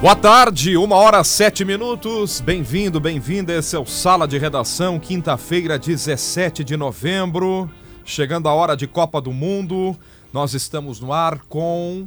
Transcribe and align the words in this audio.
Boa 0.00 0.14
tarde, 0.14 0.76
uma 0.76 0.94
hora 0.94 1.24
sete 1.24 1.64
minutos. 1.64 2.40
Bem-vindo, 2.40 3.00
bem-vinda. 3.00 3.52
Esse 3.52 3.74
é 3.74 3.78
o 3.80 3.84
Sala 3.84 4.28
de 4.28 4.38
Redação, 4.38 4.96
quinta-feira, 4.96 5.76
17 5.76 6.62
de 6.62 6.76
novembro. 6.76 7.68
Chegando 8.04 8.48
a 8.48 8.54
hora 8.54 8.76
de 8.76 8.86
Copa 8.86 9.20
do 9.20 9.32
Mundo. 9.32 9.98
Nós 10.32 10.54
estamos 10.54 11.00
no 11.00 11.12
ar 11.12 11.40
com. 11.48 12.06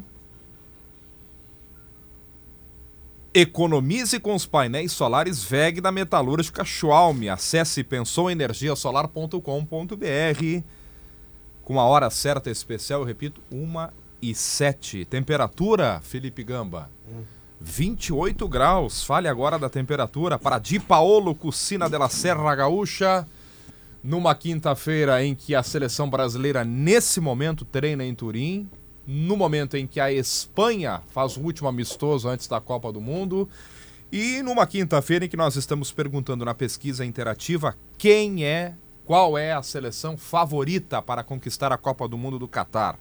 Economize 3.33 4.21
com 4.21 4.35
os 4.35 4.45
painéis 4.45 4.93
solares 4.93 5.43
VEG 5.43 5.81
da 5.81 5.91
Metalúrgica 5.91 6.63
Schwalm. 6.63 7.27
Acesse 7.29 7.83
pensouenergiasolar.com.br. 7.83 10.63
Com 11.65 11.77
a 11.77 11.83
hora 11.83 12.09
certa 12.09 12.49
especial, 12.49 13.01
eu 13.01 13.05
repito, 13.05 13.41
uma 13.51 13.91
e 14.21 14.33
sete. 14.33 15.03
Temperatura, 15.03 15.99
Felipe 16.01 16.41
Gamba. 16.41 16.89
28 17.63 18.47
graus. 18.47 19.03
Fale 19.03 19.27
agora 19.27 19.57
da 19.57 19.69
temperatura 19.69 20.37
para 20.37 20.59
Di 20.59 20.79
Paolo 20.79 21.35
Cucina 21.35 21.89
della 21.89 22.09
Serra 22.09 22.55
Gaúcha. 22.55 23.27
Numa 24.03 24.33
quinta-feira 24.33 25.23
em 25.23 25.35
que 25.35 25.53
a 25.53 25.61
seleção 25.61 26.09
brasileira, 26.09 26.63
nesse 26.63 27.21
momento, 27.21 27.63
treina 27.63 28.03
em 28.03 28.15
Turim. 28.15 28.69
No 29.05 29.37
momento 29.37 29.77
em 29.77 29.85
que 29.85 29.99
a 29.99 30.11
Espanha 30.11 31.01
faz 31.11 31.37
o 31.37 31.41
último 31.41 31.67
amistoso 31.67 32.27
antes 32.27 32.47
da 32.47 32.59
Copa 32.59 32.91
do 32.91 32.99
Mundo. 32.99 33.47
E 34.11 34.41
numa 34.41 34.67
quinta-feira 34.67 35.25
em 35.25 35.29
que 35.29 35.37
nós 35.37 35.55
estamos 35.55 35.91
perguntando 35.91 36.43
na 36.43 36.53
pesquisa 36.53 37.05
interativa 37.05 37.75
quem 37.97 38.43
é, 38.43 38.73
qual 39.05 39.37
é 39.37 39.53
a 39.53 39.63
seleção 39.63 40.17
favorita 40.17 41.01
para 41.01 41.23
conquistar 41.23 41.71
a 41.71 41.77
Copa 41.77 42.07
do 42.07 42.17
Mundo 42.17 42.37
do 42.37 42.47
Catar. 42.47 42.97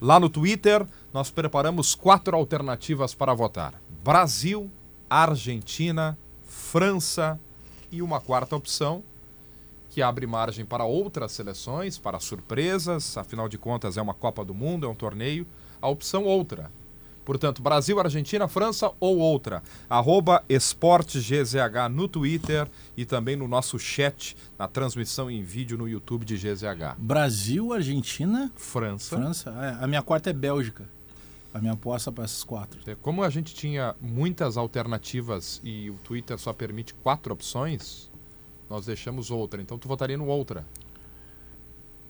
Lá 0.00 0.20
no 0.20 0.28
Twitter, 0.28 0.86
nós 1.12 1.30
preparamos 1.30 1.94
quatro 1.94 2.36
alternativas 2.36 3.14
para 3.14 3.34
votar: 3.34 3.74
Brasil, 4.08 4.70
Argentina, 5.10 6.16
França 6.46 7.38
e 7.92 8.00
uma 8.00 8.22
quarta 8.22 8.56
opção 8.56 9.04
que 9.90 10.00
abre 10.00 10.26
margem 10.26 10.64
para 10.64 10.82
outras 10.82 11.30
seleções, 11.32 11.98
para 11.98 12.18
surpresas, 12.18 13.18
afinal 13.18 13.50
de 13.50 13.58
contas 13.58 13.98
é 13.98 14.00
uma 14.00 14.14
Copa 14.14 14.42
do 14.46 14.54
Mundo, 14.54 14.86
é 14.86 14.88
um 14.88 14.94
torneio. 14.94 15.46
A 15.78 15.90
opção 15.90 16.24
outra. 16.24 16.70
Portanto, 17.22 17.60
Brasil, 17.60 18.00
Argentina, 18.00 18.48
França 18.48 18.90
ou 18.98 19.18
outra. 19.18 19.62
Arroba 19.90 20.42
EsporteGZH 20.48 21.90
no 21.90 22.08
Twitter 22.08 22.66
e 22.96 23.04
também 23.04 23.36
no 23.36 23.46
nosso 23.46 23.78
chat, 23.78 24.34
na 24.58 24.66
transmissão 24.66 25.30
em 25.30 25.42
vídeo 25.42 25.76
no 25.76 25.86
YouTube 25.86 26.24
de 26.24 26.34
GZH. 26.38 26.96
Brasil, 26.96 27.74
Argentina, 27.74 28.50
França. 28.56 29.16
França. 29.18 29.50
É, 29.50 29.84
a 29.84 29.86
minha 29.86 30.00
quarta 30.00 30.30
é 30.30 30.32
Bélgica. 30.32 30.96
A 31.52 31.60
minha 31.60 31.72
aposta 31.72 32.12
para 32.12 32.24
essas 32.24 32.44
quatro. 32.44 32.78
É, 32.86 32.94
Como 32.94 33.22
a 33.22 33.30
gente 33.30 33.54
tinha 33.54 33.94
muitas 34.00 34.56
alternativas 34.56 35.60
e 35.64 35.88
o 35.90 35.94
Twitter 36.04 36.38
só 36.38 36.52
permite 36.52 36.92
quatro 36.94 37.32
opções, 37.32 38.10
nós 38.68 38.84
deixamos 38.86 39.30
outra. 39.30 39.60
Então 39.62 39.78
tu 39.78 39.88
votaria 39.88 40.16
no 40.18 40.26
outra. 40.26 40.64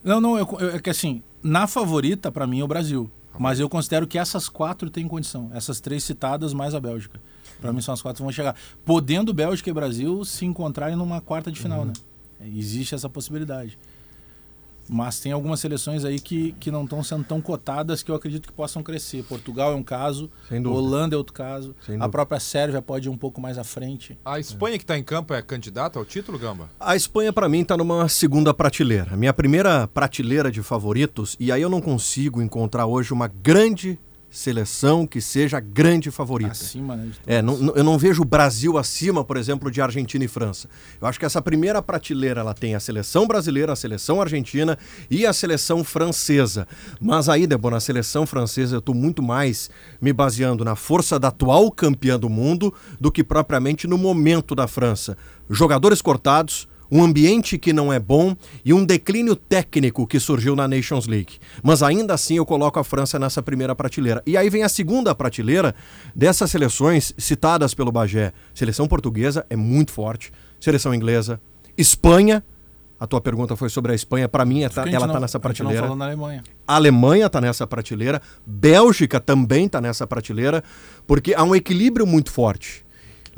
Não, 0.02 0.20
não, 0.20 0.38
eu- 0.38 0.48
eu- 0.60 0.70
é 0.76 0.80
que 0.80 0.90
assim, 0.90 1.22
na 1.42 1.66
favorita, 1.66 2.30
para 2.30 2.46
mim, 2.46 2.60
é 2.60 2.64
o 2.64 2.68
Brasil. 2.68 3.10
Mas 3.38 3.60
eu 3.60 3.68
considero 3.68 4.06
que 4.06 4.18
essas 4.18 4.48
quatro 4.48 4.90
têm 4.90 5.06
condição. 5.06 5.48
Essas 5.54 5.78
três 5.80 6.02
citadas 6.02 6.52
mais 6.52 6.74
a 6.74 6.80
Bélgica. 6.80 7.20
Para 7.60 7.72
mim 7.72 7.80
são 7.80 7.94
as 7.94 8.02
quatro 8.02 8.16
que 8.18 8.22
vão 8.24 8.32
chegar. 8.32 8.56
Podendo 8.84 9.32
Bélgica 9.32 9.70
e 9.70 9.72
Brasil 9.72 10.24
se 10.24 10.44
encontrarem 10.44 10.96
numa 10.96 11.20
quarta 11.20 11.50
de 11.52 11.60
final, 11.60 11.84
né? 11.84 11.92
Existe 12.40 12.94
essa 12.96 13.08
possibilidade. 13.08 13.78
Mas 14.88 15.20
tem 15.20 15.32
algumas 15.32 15.60
seleções 15.60 16.04
aí 16.04 16.18
que, 16.18 16.52
que 16.52 16.70
não 16.70 16.84
estão 16.84 17.02
sendo 17.02 17.24
tão 17.24 17.40
cotadas 17.40 18.02
que 18.02 18.10
eu 18.10 18.14
acredito 18.14 18.46
que 18.48 18.52
possam 18.52 18.82
crescer. 18.82 19.22
Portugal 19.24 19.72
é 19.72 19.74
um 19.74 19.82
caso. 19.82 20.30
Holanda 20.66 21.14
é 21.14 21.18
outro 21.18 21.32
caso, 21.32 21.74
Sem 21.84 22.00
a 22.00 22.08
própria 22.08 22.40
Sérvia 22.40 22.80
pode 22.80 23.08
ir 23.08 23.10
um 23.10 23.16
pouco 23.16 23.40
mais 23.40 23.58
à 23.58 23.64
frente. 23.64 24.18
A 24.24 24.38
Espanha 24.38 24.78
que 24.78 24.84
está 24.84 24.96
em 24.96 25.02
campo 25.02 25.34
é 25.34 25.42
candidata 25.42 25.98
ao 25.98 26.04
título, 26.04 26.38
Gamba? 26.38 26.70
A 26.78 26.96
Espanha, 26.96 27.32
pra 27.32 27.48
mim, 27.48 27.64
tá 27.64 27.76
numa 27.76 28.08
segunda 28.08 28.54
prateleira. 28.54 29.16
Minha 29.16 29.32
primeira 29.32 29.86
prateleira 29.88 30.50
de 30.50 30.62
favoritos, 30.62 31.36
e 31.38 31.52
aí 31.52 31.62
eu 31.62 31.68
não 31.68 31.80
consigo 31.80 32.40
encontrar 32.40 32.86
hoje 32.86 33.12
uma 33.12 33.28
grande 33.28 33.98
seleção 34.30 35.06
que 35.06 35.20
seja 35.20 35.58
grande 35.58 36.10
favorita. 36.10 36.52
Acima, 36.52 36.94
né? 36.96 37.10
É, 37.26 37.40
não- 37.42 37.56
não- 37.58 37.74
eu 37.74 37.82
não 37.82 37.96
vejo 37.98 38.22
o 38.22 38.24
Brasil 38.24 38.76
acima, 38.76 39.24
por 39.24 39.36
exemplo, 39.36 39.70
de 39.70 39.80
Argentina 39.80 40.24
e 40.24 40.28
França. 40.28 40.68
Eu 41.00 41.06
acho 41.08 41.18
que 41.18 41.24
essa 41.24 41.40
primeira 41.40 41.80
prateleira 41.82 42.40
ela 42.40 42.52
tem 42.54 42.74
a 42.74 42.80
seleção 42.80 43.26
brasileira, 43.26 43.72
a 43.72 43.76
seleção 43.76 44.20
argentina 44.20 44.78
e 45.10 45.24
a 45.26 45.32
seleção 45.32 45.82
francesa. 45.82 46.68
Mas 47.00 47.28
aí, 47.28 47.46
Débora, 47.46 47.76
na 47.76 47.80
seleção 47.80 48.26
francesa 48.26 48.76
eu 48.76 48.80
estou 48.80 48.94
muito 48.94 49.22
mais 49.22 49.70
me 50.00 50.12
baseando 50.12 50.64
na 50.64 50.76
força 50.76 51.18
da 51.18 51.28
atual 51.28 51.70
campeã 51.70 52.18
do 52.18 52.28
mundo 52.28 52.72
do 53.00 53.10
que 53.10 53.24
propriamente 53.24 53.86
no 53.86 53.96
momento 53.96 54.54
da 54.54 54.66
França. 54.68 55.16
Jogadores 55.50 56.02
cortados, 56.02 56.68
um 56.90 57.02
ambiente 57.02 57.58
que 57.58 57.72
não 57.72 57.92
é 57.92 57.98
bom 57.98 58.34
e 58.64 58.72
um 58.72 58.84
declínio 58.84 59.36
técnico 59.36 60.06
que 60.06 60.18
surgiu 60.18 60.56
na 60.56 60.66
Nations 60.66 61.06
League. 61.06 61.38
Mas 61.62 61.82
ainda 61.82 62.14
assim 62.14 62.36
eu 62.36 62.46
coloco 62.46 62.78
a 62.78 62.84
França 62.84 63.18
nessa 63.18 63.42
primeira 63.42 63.74
prateleira. 63.74 64.22
E 64.26 64.36
aí 64.36 64.48
vem 64.48 64.62
a 64.62 64.68
segunda 64.68 65.14
prateleira 65.14 65.74
dessas 66.14 66.50
seleções 66.50 67.12
citadas 67.18 67.74
pelo 67.74 67.92
Bagé. 67.92 68.32
Seleção 68.54 68.86
portuguesa 68.88 69.44
é 69.50 69.56
muito 69.56 69.92
forte, 69.92 70.32
seleção 70.60 70.94
inglesa, 70.94 71.40
Espanha. 71.76 72.42
A 73.00 73.06
tua 73.06 73.20
pergunta 73.20 73.54
foi 73.54 73.68
sobre 73.68 73.92
a 73.92 73.94
Espanha, 73.94 74.28
para 74.28 74.44
mim 74.44 74.64
é 74.64 74.68
tá- 74.68 74.82
ela 74.88 75.06
está 75.06 75.20
nessa 75.20 75.38
a 75.38 75.48
gente 75.48 75.62
não 75.62 75.70
prateleira. 75.70 76.04
Alemanha. 76.04 76.42
A 76.66 76.74
Alemanha 76.74 77.26
está 77.26 77.40
nessa 77.40 77.64
prateleira, 77.64 78.20
Bélgica 78.44 79.20
também 79.20 79.66
está 79.66 79.80
nessa 79.80 80.04
prateleira, 80.04 80.64
porque 81.06 81.32
há 81.32 81.44
um 81.44 81.54
equilíbrio 81.54 82.04
muito 82.04 82.32
forte. 82.32 82.84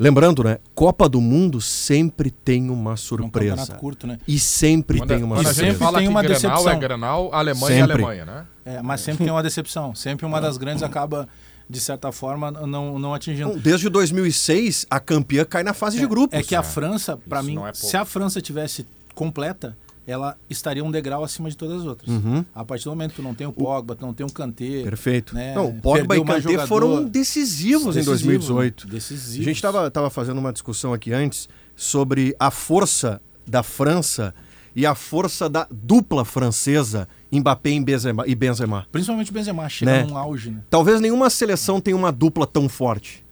Lembrando, 0.01 0.43
né? 0.43 0.57
Copa 0.73 1.07
do 1.07 1.21
Mundo 1.21 1.61
sempre 1.61 2.31
tem 2.31 2.71
uma 2.71 2.91
É 2.91 2.93
um 2.93 2.97
surpresa. 2.97 3.55
campeonato 3.55 3.79
curto, 3.79 4.07
né? 4.07 4.17
E 4.27 4.39
sempre 4.39 4.97
Quando, 4.97 5.09
tem 5.09 5.21
uma 5.23 5.35
quando 5.35 5.45
a 5.47 5.49
surpresa. 5.53 5.71
gente 5.71 5.79
fala 5.79 5.97
tem 5.99 6.07
que 6.07 6.11
uma 6.11 6.21
Grenal 6.23 6.39
decepção. 6.41 6.71
é 6.71 6.75
Grenal, 6.79 7.29
Alemanha 7.33 7.75
Sempre. 7.85 7.91
é 7.91 8.05
Alemanha, 8.05 8.25
né? 8.25 8.45
É, 8.65 8.81
mas 8.81 9.01
sempre 9.01 9.23
tem 9.25 9.31
uma 9.31 9.43
decepção. 9.43 9.93
Sempre 9.93 10.25
uma 10.25 10.41
das 10.41 10.57
grandes 10.57 10.81
acaba, 10.81 11.29
de 11.69 11.79
certa 11.79 12.11
forma, 12.11 12.49
não, 12.49 12.97
não 12.97 13.13
atingindo. 13.13 13.59
Desde 13.59 13.89
2006, 13.89 14.87
a 14.89 14.99
campeã 14.99 15.45
cai 15.45 15.61
na 15.61 15.73
fase 15.73 15.99
de 15.99 16.07
grupos. 16.07 16.37
É 16.37 16.41
que 16.41 16.55
a 16.55 16.63
França, 16.63 17.15
para 17.29 17.43
mim, 17.43 17.59
é 17.63 17.71
se 17.73 17.95
a 17.95 18.03
França 18.03 18.41
tivesse 18.41 18.87
completa, 19.13 19.77
ela 20.05 20.35
estaria 20.49 20.83
um 20.83 20.89
degrau 20.91 21.23
acima 21.23 21.49
de 21.49 21.55
todas 21.55 21.81
as 21.81 21.87
outras. 21.87 22.09
Uhum. 22.09 22.43
A 22.55 22.65
partir 22.65 22.85
do 22.85 22.89
momento 22.91 23.11
que 23.11 23.17
tu 23.17 23.21
não 23.21 23.35
tem 23.35 23.45
o 23.47 23.53
Pogba, 23.53 23.95
tu 23.95 24.05
não 24.05 24.13
tem 24.13 24.25
o 24.25 24.31
Kanté. 24.31 24.81
Perfeito. 24.83 25.35
né, 25.35 25.53
Não, 25.55 25.71
Pogba 25.73 26.15
e 26.17 26.23
mais 26.23 26.43
Kanté 26.43 26.53
jogador. 26.53 26.67
foram 26.67 27.03
decisivos, 27.03 27.95
em 27.95 27.99
Decisivo, 27.99 28.11
2018. 28.11 28.87
Decisivos. 28.87 29.39
A 29.39 29.43
gente 29.43 29.55
estava 29.55 29.91
tava 29.91 30.09
fazendo 30.09 30.39
uma 30.39 30.51
discussão 30.51 30.91
aqui 30.93 31.13
antes 31.13 31.47
sobre 31.75 32.35
a 32.39 32.49
força 32.51 33.21
da 33.47 33.61
França 33.63 34.33
e 34.75 34.85
a 34.85 34.95
força 34.95 35.49
da 35.49 35.67
dupla 35.69 36.23
francesa 36.25 37.07
Mbappé 37.31 37.71
e 37.71 37.79
Benzema. 37.83 38.23
E 38.27 38.33
Benzema. 38.35 38.87
Principalmente 38.91 39.29
o 39.29 39.33
Benzema, 39.33 39.67
chega 39.69 39.91
Né? 39.91 40.03
num 40.03 40.17
auge, 40.17 40.49
né? 40.51 40.61
Talvez 40.69 40.99
nenhuma 40.99 41.29
seleção 41.29 41.79
tenha 41.79 41.95
uma 41.95 42.11
dupla 42.11 42.47
tão 42.47 42.67
forte. 42.67 43.23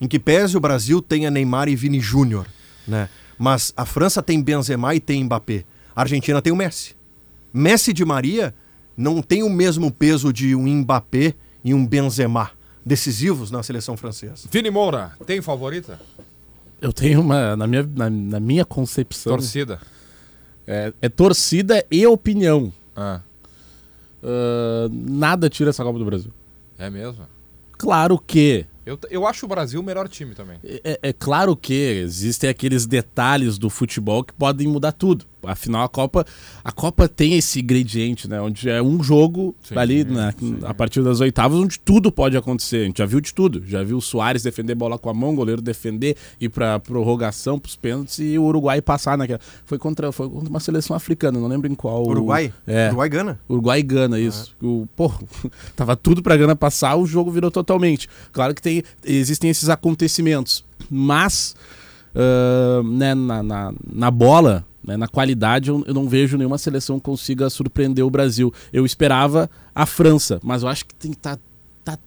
Em 0.00 0.06
que 0.08 0.18
pese 0.18 0.56
o 0.56 0.60
Brasil 0.60 1.00
tenha 1.02 1.30
Neymar 1.30 1.68
e 1.68 1.74
Vini 1.76 2.00
Júnior, 2.00 2.46
né? 2.86 3.08
Mas 3.38 3.72
a 3.76 3.84
França 3.84 4.22
tem 4.22 4.42
Benzema 4.42 4.94
e 4.94 5.00
tem 5.00 5.22
Mbappé. 5.24 5.64
A 5.98 6.02
Argentina 6.02 6.40
tem 6.40 6.52
o 6.52 6.56
Messi. 6.56 6.94
Messi 7.52 7.92
de 7.92 8.04
Maria 8.04 8.54
não 8.96 9.20
tem 9.20 9.42
o 9.42 9.50
mesmo 9.50 9.90
peso 9.90 10.32
de 10.32 10.54
um 10.54 10.62
Mbappé 10.76 11.34
e 11.64 11.74
um 11.74 11.84
Benzema, 11.84 12.52
decisivos 12.86 13.50
na 13.50 13.64
seleção 13.64 13.96
francesa. 13.96 14.46
Vini 14.48 14.70
Moura, 14.70 15.10
tem 15.26 15.42
favorita? 15.42 16.00
Eu 16.80 16.92
tenho 16.92 17.20
uma, 17.20 17.56
na 17.56 17.66
minha, 17.66 17.82
na, 17.82 18.08
na 18.08 18.38
minha 18.38 18.64
concepção, 18.64 19.32
Torcida. 19.32 19.80
é, 20.68 20.92
é 21.02 21.08
torcida 21.08 21.84
e 21.90 22.06
opinião. 22.06 22.72
Ah, 22.94 23.20
Ah, 24.22 24.88
nada 24.92 25.50
tira 25.50 25.70
essa 25.70 25.82
Copa 25.82 25.98
do 25.98 26.04
Brasil. 26.04 26.32
é 26.78 26.88
mesmo? 26.88 27.26
Claro 27.76 28.18
que, 28.24 28.64
Eu, 28.86 28.98
eu 29.10 29.26
acho 29.26 29.46
o 29.46 29.48
Brasil 29.48 29.80
o 29.80 29.82
melhor 29.82 30.08
time 30.08 30.32
também. 30.34 30.58
é, 30.64 30.98
é 31.02 31.12
claro 31.12 31.56
que 31.56 31.74
existem 31.74 32.48
aqueles 32.48 32.86
detalhes 32.86 33.58
do 33.58 33.68
futebol 33.68 34.22
que 34.22 34.32
podem 34.32 34.68
mudar 34.68 34.92
tudo. 34.92 35.24
Afinal, 35.42 35.84
a 35.84 35.88
Copa, 35.88 36.24
a 36.64 36.72
Copa 36.72 37.08
tem 37.08 37.34
esse 37.34 37.60
ingrediente, 37.60 38.28
né? 38.28 38.40
Onde 38.40 38.68
é 38.68 38.82
um 38.82 39.02
jogo 39.02 39.54
Sim, 39.62 39.76
ali 39.76 40.04
na- 40.04 40.32
sim. 40.32 40.58
a 40.64 40.74
partir 40.74 41.02
das 41.02 41.20
oitavas, 41.20 41.58
onde 41.58 41.78
tudo 41.78 42.10
pode 42.10 42.36
acontecer. 42.36 42.78
A 42.82 42.84
gente 42.86 42.98
já 42.98 43.06
viu 43.06 43.20
de 43.20 43.32
tudo. 43.32 43.62
Já 43.66 43.82
viu 43.82 43.98
o 43.98 44.00
Soares 44.02 44.42
defender 44.42 44.74
bola 44.74 44.98
com 44.98 45.08
a 45.08 45.14
mão, 45.14 45.32
o 45.32 45.36
goleiro 45.36 45.62
defender, 45.62 46.16
ir 46.40 46.48
pra 46.48 46.78
prorrogação, 46.80 47.58
pros 47.58 47.76
pênaltis 47.76 48.18
e 48.18 48.36
o 48.38 48.42
Uruguai 48.44 48.82
passar 48.82 49.16
naquela. 49.16 49.40
Foi 49.64 49.78
contra, 49.78 50.10
foi 50.10 50.28
contra 50.28 50.48
uma 50.50 50.60
seleção 50.60 50.96
africana, 50.96 51.38
não 51.38 51.46
lembro 51.48 51.70
em 51.70 51.74
qual. 51.74 52.04
Uruguai? 52.06 52.52
É. 52.66 52.88
Uruguai 52.88 53.08
Gana. 53.08 53.40
Uruguai 53.48 53.82
Gana, 53.82 54.18
isso. 54.18 54.56
O, 54.62 54.86
pô, 54.96 55.12
tava 55.76 55.94
tudo 55.96 56.22
pra 56.22 56.36
Gana 56.36 56.56
passar, 56.56 56.96
o 56.96 57.06
jogo 57.06 57.30
virou 57.30 57.50
totalmente. 57.50 58.08
Claro 58.32 58.54
que 58.54 58.60
tem, 58.62 58.82
existem 59.04 59.50
esses 59.50 59.68
acontecimentos, 59.68 60.64
mas 60.90 61.54
ah, 62.14 62.82
né, 62.84 63.14
na, 63.14 63.42
na, 63.42 63.72
na 63.92 64.10
bola, 64.10 64.54
né, 64.54 64.64
na 64.84 65.08
qualidade, 65.08 65.70
eu, 65.70 65.84
não 65.92 66.08
vejo 66.08 66.36
nenhuma 66.36 66.58
seleção 66.58 66.98
que 66.98 67.04
consiga 67.04 67.50
surpreender 67.50 68.04
o 68.04 68.10
Brasil. 68.10 68.52
Eu 68.72 68.86
esperava 68.86 69.50
a 69.74 69.84
França, 69.84 70.40
mas 70.42 70.62
eu 70.62 70.68
acho 70.68 70.86
que 70.86 70.94
tem 70.94 71.10
que 71.10 71.16
estar. 71.18 71.38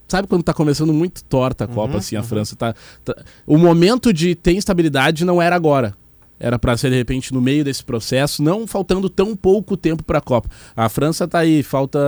sabe 0.07 0.27
quando 0.27 0.43
tá 0.43 0.53
começando 0.53 0.93
muito 0.93 1.23
torta 1.23 1.65
a 1.65 1.67
Copa, 1.67 1.97
assim, 1.97 2.15
a 2.15 2.23
França 2.23 2.55
tá, 2.55 2.73
tá- 3.03 3.15
O 3.45 3.57
momento 3.57 4.13
de 4.13 4.35
ter 4.35 4.53
instabilidade 4.53 5.25
não 5.25 5.41
era 5.41 5.55
agora. 5.55 5.95
Era 6.43 6.57
para 6.57 6.75
ser 6.75 6.89
de 6.89 6.95
repente 6.97 7.31
no 7.31 7.39
meio 7.39 7.63
desse 7.63 7.83
processo, 7.83 8.41
não 8.41 8.65
faltando 8.65 9.07
tão 9.07 9.35
pouco 9.35 9.77
tempo 9.77 10.03
para 10.03 10.17
a 10.17 10.21
Copa. 10.21 10.49
A 10.75 10.89
França 10.89 11.27
tá 11.27 11.37
aí, 11.39 11.61
falta, 11.61 11.99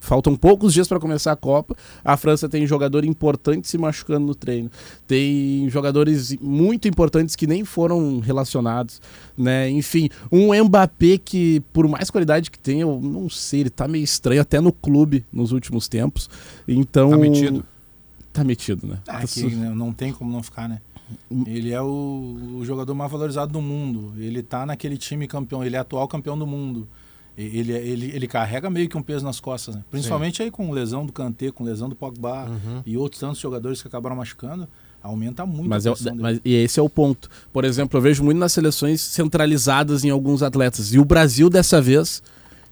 faltam 0.00 0.34
poucos 0.34 0.72
dias 0.72 0.88
para 0.88 0.98
começar 0.98 1.30
a 1.32 1.36
Copa. 1.36 1.76
A 2.02 2.16
França 2.16 2.48
tem 2.48 2.66
jogador 2.66 3.04
importante 3.04 3.68
se 3.68 3.76
machucando 3.76 4.26
no 4.26 4.34
treino. 4.34 4.70
Tem 5.06 5.68
jogadores 5.68 6.34
muito 6.40 6.88
importantes 6.88 7.36
que 7.36 7.46
nem 7.46 7.66
foram 7.66 8.18
relacionados, 8.20 8.98
né? 9.36 9.68
Enfim, 9.68 10.08
um 10.32 10.54
Mbappé 10.64 11.18
que 11.18 11.60
por 11.72 11.86
mais 11.86 12.08
qualidade 12.08 12.50
que 12.50 12.58
tem, 12.58 12.80
eu 12.80 12.98
não 13.02 13.28
sei, 13.28 13.60
ele 13.60 13.70
tá 13.70 13.86
meio 13.86 14.04
estranho 14.04 14.40
até 14.40 14.58
no 14.58 14.72
clube 14.72 15.24
nos 15.30 15.52
últimos 15.52 15.86
tempos. 15.86 16.30
Então, 16.66 17.10
Tá 17.10 17.16
metido. 17.18 17.64
Tá 18.32 18.42
metido, 18.42 18.86
né? 18.86 18.96
Ah, 19.06 19.20
Tá 19.20 19.20
que 19.20 19.28
su- 19.28 19.50
não 19.50 19.92
tem 19.92 20.12
como 20.12 20.32
não 20.32 20.42
ficar, 20.42 20.66
né? 20.66 20.80
Ele 21.46 21.72
é 21.72 21.80
o, 21.80 22.58
o 22.58 22.64
jogador 22.64 22.94
mais 22.94 23.10
valorizado 23.10 23.52
do 23.52 23.60
mundo. 23.60 24.12
Ele 24.18 24.42
tá 24.42 24.66
naquele 24.66 24.96
time 24.96 25.26
campeão, 25.26 25.64
ele 25.64 25.76
é 25.76 25.78
atual 25.78 26.06
campeão 26.08 26.38
do 26.38 26.46
mundo. 26.46 26.88
Ele, 27.36 27.72
ele, 27.72 28.06
ele 28.14 28.28
carrega 28.28 28.68
meio 28.68 28.88
que 28.88 28.96
um 28.96 29.02
peso 29.02 29.24
nas 29.24 29.40
costas, 29.40 29.74
né? 29.74 29.84
Principalmente 29.90 30.42
aí 30.42 30.50
com 30.50 30.70
lesão 30.70 31.06
do 31.06 31.12
Kanté, 31.12 31.50
com 31.50 31.64
lesão 31.64 31.88
do 31.88 31.96
Pogba 31.96 32.46
e 32.84 32.96
outros 32.96 33.20
tantos 33.20 33.38
jogadores 33.38 33.80
que 33.80 33.88
acabaram 33.88 34.14
machucando, 34.14 34.68
aumenta 35.02 35.46
muito 35.46 35.68
Mas, 35.68 35.86
a 35.86 35.92
é, 35.92 36.12
mas 36.12 36.40
e 36.44 36.54
esse 36.54 36.78
é 36.78 36.82
o 36.82 36.90
ponto. 36.90 37.30
Por 37.50 37.64
exemplo, 37.64 37.98
eu 37.98 38.02
vejo 38.02 38.22
muito 38.22 38.36
nas 38.36 38.52
seleções 38.52 39.00
centralizadas 39.00 40.04
em 40.04 40.10
alguns 40.10 40.42
atletas. 40.42 40.92
E 40.92 40.98
o 40.98 41.04
Brasil, 41.04 41.48
dessa 41.48 41.80
vez, 41.80 42.22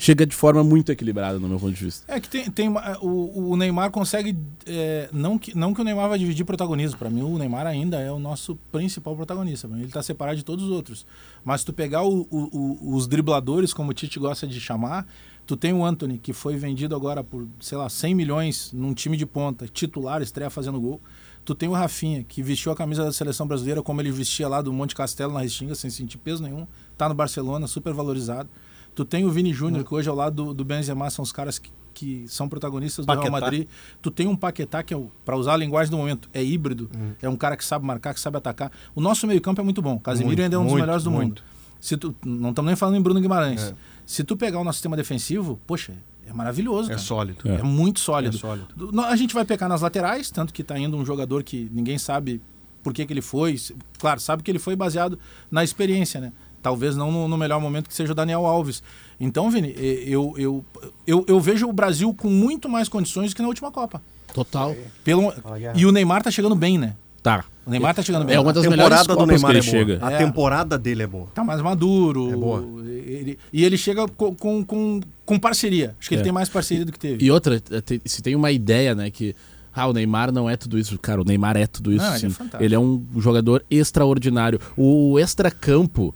chega 0.02 0.25
de 0.25 0.35
forma 0.35 0.64
muito 0.64 0.91
equilibrada, 0.91 1.38
no 1.38 1.47
meu 1.47 1.61
ponto 1.61 1.75
de 1.75 1.85
vista. 1.85 2.11
É 2.11 2.19
que 2.19 2.26
tem, 2.29 2.50
tem 2.50 2.69
o, 3.02 3.50
o 3.50 3.56
Neymar 3.56 3.91
consegue. 3.91 4.35
é, 4.67 5.11
não, 5.12 5.38
que, 5.38 5.55
não 5.56 5.75
que 5.75 5.81
o 5.82 5.85
Neymar 5.85 6.08
vai 6.08 6.19
dividir 6.19 6.44
protagonismo. 6.47 6.99
Para 6.99 7.11
mim, 7.11 7.20
o 7.20 7.37
Neymar 7.37 7.67
ainda 7.67 8.00
é 8.00 8.11
o 8.11 8.19
nosso 8.19 8.56
principal 8.73 9.14
protagonista. 9.14 9.69
Ele 9.75 9.85
está 9.85 10.02
separado 10.02 10.38
de 10.38 10.44
todos 10.44 10.64
os 10.64 10.70
outros. 10.70 11.05
Mas 11.44 11.61
se 11.61 11.67
tu 11.67 11.73
pegar 11.75 12.02
o- 12.02 12.26
o- 12.31 12.94
os 12.97 13.06
dribladores, 13.06 13.75
como 13.75 13.91
o 13.91 13.94
Tite 13.94 14.19
gosta 14.19 14.47
de 14.47 14.58
chamar, 14.58 15.06
tu 15.47 15.55
tem 15.55 15.73
o 15.75 15.85
Anthony, 15.85 16.17
que 16.19 16.32
foi 16.32 16.56
vendido 16.56 16.96
agora 16.96 17.23
por, 17.23 17.46
sei 17.61 17.76
lá, 17.76 17.88
100 17.91 18.14
milhões 18.14 18.70
num 18.73 18.94
time 18.94 19.19
de 19.19 19.26
ponta, 19.26 19.69
titular, 19.69 20.23
estreia 20.23 20.49
fazendo 20.49 20.81
gol. 20.81 20.99
Tu 21.44 21.55
tem 21.55 21.69
o 21.69 21.73
Rafinha, 21.73 22.23
que 22.25 22.43
vestiu 22.43 22.73
a 22.73 22.76
camisa 22.76 23.05
da 23.05 23.12
seleção 23.12 23.46
brasileira 23.46 23.82
como 23.82 24.00
ele 24.00 24.11
vestia 24.11 24.49
lá 24.49 24.62
do 24.62 24.73
Monte 24.73 24.94
Castelo 24.94 25.32
na 25.35 25.41
Restinga, 25.41 25.75
sem 25.75 25.91
sentir 25.91 26.17
peso 26.19 26.43
nenhum. 26.43 26.67
Tá 26.96 27.06
no 27.08 27.14
Barcelona, 27.14 27.67
super 27.67 27.93
valorizado. 27.93 28.49
Tu 28.94 29.04
tem 29.04 29.25
o 29.25 29.31
Vini 29.31 29.52
Júnior, 29.52 29.84
que 29.84 29.94
hoje 29.94 30.08
ao 30.08 30.16
lado 30.16 30.44
do, 30.44 30.54
do 30.54 30.64
Benzema 30.64 31.08
são 31.10 31.22
os 31.22 31.32
caras 31.32 31.58
que, 31.58 31.70
que 31.94 32.25
são 32.28 32.48
protagonistas 32.48 33.06
do 33.06 33.12
Real 33.12 33.22
Paquetá. 33.22 33.40
Madrid. 33.40 33.69
Tu 34.02 34.10
tem 34.10 34.26
um 34.26 34.37
Paquetá 34.37 34.82
que, 34.82 34.92
é 34.92 35.00
para 35.25 35.37
usar 35.37 35.54
a 35.54 35.56
linguagem 35.56 35.90
do 35.90 35.96
momento, 35.96 36.28
é 36.32 36.42
híbrido. 36.42 36.90
É 37.22 37.28
um 37.28 37.37
cara 37.37 37.56
que 37.56 37.64
sabe 37.64 37.84
marcar, 37.84 38.14
que 38.14 38.20
sabe 38.20 38.37
atacar. 38.37 38.70
O 38.94 39.00
nosso 39.00 39.26
meio-campo 39.26 39.60
é 39.60 39.64
muito 39.64 39.81
bom. 39.81 39.98
Casimiro 39.98 40.28
Muito, 40.28 40.42
ainda 40.42 40.56
é 40.56 40.58
um 40.58 40.62
dos 40.62 40.72
muito, 40.72 40.82
melhores 40.82 41.04
do 41.04 41.10
mundo. 41.10 41.22
muito. 41.22 41.44
Se 41.81 41.96
tu, 41.96 42.14
não 42.25 42.50
estamos 42.50 42.69
nem 42.69 42.76
falando 42.76 42.96
em 42.96 43.00
Bruno 43.00 43.20
Guimarães. 43.20 43.70
É. 43.70 43.75
Se 44.04 44.22
tu 44.22 44.37
pegar 44.37 44.58
o 44.60 44.64
nosso 44.64 44.76
sistema 44.76 44.96
defensivo, 44.96 45.58
poxa, 45.66 45.94
é 46.26 46.32
maravilhoso. 46.32 46.88
É 46.88 46.94
cara. 46.94 46.98
sólido. 46.98 47.48
É, 47.48 47.62
muito 47.62 48.00
sólido. 48.00 48.36
É 48.36 48.38
sólido. 48.38 49.00
A 49.02 49.16
gente 49.16 49.34
vai 49.34 49.44
pecar 49.44 49.69
nas 49.69 49.81
laterais, 49.81 50.31
tanto 50.31 50.52
que 50.52 50.62
está 50.62 50.78
indo 50.78 50.96
um 50.96 51.04
jogador 51.04 51.43
que 51.43 51.69
ninguém 51.72 51.98
sabe 51.98 52.40
por 52.82 52.93
que, 52.93 53.04
que 53.04 53.12
ele 53.12 53.22
foi. 53.22 53.58
Claro, 53.98 54.20
sabe 54.20 54.43
que 54.43 54.50
ele 54.50 54.58
foi 54.58 54.76
baseado 54.76 55.19
na 55.50 55.64
experiência, 55.64 56.20
né? 56.20 56.32
Talvez 56.62 56.96
não 56.96 57.10
no, 57.10 57.28
no 57.28 57.36
melhor 57.36 57.60
momento 57.60 57.88
que 57.88 57.94
seja 57.94 58.12
o 58.12 58.14
Daniel 58.14 58.44
Alves. 58.46 58.82
Então, 59.18 59.50
Vini, 59.50 59.74
eu, 59.76 60.34
eu, 60.36 60.64
eu, 61.06 61.24
eu 61.28 61.40
vejo 61.40 61.68
o 61.68 61.72
Brasil 61.72 62.12
com 62.14 62.28
muito 62.28 62.68
mais 62.68 62.88
condições 62.88 63.30
do 63.32 63.36
que 63.36 63.42
na 63.42 63.48
última 63.48 63.70
Copa. 63.70 64.00
Total. 64.32 64.74
Pelo... 65.04 65.32
E 65.74 65.84
o 65.86 65.92
Neymar 65.92 66.22
tá 66.22 66.30
chegando 66.30 66.54
bem, 66.54 66.78
né? 66.78 66.94
Tá. 67.22 67.44
O 67.66 67.70
Neymar 67.70 67.94
tá 67.94 68.02
chegando 68.02 68.24
bem. 68.24 68.34
É 68.36 68.40
uma 68.40 68.52
das 68.52 68.64
a 68.64 68.70
melhores 68.70 68.98
temporada 69.00 69.20
do 69.20 69.26
Neymar 69.26 69.50
que 69.50 69.56
é 69.56 69.60
ele 69.60 69.70
boa. 69.70 69.78
chega. 69.98 70.06
A 70.06 70.12
É. 70.12 70.18
temporada 70.18 70.78
dele 70.78 71.02
é 71.02 71.06
boa. 71.06 71.26
Tá 71.34 71.44
mais 71.44 71.60
maduro. 71.60 72.30
É 72.32 72.36
boa. 72.36 72.64
Ele- 72.88 73.38
e 73.52 73.64
ele 73.64 73.76
chega 73.76 74.08
com, 74.08 74.34
com, 74.34 75.00
com, 75.26 75.38
parceria. 75.38 75.94
Acho 76.00 76.08
que 76.08 76.14
ele 76.14 76.22
É. 76.22 76.24
tem 76.24 76.32
mais 76.32 76.48
parceria 76.48 76.84
do 76.84 76.92
que 76.92 76.98
teve. 76.98 77.24
E 77.24 77.30
outra, 77.30 77.60
te- 77.60 78.00
se 78.06 78.22
tem 78.22 78.34
uma 78.34 78.50
ideia, 78.50 78.94
né, 78.94 79.10
que 79.10 79.34
ah, 79.74 79.86
o 79.86 79.92
Neymar 79.92 80.32
não 80.32 80.48
é 80.48 80.56
tudo 80.56 80.78
isso. 80.78 80.98
Cara, 80.98 81.20
o 81.20 81.24
Neymar 81.24 81.56
é 81.56 81.66
tudo 81.66 81.92
isso, 81.92 82.04
Não, 82.04 82.16
ele 82.16 82.26
é 82.26 82.64
ele 82.64 82.74
é 82.74 82.78
um 82.78 83.04
jogador 83.18 83.64
extraordinário. 83.70 84.58
O 84.76 85.18
extracampo 85.18 86.14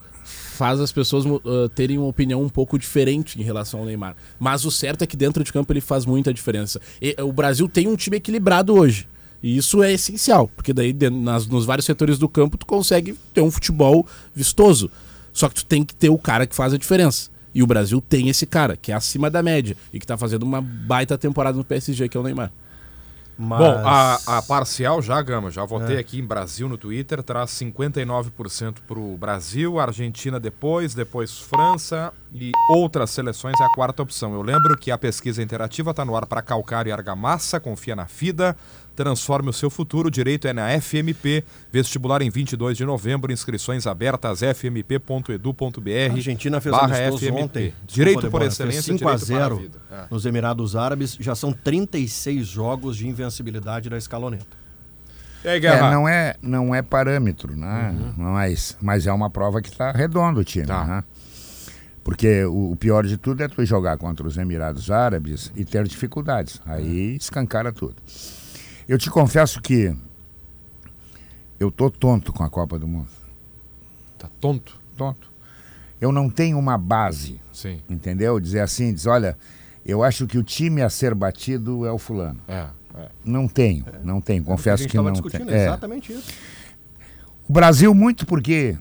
faz 0.54 0.80
as 0.80 0.92
pessoas 0.92 1.24
ah, 1.26 1.68
terem 1.74 1.98
uma 1.98 2.06
opinião 2.06 2.42
um 2.42 2.48
pouco 2.48 2.78
diferente 2.78 3.40
em 3.40 3.44
relação 3.44 3.80
ao 3.80 3.86
Neymar. 3.86 4.16
Mas 4.38 4.64
o 4.64 4.70
certo 4.70 5.02
é 5.02 5.06
que 5.06 5.16
dentro 5.16 5.42
de 5.44 5.52
campo 5.52 5.72
ele 5.72 5.80
faz 5.80 6.06
muita 6.06 6.32
diferença. 6.32 6.80
E, 7.02 7.14
o 7.20 7.32
Brasil 7.32 7.68
tem 7.68 7.86
um 7.88 7.96
time 7.96 8.16
equilibrado 8.16 8.74
hoje. 8.74 9.06
E 9.42 9.56
isso 9.58 9.82
é 9.82 9.92
essencial, 9.92 10.48
porque 10.48 10.72
daí 10.72 10.94
nas- 11.12 11.46
nos 11.46 11.66
vários 11.66 11.84
setores 11.84 12.18
do 12.18 12.28
campo 12.28 12.56
tu 12.56 12.64
consegue 12.64 13.14
ter 13.34 13.42
um 13.42 13.50
futebol 13.50 14.06
vistoso. 14.34 14.90
Só 15.32 15.48
que 15.48 15.56
tu 15.56 15.66
tem 15.66 15.84
que 15.84 15.94
ter 15.94 16.08
o 16.08 16.16
cara 16.16 16.46
que 16.46 16.54
faz 16.56 16.72
a 16.72 16.78
diferença. 16.78 17.28
E 17.54 17.62
o 17.62 17.66
Brasil 17.66 18.00
tem 18.00 18.28
esse 18.28 18.46
cara, 18.46 18.76
que 18.76 18.90
é 18.90 18.94
acima 18.94 19.30
da 19.30 19.42
média 19.42 19.76
e 19.92 20.00
que 20.00 20.06
tá 20.06 20.16
fazendo 20.16 20.42
uma 20.44 20.60
baita 20.60 21.18
temporada 21.18 21.56
no 21.58 21.64
PSG, 21.64 22.08
que 22.08 22.16
é 22.16 22.20
o 22.20 22.22
Neymar. 22.22 22.50
Mas... 23.36 23.58
Bom, 23.58 23.82
a, 23.84 24.38
a 24.38 24.42
parcial 24.42 25.02
já, 25.02 25.20
Gama, 25.20 25.50
já 25.50 25.62
É. 25.62 25.66
votei 25.66 25.98
aqui 25.98 26.18
em 26.20 26.24
Brasil 26.24 26.68
no 26.68 26.78
Twitter, 26.78 27.22
traz 27.22 27.50
59% 27.50 28.76
pro 28.86 29.16
Brasil, 29.16 29.78
Argentina 29.78 30.38
depois, 30.38 30.94
depois 30.94 31.38
França 31.38 32.12
e 32.32 32.52
outras 32.70 33.10
seleções 33.10 33.54
é 33.60 33.64
a 33.64 33.68
quarta 33.70 34.02
opção. 34.02 34.32
Eu 34.34 34.42
lembro 34.42 34.76
que 34.76 34.90
a 34.90 34.98
pesquisa 34.98 35.42
interativa 35.42 35.90
está 35.90 36.04
no 36.04 36.16
ar 36.16 36.26
para 36.26 36.42
calcário 36.42 36.90
e 36.90 36.92
argamassa, 36.92 37.58
confia 37.60 37.94
na 37.96 38.06
FIDA, 38.06 38.56
transforme 38.94 39.50
o 39.50 39.52
seu 39.52 39.68
futuro, 39.70 40.08
o 40.08 40.10
direito 40.10 40.46
é 40.46 40.52
na 40.52 40.68
FMP, 40.80 41.44
vestibular 41.72 42.22
em 42.22 42.30
22 42.30 42.76
de 42.76 42.84
novembro, 42.84 43.32
inscrições 43.32 43.86
abertas 43.86 44.40
fmp.edu.br. 44.42 45.90
A 46.10 46.12
Argentina 46.14 46.60
fez 46.60 46.74
barra 46.74 46.96
FMP. 47.12 47.30
ontem. 47.32 47.62
Desculpa, 47.64 47.86
Direito 47.86 48.30
por 48.30 48.42
excelência, 48.42 48.82
fez 48.82 48.98
5 48.98 49.08
a 49.08 49.14
direito 49.16 49.26
para 49.28 49.44
a 49.44 49.48
0 49.48 49.56
vida. 49.56 49.78
É. 49.90 50.04
nos 50.10 50.26
Emirados 50.26 50.76
Árabes. 50.76 51.16
Já 51.20 51.34
são 51.34 51.52
36 51.52 52.46
jogos 52.46 52.96
de 52.96 53.08
invencibilidade 53.08 53.88
da 53.90 53.98
escaloneta. 53.98 54.46
E 55.44 55.48
aí, 55.48 55.64
É, 55.66 55.78
não 55.90 56.08
é, 56.08 56.36
não 56.40 56.74
é 56.74 56.80
parâmetro, 56.80 57.54
né? 57.54 57.94
Mas, 58.16 58.76
mas 58.80 59.06
é 59.06 59.12
uma 59.12 59.28
prova 59.28 59.60
que 59.60 59.68
está 59.68 59.92
redondo 59.92 60.40
o 60.40 60.44
time, 60.44 60.66
Tá. 60.66 60.84
né? 60.84 61.04
Porque 62.02 62.44
o, 62.44 62.72
o 62.72 62.76
pior 62.76 63.06
de 63.06 63.16
tudo 63.16 63.42
é 63.42 63.48
tu 63.48 63.64
jogar 63.64 63.96
contra 63.96 64.26
os 64.26 64.36
Emirados 64.36 64.90
Árabes 64.90 65.50
e 65.56 65.64
ter 65.64 65.86
dificuldades. 65.88 66.60
Aí 66.66 67.16
escancara 67.16 67.72
tudo. 67.72 67.96
Eu 68.88 68.98
te 68.98 69.10
confesso 69.10 69.60
que 69.60 69.94
eu 71.58 71.70
tô 71.70 71.90
tonto 71.90 72.32
com 72.32 72.42
a 72.42 72.50
Copa 72.50 72.78
do 72.78 72.86
Mundo. 72.86 73.08
Tá 74.18 74.28
tonto? 74.40 74.78
Tonto. 74.96 75.30
Eu 76.00 76.12
não 76.12 76.28
tenho 76.28 76.58
uma 76.58 76.76
base, 76.76 77.40
Sim. 77.52 77.80
entendeu? 77.88 78.38
Dizer 78.38 78.60
assim, 78.60 78.92
diz, 78.92 79.06
olha, 79.06 79.38
eu 79.86 80.02
acho 80.02 80.26
que 80.26 80.36
o 80.36 80.42
time 80.42 80.82
a 80.82 80.90
ser 80.90 81.14
batido 81.14 81.86
é 81.86 81.92
o 81.92 81.98
fulano. 81.98 82.40
É, 82.46 82.66
é. 82.96 83.08
Não 83.24 83.48
tenho, 83.48 83.86
não 84.02 84.20
tenho. 84.20 84.42
a 84.42 84.46
Confesso 84.46 84.82
gente 84.82 84.90
que 84.90 84.96
estava 84.96 85.08
não 85.08 85.12
discutindo 85.14 85.46
tenho. 85.46 85.58
É. 85.58 85.64
exatamente 85.64 86.12
isso. 86.12 86.32
O 87.48 87.52
Brasil 87.52 87.94
muito 87.94 88.26
porque 88.26 88.76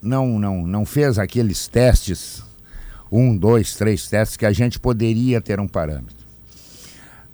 não, 0.00 0.38
não, 0.38 0.66
não 0.66 0.84
fez 0.84 1.18
aqueles 1.18 1.68
testes, 1.68 2.42
um, 3.10 3.36
dois, 3.36 3.74
três 3.76 4.08
testes, 4.08 4.36
que 4.36 4.46
a 4.46 4.52
gente 4.52 4.80
poderia 4.80 5.40
ter 5.40 5.60
um 5.60 5.68
parâmetro. 5.68 6.21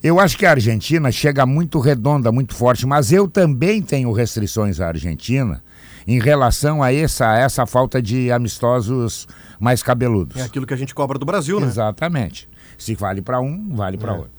Eu 0.03 0.21
acho 0.21 0.39
que 0.39 0.47
a 0.47 0.51
Argentina 0.53 1.11
chega 1.11 1.45
muito 1.45 1.81
redonda, 1.81 2.31
muito 2.31 2.55
forte, 2.55 2.87
mas 2.87 3.13
eu 3.13 3.27
também 3.29 3.83
tenho 3.83 4.13
restrições 4.13 4.81
à 4.81 4.89
Argentina 4.89 5.63
em 6.07 6.21
relação 6.21 6.83
a 6.83 6.93
essa, 6.93 7.29
a 7.31 7.39
essa 7.39 7.67
falta 7.67 8.01
de 8.01 8.31
amistosos 8.31 9.27
mais 9.59 9.83
cabeludos. 9.83 10.37
É 10.37 10.43
aquilo 10.43 10.67
que 10.67 10.73
a 10.73 10.77
gente 10.77 10.95
cobra 10.95 11.19
do 11.19 11.27
Brasil, 11.27 11.59
né? 11.59 11.67
Exatamente. 11.67 12.49
Se 12.79 12.95
vale 12.95 13.21
para 13.21 13.41
um, 13.41 13.75
vale 13.75 13.99
para 13.99 14.15
outro. 14.15 14.31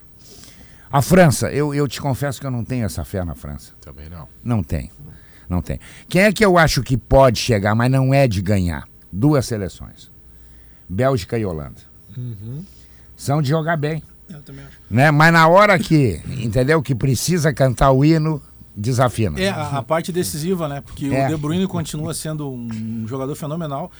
A 0.92 1.02
França, 1.02 1.52
eu, 1.52 1.74
eu 1.74 1.88
te 1.88 2.02
confesso 2.02 2.40
que 2.40 2.48
eu 2.48 2.52
não 2.52 2.64
tenho 2.64 2.86
essa 2.86 3.04
fé 3.04 3.24
na 3.24 3.36
França. 3.36 3.74
Também 3.82 4.10
não. 4.10 4.28
Não 4.44 4.64
tem. 4.64 4.90
Não 5.48 5.62
tem. 5.62 5.80
Quem 6.08 6.22
é 6.22 6.32
que 6.32 6.44
eu 6.44 6.58
acho 6.58 6.82
que 6.82 6.98
pode 6.98 7.38
chegar, 7.38 7.76
mas 7.76 7.92
não 7.92 8.14
é 8.14 8.28
de 8.28 8.42
ganhar? 8.42 8.88
Duas 9.12 9.46
seleções. 9.46 10.12
Bélgica 10.88 11.38
e 11.38 11.46
Holanda. 11.46 11.82
Uhum. 12.18 12.64
São 13.16 13.42
de 13.42 13.50
jogar 13.50 13.78
bem. 13.78 14.02
Eu 14.30 14.42
também 14.42 14.64
acho. 14.66 14.78
Né? 14.90 15.12
Mas 15.12 15.34
na 15.34 15.48
hora 15.48 15.78
que, 15.80 16.22
entendeu? 16.28 16.82
Que 16.82 16.94
precisa 16.96 17.54
cantar 17.54 17.92
o 17.92 18.04
hino, 18.06 18.42
desafina. 18.76 19.40
É, 19.40 19.50
a, 19.50 19.78
a 19.80 19.84
parte 19.84 20.12
decisiva, 20.12 20.68
né? 20.68 20.82
Porque 20.82 21.08
É. 21.08 21.26
o 21.26 21.30
De 21.30 21.38
Bruyne 21.38 21.68
continua 21.68 22.14
sendo 22.14 22.50
um 22.50 23.06
jogador 23.08 23.36
fenomenal. 23.36 23.92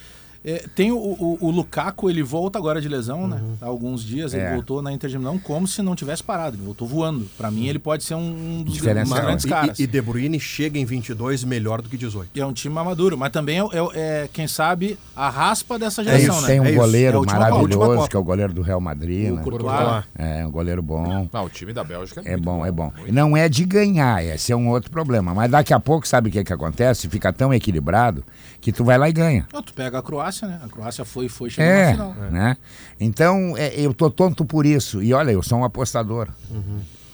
É, 0.44 0.66
tem 0.74 0.92
o, 0.92 0.98
o, 0.98 1.38
o 1.42 1.52
Lukaku, 1.52 2.10
ele 2.10 2.24
volta 2.24 2.58
agora 2.58 2.80
de 2.80 2.88
lesão, 2.88 3.28
né? 3.28 3.42
Há 3.62 3.66
alguns 3.66 4.02
dias 4.04 4.34
ele 4.34 4.44
É. 4.44 4.54
voltou 4.54 4.82
na 4.82 4.92
Inter 4.94 5.10
de 5.10 5.18
Milão 5.18 5.38
como 5.38 5.68
se 5.68 5.82
não 5.82 5.96
tivesse 5.96 6.24
parado. 6.24 6.56
Ele 6.56 6.64
voltou 6.64 6.88
voando. 6.88 7.28
Pra 7.38 7.52
mim, 7.52 7.68
ele 7.68 7.78
pode 7.80 8.04
ser 8.04 8.16
um 8.16 8.64
dos 8.64 8.74
Diferencial. 8.74 9.18
dos 9.18 9.26
grandes 9.26 9.46
E- 9.46 9.50
caras. 9.50 9.80
E, 9.80 9.84
e 9.84 9.88
De 9.88 10.02
Bruyne 10.02 10.40
chega 10.40 10.80
em 10.80 10.86
22 10.86 11.44
melhor 11.44 11.82
do 11.82 11.90
que 11.90 11.98
18. 11.98 12.30
É 12.40 12.46
um 12.46 12.54
time 12.54 12.74
maduro, 12.74 13.18
mas 13.18 13.32
também 13.32 13.60
é, 13.60 13.64
é- 13.64 13.90
é, 14.24 14.30
quem 14.32 14.48
sabe, 14.48 14.98
a 15.16 15.30
raspa 15.30 15.78
dessa 15.78 16.04
Tem, 16.04 16.20
geração, 16.20 16.42
né? 16.42 16.48
tem 16.48 16.60
um 16.62 16.66
É 16.66 16.70
isso. 16.70 16.76
É 16.80 16.82
a 16.82 16.86
goleiro 16.86 17.18
última 17.20 17.34
Copa. 17.40 17.48
A 17.48 17.52
maravilhoso, 17.52 18.10
que 18.10 18.16
é 18.16 18.20
o 18.20 18.24
goleiro 18.24 18.54
do 18.54 18.62
Real 18.62 18.80
Madrid. 18.80 19.32
O 19.32 19.36
né? 19.36 19.44
Courtois. 19.44 20.04
É, 20.18 20.46
um 20.46 20.52
goleiro 20.52 20.82
bom. 20.82 21.28
Ah, 21.34 21.42
o 21.42 21.50
time 21.50 21.74
da 21.74 21.84
Bélgica 21.84 22.22
é, 22.24 22.30
É 22.30 22.32
muito 22.32 22.46
bom, 22.46 22.66
é 22.66 22.72
bom. 22.72 22.92
muito 22.98 23.14
Não 23.14 23.36
é 23.36 23.50
de 23.50 23.66
ganhar, 23.66 24.24
esse 24.24 24.52
é 24.54 24.56
um 24.56 24.70
outro 24.70 24.90
problema. 24.90 25.34
Mas 25.34 25.52
daqui 25.52 25.74
a 25.74 25.80
pouco, 25.82 26.08
sabe 26.08 26.30
o 26.30 26.32
que, 26.32 26.44
que 26.46 26.54
acontece? 26.54 27.10
Fica 27.10 27.34
tão 27.34 27.54
equilibrado 27.54 28.24
que 28.62 28.72
tu 28.72 28.84
vai 28.86 28.98
lá 28.98 29.10
e 29.10 29.14
ganha. 29.14 29.46
Não, 29.54 29.62
tu 29.62 29.74
pega 29.74 30.00
a 30.00 30.02
Croácia, 30.02 30.29
né? 30.48 30.60
A 30.64 30.68
Croácia 30.70 31.04
foi, 31.06 31.28
foi, 31.30 31.50
chegou 31.50 31.72
É, 31.72 31.86
na 31.88 31.92
final. 31.92 32.14
né? 32.32 32.58
Então, 33.00 33.56
é, 33.58 33.74
eu 33.80 33.94
tô 33.94 34.10
tonto 34.10 34.46
por 34.46 34.66
isso. 34.66 35.02
E 35.02 35.14
olha, 35.14 35.32
eu 35.32 35.42
sou 35.44 35.60
um 35.60 35.64
apostador. 35.64 36.28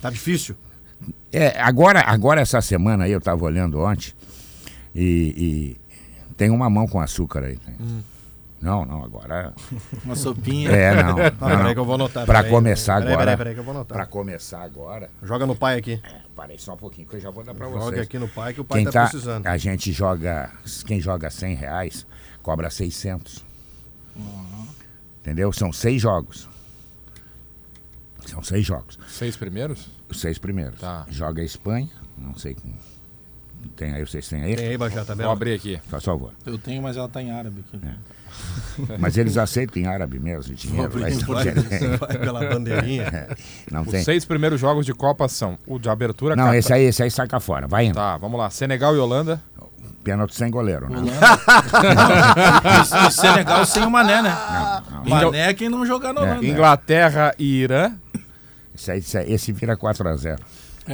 Tá 0.02 0.10
difícil. 0.10 0.56
É, 1.32 1.60
agora, 1.62 2.02
agora 2.02 2.42
essa 2.42 2.62
semana 2.62 3.04
aí, 3.06 3.12
eu 3.12 3.22
tava 3.22 3.44
olhando 3.46 3.80
ontem, 3.82 4.14
e, 4.94 5.76
e 6.28 6.34
tem 6.38 6.50
uma 6.50 6.70
mão 6.70 6.88
com 6.88 7.00
açúcar 7.00 7.44
aí. 7.44 7.60
né? 7.68 8.02
Não, 8.62 8.84
não, 8.86 9.04
agora. 9.04 9.54
Uma 10.04 10.16
sopinha. 10.16 10.72
É, 10.72 11.04
não. 11.04 11.10
Não, 11.10 11.16
peraí 11.16 11.64
não. 11.64 11.74
que 11.74 11.80
eu 11.80 11.86
vou 11.86 11.96
anotar. 11.96 12.26
Pra 12.26 12.38
peraí. 12.40 12.52
começar 12.52 12.94
Peraí, 13.00 13.14
agora. 13.14 13.20
Peraí, 13.26 13.38
peraí 13.38 13.54
que 13.54 13.60
eu 13.60 13.64
vou 13.64 13.76
anotar. 13.76 13.96
Pra 13.98 14.06
começar 14.08 14.64
agora. 14.64 15.10
Joga 15.22 15.46
no 15.46 15.56
pai 15.56 15.78
aqui. 15.78 16.02
É, 16.04 16.16
parei 16.36 16.58
só 16.58 16.74
um 16.74 16.78
pouquinho, 16.78 17.08
que 17.08 17.16
eu 17.18 17.20
já 17.20 17.30
vou 17.30 17.44
dar 17.44 17.54
pra 17.54 17.68
Joga 17.68 17.80
vocês. 17.80 18.02
aqui 18.02 18.18
no 18.18 18.28
pai 18.28 18.54
que 18.56 18.62
o 18.62 18.64
pai 18.64 18.78
Quem 18.82 18.86
tá, 18.86 18.92
tá, 19.04 19.10
precisando. 19.10 19.46
a 19.46 19.58
gente 19.58 19.92
joga, 19.92 20.50
quem 20.88 21.00
joga 21.00 21.30
100 21.30 21.54
reais, 21.56 22.08
cobra 22.46 22.70
600. 22.70 23.44
Entendeu? 25.20 25.52
São 25.52 25.74
seis 25.74 26.00
jogos. 26.00 26.48
São 28.28 28.44
seis 28.44 28.64
jogos. 28.64 29.00
Seis 29.10 29.36
primeiros? 29.36 29.88
Os 30.08 30.20
seis 30.22 30.38
primeiros. 30.38 30.80
Tá. 30.80 31.08
Joga 31.10 31.42
a 31.42 31.46
Espanha, 31.46 31.90
não 32.16 32.38
sei 32.38 32.54
como. 32.54 32.76
Tem 33.76 33.94
aí, 33.94 34.06
vocês 34.06 34.28
têm 34.30 34.44
aí? 34.44 34.56
Tem 34.56 34.68
aí, 34.68 34.78
Bajá, 34.78 35.04
tá 35.04 35.16
Vou 35.16 35.32
abrir 35.32 35.54
aqui. 35.56 35.82
Por 35.90 36.00
favor. 36.00 36.34
Eu 36.46 36.56
tenho, 36.60 36.84
mas 36.84 36.98
ela 36.98 37.10
tá 37.10 37.20
em 37.20 37.32
árabe 37.32 37.64
aqui. 37.68 37.84
Mas 39.00 39.16
eles 39.18 39.38
aceitam 39.38 39.82
em 39.82 39.86
árabe 39.86 40.20
mesmo, 40.20 40.54
dinheiro. 40.54 40.90
Vai, 41.00 41.10
vai- 41.14 41.98
vai 41.98 42.18
pela 42.20 42.46
bandeirinha. 42.50 43.30
Não 43.72 43.84
Os 43.84 43.88
tem. 43.88 44.04
seis 44.04 44.26
primeiros 44.26 44.60
jogos 44.60 44.86
de 44.86 44.94
Copa 44.94 45.30
são 45.30 45.58
o 45.66 45.80
de 45.80 45.88
abertura. 45.88 46.36
Não, 46.36 46.44
Catar- 46.46 46.58
esse 46.58 46.74
aí, 46.74 46.84
esse 46.84 47.02
aí 47.02 47.10
saca 47.10 47.40
fora. 47.40 47.66
Vai 47.66 47.86
indo. 47.86 47.96
Tá, 47.96 48.18
vamos 48.18 48.38
lá. 48.38 48.50
Senegal 48.50 48.94
e 48.94 49.00
Holanda. 49.00 49.42
Pênalti 50.06 50.36
sem 50.36 50.52
goleiro, 50.52 50.88
né? 50.88 51.02
E 53.08 53.12
Senegal 53.12 53.66
sem 53.66 53.84
o 53.84 53.90
Mané, 53.90 54.22
né? 54.22 54.38
Não, 54.92 55.04
Mané 55.10 55.50
é 55.50 55.54
quem 55.54 55.68
não 55.68 55.84
jogar 55.86 56.14
na 56.14 56.22
Holanda. 56.22 56.46
Inglaterra 56.46 57.34
e 57.40 57.62
Irã. 57.64 57.92
Esse, 58.76 58.92
aí, 58.92 59.00
esse, 59.00 59.18
aí- 59.18 59.34
esse 59.34 59.52
vira 59.52 59.76
4x0. 59.76 60.38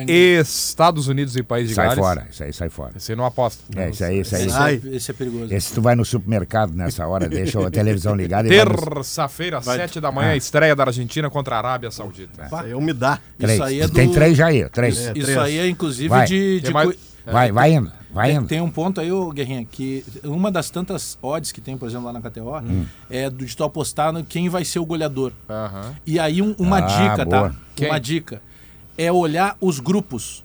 Estados 0.08 1.10
Unidos 1.10 1.36
e 1.36 1.44
País 1.44 1.68
de 1.68 1.76
Sai 1.76 1.88
Gales. 1.88 2.00
fora, 2.00 2.26
isso 2.32 2.42
aí 2.42 2.54
sai 2.54 2.70
fora. 2.70 2.94
Esse 2.96 3.12
aí 3.12 3.16
não 3.18 3.26
aposta. 3.26 3.62
É, 3.76 3.90
esse 3.90 4.02
aí, 4.06 4.20
esse 4.20 4.34
aí. 4.38 4.46
Esse, 4.46 4.56
Ai. 4.58 4.82
é, 4.86 4.96
esse 4.96 5.12
é 5.12 5.14
perigoso. 5.14 5.54
Esse 5.54 5.74
tu 5.74 5.82
vai 5.82 5.96
no 5.96 6.06
supermercado 6.06 6.72
nessa 6.74 7.06
hora, 7.06 7.28
deixa 7.28 7.60
a 7.68 7.70
televisão 7.70 8.16
ligada 8.16 8.48
e 8.48 8.64
no- 8.64 8.74
Terça-feira, 8.74 9.58
às 9.58 9.66
sete 9.66 10.00
da 10.00 10.10
manhã, 10.10 10.34
estreia 10.38 10.74
da 10.74 10.86
Argentina 10.86 11.30
contra 11.30 11.56
a 11.56 11.58
Arábia 11.58 11.92
Saudita. 11.92 12.46
Isso 12.46 12.56
aí 12.56 12.72
é 12.72 12.76
umidade. 12.78 13.20
Três. 13.38 13.54
Isso 13.56 13.64
aí 13.64 13.82
é 13.82 13.88
do... 13.88 13.94
Tem 13.94 14.10
três 14.10 14.38
já 14.38 14.46
aí, 14.48 14.70
três. 14.70 14.98
É, 14.98 15.12
Isso 15.14 15.26
três. 15.26 15.38
aí 15.38 15.58
é 15.60 15.68
inclusive 15.68 16.08
Vai. 16.08 16.26
de. 16.26 16.62
De 16.62 16.72
Vai, 17.26 17.52
vai 17.52 17.74
indo, 17.74 17.92
vai 18.14 18.28
Tem, 18.30 18.38
indo. 18.38 18.48
tem 18.48 18.62
um 18.62 18.70
ponto 18.70 19.00
aí, 19.02 19.12
ô 19.12 19.30
Guerrinha, 19.32 19.66
que 19.66 20.04
uma 20.24 20.52
das 20.52 20.70
tantas 20.70 21.18
odds 21.22 21.52
que 21.52 21.62
tem, 21.62 21.78
por 21.78 21.88
exemplo, 21.88 22.06
lá 22.06 22.14
na 22.14 22.22
KTO, 22.22 22.58
Hum. 22.60 22.86
é 23.10 23.30
do- 23.30 23.46
de 23.46 23.56
tu 23.56 23.64
apostar 23.64 24.12
no 24.12 24.24
quem 24.24 24.50
vai 24.50 24.66
ser 24.66 24.80
o 24.80 24.86
goleador. 24.86 25.32
E 26.06 26.20
aí 26.20 26.42
um- 26.42 26.56
uma 26.58 26.78
Ah, 26.78 26.82
dica, 26.82 27.26
boa. 27.26 27.50
tá? 27.50 27.56
Quem? 27.76 27.90
Uma 27.90 28.00
dica. 28.00 28.42
É 28.98 29.12
olhar 29.12 29.56
os 29.62 29.80
grupos. 29.80 30.44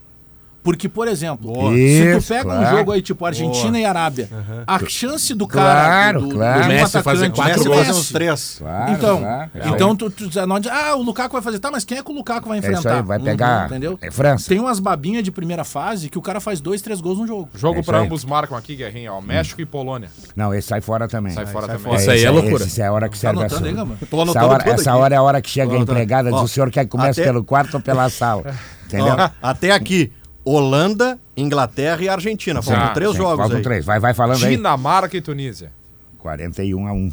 Porque, 0.66 0.88
por 0.88 1.06
exemplo, 1.06 1.52
Boa. 1.52 1.72
se 1.72 2.18
tu 2.18 2.26
pega 2.26 2.48
um 2.48 2.56
claro. 2.58 2.76
jogo 2.76 2.90
aí, 2.90 3.00
tipo 3.00 3.24
Argentina 3.24 3.68
Boa. 3.70 3.78
e 3.78 3.84
Arábia, 3.84 4.28
a 4.66 4.80
chance 4.88 5.32
do 5.32 5.46
Claro, 5.46 5.78
cara. 5.88 6.18
do, 6.18 6.26
do, 6.26 6.34
claro. 6.34 6.62
do 6.62 6.68
Messi 6.68 7.02
fazer 7.02 7.30
quatro 7.30 7.52
Messi 7.52 7.64
do 7.64 7.70
fazer 7.70 7.86
Messi. 7.86 8.00
uns 8.00 8.10
três. 8.10 8.56
Claro, 8.58 8.92
Então, 8.92 9.18
claro. 9.20 9.50
É 9.54 9.68
então 9.68 9.94
tu, 9.94 10.10
tu 10.10 10.46
não 10.48 10.58
diz, 10.58 10.72
ah, 10.72 10.96
o 10.96 11.02
Lukaku 11.02 11.34
vai 11.34 11.40
fazer, 11.42 11.60
tá, 11.60 11.70
mas 11.70 11.84
quem 11.84 11.98
é 11.98 12.02
que 12.02 12.10
o 12.10 12.14
Lukaku 12.16 12.48
vai 12.48 12.56
É 12.56 12.58
enfrentar? 12.58 12.78
isso 12.80 12.88
aí, 12.88 13.02
vai 13.02 13.20
pegar. 13.20 13.60
Uhum, 13.60 13.66
entendeu? 13.66 13.98
É 14.02 14.10
França. 14.10 14.48
Tem 14.48 14.58
umas 14.58 14.80
babinhas 14.80 15.22
de 15.22 15.30
primeira 15.30 15.62
fase 15.62 16.08
que 16.08 16.18
o 16.18 16.22
cara 16.22 16.40
faz 16.40 16.60
dois, 16.60 16.82
três 16.82 17.00
gols 17.00 17.18
no 17.18 17.28
jogo. 17.28 17.48
Jogo 17.54 17.78
É 17.86 17.96
aí. 17.96 18.04
ambos 18.04 18.24
marcam 18.24 18.58
aqui, 18.58 18.74
Guerrinha. 18.74 19.12
Ó. 19.12 19.20
México 19.20 19.60
e 19.60 19.64
Polônia. 19.64 20.08
Não, 20.34 20.52
esse 20.52 20.66
sai 20.66 20.80
fora 20.80 21.06
também. 21.06 21.32
Sai 21.32 21.46
fora 21.46 21.66
sai 21.68 21.76
também. 21.76 21.92
fora. 21.92 22.00
Isso 22.02 22.10
aí 22.10 22.24
é 22.24 22.30
loucura. 22.30 22.64
Essa 22.64 22.82
é 22.82 22.86
a 22.88 22.92
hora 22.92 23.08
que 23.08 23.14
Tá 23.14 23.20
serve 23.20 23.38
a 23.38 23.40
anotando 23.42 23.60
sua. 23.60 23.70
Essa 24.02 24.16
anotando 24.20 24.46
hora, 24.48 24.70
essa 24.70 24.96
hora 24.96 25.14
é 25.14 25.18
a 25.18 25.22
hora 25.22 25.40
que 25.40 25.48
chega 25.48 25.72
a 25.72 25.78
empregada, 25.78 26.32
diz 26.32 26.40
o 26.40 26.48
senhor 26.48 26.72
quer 26.72 26.84
que 26.86 26.90
comece 26.90 27.22
pelo 27.22 27.44
quarto 27.44 27.74
ou 27.74 27.80
pela 27.80 28.10
sala. 28.10 28.42
Entendeu? 28.86 29.14
Até 29.42 29.70
aqui, 29.72 30.12
Holanda, 30.46 31.18
Inglaterra 31.36 32.00
e 32.02 32.08
Argentina. 32.08 32.62
Faltam 32.62 32.86
Já. 32.86 32.92
três 32.94 33.10
Sim, 33.10 33.16
jogos 33.18 33.36
faltam 33.38 33.56
aí. 33.58 33.62
três. 33.62 33.84
Vai, 33.84 33.98
vai 33.98 34.14
falando 34.14 34.44
aí. 34.44 34.56
Dinamarca 34.56 35.16
e 35.16 35.20
Tunísia. 35.20 35.72
41 36.18 36.86
a 36.86 36.92
1. 36.92 37.12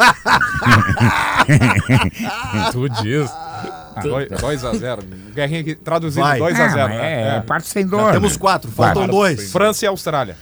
Tu 2.72 2.88
diz. 3.02 3.30
2x0. 4.00 5.04
Guerrinha 5.34 5.60
aqui, 5.60 5.74
traduzindo 5.74 6.22
Vai. 6.22 6.40
2x0. 6.40 6.88
Ah, 6.88 6.94
é, 6.94 7.36
é 7.36 7.40
parte 7.40 7.68
sem 7.68 7.86
dor. 7.86 8.00
Já 8.06 8.12
temos 8.12 8.32
né? 8.32 8.38
quatro, 8.38 8.70
faltam 8.70 9.02
Vai. 9.02 9.10
dois. 9.10 9.52
França 9.52 9.84
e 9.84 9.88
Austrália. 9.88 10.36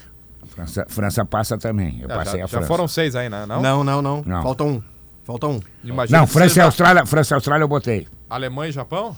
França, 0.48 0.86
França 0.88 1.24
passa 1.24 1.58
também. 1.58 2.00
Eu 2.02 2.08
Já, 2.08 2.14
passei 2.16 2.38
já- 2.38 2.44
a 2.44 2.46
já 2.46 2.48
França. 2.48 2.66
foram 2.66 2.88
seis 2.88 3.14
aí, 3.16 3.28
né? 3.28 3.46
Não? 3.46 3.60
Não, 3.62 3.84
não, 3.84 4.02
não, 4.02 4.22
Não. 4.24 4.42
Falta 4.42 4.64
um. 4.64 4.82
Falta 5.24 5.46
um. 5.46 5.60
Imagina 5.84 6.18
Não, 6.20 6.26
França 6.26 6.58
e 6.58 6.62
Austrália, 6.62 7.06
França 7.06 7.34
e 7.34 7.36
Austrália 7.36 7.62
eu 7.64 7.68
botei. 7.68 8.06
Alemanha 8.30 8.70
e 8.70 8.72
Japão? 8.72 9.16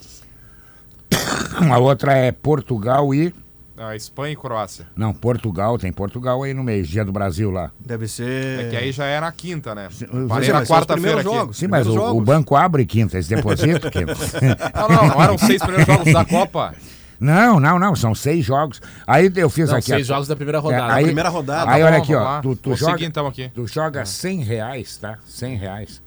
A 1.71 1.79
outra 1.79 2.13
é 2.15 2.33
Portugal 2.33 3.15
e. 3.15 3.35
Ah, 3.83 3.97
Espanha 3.97 4.35
e 4.35 4.37
Croácia. 4.37 4.87
Não, 4.95 5.15
Portugal, 5.15 5.79
tem 5.79 5.91
Portugal 5.91 6.43
aí 6.43 6.53
no 6.53 6.63
meio, 6.63 6.85
dia 6.85 7.03
do 7.03 7.13
Brasil 7.13 7.51
lá. 7.51 7.71
Deve 7.81 8.07
ser. 8.09 8.61
É 8.67 8.69
que 8.69 8.77
aí 8.77 8.93
já 8.93 9.07
é 9.07 9.19
na 9.19 9.33
quinta, 9.33 9.75
né? 9.75 9.89
Parei 10.29 10.29
mas 10.29 10.49
na 10.49 10.67
quarta-feira 10.67 11.21
aqui. 11.21 11.25
jogos. 11.25 11.57
Sim, 11.57 11.67
mas 11.67 11.87
o, 11.87 11.99
o 12.17 12.21
banco 12.21 12.55
abre 12.55 12.85
quinta, 12.85 13.17
eles 13.17 13.27
depositam 13.27 13.91
quinta. 13.91 14.15
Não, 14.77 14.89
não, 14.89 15.09
não 15.09 15.23
eram 15.23 15.39
seis 15.39 15.63
primeiros 15.63 15.87
jogos 15.87 16.13
da 16.13 16.25
Copa. 16.25 16.75
Não, 17.21 17.61
não, 17.61 17.79
não, 17.79 17.95
são 17.95 18.15
seis 18.15 18.43
jogos. 18.47 18.81
Aí 19.07 19.31
eu 19.37 19.51
fiz 19.51 19.69
Não, 19.69 19.77
aqui. 19.77 19.89
seis 19.91 20.07
a- 20.11 20.15
jogos 20.15 20.27
da 20.27 20.35
primeira 20.35 20.57
É, 20.57 20.61
rodada. 20.63 20.95
aí, 20.95 21.05
primeira 21.05 21.29
rodada. 21.29 21.71
Aí 21.71 21.81
Tá 21.83 21.87
olha 21.87 21.97
bom, 21.99 22.03
aqui, 22.03 22.15
vamos 22.15 22.29
ó. 22.31 22.41
Tu, 22.41 22.57
tu 22.57 22.75
joga, 22.77 22.93
seguir 22.93 23.05
então 23.05 23.27
aqui. 23.27 23.51
tu 23.55 23.67
joga 23.67 24.07
100 24.07 24.41
reais, 24.43 24.97
tá? 24.97 25.19
100 25.27 25.55
reais. 25.57 26.03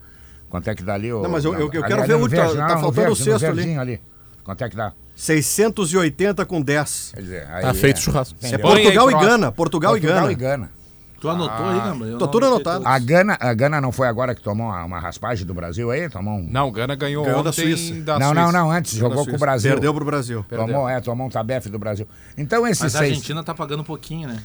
Quanto 0.49 0.71
é 0.71 0.73
que 0.73 0.81
dá 0.81 0.95
ali? 0.95 1.13
ô- 1.13 1.21
Não, 1.21 1.29
mas 1.29 1.45
eu- 1.45 1.53
eu- 1.53 1.69
eu 1.71 1.83
quero 1.83 2.03
ver 2.07 2.15
o- 2.15 2.21
tá- 2.21 2.35
verde, 2.35 2.57
tá 2.57 2.75
no 2.75 2.81
faltando 2.81 3.11
o 3.11 3.15
sexto 3.15 3.45
ali. 3.45 3.77
ali. 3.77 4.01
Quanto 4.43 4.63
é 4.63 4.69
que 4.69 4.75
dá? 4.75 4.91
680 5.15 6.45
com 6.45 6.61
10. 6.61 7.11
Quer 7.15 7.21
dizer, 7.21 7.47
aí 7.51 7.61
Tá 7.61 7.73
feito 7.73 7.97
é- 7.97 8.01
churrasco. 8.01 8.35
É 8.41 8.57
Portugal 8.57 9.11
e 9.11 9.13
e. 9.13 9.17
Gana. 9.19 9.51
Portugal, 9.51 9.97
e 9.97 9.99
Gana. 9.99 10.31
e 10.31 10.35
Gana. 10.35 10.71
Tu 11.19 11.29
anotou 11.29 11.65
aí, 11.65 11.79
Gamba? 11.79 12.05
Eu 12.05 12.17
Tô 12.17 12.27
tudo 12.27 12.47
anotado. 12.47 12.85
A 12.85 12.99
Gana, 12.99 13.37
a 13.39 13.53
Gana 13.53 13.79
não 13.79 13.93
foi 13.93 14.09
agora 14.09 14.35
que 14.35 14.41
tomou 14.41 14.67
uma, 14.67 14.83
uma 14.83 14.99
raspagem 14.99 15.45
do 15.47 15.53
Brasil 15.53 15.89
aí? 15.89 16.09
Tomou 16.09 16.33
um... 16.33 16.43
Não, 16.51 16.69
Gana 16.69 16.95
ganhou, 16.95 17.23
Ganhou 17.23 17.41
da 17.41 17.53
Suíça. 17.53 17.93
da 18.01 18.19
não, 18.19 18.27
Suíça. 18.33 18.41
não, 18.41 18.51
não, 18.51 18.71
antes, 18.71 18.95
Ganhou 18.95 19.09
jogou 19.09 19.25
com 19.27 19.35
o. 19.37 19.39
Brasil. 19.39 19.71
Perdeu 19.71 19.93
pro 19.93 20.03
Brasil. 20.03 20.45
Tomou, 20.49 20.89
é, 20.89 20.99
tomou 20.99 21.27
um 21.27 21.29
tabefe 21.29 21.69
do 21.69 21.79
Brasil. 21.79 22.05
Então 22.37 22.67
esses 22.67 22.83
Mas 22.83 22.95
a 22.95 22.99
seis... 22.99 23.11
Argentina 23.11 23.41
tá 23.41 23.53
pagando 23.53 23.79
um 23.79 23.85
pouquinho, 23.85 24.27
né? 24.27 24.43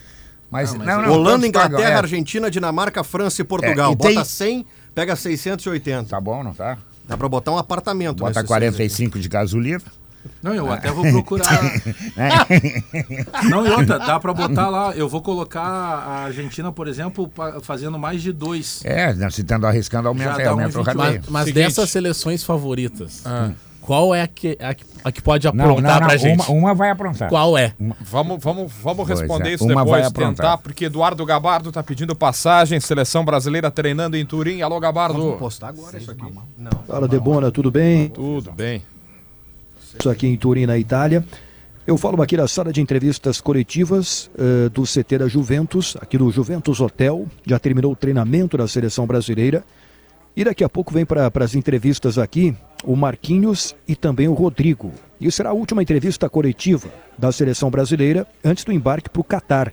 Mas, 0.49 0.71
Não, 0.73 0.79
mas 0.79 0.87
não, 0.87 1.03
é- 1.03 1.07
não, 1.09 1.13
Holanda, 1.15 1.47
Inglaterra, 1.49 1.79
pagam, 1.79 1.93
é. 1.93 1.95
Argentina, 1.97 2.49
Dinamarca, 2.49 3.03
França 3.03 3.43
e 3.43 3.45
Portugal. 3.45 3.91
É, 3.91 3.95
e 3.95 3.97
tem- 3.97 4.15
Bota 4.15 4.25
100, 4.25 4.65
pega 4.95 5.17
680. 5.17 6.09
Tá 6.11 6.21
bom, 6.21 6.45
não 6.45 6.55
tá? 6.55 6.79
Dá 7.09 7.17
pra 7.17 7.29
botar 7.29 7.51
um 7.51 7.59
apartamento. 7.59 8.19
Bota 8.21 8.35
nesses 8.35 8.47
45 8.47 9.19
de 9.19 9.29
gasolina. 9.29 9.83
Não, 10.43 10.55
eu 10.55 10.71
até 10.71 10.91
vou 10.91 11.05
procurar. 11.05 11.49
Não, 13.51 13.67
e 13.67 13.71
outra, 13.71 13.99
dá 13.99 14.19
pra 14.21 14.33
botar 14.33 14.69
lá. 14.69 14.93
Eu 14.95 15.09
vou 15.09 15.23
colocar 15.23 15.63
a 15.63 16.25
Argentina, 16.27 16.71
por 16.73 16.89
exemplo, 16.89 17.31
fazendo 17.63 17.99
mais 17.99 18.23
de 18.23 18.33
dois. 18.33 18.81
É, 18.85 19.13
não, 19.15 19.31
se 19.31 19.43
tendo 19.45 19.67
arriscando, 19.67 20.09
aumenta, 20.09 20.41
é, 20.43 20.47
aumenta 20.47 20.79
um 20.79 20.81
o 20.81 20.85
28. 20.85 20.99
rateio. 20.99 21.23
Mas, 21.29 21.47
mas 21.47 21.55
dessas 21.55 21.91
seleções 21.91 22.43
favoritas, 22.45 23.23
Ah. 23.25 23.51
qual 23.81 24.15
é 24.15 24.23
a 24.23 24.29
que, 24.29 24.57
a, 24.61 24.75
que- 24.75 24.85
a 25.03 25.13
que 25.13 25.23
pode 25.23 25.47
aprontar 25.49 25.83
não, 25.83 26.01
não, 26.01 26.07
pra 26.07 26.17
gente? 26.17 26.51
Uma, 26.51 26.59
uma 26.59 26.75
vai 26.75 26.91
aprontar. 26.91 27.29
Qual 27.29 27.57
é? 27.59 27.73
Vamos, 28.01 28.43
vamos, 28.43 28.73
vamos 28.83 29.09
responder 29.09 29.51
é, 29.51 29.55
isso 29.55 29.65
uma 29.65 29.85
vai 29.85 30.03
depois, 30.03 30.07
aprontar. 30.07 30.35
tentar, 30.35 30.59
porque 30.59 30.85
Eduardo 30.87 31.25
Gabardo 31.25 31.73
tá 31.73 31.83
pedindo 31.83 32.15
passagem, 32.15 32.79
seleção 32.81 33.25
brasileira 33.25 33.71
treinando 33.71 34.17
em 34.17 34.25
Turim. 34.25 34.63
Alô, 34.63 34.79
Gabardo. 34.79 35.19
Vamos 35.19 35.39
postar 35.39 35.69
agora 35.69 35.97
isso 35.99 36.11
aqui. 36.11 36.23
Não. 36.57 36.71
Fala 36.87 37.09
Debona, 37.09 37.51
tudo 37.51 37.71
bem? 37.71 38.09
Tudo 38.09 38.53
bem. 38.53 38.83
Isso 39.99 40.11
aqui 40.11 40.27
em 40.27 40.37
Turim, 40.37 40.67
na 40.67 40.77
Itália. 40.79 41.25
Eu 41.87 41.97
falo 41.97 42.21
aqui 42.21 42.37
da 42.37 42.47
sala 42.47 42.73
de 42.73 42.81
entrevistas 42.83 43.41
coletivas 43.41 44.31
eh, 44.39 44.69
do 44.69 44.83
CT 44.83 45.19
da 45.19 45.29
Juventus, 45.29 45.97
aqui 46.01 46.19
do 46.19 46.31
Juventus 46.31 46.81
Hotel. 46.81 47.27
Já 47.47 47.59
terminou 47.59 47.93
o 47.93 47.97
treinamento 47.97 48.59
da 48.59 48.69
seleção 48.69 49.07
brasileira. 49.07 49.65
E 50.37 50.45
daqui 50.45 50.63
a 50.63 50.69
pouco 50.69 50.93
vem 50.93 51.07
para 51.07 51.33
as 51.35 51.55
entrevistas 51.55 52.19
aqui 52.19 52.55
o 52.85 52.95
Marquinhos 52.95 53.75
e 53.87 53.97
também 53.97 54.29
o 54.29 54.35
Rodrigo. 54.35 54.93
E 55.21 55.33
será 55.33 55.51
a 55.51 55.55
última 55.55 55.83
entrevista 55.83 56.29
coletiva 56.29 56.89
da 57.17 57.33
seleção 57.33 57.71
brasileira 57.71 58.27
antes 58.45 58.65
do 58.65 58.73
embarque 58.73 59.09
para 59.09 59.21
o 59.21 59.25
Catar. 59.25 59.73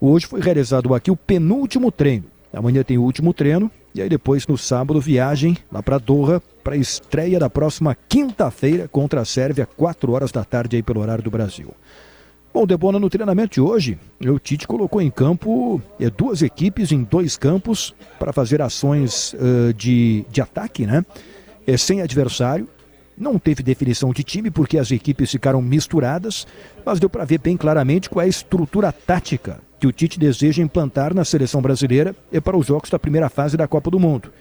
Hoje 0.00 0.26
foi 0.26 0.40
realizado 0.40 0.94
aqui 0.94 1.10
o 1.10 1.16
penúltimo 1.16 1.90
treino. 1.90 2.26
Amanhã 2.52 2.82
tem 2.82 2.98
o 2.98 3.02
último 3.02 3.32
treino 3.32 3.70
e 3.94 4.02
aí 4.02 4.08
depois 4.08 4.46
no 4.46 4.56
sábado 4.56 5.00
viagem 5.00 5.56
lá 5.72 5.82
para 5.82 5.98
Doha 5.98 6.42
para 6.66 6.74
a 6.74 6.78
estreia 6.78 7.38
da 7.38 7.48
próxima 7.48 7.96
quinta-feira 8.08 8.88
contra 8.88 9.20
a 9.20 9.24
Sérvia, 9.24 9.68
4 9.76 10.10
horas 10.10 10.32
da 10.32 10.42
tarde 10.42 10.74
aí 10.74 10.82
pelo 10.82 11.00
horário 11.00 11.22
do 11.22 11.30
Brasil. 11.30 11.72
Bom, 12.52 12.66
Debona, 12.66 12.98
no 12.98 13.08
treinamento 13.08 13.54
de 13.54 13.60
hoje, 13.60 13.96
o 14.20 14.36
Tite 14.40 14.66
colocou 14.66 15.00
em 15.00 15.08
campo 15.08 15.80
é, 16.00 16.10
duas 16.10 16.42
equipes 16.42 16.90
em 16.90 17.04
dois 17.04 17.36
campos 17.36 17.94
para 18.18 18.32
fazer 18.32 18.60
ações 18.60 19.32
uh, 19.34 19.72
de, 19.74 20.24
de 20.28 20.40
ataque, 20.40 20.86
né? 20.86 21.06
É, 21.64 21.76
sem 21.76 22.02
adversário. 22.02 22.66
Não 23.16 23.38
teve 23.38 23.62
definição 23.62 24.12
de 24.12 24.24
time 24.24 24.50
porque 24.50 24.76
as 24.76 24.90
equipes 24.90 25.30
ficaram 25.30 25.62
misturadas, 25.62 26.48
mas 26.84 26.98
deu 26.98 27.08
para 27.08 27.24
ver 27.24 27.38
bem 27.38 27.56
claramente 27.56 28.10
qual 28.10 28.24
é 28.24 28.26
a 28.26 28.28
estrutura 28.28 28.90
tática 28.90 29.60
que 29.78 29.86
o 29.86 29.92
Tite 29.92 30.18
deseja 30.18 30.64
implantar 30.64 31.14
na 31.14 31.24
seleção 31.24 31.62
brasileira 31.62 32.12
e 32.32 32.40
para 32.40 32.56
os 32.56 32.66
jogos 32.66 32.90
da 32.90 32.98
primeira 32.98 33.28
fase 33.28 33.56
da 33.56 33.68
Copa 33.68 33.88
do 33.88 34.00
Mundo. 34.00 34.32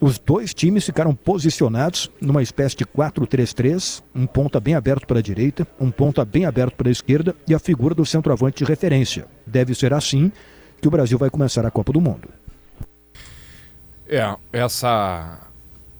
Os 0.00 0.16
dois 0.16 0.54
times 0.54 0.84
ficaram 0.84 1.12
posicionados 1.12 2.08
numa 2.20 2.40
espécie 2.40 2.76
de 2.76 2.86
4-3-3, 2.86 4.00
um 4.14 4.26
ponta 4.26 4.60
bem 4.60 4.74
aberto 4.74 5.06
para 5.06 5.18
a 5.18 5.22
direita, 5.22 5.66
um 5.78 5.90
ponta 5.90 6.24
bem 6.24 6.44
aberto 6.44 6.76
para 6.76 6.88
a 6.88 6.92
esquerda 6.92 7.34
e 7.48 7.54
a 7.54 7.58
figura 7.58 7.96
do 7.96 8.06
centroavante 8.06 8.64
de 8.64 8.70
referência. 8.70 9.26
Deve 9.44 9.74
ser 9.74 9.92
assim 9.92 10.30
que 10.80 10.86
o 10.86 10.90
Brasil 10.90 11.18
vai 11.18 11.30
começar 11.30 11.66
a 11.66 11.70
Copa 11.70 11.92
do 11.92 12.00
Mundo. 12.00 12.28
É, 14.06 14.36
essa 14.52 15.40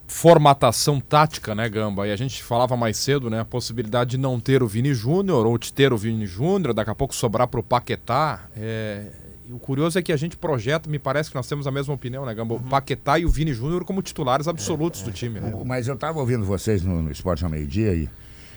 formatação 0.07 1.01
tática, 1.01 1.53
né, 1.55 1.69
Gamba? 1.69 2.07
E 2.07 2.13
a 2.13 2.17
gente 2.17 2.43
falava 2.43 2.77
mais 2.77 2.97
cedo, 2.97 3.29
né, 3.29 3.41
a 3.41 3.45
possibilidade 3.45 4.13
de 4.13 4.19
não 4.19 4.39
ter 4.39 4.63
o 4.63 4.69
Vini 4.69 4.95
Júnior 4.95 5.45
ou 5.45 5.59
de 5.59 5.73
ter 5.73 5.93
o 5.93 5.99
Vini 5.99 6.25
Júnior, 6.25 6.73
daqui 6.73 6.91
a 6.91 6.95
pouco 6.95 7.15
sobrar 7.15 7.49
para 7.49 7.59
o 7.59 7.65
Paquetá. 7.65 8.49
É, 8.57 9.28
o 9.53 9.59
curioso 9.59 9.99
é 9.99 10.03
que 10.03 10.13
a 10.13 10.17
gente 10.17 10.37
projeta, 10.37 10.89
me 10.89 10.99
parece 10.99 11.31
que 11.31 11.37
nós 11.37 11.47
temos 11.47 11.67
a 11.67 11.71
mesma 11.71 11.95
opinião, 11.95 12.25
né, 12.25 12.35
Gamba? 12.35 12.55
O 12.55 12.61
Paquetá 12.61 13.19
e 13.19 13.25
o 13.25 13.29
Vini 13.29 13.53
Júnior 13.53 13.85
como 13.85 14.03
titulares 14.03 14.49
absolutos 14.49 15.03
é, 15.03 15.05
do 15.05 15.13
time. 15.13 15.41
Né? 15.41 15.53
Mas 15.65 15.89
eu 15.89 15.95
estava 15.95 16.19
ouvindo 16.19 16.45
vocês 16.45 16.83
no, 16.83 17.03
no 17.03 17.11
Esporte 17.11 17.45
ao 17.45 17.51
Meio-Dia 17.51 17.95
e, 17.95 18.09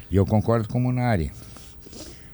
e 0.09 0.15
eu 0.15 0.25
concordo 0.25 0.67
com 0.67 0.77
o 0.77 0.81
Munari. 0.81 1.31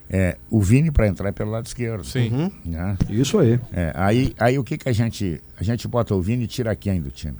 É, 0.09 0.37
o 0.49 0.61
Vini 0.61 0.89
para 0.89 1.07
entrar 1.07 1.29
é 1.29 1.31
pelo 1.31 1.51
lado 1.51 1.65
esquerdo. 1.65 2.03
Sim. 2.05 2.31
Uhum. 2.31 2.51
Né? 2.65 2.97
Isso 3.09 3.37
aí. 3.39 3.59
É, 3.73 3.91
aí. 3.93 4.33
Aí 4.39 4.57
o 4.57 4.63
que, 4.63 4.77
que 4.77 4.87
a 4.87 4.93
gente. 4.93 5.41
A 5.59 5.63
gente 5.63 5.87
bota 5.87 6.15
o 6.15 6.21
Vini 6.21 6.45
e 6.45 6.47
tira 6.47 6.73
quem 6.75 7.01
do 7.01 7.11
time? 7.11 7.37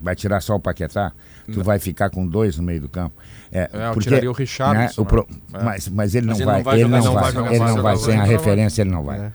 Vai 0.00 0.16
tirar 0.16 0.40
só 0.40 0.56
o 0.56 0.60
Paquetá? 0.60 1.12
Tu 1.52 1.62
vai 1.62 1.78
ficar 1.78 2.08
com 2.08 2.26
dois 2.26 2.56
no 2.56 2.62
meio 2.62 2.80
do 2.80 2.88
campo. 2.88 3.14
É, 3.52 3.68
é 3.70 3.88
porque, 3.92 4.08
tiraria 4.08 4.30
o 4.30 4.32
Richard. 4.32 4.78
Né, 4.78 4.90
o 4.96 5.04
pro, 5.04 5.26
é. 5.52 5.62
mas, 5.62 5.88
mas 5.88 6.14
ele 6.14 6.26
não 6.26 6.36
vai. 6.36 6.60
Ele 6.80 6.88
não 6.88 7.12
vai. 7.12 7.30
Ele 7.50 7.58
não 7.58 7.82
vai. 7.82 7.96
Sem 7.98 8.18
a 8.18 8.24
referência, 8.24 8.82
ele 8.82 8.90
não 8.90 9.02
vai. 9.02 9.32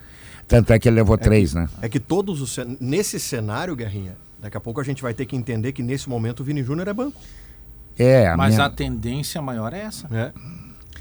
É. 0.50 0.56
Tanto 0.56 0.74
é 0.74 0.79
que 0.79 0.89
ele 0.89 0.96
levou 0.96 1.15
é 1.15 1.20
três, 1.20 1.51
que, 1.51 1.60
né? 1.60 1.70
É 1.82 1.88
que 1.88 2.00
todos 2.00 2.41
os. 2.41 2.58
Nesse 2.82 3.20
cenário, 3.20 3.75
Guerrinha, 3.75 4.18
daqui 4.41 4.58
a 4.58 4.60
pouco 4.60 4.82
a 4.82 4.84
gente 4.84 5.01
vai 5.01 5.13
ter 5.13 5.25
que 5.25 5.36
entender 5.36 5.72
que 5.72 5.84
nesse 5.84 6.10
momento 6.10 6.39
o 6.39 6.44
Vini 6.44 6.63
Júnior 6.63 6.88
é 6.88 6.94
banco. 6.94 7.20
É, 7.98 8.27
a 8.27 8.36
Mas 8.36 8.56
minha... 8.56 8.65
a 8.65 8.70
tendência 8.70 9.41
maior 9.41 9.74
é 9.74 9.82
essa. 9.82 10.08
É. 10.12 10.32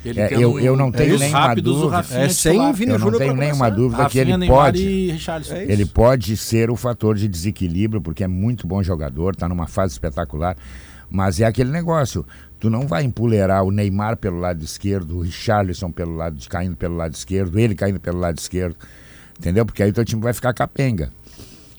Ele 0.04 0.20
é, 0.20 0.28
eu, 0.32 0.60
eu 0.60 0.76
não 0.76 0.92
tenho 0.92 1.18
nenhuma 1.18 1.54
dúvida. 1.54 2.04
É 2.12 2.28
sem 2.28 2.72
Vini 2.72 2.92
eu 2.92 2.98
não 2.98 3.12
tenho 3.12 3.34
nenhuma 3.34 3.70
dúvida 3.70 4.04
Rafinha, 4.04 4.24
que 4.24 4.30
ele 4.30 4.38
Neymar 4.38 4.58
pode. 4.58 5.10
É 5.50 5.72
ele 5.72 5.86
pode 5.86 6.36
ser 6.36 6.70
o 6.70 6.76
fator 6.76 7.16
de 7.16 7.26
desequilíbrio, 7.26 8.00
porque 8.00 8.22
é 8.22 8.28
muito 8.28 8.66
bom 8.66 8.82
jogador, 8.82 9.32
está 9.32 9.48
numa 9.48 9.66
fase 9.66 9.94
espetacular. 9.94 10.56
Mas 11.10 11.40
é 11.40 11.46
aquele 11.46 11.70
negócio. 11.70 12.24
Tu 12.60 12.68
não 12.68 12.86
vai 12.86 13.04
empoleirar 13.04 13.62
o 13.64 13.70
Neymar 13.70 14.16
pelo 14.16 14.38
lado 14.38 14.64
esquerdo, 14.64 15.18
o 15.18 15.20
Richarlison 15.20 15.90
pelo 15.90 16.14
lado, 16.16 16.38
caindo 16.48 16.76
pelo 16.76 16.96
lado 16.96 17.14
esquerdo, 17.14 17.58
ele 17.58 17.74
caindo 17.74 18.00
pelo 18.00 18.18
lado 18.18 18.38
esquerdo. 18.38 18.76
Entendeu? 19.38 19.64
Porque 19.64 19.82
aí 19.82 19.92
teu 19.92 20.04
time 20.04 20.22
vai 20.22 20.32
ficar 20.32 20.52
capenga. 20.52 21.12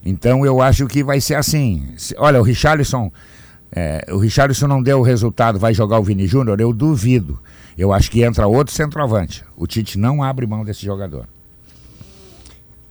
Então 0.05 0.45
eu 0.45 0.61
acho 0.61 0.87
que 0.87 1.03
vai 1.03 1.19
ser 1.19 1.35
assim. 1.35 1.93
Olha, 2.17 2.39
o 2.39 2.43
Richarlison. 2.43 3.11
É, 3.71 4.07
o 4.11 4.17
Richarlison 4.17 4.67
não 4.67 4.81
deu 4.81 4.99
o 4.99 5.03
resultado, 5.03 5.59
vai 5.59 5.75
jogar 5.75 5.99
o 5.99 6.03
Vini 6.03 6.25
Júnior? 6.25 6.59
Eu 6.59 6.73
duvido. 6.73 7.39
Eu 7.77 7.93
acho 7.93 8.09
que 8.09 8.23
entra 8.23 8.47
outro 8.47 8.73
centroavante. 8.73 9.45
O 9.55 9.67
Tite 9.67 9.97
não 9.97 10.23
abre 10.23 10.47
mão 10.47 10.63
desse 10.63 10.83
jogador. 10.85 11.27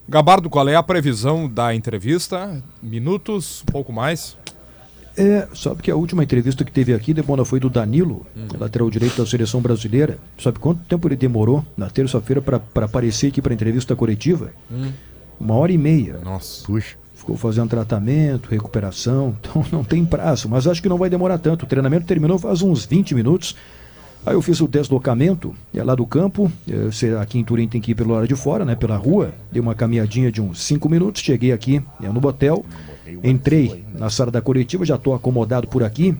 Gabardo, 0.09 0.49
qual 0.49 0.67
é 0.69 0.75
a 0.75 0.83
previsão 0.83 1.47
da 1.47 1.75
entrevista? 1.75 2.63
Minutos, 2.83 3.63
pouco 3.71 3.93
mais? 3.93 4.39
É, 5.19 5.49
sabe 5.53 5.83
que 5.83 5.91
a 5.91 5.97
última 5.97 6.23
entrevista 6.23 6.65
que 6.65 6.71
teve 6.71 6.95
aqui, 6.95 7.13
Debona, 7.13 7.45
foi 7.45 7.59
do 7.59 7.69
Danilo, 7.69 8.25
uhum. 8.37 8.47
lateral 8.57 8.89
direito 8.89 9.17
da 9.17 9.27
seleção 9.27 9.61
brasileira. 9.61 10.17
Sabe 10.41 10.61
quanto 10.61 10.81
tempo 10.85 11.09
ele 11.09 11.17
demorou 11.17 11.67
na 11.77 11.91
terça-feira 11.91 12.41
para 12.41 12.85
aparecer 12.85 13.27
aqui 13.27 13.43
para 13.43 13.53
entrevista 13.53 13.97
coletiva? 13.97 14.53
Uhum. 14.71 14.93
Uma 15.41 15.57
hora 15.57 15.73
e 15.73 15.79
meia. 15.79 16.21
Nossa. 16.23 16.65
Puxa. 16.65 16.97
Ficou 17.17 17.37
fazendo 17.37 17.69
tratamento, 17.69 18.49
recuperação, 18.49 19.35
então 19.43 19.67
não 19.73 19.83
tem 19.83 20.05
prazo, 20.05 20.49
mas 20.49 20.69
acho 20.69 20.81
que 20.81 20.89
não 20.89 20.97
vai 20.97 21.11
demorar 21.11 21.39
tanto. 21.39 21.65
O 21.65 21.67
treinamento 21.67 22.07
terminou 22.07 22.39
faz 22.39 22.63
uns 22.63 22.87
20 22.87 23.17
minutos. 23.17 23.57
Aí 24.25 24.35
eu 24.35 24.43
fiz 24.43 24.61
o 24.61 24.69
deslocamento, 24.69 25.55
é 25.75 25.83
lá 25.83 25.95
do 25.95 26.05
campo, 26.05 26.51
é, 26.69 27.21
aqui 27.21 27.39
em 27.39 27.45
Turim 27.45 27.67
tem 27.67 27.81
que 27.81 27.93
ir 27.93 27.95
pelo 27.95 28.13
lado 28.13 28.29
de 28.29 28.35
fora, 28.37 28.65
né, 28.65 28.75
pela 28.75 28.97
rua. 28.97 29.33
Dei 29.51 29.61
uma 29.61 29.75
caminhadinha 29.75 30.31
de 30.31 30.41
uns 30.41 30.61
5 30.63 30.89
minutos, 30.89 31.23
cheguei 31.23 31.51
aqui 31.51 31.83
é, 32.03 32.09
no 32.09 32.21
motel. 32.21 32.65
Entrei 33.23 33.85
na 33.95 34.11
sala 34.11 34.31
da 34.31 34.41
coletiva, 34.41 34.85
já 34.85 34.97
estou 34.97 35.15
acomodado 35.15 35.67
por 35.69 35.83
aqui, 35.83 36.17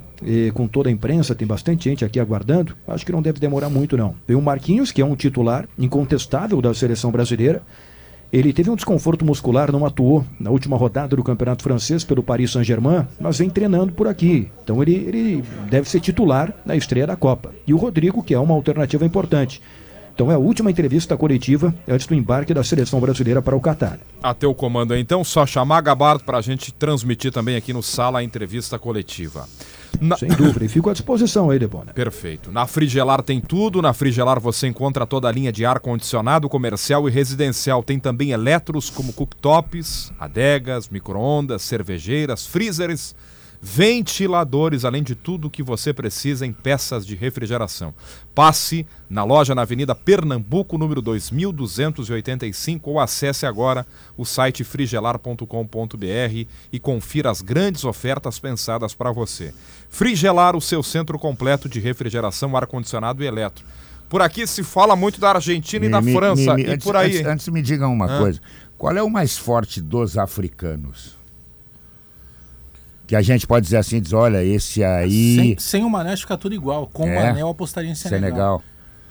com 0.55 0.67
toda 0.67 0.89
a 0.89 0.93
imprensa, 0.93 1.35
tem 1.35 1.47
bastante 1.47 1.89
gente 1.89 2.05
aqui 2.05 2.19
aguardando. 2.19 2.75
Acho 2.87 3.05
que 3.05 3.13
não 3.13 3.23
deve 3.23 3.39
demorar 3.39 3.69
muito, 3.69 3.97
não. 3.97 4.15
Tem 4.27 4.37
o 4.37 4.43
Marquinhos, 4.43 4.91
que 4.91 5.01
é 5.01 5.05
um 5.05 5.17
titular 5.17 5.69
incontestável 5.79 6.61
da 6.61 6.73
seleção 6.75 7.11
brasileira. 7.11 7.63
Ele 8.31 8.53
teve 8.53 8.69
um 8.69 8.77
desconforto 8.77 9.25
muscular, 9.25 9.73
não 9.73 9.87
atuou 9.87 10.23
na 10.39 10.51
última 10.51 10.77
rodada 10.77 11.17
do 11.17 11.25
Campeonato 11.25 11.63
Francês 11.63 12.05
pelo 12.05 12.23
Paris 12.23 12.51
Saint-Germain, 12.51 13.07
mas 13.19 13.39
vem 13.39 13.49
treinando 13.49 13.93
por 13.93 14.07
aqui. 14.07 14.51
Então 14.63 14.83
ele, 14.83 14.95
ele 14.97 15.45
deve 15.71 15.89
ser 15.89 15.99
titular 16.01 16.53
na 16.67 16.77
estreia 16.77 17.07
da 17.07 17.17
Copa. 17.17 17.55
E 17.67 17.73
o 17.73 17.79
Rodrigo, 17.79 18.23
que 18.23 18.35
é 18.35 18.39
uma 18.39 18.55
alternativa 18.55 19.07
importante. 19.07 19.63
Então 20.19 20.33
é 20.33 20.35
a 20.35 20.39
última 20.39 20.69
entrevista 20.69 21.17
coletiva 21.17 21.73
antes 21.87 22.09
do 22.09 22.13
embarque 22.13 22.53
da 22.53 22.65
seleção 22.65 22.99
brasileira 22.99 23.41
para 23.41 23.55
o 23.55 23.61
Catar. 23.61 24.01
Até 24.21 24.49
o 24.49 24.53
comando 24.53 24.97
então, 24.97 25.23
só 25.23 25.47
chamar 25.47 25.81
Gabardo 25.81 26.25
para 26.25 26.39
a 26.39 26.41
gente 26.41 26.75
transmitir 26.75 27.31
também 27.31 27.55
aqui 27.55 27.73
no 27.73 27.85
Sala 27.85 28.19
a 28.19 28.25
entrevista 28.25 28.81
coletiva. 28.81 29.49
Na... 30.01 30.17
Sem 30.17 30.29
dúvida, 30.31 30.65
e 30.65 30.69
fico 30.69 30.91
à 30.91 30.93
disposição 30.93 31.51
aí, 31.51 31.59
Debona. 31.61 31.93
Perfeito. 31.93 32.51
Na 32.51 32.67
Frigelar 32.67 33.23
tem 33.23 33.41
tudo. 33.41 33.81
Na 33.81 33.93
Frigelar 33.93 34.41
você 34.41 34.67
encontra 34.67 35.07
toda 35.07 35.29
a 35.29 35.33
linha 35.33 35.53
de 35.53 35.65
ar-condicionado 35.65 36.49
comercial 36.49 37.09
e 37.09 37.13
residencial. 37.13 37.81
Tem 37.85 38.01
também 38.01 38.33
eletros 38.33 38.91
como 38.91 39.13
cooktops, 39.13 40.13
adegas, 40.19 40.89
micro-ondas, 40.89 41.63
cervejeiras, 41.63 42.45
freezers 42.45 43.15
ventiladores, 43.61 44.85
além 44.85 45.03
de 45.03 45.15
tudo 45.15 45.51
que 45.51 45.63
você 45.63 45.93
precisa 45.93 46.47
em 46.47 46.53
peças 46.53 47.05
de 47.05 47.15
refrigeração. 47.15 47.95
Passe 48.35 48.87
na 49.11 49.25
loja 49.25 49.55
na 49.55 49.63
Avenida 49.63 49.95
Pernambuco, 49.95 50.79
número 50.79 51.03
2285, 51.03 52.91
ou 52.91 53.01
acesse 53.01 53.47
agora 53.47 53.87
o 54.17 54.25
site 54.25 54.63
frigelar.com.br 54.63 56.47
e 56.73 56.79
confira 56.79 57.31
as 57.31 57.41
grandes 57.41 57.85
ofertas 57.85 58.39
pensadas 58.39 58.95
para 58.95 59.11
você. 59.11 59.53
Frigelar, 59.91 60.55
o 60.55 60.61
seu 60.61 60.83
centro 60.83 61.19
completo 61.19 61.69
de 61.69 61.81
refrigeração, 61.81 62.57
ar-condicionado 62.57 63.23
e 63.25 63.27
eletro. 63.27 63.65
Por 64.09 64.23
aqui 64.23 64.47
se 64.47 64.63
fala 64.63 64.97
muito 64.97 65.21
da 65.21 65.33
Argentina 65.33 65.81
me, 65.81 65.89
e 65.89 65.91
da 65.91 66.01
me, 66.01 66.13
França, 66.15 66.55
me, 66.55 66.63
e 66.63 66.67
antes, 66.67 66.85
por 66.85 66.97
aí. 66.97 67.19
Antes, 67.19 67.27
antes 67.27 67.49
me 67.49 67.61
digam 67.61 67.93
uma 67.93 68.07
ah. 68.07 68.19
coisa: 68.19 68.41
qual 68.79 68.97
é 68.97 69.03
o 69.03 69.11
mais 69.11 69.37
forte 69.37 69.81
dos 69.81 70.17
africanos? 70.17 71.18
Que 73.09 73.17
a 73.17 73.23
gente 73.23 73.47
pode 73.47 73.65
dizer 73.65 73.79
assim, 73.79 74.03
diz, 74.03 74.13
olha, 74.13 74.45
esse 74.45 74.85
aí... 74.85 75.35
Sem, 75.35 75.59
sem 75.59 75.85
o 75.85 75.89
Mané 75.89 76.15
fica 76.15 76.37
tudo 76.37 76.55
igual. 76.55 76.87
Com 76.87 77.09
é, 77.09 77.11
o 77.11 77.15
Mané 77.15 77.41
eu 77.41 77.49
apostaria 77.49 77.91
em 77.91 77.95
Senegal. 77.95 78.21
Senegal. 78.21 78.63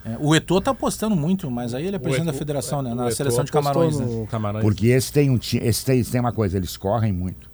É, 0.06 0.16
o 0.20 0.36
Eto'o 0.36 0.62
tá 0.62 0.70
apostando 0.70 1.16
muito, 1.16 1.50
mas 1.50 1.74
aí 1.74 1.88
ele 1.88 1.96
é 1.96 2.00
presidente 2.00 2.28
da 2.28 2.34
federação, 2.34 2.84
né? 2.84 2.94
Na 2.94 3.10
seleção 3.10 3.44
de 3.44 3.52
Camarões, 3.52 4.00
né? 4.00 4.28
Camarões. 4.30 4.64
Porque 4.64 4.86
esse 4.86 5.12
tem, 5.12 5.32
um, 5.32 5.40
esse, 5.62 5.84
tem, 5.84 6.00
esse 6.00 6.12
tem 6.12 6.22
uma 6.22 6.32
coisa, 6.32 6.58
eles 6.58 6.78
correm 6.78 7.12
muito. 7.12 7.47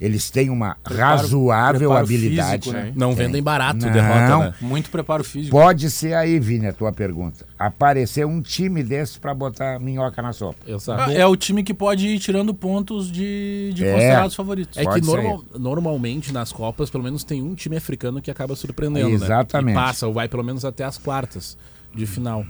Eles 0.00 0.30
têm 0.30 0.50
uma 0.50 0.76
preparo, 0.82 1.22
razoável 1.22 1.90
preparo 1.90 2.04
habilidade. 2.04 2.64
Físico, 2.64 2.84
né? 2.84 2.92
Não 2.94 3.14
vendem 3.14 3.42
barato 3.42 3.86
não, 3.86 3.92
derrota, 3.92 4.38
né? 4.38 4.54
Muito 4.60 4.90
preparo 4.90 5.24
físico. 5.24 5.56
Pode 5.56 5.90
ser 5.90 6.14
aí, 6.14 6.38
Vini, 6.38 6.66
a 6.66 6.72
tua 6.72 6.92
pergunta. 6.92 7.46
Aparecer 7.58 8.26
um 8.26 8.42
time 8.42 8.82
desse 8.82 9.18
para 9.18 9.32
botar 9.32 9.78
minhoca 9.78 10.20
na 10.20 10.32
sopa. 10.32 10.58
Ah, 10.88 11.12
é 11.12 11.26
o 11.26 11.36
time 11.36 11.62
que 11.62 11.72
pode 11.72 12.08
ir 12.08 12.18
tirando 12.18 12.52
pontos 12.52 13.10
de, 13.10 13.72
de 13.74 13.84
é, 13.84 13.92
considerados 13.92 14.34
favoritos. 14.34 14.76
É 14.76 14.84
que 14.84 15.00
normal, 15.00 15.44
normalmente 15.58 16.32
nas 16.32 16.52
Copas, 16.52 16.90
pelo 16.90 17.04
menos 17.04 17.24
tem 17.24 17.42
um 17.42 17.54
time 17.54 17.76
africano 17.76 18.20
que 18.20 18.30
acaba 18.30 18.54
surpreendendo. 18.56 19.10
Exatamente. 19.10 19.74
Né? 19.74 19.80
E 19.80 19.84
passa, 19.84 20.06
ou 20.06 20.12
vai 20.12 20.28
pelo 20.28 20.42
menos 20.42 20.64
até 20.64 20.84
as 20.84 20.98
quartas 20.98 21.56
de 21.94 22.06
final. 22.06 22.44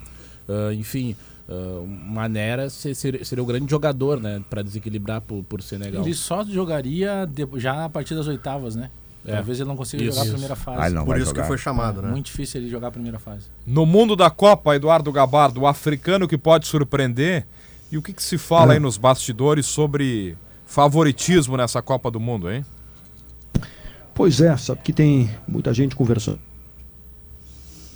Uh, 0.48 0.72
enfim, 0.72 1.16
Uh, 1.46 1.82
o 1.82 1.86
Manera 1.86 2.70
ser- 2.70 2.94
ser- 2.94 3.24
seria 3.24 3.42
o 3.42 3.46
grande 3.46 3.70
jogador, 3.70 4.18
né? 4.20 4.42
Pra 4.48 4.62
desequilibrar 4.62 5.20
por, 5.20 5.42
por 5.44 5.60
Senegal. 5.62 6.02
Ele 6.02 6.14
só 6.14 6.42
jogaria 6.44 7.26
de- 7.26 7.46
já 7.60 7.84
a 7.84 7.88
partir 7.88 8.14
das 8.14 8.26
oitavas, 8.26 8.74
né? 8.74 8.90
É. 9.26 9.34
Talvez 9.36 9.58
ele 9.60 9.68
não 9.68 9.76
consiga 9.76 10.02
Isso. 10.04 10.12
jogar 10.18 10.28
a 10.28 10.32
primeira 10.32 10.56
fase. 10.56 10.96
Ah, 10.96 11.04
Por 11.04 11.16
isso 11.16 11.26
jogar. 11.26 11.42
que 11.42 11.48
foi 11.48 11.58
chamado, 11.58 12.02
né? 12.02 12.10
Muito 12.10 12.26
difícil 12.26 12.60
ele 12.60 12.70
jogar 12.70 12.88
a 12.88 12.90
primeira 12.90 13.18
fase. 13.18 13.46
No 13.66 13.84
mundo 13.86 14.14
da 14.16 14.28
Copa, 14.30 14.74
Eduardo 14.76 15.10
Gabardo, 15.12 15.60
o 15.62 15.66
africano 15.66 16.26
que 16.28 16.36
pode 16.38 16.66
surpreender. 16.66 17.46
E 17.92 17.96
o 17.98 18.02
que, 18.02 18.12
que 18.12 18.22
se 18.22 18.36
fala 18.38 18.72
aí 18.72 18.78
nos 18.80 18.96
bastidores 18.98 19.66
sobre 19.66 20.36
favoritismo 20.66 21.56
nessa 21.56 21.80
Copa 21.80 22.10
do 22.10 22.18
Mundo, 22.18 22.50
hein? 22.50 22.64
Pois 24.14 24.40
é, 24.40 24.56
sabe 24.56 24.80
que 24.82 24.92
tem 24.92 25.30
muita 25.46 25.72
gente 25.74 25.94
conversando. 25.96 26.38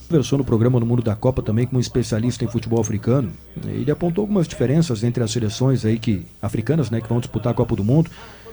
Conversou 0.09 0.39
no 0.39 0.45
programa 0.45 0.81
no 0.81 0.87
Mundo 0.87 1.03
da 1.03 1.15
Copa 1.15 1.43
também 1.43 1.67
com 1.67 1.77
um 1.77 1.81
especialista 1.81 2.43
em 2.45 2.49
futebol 2.49 2.81
africano. 2.81 3.31
Ele 3.67 3.91
apontou 3.91 4.23
algumas 4.23 4.49
diferenças 4.49 5.05
entre 5.05 5.23
as 5.23 5.31
seleções 5.31 5.85
aí 5.85 5.99
que 5.99 6.25
africanas, 6.41 6.91
né, 6.91 7.01
que 7.03 7.09
vão 7.09 7.21
disputar 7.21 7.53
a 7.53 7.55
Copa 7.55 7.77
do 7.77 7.85
Mundo. 7.85 8.11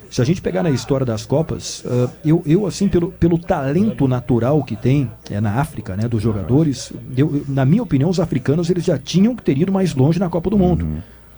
Se 0.10 0.22
a 0.22 0.26
gente 0.26 0.42
pegar 0.42 0.64
na 0.64 0.70
história 0.70 1.06
das 1.06 1.26
Copas, 1.26 1.82
ah, 1.88 2.10
eu, 2.26 2.44
eu 2.46 2.68
assim 2.68 2.90
pelo, 2.90 3.10
pelo 3.14 3.38
talento 3.38 4.06
natural 4.08 4.62
que 4.66 4.76
tem 4.76 5.10
é, 5.32 5.40
na 5.40 5.54
África, 5.62 5.96
né, 5.96 6.10
dos 6.10 6.22
jogadores, 6.22 6.92
eu- 7.18 7.44
na 7.48 7.64
minha 7.66 7.82
opinião, 7.84 8.10
os 8.10 8.20
africanos 8.20 8.70
eles 8.70 8.84
já 8.84 8.98
tinham 8.98 9.34
que 9.34 9.42
ter 9.42 9.58
ido 9.58 9.72
mais 9.72 9.96
longe 9.96 10.20
na 10.20 10.30
Copa 10.30 10.50
do 10.50 10.58
Mundo. 10.58 10.86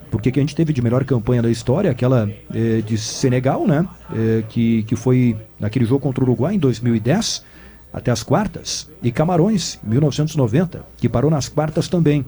Porque 0.10 0.32
que 0.32 0.40
a 0.40 0.42
gente 0.42 0.56
teve 0.56 0.74
de 0.74 0.82
melhor 0.82 1.04
campanha 1.06 1.42
da 1.44 1.50
história, 1.52 1.92
aquela 1.92 2.28
eh, 2.54 2.82
de 2.86 2.98
Senegal, 2.98 3.68
né? 3.68 3.86
eh, 4.16 4.44
que, 4.50 4.82
que 4.84 4.96
foi 4.96 5.36
naquele 5.60 5.86
jogo 5.86 6.00
contra 6.02 6.24
o 6.24 6.28
Uruguai 6.28 6.56
em 6.56 6.60
2010, 6.60 7.44
até 7.92 8.12
as 8.12 8.24
quartas, 8.24 8.90
e 9.02 9.12
Camarões, 9.12 9.80
em 9.84 9.90
1990, 9.90 10.86
que 10.98 11.10
parou 11.10 11.32
nas 11.32 11.50
quartas 11.50 11.88
também. 11.88 12.26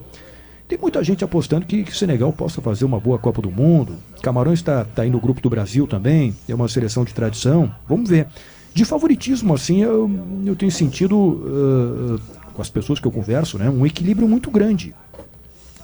Tem 0.67 0.77
muita 0.77 1.03
gente 1.03 1.23
apostando 1.23 1.65
que, 1.65 1.83
que 1.83 1.95
Senegal 1.95 2.31
possa 2.31 2.61
fazer 2.61 2.85
uma 2.85 2.99
boa 2.99 3.17
Copa 3.17 3.41
do 3.41 3.49
Mundo. 3.49 3.95
Camarões 4.21 4.59
está 4.59 4.85
tá 4.85 5.01
aí 5.01 5.09
no 5.09 5.19
grupo 5.19 5.41
do 5.41 5.49
Brasil 5.49 5.87
também, 5.87 6.35
é 6.47 6.53
uma 6.53 6.67
seleção 6.67 7.03
de 7.03 7.13
tradição. 7.13 7.73
Vamos 7.87 8.09
ver. 8.09 8.27
De 8.73 8.85
favoritismo, 8.85 9.53
assim, 9.53 9.81
eu, 9.81 10.09
eu 10.45 10.55
tenho 10.55 10.71
sentido, 10.71 11.43
ah, 11.45 12.51
com 12.53 12.61
as 12.61 12.69
pessoas 12.69 12.99
que 12.99 13.07
eu 13.07 13.11
converso, 13.11 13.57
né, 13.57 13.69
um 13.69 13.85
equilíbrio 13.85 14.27
muito 14.27 14.51
grande 14.51 14.93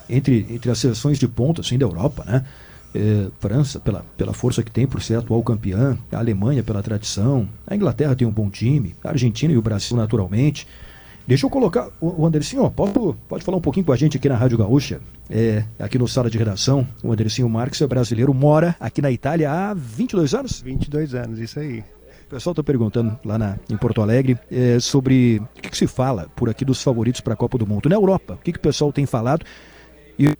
entre, 0.08 0.46
entre 0.50 0.70
as 0.70 0.78
seleções 0.78 1.18
de 1.18 1.26
ponta 1.26 1.60
assim, 1.60 1.76
da 1.76 1.84
Europa, 1.84 2.24
né? 2.24 2.44
É, 2.96 3.28
França, 3.38 3.78
pela, 3.78 4.06
pela 4.16 4.32
força 4.32 4.62
que 4.62 4.70
tem 4.70 4.86
por 4.86 5.02
ser 5.02 5.16
atual 5.16 5.42
campeã, 5.42 5.98
a 6.10 6.18
Alemanha 6.18 6.62
pela 6.62 6.82
tradição, 6.82 7.46
a 7.66 7.76
Inglaterra 7.76 8.16
tem 8.16 8.26
um 8.26 8.30
bom 8.30 8.48
time, 8.48 8.94
a 9.04 9.10
Argentina 9.10 9.52
e 9.52 9.56
o 9.58 9.60
Brasil 9.60 9.94
naturalmente. 9.94 10.66
Deixa 11.26 11.44
eu 11.44 11.50
colocar, 11.50 11.90
o, 12.00 12.22
o 12.22 12.26
Andercinho, 12.26 12.62
ó, 12.62 12.70
pode, 12.70 12.92
pode 13.28 13.44
falar 13.44 13.58
um 13.58 13.60
pouquinho 13.60 13.84
com 13.84 13.92
a 13.92 13.96
gente 13.96 14.16
aqui 14.16 14.30
na 14.30 14.36
Rádio 14.36 14.56
Gaúcha, 14.56 15.00
é, 15.28 15.62
aqui 15.78 15.98
no 15.98 16.08
Sala 16.08 16.30
de 16.30 16.38
Redação. 16.38 16.88
O 17.02 17.12
Andercinho 17.12 17.50
Marques 17.50 17.82
é 17.82 17.86
brasileiro, 17.86 18.32
mora 18.32 18.74
aqui 18.80 19.02
na 19.02 19.10
Itália 19.10 19.52
há 19.52 19.74
22 19.74 20.32
anos. 20.34 20.62
22 20.62 21.14
anos, 21.14 21.38
isso 21.38 21.60
aí. 21.60 21.80
O 22.26 22.30
pessoal 22.30 22.52
está 22.52 22.62
perguntando 22.62 23.18
lá 23.24 23.36
na, 23.36 23.58
em 23.68 23.76
Porto 23.76 24.00
Alegre 24.00 24.38
é, 24.50 24.80
sobre 24.80 25.42
o 25.58 25.60
que, 25.60 25.68
que 25.68 25.76
se 25.76 25.86
fala 25.86 26.28
por 26.34 26.48
aqui 26.48 26.64
dos 26.64 26.82
favoritos 26.82 27.20
para 27.20 27.34
a 27.34 27.36
Copa 27.36 27.58
do 27.58 27.66
Mundo. 27.66 27.90
Na 27.90 27.96
Europa, 27.96 28.34
o 28.34 28.38
que, 28.38 28.52
que 28.52 28.58
o 28.58 28.62
pessoal 28.62 28.90
tem 28.90 29.04
falado? 29.04 29.44
E 30.18 30.32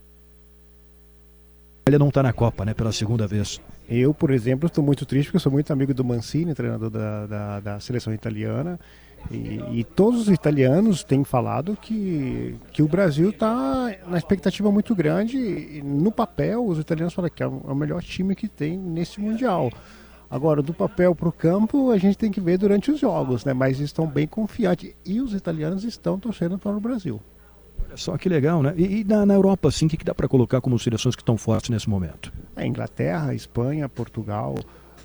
ele 1.86 1.98
não 1.98 2.08
está 2.08 2.20
na 2.20 2.32
Copa, 2.32 2.64
né, 2.64 2.74
pela 2.74 2.90
segunda 2.90 3.28
vez. 3.28 3.60
Eu, 3.88 4.12
por 4.12 4.32
exemplo, 4.32 4.66
estou 4.66 4.82
muito 4.82 5.06
triste 5.06 5.28
porque 5.28 5.38
sou 5.38 5.52
muito 5.52 5.72
amigo 5.72 5.94
do 5.94 6.04
Mancini, 6.04 6.52
treinador 6.52 6.90
da, 6.90 7.26
da, 7.26 7.60
da 7.60 7.80
seleção 7.80 8.12
italiana. 8.12 8.78
E, 9.30 9.60
e 9.72 9.84
todos 9.84 10.22
os 10.22 10.28
italianos 10.28 11.04
têm 11.04 11.22
falado 11.22 11.76
que, 11.80 12.56
que 12.72 12.82
o 12.82 12.88
Brasil 12.88 13.30
está 13.30 13.94
na 14.08 14.18
expectativa 14.18 14.70
muito 14.70 14.96
grande. 14.96 15.80
No 15.84 16.10
papel, 16.10 16.66
os 16.66 16.78
italianos 16.80 17.14
falam 17.14 17.30
que 17.32 17.42
é 17.42 17.46
é 17.46 17.48
o 17.48 17.74
melhor 17.74 18.02
time 18.02 18.34
que 18.34 18.48
tem 18.48 18.76
nesse 18.76 19.20
Mundial. 19.20 19.70
Agora, 20.28 20.60
do 20.60 20.74
papel 20.74 21.14
para 21.14 21.28
o 21.28 21.32
campo, 21.32 21.92
a 21.92 21.98
gente 21.98 22.18
tem 22.18 22.32
que 22.32 22.40
ver 22.40 22.58
durante 22.58 22.90
os 22.90 22.98
jogos, 22.98 23.44
né? 23.44 23.52
Mas 23.52 23.78
estão 23.78 24.08
bem 24.08 24.26
confiantes. 24.26 24.92
E 25.04 25.20
os 25.20 25.32
italianos 25.34 25.84
estão 25.84 26.18
torcendo 26.18 26.58
para 26.58 26.76
o 26.76 26.80
Brasil. 26.80 27.20
Olha 27.86 27.96
só 27.96 28.16
que 28.18 28.28
legal, 28.28 28.62
né? 28.62 28.74
E, 28.76 29.00
e 29.00 29.04
na, 29.04 29.24
na 29.24 29.34
Europa, 29.34 29.68
assim, 29.68 29.86
o 29.86 29.88
que, 29.88 29.96
que 29.96 30.04
dá 30.04 30.14
para 30.14 30.28
colocar 30.28 30.60
como 30.60 30.78
seleções 30.78 31.14
que 31.14 31.22
estão 31.22 31.36
fortes 31.36 31.70
nesse 31.70 31.88
momento? 31.88 32.32
A 32.54 32.66
Inglaterra, 32.66 33.30
a 33.30 33.34
Espanha, 33.34 33.88
Portugal, 33.88 34.56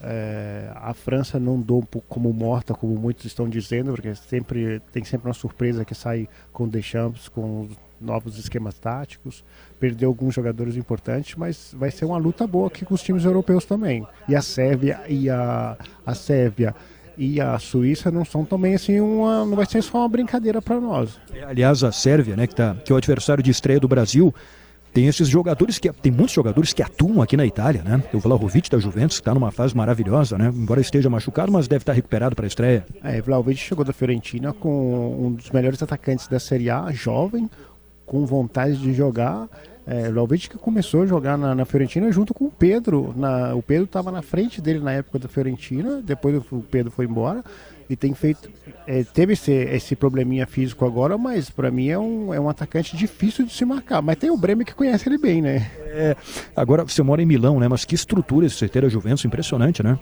eh, 0.03 0.71
a 0.75 0.93
França 0.93 1.39
não 1.39 1.59
dou 1.59 1.83
como 2.09 2.33
morta, 2.33 2.73
como 2.73 2.95
muitos 2.95 3.25
estão 3.25 3.47
dizendo, 3.47 3.91
porque 3.91 4.15
sempre 4.15 4.81
tem 4.91 5.03
sempre 5.03 5.27
uma 5.27 5.33
surpresa 5.33 5.85
que 5.85 5.93
sai 5.93 6.27
com 6.51 6.67
Deschamps, 6.67 7.29
com 7.29 7.61
os 7.61 7.77
novos 7.99 8.39
esquemas 8.39 8.79
táticos, 8.79 9.43
perdeu 9.79 10.09
alguns 10.09 10.33
jogadores 10.33 10.75
importantes, 10.75 11.35
mas 11.35 11.73
vai 11.77 11.91
ser 11.91 12.05
uma 12.05 12.17
luta 12.17 12.47
boa 12.47 12.67
aqui 12.67 12.83
com 12.83 12.95
os 12.95 13.03
times 13.03 13.23
europeus 13.23 13.63
também. 13.63 14.07
E 14.27 14.35
a 14.35 14.41
Sérvia 14.41 15.01
e 15.07 15.29
a, 15.29 15.77
a 16.03 16.15
Sérvia 16.15 16.75
e 17.21 17.39
a 17.39 17.59
Suíça 17.59 18.09
não 18.09 18.25
são 18.25 18.43
também 18.43 18.73
assim 18.73 18.99
uma, 18.99 19.45
não 19.45 19.55
vai 19.55 19.67
ser 19.67 19.83
só 19.83 19.99
uma 19.99 20.09
brincadeira 20.09 20.59
para 20.59 20.79
nós. 20.79 21.19
É, 21.31 21.43
Aliás, 21.43 21.83
a 21.83 21.91
Sérvia, 21.91 22.35
né, 22.35 22.47
que, 22.47 22.55
tá, 22.55 22.75
que 22.83 22.91
é 22.91 22.95
o 22.95 22.97
adversário 22.97 23.43
de 23.43 23.51
estreia 23.51 23.79
do 23.79 23.87
Brasil, 23.87 24.33
tem 24.91 25.05
esses 25.05 25.27
jogadores 25.27 25.77
que 25.77 25.91
tem 25.93 26.11
muitos 26.11 26.33
jogadores 26.33 26.73
que 26.73 26.81
atuam 26.81 27.21
aqui 27.21 27.37
na 27.37 27.45
Itália, 27.45 27.83
né? 27.83 28.03
O 28.11 28.17
Vlahovic 28.17 28.71
da 28.71 28.79
Juventus 28.79 29.17
que 29.17 29.21
está 29.21 29.35
numa 29.35 29.51
fase 29.51 29.77
maravilhosa, 29.77 30.35
né? 30.35 30.51
Embora 30.51 30.81
esteja 30.81 31.11
machucado, 31.11 31.51
mas 31.51 31.67
deve 31.67 31.83
estar 31.83 31.93
recuperado 31.93 32.35
para 32.35 32.45
a 32.45 32.47
estreia. 32.47 32.87
É, 33.03 33.21
Vlahovic 33.21 33.59
chegou 33.59 33.85
da 33.85 33.93
Fiorentina 33.93 34.51
com 34.51 35.27
um 35.27 35.31
dos 35.31 35.51
melhores 35.51 35.81
atacantes 35.83 36.27
da 36.27 36.39
Série 36.39 36.71
A, 36.71 36.91
jovem, 36.91 37.47
com 38.03 38.25
vontade 38.25 38.77
de 38.77 38.93
jogar. 38.93 39.47
É, 39.85 40.11
Vlahovic 40.11 40.49
que 40.49 40.57
começou 40.57 41.01
a 41.03 41.05
jogar 41.05 41.37
na, 41.37 41.55
na 41.55 41.65
Fiorentina 41.65 42.11
junto 42.11 42.33
com 42.33 42.45
o 42.45 42.51
Pedro. 42.51 43.13
Na, 43.15 43.55
o 43.55 43.61
Pedro 43.61 43.85
estava 43.85 44.11
na 44.11 44.21
frente 44.21 44.61
dele 44.61 44.79
na 44.79 44.91
época 44.93 45.19
da 45.19 45.27
Fiorentina, 45.27 46.01
depois 46.01 46.35
o 46.51 46.61
Pedro 46.61 46.91
foi 46.91 47.05
embora 47.05 47.43
e 47.89 47.95
tem 47.95 48.13
feito. 48.13 48.49
é, 48.87 49.03
teve 49.03 49.33
esse, 49.33 49.51
esse 49.51 49.95
probleminha 49.97 50.47
físico 50.47 50.85
agora, 50.85 51.17
mas 51.17 51.49
para 51.49 51.69
mim 51.69 51.89
é 51.89 51.99
um, 51.99 52.33
é 52.33 52.39
um 52.39 52.47
atacante 52.47 52.95
difícil 52.95 53.45
de 53.45 53.53
se 53.53 53.65
marcar. 53.65 54.01
Mas 54.01 54.17
tem 54.17 54.29
o 54.29 54.37
Bremer 54.37 54.65
que 54.65 54.73
conhece 54.73 55.09
ele 55.09 55.17
bem, 55.17 55.41
né? 55.41 55.69
É, 55.87 56.15
agora 56.55 56.83
você 56.83 57.03
mora 57.03 57.21
em 57.21 57.25
Milão, 57.25 57.59
né? 57.59 57.67
Mas 57.67 57.83
que 57.83 57.93
estrutura 57.93 58.45
esse 58.45 58.65
CT 58.65 58.81
da 58.81 58.89
Juventus, 58.89 59.25
impressionante, 59.25 59.83
né? 59.83 59.99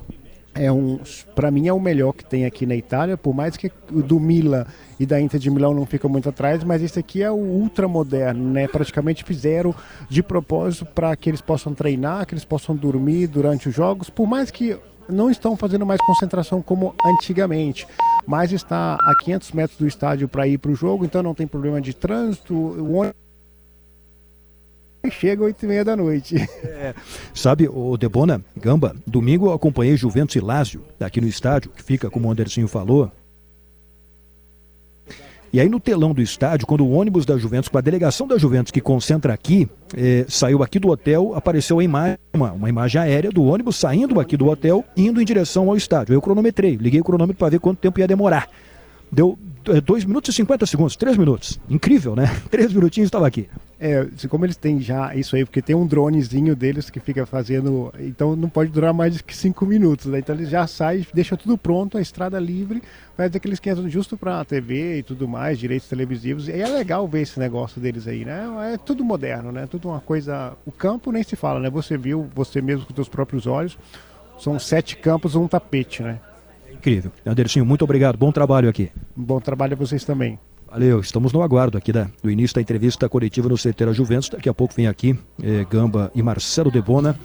É 0.55 0.71
um, 0.71 0.99
para 1.35 1.51
mim 1.51 1.67
é 1.67 1.73
o 1.73 1.79
melhor 1.79 2.13
que 2.13 2.25
tem 2.25 2.45
aqui 2.45 2.65
na 2.65 2.75
Itália, 2.75 3.17
por 3.17 3.33
mais 3.33 3.55
que 3.55 3.71
o 3.91 4.01
do 4.01 4.19
Milan 4.19 4.65
e 4.99 5.05
da 5.05 5.19
Inter 5.19 5.39
de 5.39 5.49
Milão 5.49 5.73
não 5.73 5.85
ficam 5.85 6.09
muito 6.09 6.27
atrás, 6.27 6.63
mas 6.63 6.81
esse 6.81 6.99
aqui 6.99 7.23
é 7.23 7.31
o 7.31 7.35
ultra 7.35 7.87
moderno, 7.87 8.51
né? 8.51 8.67
Praticamente 8.67 9.23
fizeram 9.23 9.73
de 10.09 10.21
propósito 10.21 10.85
para 10.85 11.15
que 11.15 11.29
eles 11.29 11.41
possam 11.41 11.73
treinar, 11.73 12.25
que 12.25 12.33
eles 12.33 12.45
possam 12.45 12.75
dormir 12.75 13.27
durante 13.27 13.69
os 13.69 13.75
jogos, 13.75 14.09
por 14.09 14.27
mais 14.27 14.51
que 14.51 14.77
não 15.07 15.29
estão 15.29 15.55
fazendo 15.55 15.85
mais 15.85 16.01
concentração 16.01 16.61
como 16.61 16.93
antigamente, 17.05 17.87
mas 18.27 18.51
está 18.51 18.95
a 18.95 19.13
500 19.23 19.51
metros 19.53 19.79
do 19.79 19.87
estádio 19.87 20.27
para 20.27 20.47
ir 20.47 20.57
para 20.57 20.71
o 20.71 20.75
jogo, 20.75 21.05
então 21.05 21.23
não 21.23 21.33
tem 21.33 21.47
problema 21.47 21.81
de 21.81 21.93
trânsito, 21.93 22.53
o 22.53 22.93
ônibus 22.95 23.28
chega 25.09 25.43
8 25.43 25.63
e 25.63 25.67
meia 25.67 25.85
da 25.85 25.95
noite. 25.95 26.35
Sabe, 27.33 27.67
o 27.67 27.95
Debona, 27.97 28.41
Gamba, 28.55 28.95
domingo 29.05 29.47
eu 29.47 29.53
acompanhei 29.53 29.95
Juventus 29.95 30.35
e 30.35 30.39
Lazio, 30.39 30.83
aqui 30.99 31.21
no 31.21 31.27
estádio, 31.27 31.71
que 31.71 31.83
fica, 31.83 32.09
como 32.09 32.27
o 32.27 32.31
Andercinho 32.31 32.67
falou. 32.67 33.11
E 35.51 35.59
aí 35.59 35.67
no 35.67 35.79
telão 35.79 36.13
do 36.13 36.21
estádio, 36.21 36.67
quando 36.67 36.85
o 36.85 36.91
ônibus 36.91 37.25
da 37.25 37.35
Juventus, 37.35 37.69
com 37.69 37.77
a 37.77 37.81
delegação 37.81 38.27
da 38.27 38.37
Juventus 38.37 38.71
que 38.71 38.79
concentra 38.79 39.33
aqui, 39.33 39.67
eh, 39.97 40.23
saiu 40.27 40.61
aqui 40.61 40.77
do 40.77 40.89
hotel, 40.89 41.33
apareceu 41.33 41.79
a 41.79 41.83
imagem, 41.83 42.19
uma, 42.35 42.51
uma 42.51 42.69
imagem 42.69 43.01
aérea 43.01 43.31
do 43.31 43.43
ônibus 43.43 43.75
saindo 43.75 44.19
aqui 44.19 44.37
do 44.37 44.47
hotel, 44.47 44.85
indo 44.95 45.19
em 45.19 45.25
direção 45.25 45.67
ao 45.67 45.75
estádio. 45.75 46.13
Eu 46.13 46.21
cronometrei, 46.21 46.75
liguei 46.75 47.01
o 47.01 47.03
cronômetro 47.03 47.39
para 47.39 47.49
ver 47.49 47.59
quanto 47.59 47.79
tempo 47.79 47.99
ia 47.99 48.07
demorar. 48.07 48.47
Deu 49.11 49.39
2 49.63 50.05
minutos 50.05 50.33
e 50.33 50.37
50 50.37 50.65
segundos, 50.65 50.95
3 50.95 51.17
minutos. 51.17 51.59
Incrível, 51.69 52.15
né? 52.15 52.25
3 52.49 52.73
minutinhos 52.73 53.07
estava 53.07 53.27
aqui. 53.27 53.47
É, 53.81 54.05
como 54.27 54.45
eles 54.45 54.57
têm 54.57 54.81
já 54.81 55.15
isso 55.15 55.37
aí, 55.37 55.45
porque 55.45 55.61
tem 55.61 55.73
um 55.73 55.87
dronezinho 55.87 56.53
deles 56.53 56.89
que 56.89 56.99
fica 56.99 57.25
fazendo. 57.25 57.93
Então 57.97 58.35
não 58.35 58.49
pode 58.49 58.71
durar 58.71 58.93
mais 58.93 59.21
que 59.21 59.35
cinco 59.35 59.65
minutos, 59.65 60.07
né? 60.07 60.19
Então 60.19 60.35
eles 60.35 60.49
já 60.49 60.67
saem, 60.67 61.07
deixam 61.13 61.37
tudo 61.37 61.57
pronto, 61.57 61.97
a 61.97 62.01
estrada 62.01 62.37
livre, 62.39 62.83
faz 63.15 63.33
aquele 63.33 63.53
esquenta 63.53 63.87
justo 63.87 64.17
pra 64.17 64.43
TV 64.43 64.97
e 64.97 65.03
tudo 65.03 65.29
mais, 65.29 65.57
direitos 65.57 65.87
televisivos. 65.87 66.49
E 66.49 66.51
é 66.51 66.67
legal 66.67 67.07
ver 67.07 67.21
esse 67.21 67.39
negócio 67.39 67.79
deles 67.79 68.05
aí, 68.05 68.25
né? 68.25 68.73
É 68.73 68.77
tudo 68.77 69.03
moderno, 69.03 69.49
né? 69.51 69.65
Tudo 69.65 69.87
uma 69.87 70.01
coisa. 70.01 70.53
O 70.65 70.71
campo 70.71 71.09
nem 71.11 71.23
se 71.23 71.37
fala, 71.37 71.59
né? 71.61 71.69
Você 71.69 71.97
viu, 71.97 72.29
você 72.35 72.61
mesmo 72.61 72.85
com 72.85 72.93
seus 72.93 73.07
próprios 73.07 73.47
olhos. 73.47 73.77
São 74.37 74.57
sete 74.59 74.97
campos, 74.97 75.35
um 75.35 75.47
tapete, 75.47 76.03
né? 76.03 76.19
Incrível. 76.79 77.11
Andercinho, 77.25 77.65
muito 77.65 77.83
obrigado. 77.83 78.17
Bom 78.17 78.31
trabalho 78.31 78.69
aqui. 78.69 78.89
Bom 79.15 79.39
trabalho 79.39 79.73
a 79.73 79.75
vocês 79.75 80.03
também. 80.03 80.39
Valeu, 80.71 80.99
estamos 80.99 81.33
no 81.33 81.41
aguardo 81.41 81.77
aqui 81.77 81.91
da, 81.91 82.07
do 82.23 82.29
início 82.29 82.55
da 82.55 82.61
entrevista 82.61 83.09
coletiva 83.09 83.49
no 83.49 83.55
CT 83.55 83.91
Juventus. 83.93 84.29
Daqui 84.29 84.47
a 84.47 84.53
pouco 84.53 84.73
vem 84.75 84.87
aqui 84.87 85.17
eh, 85.43 85.65
Gamba 85.69 86.11
e 86.15 86.21
Marcelo 86.21 86.69
Debona, 86.71 87.19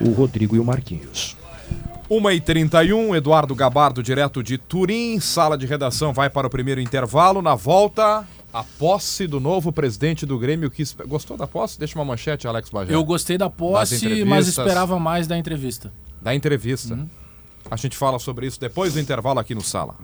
o 0.00 0.10
Rodrigo 0.10 0.56
e 0.56 0.58
o 0.58 0.64
Marquinhos. 0.64 1.36
1h31, 2.10 3.16
Eduardo 3.16 3.54
Gabardo, 3.54 4.02
direto 4.02 4.42
de 4.42 4.58
Turim. 4.58 5.20
Sala 5.20 5.56
de 5.56 5.66
redação 5.66 6.12
vai 6.12 6.28
para 6.28 6.46
o 6.46 6.50
primeiro 6.50 6.80
intervalo. 6.80 7.40
Na 7.40 7.54
volta, 7.54 8.26
A 8.52 8.64
posse 8.64 9.28
do 9.28 9.38
novo 9.38 9.72
presidente 9.72 10.26
do 10.26 10.36
Grêmio 10.36 10.68
que 10.70 10.82
gostou 11.06 11.36
da 11.36 11.46
posse? 11.46 11.78
Deixa 11.78 11.96
uma 11.96 12.04
manchete, 12.04 12.48
Alex 12.48 12.68
Bagé. 12.68 12.92
Eu 12.92 13.04
gostei 13.04 13.38
da 13.38 13.48
posse, 13.48 14.24
mas 14.24 14.48
esperava 14.48 14.98
mais 14.98 15.28
da 15.28 15.38
entrevista. 15.38 15.92
Da 16.20 16.34
entrevista. 16.34 16.98
A 17.68 17.76
gente 17.76 17.96
fala 17.96 18.18
sobre 18.18 18.46
isso 18.46 18.60
depois 18.60 18.94
do 18.94 19.00
intervalo 19.00 19.40
aqui 19.40 19.54
no 19.54 19.62
Sala. 19.62 19.96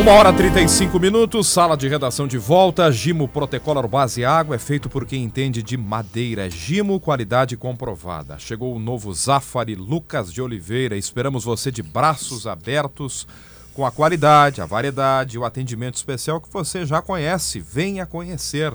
Uma 0.00 0.12
hora 0.12 0.30
e 0.30 0.36
35 0.36 0.98
minutos, 1.00 1.48
sala 1.48 1.76
de 1.76 1.88
redação 1.88 2.28
de 2.28 2.38
volta. 2.38 2.90
Gimo 2.90 3.26
Protecolor 3.26 3.86
Base 3.88 4.24
Água 4.24 4.54
é 4.54 4.58
feito 4.58 4.88
por 4.88 5.04
quem 5.04 5.24
entende 5.24 5.60
de 5.60 5.76
madeira. 5.76 6.48
Gimo, 6.48 7.00
qualidade 7.00 7.56
comprovada. 7.56 8.38
Chegou 8.38 8.74
o 8.74 8.78
novo 8.78 9.12
Zafari 9.12 9.74
Lucas 9.74 10.32
de 10.32 10.40
Oliveira. 10.40 10.96
Esperamos 10.96 11.42
você 11.44 11.72
de 11.72 11.82
braços 11.82 12.46
abertos 12.46 13.26
com 13.74 13.84
a 13.84 13.90
qualidade, 13.90 14.62
a 14.62 14.66
variedade 14.66 15.36
e 15.36 15.38
o 15.38 15.44
atendimento 15.44 15.96
especial 15.96 16.40
que 16.40 16.50
você 16.50 16.86
já 16.86 17.02
conhece. 17.02 17.58
Venha 17.60 18.06
conhecer. 18.06 18.72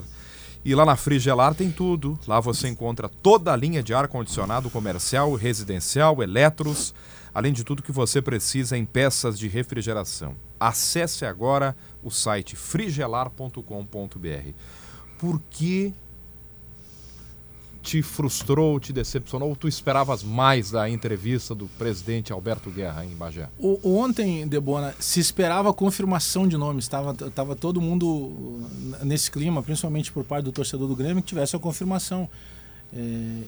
E 0.64 0.74
lá 0.74 0.86
na 0.86 0.96
Frigelar 0.96 1.54
tem 1.54 1.70
tudo. 1.70 2.18
Lá 2.26 2.40
você 2.40 2.68
encontra 2.68 3.06
toda 3.08 3.52
a 3.52 3.56
linha 3.56 3.82
de 3.82 3.92
ar-condicionado 3.92 4.70
comercial, 4.70 5.34
residencial, 5.34 6.22
eletros, 6.22 6.94
além 7.34 7.52
de 7.52 7.64
tudo 7.64 7.82
que 7.82 7.92
você 7.92 8.22
precisa 8.22 8.78
em 8.78 8.86
peças 8.86 9.38
de 9.38 9.46
refrigeração. 9.46 10.34
Acesse 10.58 11.26
agora 11.26 11.76
o 12.02 12.10
site 12.10 12.56
frigelar.com.br. 12.56 14.52
Por 15.18 15.40
que 15.50 15.92
te 17.84 18.00
frustrou, 18.00 18.80
te 18.80 18.94
decepcionou 18.94 19.50
ou 19.50 19.54
tu 19.54 19.68
esperavas 19.68 20.24
mais 20.24 20.70
da 20.70 20.88
entrevista 20.88 21.54
do 21.54 21.66
presidente 21.78 22.32
Alberto 22.32 22.70
Guerra 22.70 23.04
em 23.04 23.14
Bagé? 23.14 23.46
O, 23.58 23.78
ontem, 24.00 24.48
Debona, 24.48 24.94
se 24.98 25.20
esperava 25.20 25.72
confirmação 25.72 26.48
de 26.48 26.56
nomes. 26.56 26.86
Estava 26.86 27.12
tava 27.14 27.54
todo 27.54 27.82
mundo 27.82 28.62
nesse 29.02 29.30
clima, 29.30 29.62
principalmente 29.62 30.10
por 30.10 30.24
parte 30.24 30.46
do 30.46 30.52
torcedor 30.52 30.88
do 30.88 30.96
Grêmio, 30.96 31.22
que 31.22 31.28
tivesse 31.28 31.54
a 31.54 31.58
confirmação. 31.58 32.28
É, 32.90 32.98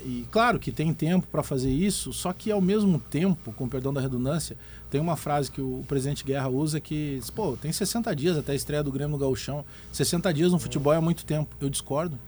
e 0.04 0.26
claro 0.30 0.58
que 0.58 0.70
tem 0.70 0.92
tempo 0.92 1.26
para 1.28 1.42
fazer 1.42 1.70
isso, 1.70 2.12
só 2.12 2.32
que 2.32 2.50
ao 2.50 2.60
mesmo 2.60 2.98
tempo, 2.98 3.52
com 3.52 3.66
perdão 3.68 3.94
da 3.94 4.00
redundância, 4.02 4.56
tem 4.90 5.00
uma 5.00 5.16
frase 5.16 5.50
que 5.50 5.62
o 5.62 5.82
presidente 5.88 6.24
Guerra 6.24 6.48
usa 6.48 6.78
que, 6.78 7.16
diz, 7.20 7.30
pô, 7.30 7.56
tem 7.56 7.72
60 7.72 8.14
dias 8.14 8.36
até 8.36 8.52
a 8.52 8.54
estreia 8.54 8.82
do 8.82 8.92
Grêmio 8.92 9.12
no 9.12 9.18
Gauchão. 9.18 9.64
60 9.92 10.34
dias 10.34 10.52
no 10.52 10.58
futebol 10.58 10.92
é 10.92 11.00
muito 11.00 11.24
tempo. 11.24 11.56
Eu 11.58 11.70
discordo. 11.70 12.18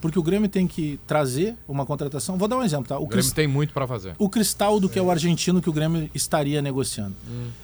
Porque 0.00 0.16
o 0.18 0.22
Grêmio 0.22 0.48
tem 0.48 0.66
que 0.66 0.98
trazer 1.08 1.56
uma 1.66 1.84
contratação. 1.84 2.36
Vou 2.38 2.46
dar 2.46 2.56
um 2.56 2.62
exemplo, 2.62 2.86
tá? 2.86 2.96
O, 2.96 3.00
Grêmio 3.00 3.12
Crist- 3.14 3.34
tem 3.34 3.48
muito 3.48 3.72
para 3.72 3.86
fazer. 3.86 4.14
o 4.18 4.28
Cristaldo, 4.28 4.88
que 4.88 4.96
é 4.98 5.02
o 5.02 5.10
argentino 5.10 5.60
que 5.60 5.68
o 5.68 5.72
Grêmio 5.72 6.08
estaria 6.14 6.62
negociando. 6.62 7.16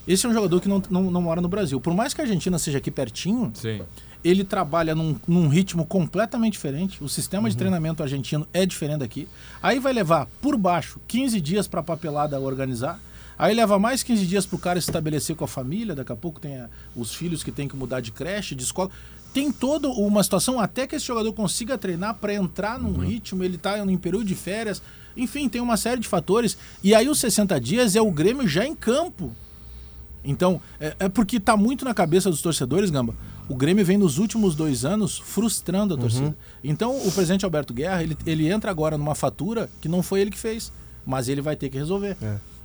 Esse 0.06 0.26
é 0.26 0.28
um 0.28 0.32
jogador 0.32 0.60
que 0.60 0.68
não, 0.68 0.82
não, 0.90 1.10
não 1.10 1.22
mora 1.22 1.40
no 1.40 1.48
Brasil. 1.48 1.80
Por 1.80 1.94
mais 1.94 2.12
que 2.12 2.20
a 2.20 2.24
Argentina 2.24 2.58
seja 2.58 2.78
aqui 2.78 2.90
pertinho, 2.90 3.52
Sim. 3.54 3.82
ele 4.24 4.42
trabalha 4.42 4.96
num, 4.96 5.14
num 5.28 5.46
ritmo 5.46 5.86
completamente 5.86 6.54
diferente. 6.54 7.02
O 7.04 7.08
sistema 7.08 7.48
de 7.48 7.56
treinamento 7.56 8.02
argentino 8.02 8.44
é 8.52 8.66
diferente 8.66 8.98
daqui. 8.98 9.28
Aí 9.62 9.78
vai 9.78 9.92
levar 9.92 10.26
por 10.42 10.56
baixo 10.56 10.98
15 11.06 11.40
dias 11.40 11.68
para 11.68 11.80
a 11.80 11.84
papelada 11.84 12.40
organizar. 12.40 13.00
Aí 13.38 13.54
leva 13.54 13.78
mais 13.78 14.02
15 14.02 14.26
dias 14.26 14.44
para 14.46 14.56
o 14.56 14.58
cara 14.58 14.80
se 14.80 14.88
estabelecer 14.88 15.34
com 15.36 15.44
a 15.44 15.48
família. 15.48 15.94
Daqui 15.94 16.10
a 16.12 16.16
pouco 16.16 16.40
tem 16.40 16.56
a- 16.56 16.68
os 16.96 17.14
filhos 17.14 17.44
que 17.44 17.52
tem 17.52 17.68
que 17.68 17.76
mudar 17.76 18.00
de 18.00 18.10
creche, 18.12 18.54
de 18.56 18.62
escola. 18.64 18.90
Tem 19.34 19.50
toda 19.50 19.88
uma 19.88 20.22
situação 20.22 20.60
até 20.60 20.86
que 20.86 20.94
esse 20.94 21.04
jogador 21.04 21.32
consiga 21.32 21.76
treinar 21.76 22.14
para 22.14 22.32
entrar 22.32 22.78
num 22.78 22.96
ritmo. 22.98 23.42
Ele 23.42 23.56
está 23.56 23.78
em 23.80 23.98
período 23.98 24.24
de 24.24 24.34
férias. 24.36 24.80
Enfim, 25.16 25.48
tem 25.48 25.60
uma 25.60 25.76
série 25.76 26.00
de 26.00 26.06
fatores. 26.06 26.56
E 26.84 26.94
aí 26.94 27.08
os 27.08 27.18
60 27.18 27.60
dias 27.60 27.96
é 27.96 28.00
o 28.00 28.12
Grêmio 28.12 28.46
já 28.46 28.64
em 28.64 28.76
campo. 28.76 29.32
Então, 30.24 30.60
é, 30.78 30.94
é 31.00 31.08
porque 31.08 31.40
tá 31.40 31.56
muito 31.56 31.84
na 31.84 31.92
cabeça 31.92 32.30
dos 32.30 32.40
torcedores, 32.40 32.90
Gamba. 32.90 33.14
O 33.48 33.56
Grêmio 33.56 33.84
vem 33.84 33.98
nos 33.98 34.18
últimos 34.18 34.54
dois 34.54 34.84
anos 34.84 35.18
frustrando 35.18 35.94
a 35.94 35.98
torcida. 35.98 36.34
Então, 36.62 36.96
o 36.96 37.12
presidente 37.12 37.44
Alberto 37.44 37.74
Guerra, 37.74 38.02
ele, 38.04 38.16
ele 38.24 38.48
entra 38.50 38.70
agora 38.70 38.96
numa 38.96 39.16
fatura 39.16 39.68
que 39.82 39.88
não 39.88 40.00
foi 40.00 40.20
ele 40.20 40.30
que 40.30 40.38
fez, 40.38 40.72
mas 41.04 41.28
ele 41.28 41.42
vai 41.42 41.56
ter 41.56 41.68
que 41.68 41.76
resolver. 41.76 42.16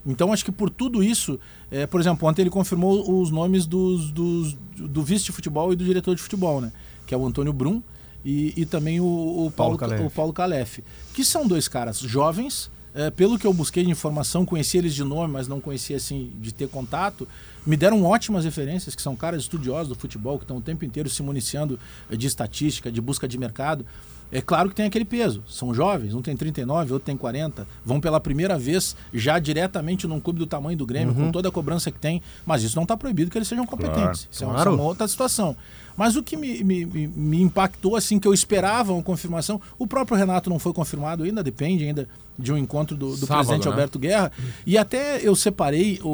Então, 0.05 0.31
acho 0.33 0.43
que 0.45 0.51
por 0.51 0.69
tudo 0.69 1.03
isso, 1.03 1.39
é, 1.69 1.85
por 1.85 1.99
exemplo, 1.99 2.27
ontem 2.27 2.41
ele 2.43 2.49
confirmou 2.49 3.21
os 3.21 3.29
nomes 3.31 3.65
dos, 3.65 4.12
dos- 4.12 4.55
do 4.77 5.03
vice 5.03 5.25
de 5.25 5.31
futebol 5.31 5.71
e 5.73 5.75
do 5.75 5.83
diretor 5.83 6.15
de 6.15 6.21
futebol, 6.21 6.62
né? 6.62 6.71
Que 7.05 7.13
é 7.13 7.17
o 7.17 7.25
Antônio 7.25 7.51
Brum 7.53 7.81
e, 8.23 8.53
e 8.55 8.65
também 8.65 8.99
o, 8.99 9.05
o 9.05 9.51
Paulo, 9.55 9.77
Paulo 9.77 9.77
Calef. 9.77 10.05
o 10.05 10.09
Paulo 10.09 10.33
Calef. 10.33 10.79
Que 11.13 11.23
são 11.23 11.45
dois 11.47 11.67
caras 11.67 11.99
jovens, 11.99 12.71
é, 12.93 13.09
pelo 13.12 13.38
que 13.38 13.45
eu 13.45 13.53
busquei 13.53 13.83
de 13.83 13.91
informação, 13.91 14.45
conheci 14.45 14.77
eles 14.77 14.95
de 14.95 15.03
nome, 15.03 15.31
mas 15.33 15.47
não 15.47 15.59
conhecia 15.59 15.97
assim 15.97 16.31
de 16.41 16.51
ter 16.53 16.67
contato. 16.69 17.27
Me 17.65 17.75
deram 17.77 18.03
ótimas 18.03 18.45
referências, 18.45 18.95
que 18.95 19.01
são 19.01 19.15
caras 19.15 19.41
estudiosos 19.43 19.89
do 19.89 19.95
futebol, 19.95 20.38
que 20.38 20.43
estão 20.43 20.57
o 20.57 20.62
tempo 20.62 20.85
inteiro 20.85 21.09
se 21.09 21.21
municiando 21.21 21.77
eh, 22.09 22.15
de 22.15 22.25
estatística, 22.25 22.91
de 22.91 22.99
busca 23.01 23.27
de 23.27 23.38
mercado. 23.38 23.85
É 24.31 24.41
claro 24.41 24.69
que 24.69 24.75
tem 24.75 24.85
aquele 24.85 25.05
peso. 25.05 25.43
São 25.47 25.73
jovens, 25.73 26.13
um 26.13 26.21
tem 26.21 26.37
39, 26.37 26.93
outro 26.93 27.05
tem 27.07 27.17
40. 27.17 27.67
Vão 27.83 27.99
pela 27.99 28.19
primeira 28.19 28.59
vez 28.59 28.95
já 29.11 29.39
diretamente 29.39 30.05
num 30.05 30.19
clube 30.19 30.37
do 30.37 30.45
tamanho 30.45 30.77
do 30.77 30.85
Grêmio, 30.85 31.15
com 31.15 31.31
toda 31.31 31.49
a 31.49 31.51
cobrança 31.51 31.89
que 31.91 31.97
tem. 31.99 32.21
Mas 32.45 32.61
isso 32.61 32.75
não 32.75 32.83
está 32.83 32.95
proibido 32.95 33.31
que 33.31 33.37
eles 33.37 33.47
sejam 33.47 33.65
competentes. 33.65 34.27
isso, 34.31 34.43
é 34.43 34.47
uma, 34.47 34.53
claro. 34.53 34.69
isso 34.69 34.79
é 34.79 34.81
uma 34.81 34.87
outra 34.89 35.07
situação. 35.07 35.55
Mas 35.97 36.15
o 36.15 36.21
que 36.23 36.37
me, 36.37 36.63
me, 36.63 36.85
me- 36.85 37.41
impactou, 37.41 37.95
assim, 37.95 38.19
que 38.19 38.27
eu 38.27 38.33
esperava 38.33 38.93
uma 38.93 39.01
confirmação, 39.03 39.59
o 39.77 39.85
próprio 39.87 40.15
Renato 40.15 40.49
não 40.49 40.57
foi 40.59 40.71
confirmado 40.73 41.23
ainda, 41.23 41.43
depende 41.43 41.83
ainda 41.83 42.07
de 42.37 42.53
um 42.53 42.57
encontro 42.57 42.95
do, 42.95 43.09
do 43.17 43.25
Sábado, 43.25 43.37
presidente 43.47 43.65
né? 43.65 43.71
Alberto 43.71 43.99
Guerra. 43.99 44.31
E 44.65 44.77
até 44.77 45.19
eu 45.27 45.35
separei 45.35 45.99
o- 46.03 46.07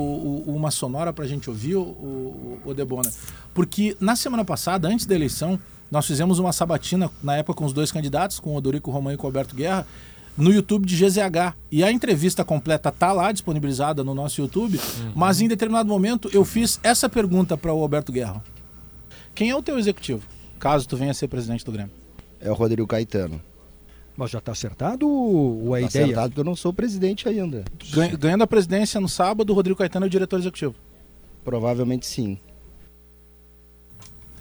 o- 0.48 0.56
uma 0.56 0.72
sonora 0.72 1.12
pra 1.14 1.28
gente 1.28 1.50
ouvir, 1.50 1.76
o, 1.76 1.82
o, 1.82 2.60
o 2.66 2.74
Debona. 2.74 3.12
Porque 3.54 3.96
na 4.00 4.16
semana 4.16 4.44
passada, 4.44 4.88
antes 4.88 5.06
da 5.06 5.14
eleição, 5.14 5.60
nós 5.92 6.06
fizemos 6.06 6.40
uma 6.40 6.52
sabatina, 6.52 7.10
na 7.24 7.36
época, 7.38 7.58
com 7.58 7.66
os 7.66 7.74
dois 7.74 7.92
candidatos, 7.92 8.40
com 8.40 8.52
o 8.52 8.56
Odorico 8.56 8.92
Romanho 8.92 9.16
e 9.16 9.18
com 9.18 9.26
o 9.26 9.30
Alberto 9.30 9.56
Guerra, 9.56 9.86
no 10.38 10.52
YouTube 10.52 10.86
de 10.86 10.96
GZH. 10.98 11.56
E 11.72 11.84
a 11.84 11.92
entrevista 11.92 12.44
completa 12.44 12.92
tá 12.92 13.14
lá, 13.14 13.32
disponibilizada 13.32 14.04
no 14.04 14.14
nosso 14.14 14.42
YouTube. 14.42 14.80
Mas 15.16 15.40
em 15.42 15.48
determinado 15.48 15.88
momento 15.88 16.30
eu 16.34 16.44
fiz 16.44 16.80
essa 16.84 17.08
pergunta 17.08 17.56
para 17.58 17.74
o 17.74 17.82
Alberto 17.82 18.12
Guerra. 18.12 18.44
Quem 19.34 19.50
é 19.50 19.56
o 19.56 19.62
teu 19.62 19.78
executivo, 19.78 20.24
caso 20.60 20.88
tu 20.88 20.98
venha 20.98 21.12
a 21.12 21.14
ser 21.14 21.28
presidente 21.28 21.64
do 21.64 21.72
Grêmio? 21.72 21.92
É 22.40 22.50
o 22.50 22.54
Rodrigo 22.54 22.88
Caetano. 22.88 23.42
Mas 24.18 24.32
já 24.32 24.40
está 24.40 24.54
acertado 24.54 25.08
ou 25.10 25.76
é 25.76 25.82
Tá 25.82 25.88
ideia? 25.88 26.06
acertado 26.06 26.34
que 26.34 26.40
eu 26.40 26.44
não 26.46 26.56
sou 26.56 26.72
presidente 26.74 27.28
ainda. 27.28 27.66
Ganha- 27.92 28.16
Ganhando 28.16 28.44
a 28.44 28.48
presidência 28.48 29.00
no 29.02 29.10
sábado, 29.10 29.50
o 29.52 29.54
Rodrigo 29.54 29.78
Caetano 29.78 30.06
é 30.06 30.08
o 30.08 30.10
diretor 30.10 30.40
executivo. 30.40 30.74
Provavelmente 31.44 32.06
sim. 32.06 32.38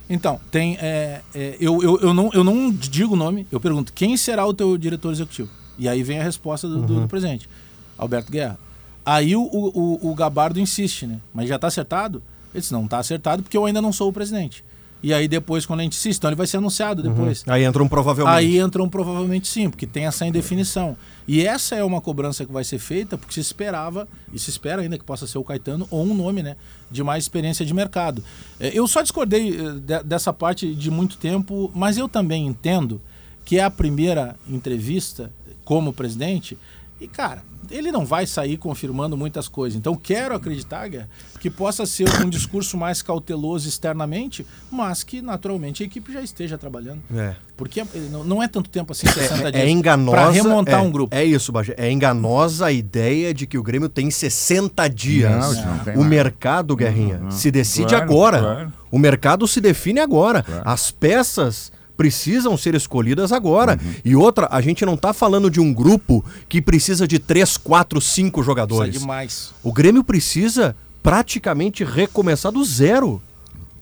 Então, 0.08 0.38
tem. 0.50 0.76
é, 0.80 1.22
é, 1.34 1.56
eu, 1.58 1.82
eu, 1.82 1.98
eu, 2.00 2.14
não, 2.14 2.30
eu 2.34 2.44
não 2.44 2.70
digo 2.70 3.14
o 3.14 3.16
nome, 3.16 3.46
eu 3.50 3.58
pergunto 3.58 3.92
quem 3.92 4.16
será 4.16 4.46
o 4.46 4.52
teu 4.52 4.76
diretor 4.76 5.10
executivo? 5.12 5.48
E 5.78 5.88
aí 5.88 6.02
vem 6.02 6.20
a 6.20 6.22
resposta 6.22 6.68
do, 6.68 6.82
do- 6.82 7.00
do 7.02 7.08
presidente, 7.08 7.48
Alberto 7.96 8.30
Guerra. 8.30 8.58
Aí 9.04 9.34
o, 9.34 9.42
o, 9.42 9.68
o- 10.06 10.10
o 10.10 10.14
Gabardo 10.14 10.60
insiste, 10.60 11.06
né? 11.06 11.18
Mas 11.32 11.48
já 11.48 11.56
está 11.56 11.66
acertado? 11.68 12.22
Ele 12.52 12.60
disse, 12.60 12.72
não 12.72 12.84
está 12.84 12.98
acertado 12.98 13.42
porque 13.42 13.56
eu 13.56 13.64
ainda 13.64 13.82
não 13.82 13.92
sou 13.92 14.08
o 14.08 14.12
presidente. 14.12 14.62
E 15.04 15.12
aí 15.12 15.28
depois, 15.28 15.66
quando 15.66 15.80
a 15.80 15.82
gente 15.82 15.96
insiste, 15.98 16.16
então 16.18 16.30
ele 16.30 16.36
vai 16.36 16.46
ser 16.46 16.56
anunciado 16.56 17.02
depois. 17.02 17.44
Aí 17.46 17.62
entra 17.64 17.82
um 17.82 17.88
provavelmente. 17.88 18.34
Aí 18.38 18.58
entram 18.58 18.88
provavelmente 18.88 19.46
sim, 19.46 19.68
porque 19.68 19.86
tem 19.86 20.06
essa 20.06 20.26
indefinição. 20.26 20.96
E 21.28 21.46
essa 21.46 21.74
é 21.74 21.84
uma 21.84 22.00
cobrança 22.00 22.44
que 22.46 22.50
vai 22.52 22.64
ser 22.64 22.78
feita 22.78 23.18
porque 23.18 23.34
se 23.34 23.40
esperava, 23.40 24.08
e 24.32 24.38
se 24.38 24.48
espera 24.48 24.80
ainda 24.80 24.96
que 24.96 25.04
possa 25.04 25.26
ser 25.26 25.36
o 25.38 25.44
Caetano, 25.44 25.86
ou 25.90 26.04
um 26.04 26.14
nome 26.14 26.42
né, 26.42 26.56
de 26.90 27.02
mais 27.02 27.24
experiência 27.24 27.66
de 27.66 27.74
mercado. 27.74 28.24
É, 28.58 28.70
Eu 28.76 28.86
só 28.88 29.02
discordei 29.02 29.50
eh, 29.58 29.72
de- 29.80 30.02
dessa 30.04 30.32
parte 30.32 30.74
de 30.74 30.90
muito 30.90 31.16
tempo, 31.18 31.70
mas 31.74 31.98
eu 31.98 32.08
também 32.08 32.46
entendo 32.46 33.00
que 33.44 33.58
é 33.58 33.62
a 33.64 33.70
primeira 33.70 34.36
entrevista 34.48 35.30
como 35.64 35.92
presidente. 35.92 36.56
E, 37.00 37.06
cara, 37.06 37.42
ele 37.70 37.90
não 37.92 38.04
vai 38.04 38.26
sair 38.26 38.56
confirmando 38.56 39.16
muitas 39.16 39.48
coisas. 39.48 39.78
Então, 39.78 39.94
quero 39.94 40.34
acreditar, 40.34 40.88
Guerra, 40.88 41.08
que 41.40 41.50
possa 41.50 41.84
ser 41.86 42.08
um 42.24 42.28
discurso 42.28 42.76
mais 42.76 43.02
cauteloso 43.02 43.68
externamente, 43.68 44.46
mas 44.70 45.02
que, 45.02 45.20
naturalmente, 45.22 45.82
a 45.82 45.86
equipe 45.86 46.12
já 46.12 46.22
esteja 46.22 46.56
trabalhando. 46.58 47.02
É. 47.14 47.34
Porque 47.56 47.80
eh, 47.80 47.86
não- 48.10 48.24
não 48.24 48.42
é 48.42 48.48
tanto 48.48 48.68
tempo 48.68 48.92
assim, 48.92 49.06
60 49.06 49.48
É, 49.48 49.50
dias. 49.52 49.64
é 49.64 49.68
enganosa. 49.70 50.16
Pra 50.16 50.30
remontar 50.30 50.80
é, 50.80 50.82
um 50.82 50.90
grupo. 50.90 51.14
É 51.14 51.24
isso, 51.24 51.52
Bagé. 51.52 51.74
É 51.78 51.90
enganosa 51.90 52.66
a 52.66 52.72
ideia 52.72 53.32
de 53.32 53.46
que 53.46 53.56
o 53.56 53.62
Grêmio 53.62 53.88
tem 53.88 54.10
60 54.10 54.88
dias. 54.88 55.30
Não, 55.30 55.52
não 55.76 55.78
tem 55.84 55.96
o 55.96 56.04
mercado, 56.04 56.74
Guerrinha, 56.74 57.30
se 57.30 57.50
decide 57.50 57.88
Claro, 57.90 58.04
agora. 58.04 58.38
claro. 58.40 58.72
O 58.90 58.98
mercado 58.98 59.46
se 59.46 59.60
define 59.60 60.00
agora. 60.00 60.44
As 60.64 60.90
peças 60.90 61.72
precisam 61.96 62.56
ser 62.56 62.74
escolhidas 62.74 63.32
agora. 63.32 63.78
Uhum. 63.82 63.94
E 64.04 64.16
outra, 64.16 64.48
a 64.50 64.60
gente 64.60 64.84
não 64.84 64.96
tá 64.96 65.12
falando 65.12 65.50
de 65.50 65.60
um 65.60 65.72
grupo 65.72 66.24
que 66.48 66.60
precisa 66.60 67.06
de 67.06 67.18
3, 67.18 67.56
4, 67.56 68.00
5 68.00 68.30
Precisa 68.30 68.46
jogadores. 68.46 69.00
demais. 69.00 69.52
O 69.62 69.72
Grêmio 69.72 70.02
precisa 70.04 70.76
praticamente 71.02 71.84
recomeçar 71.84 72.50
do 72.50 72.64
zero. 72.64 73.20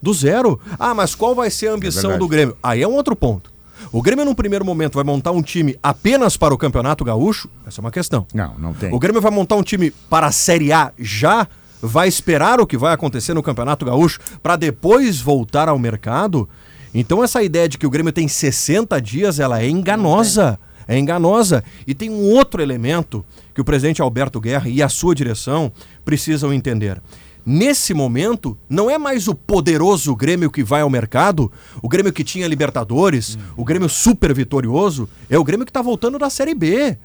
Do 0.00 0.12
zero. 0.12 0.60
Ah, 0.78 0.94
mas 0.94 1.14
qual 1.14 1.34
vai 1.34 1.50
ser 1.50 1.68
a 1.68 1.72
ambição 1.72 2.10
verdade. 2.10 2.18
do 2.18 2.28
Grêmio? 2.28 2.56
Aí 2.62 2.82
é 2.82 2.88
um 2.88 2.94
outro 2.94 3.14
ponto. 3.14 3.52
O 3.90 4.02
Grêmio, 4.02 4.24
num 4.24 4.34
primeiro 4.34 4.64
momento, 4.64 4.94
vai 4.94 5.04
montar 5.04 5.32
um 5.32 5.42
time 5.42 5.76
apenas 5.82 6.36
para 6.36 6.54
o 6.54 6.58
Campeonato 6.58 7.04
Gaúcho? 7.04 7.48
Essa 7.66 7.80
é 7.80 7.82
uma 7.82 7.90
questão. 7.90 8.26
Não, 8.34 8.54
não 8.58 8.74
tem. 8.74 8.92
O 8.92 8.98
Grêmio 8.98 9.20
vai 9.20 9.30
montar 9.30 9.56
um 9.56 9.62
time 9.62 9.90
para 10.08 10.26
a 10.26 10.32
Série 10.32 10.72
A 10.72 10.92
já 10.98 11.46
vai 11.80 12.06
esperar 12.06 12.60
o 12.60 12.66
que 12.66 12.78
vai 12.78 12.94
acontecer 12.94 13.34
no 13.34 13.42
Campeonato 13.42 13.84
Gaúcho 13.84 14.20
para 14.40 14.54
depois 14.54 15.20
voltar 15.20 15.68
ao 15.68 15.78
mercado. 15.78 16.48
Então 16.94 17.22
essa 17.24 17.42
ideia 17.42 17.68
de 17.68 17.78
que 17.78 17.86
o 17.86 17.90
Grêmio 17.90 18.12
tem 18.12 18.28
60 18.28 19.00
dias, 19.00 19.38
ela 19.40 19.62
é 19.62 19.68
enganosa. 19.68 20.58
É 20.86 20.98
enganosa. 20.98 21.62
E 21.86 21.94
tem 21.94 22.10
um 22.10 22.22
outro 22.30 22.60
elemento 22.60 23.24
que 23.54 23.60
o 23.60 23.64
presidente 23.64 24.02
Alberto 24.02 24.40
Guerra 24.40 24.68
e 24.68 24.82
a 24.82 24.88
sua 24.88 25.14
direção 25.14 25.72
precisam 26.04 26.52
entender. 26.52 27.00
Nesse 27.44 27.92
momento, 27.94 28.56
não 28.68 28.88
é 28.90 28.98
mais 28.98 29.26
o 29.26 29.34
poderoso 29.34 30.14
Grêmio 30.14 30.50
que 30.50 30.62
vai 30.62 30.80
ao 30.82 30.90
mercado, 30.90 31.50
o 31.82 31.88
Grêmio 31.88 32.12
que 32.12 32.22
tinha 32.22 32.46
Libertadores, 32.46 33.36
o 33.56 33.64
Grêmio 33.64 33.88
super 33.88 34.32
vitorioso, 34.32 35.08
é 35.28 35.36
o 35.38 35.42
Grêmio 35.44 35.66
que 35.66 35.70
está 35.70 35.82
voltando 35.82 36.18
da 36.18 36.30
Série 36.30 36.54
B. 36.54 36.96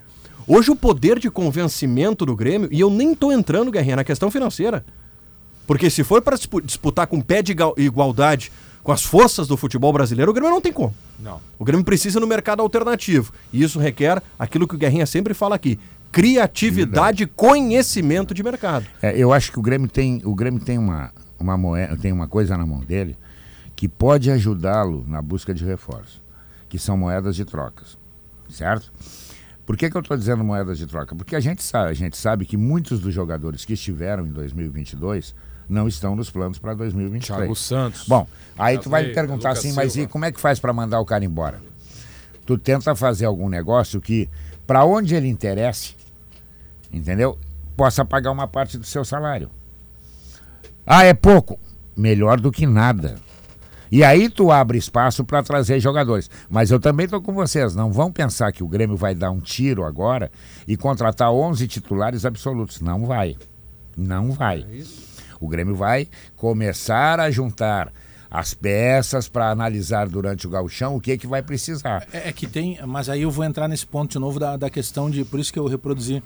Hoje 0.47 0.69
o 0.69 0.75
poder 0.75 1.17
de 1.19 1.29
convencimento 1.31 2.25
do 2.25 2.35
Grêmio, 2.35 2.69
e 2.71 2.79
eu 2.79 2.89
nem 2.89 3.13
estou 3.13 3.31
entrando, 3.31 3.71
Guerrinha, 3.71 3.95
na 3.95 4.03
questão 4.03 4.29
financeira. 4.29 4.85
Porque 5.65 5.89
se 5.89 6.03
for 6.03 6.21
para 6.21 6.37
disputar 6.63 7.07
com 7.07 7.19
pé 7.19 7.41
de 7.41 7.51
igual- 7.53 7.73
igualdade 7.77 8.51
com 8.87 8.93
as 8.93 9.03
forças 9.03 9.49
do 9.49 9.57
futebol 9.57 9.91
brasileiro, 9.91 10.31
o 10.31 10.33
Grêmio 10.33 10.49
não 10.49 10.61
tem 10.61 10.71
como. 10.71 10.95
Não. 11.19 11.41
O 11.59 11.65
Grêmio 11.65 11.83
precisa 11.83 12.21
no 12.21 12.25
mercado 12.25 12.61
alternativo. 12.61 13.33
E 13.51 13.61
isso 13.61 13.79
requer 13.79 14.23
aquilo 14.39 14.65
que 14.65 14.75
o 14.75 14.77
Guerrinha 14.77 15.05
sempre 15.05 15.33
fala 15.33 15.55
aqui: 15.55 15.77
criatividade 16.09 17.23
e 17.23 17.27
conhecimento 17.27 18.33
de 18.33 18.41
mercado. 18.41 18.85
É, 19.01 19.11
eu 19.17 19.33
acho 19.33 19.51
que 19.51 19.59
o 19.59 19.61
Grêmio 19.61 19.89
tem, 19.89 20.21
o 20.23 20.33
Grêmio 20.33 20.61
tem 20.61 20.77
uma, 20.77 21.11
uma 21.37 21.57
moeda, 21.57 21.97
tem 21.97 22.13
uma 22.13 22.29
coisa 22.29 22.55
na 22.55 22.65
mão 22.65 22.79
dele 22.79 23.17
que 23.75 23.89
pode 23.89 24.31
ajudá-lo 24.31 25.03
na 25.05 25.21
busca 25.21 25.53
de 25.53 25.65
reforço, 25.65 26.21
que 26.69 26.79
são 26.79 26.95
moedas 26.95 27.35
de 27.35 27.43
trocas, 27.43 27.97
certo? 28.49 28.89
Por 29.65 29.75
que, 29.75 29.89
que 29.89 29.97
eu 29.97 30.01
estou 30.01 30.15
dizendo 30.15 30.45
moedas 30.45 30.77
de 30.77 30.87
troca? 30.87 31.13
Porque 31.13 31.35
a 31.35 31.41
gente 31.41 31.61
sabe, 31.61 31.89
a 31.89 31.93
gente 31.93 32.15
sabe 32.15 32.45
que 32.45 32.55
muitos 32.55 33.01
dos 33.01 33.13
jogadores 33.13 33.65
que 33.65 33.73
estiveram 33.73 34.25
em 34.25 34.31
2022 34.31 35.35
não 35.69 35.87
estão 35.87 36.15
nos 36.15 36.29
planos 36.29 36.57
para 36.57 36.73
2023. 36.73 37.39
Thiago 37.39 37.55
Santos. 37.55 38.07
Bom, 38.07 38.27
aí 38.57 38.77
tu 38.77 38.89
vai 38.89 39.05
me 39.05 39.13
perguntar 39.13 39.49
Lucas 39.49 39.59
assim, 39.59 39.73
mas 39.73 39.91
e 39.91 39.93
Silva. 39.95 40.09
como 40.09 40.25
é 40.25 40.31
que 40.31 40.39
faz 40.39 40.59
para 40.59 40.71
mandar 40.73 40.99
o 40.99 41.05
cara 41.05 41.25
embora? 41.25 41.61
Tu 42.45 42.57
tenta 42.57 42.95
fazer 42.95 43.25
algum 43.25 43.49
negócio 43.49 43.99
que, 43.99 44.29
para 44.65 44.85
onde 44.85 45.15
ele 45.15 45.27
interesse, 45.27 45.95
entendeu? 46.91 47.37
Possa 47.75 48.05
pagar 48.05 48.31
uma 48.31 48.47
parte 48.47 48.77
do 48.77 48.85
seu 48.85 49.03
salário. 49.03 49.49
Ah, 50.85 51.03
é 51.03 51.13
pouco. 51.13 51.59
Melhor 51.95 52.39
do 52.39 52.51
que 52.51 52.65
nada. 52.65 53.15
E 53.91 54.03
aí 54.03 54.29
tu 54.29 54.51
abre 54.51 54.77
espaço 54.77 55.23
para 55.23 55.43
trazer 55.43 55.79
jogadores. 55.79 56.29
Mas 56.49 56.71
eu 56.71 56.79
também 56.79 57.05
estou 57.05 57.21
com 57.21 57.33
vocês. 57.33 57.75
Não 57.75 57.91
vão 57.91 58.11
pensar 58.11 58.51
que 58.51 58.63
o 58.63 58.67
Grêmio 58.67 58.95
vai 58.95 59.15
dar 59.15 59.31
um 59.31 59.39
tiro 59.39 59.83
agora 59.83 60.31
e 60.67 60.77
contratar 60.77 61.31
11 61.31 61.67
titulares 61.67 62.25
absolutos. 62.25 62.81
Não 62.81 63.05
vai. 63.05 63.35
Não 63.95 64.31
vai. 64.31 64.65
O 65.39 65.47
Grêmio 65.47 65.75
vai 65.75 66.07
começar 66.35 67.19
a 67.19 67.29
juntar 67.31 67.91
as 68.29 68.53
peças 68.53 69.29
para 69.29 69.49
analisar 69.49 70.07
durante 70.09 70.45
o 70.45 70.49
gauchão 70.49 70.95
o 70.95 71.01
que 71.01 71.17
que 71.17 71.27
vai 71.27 71.41
precisar. 71.41 72.05
É, 72.11 72.29
é 72.29 72.33
que 72.33 72.45
tem, 72.47 72.77
mas 72.85 73.07
aí 73.09 73.21
eu 73.21 73.31
vou 73.31 73.45
entrar 73.45 73.67
nesse 73.67 73.85
ponto 73.85 74.11
de 74.11 74.19
novo 74.19 74.39
da, 74.39 74.57
da 74.57 74.69
questão 74.69 75.09
de. 75.09 75.23
Por 75.23 75.39
isso 75.39 75.51
que 75.53 75.59
eu 75.59 75.65
reproduzi 75.67 76.21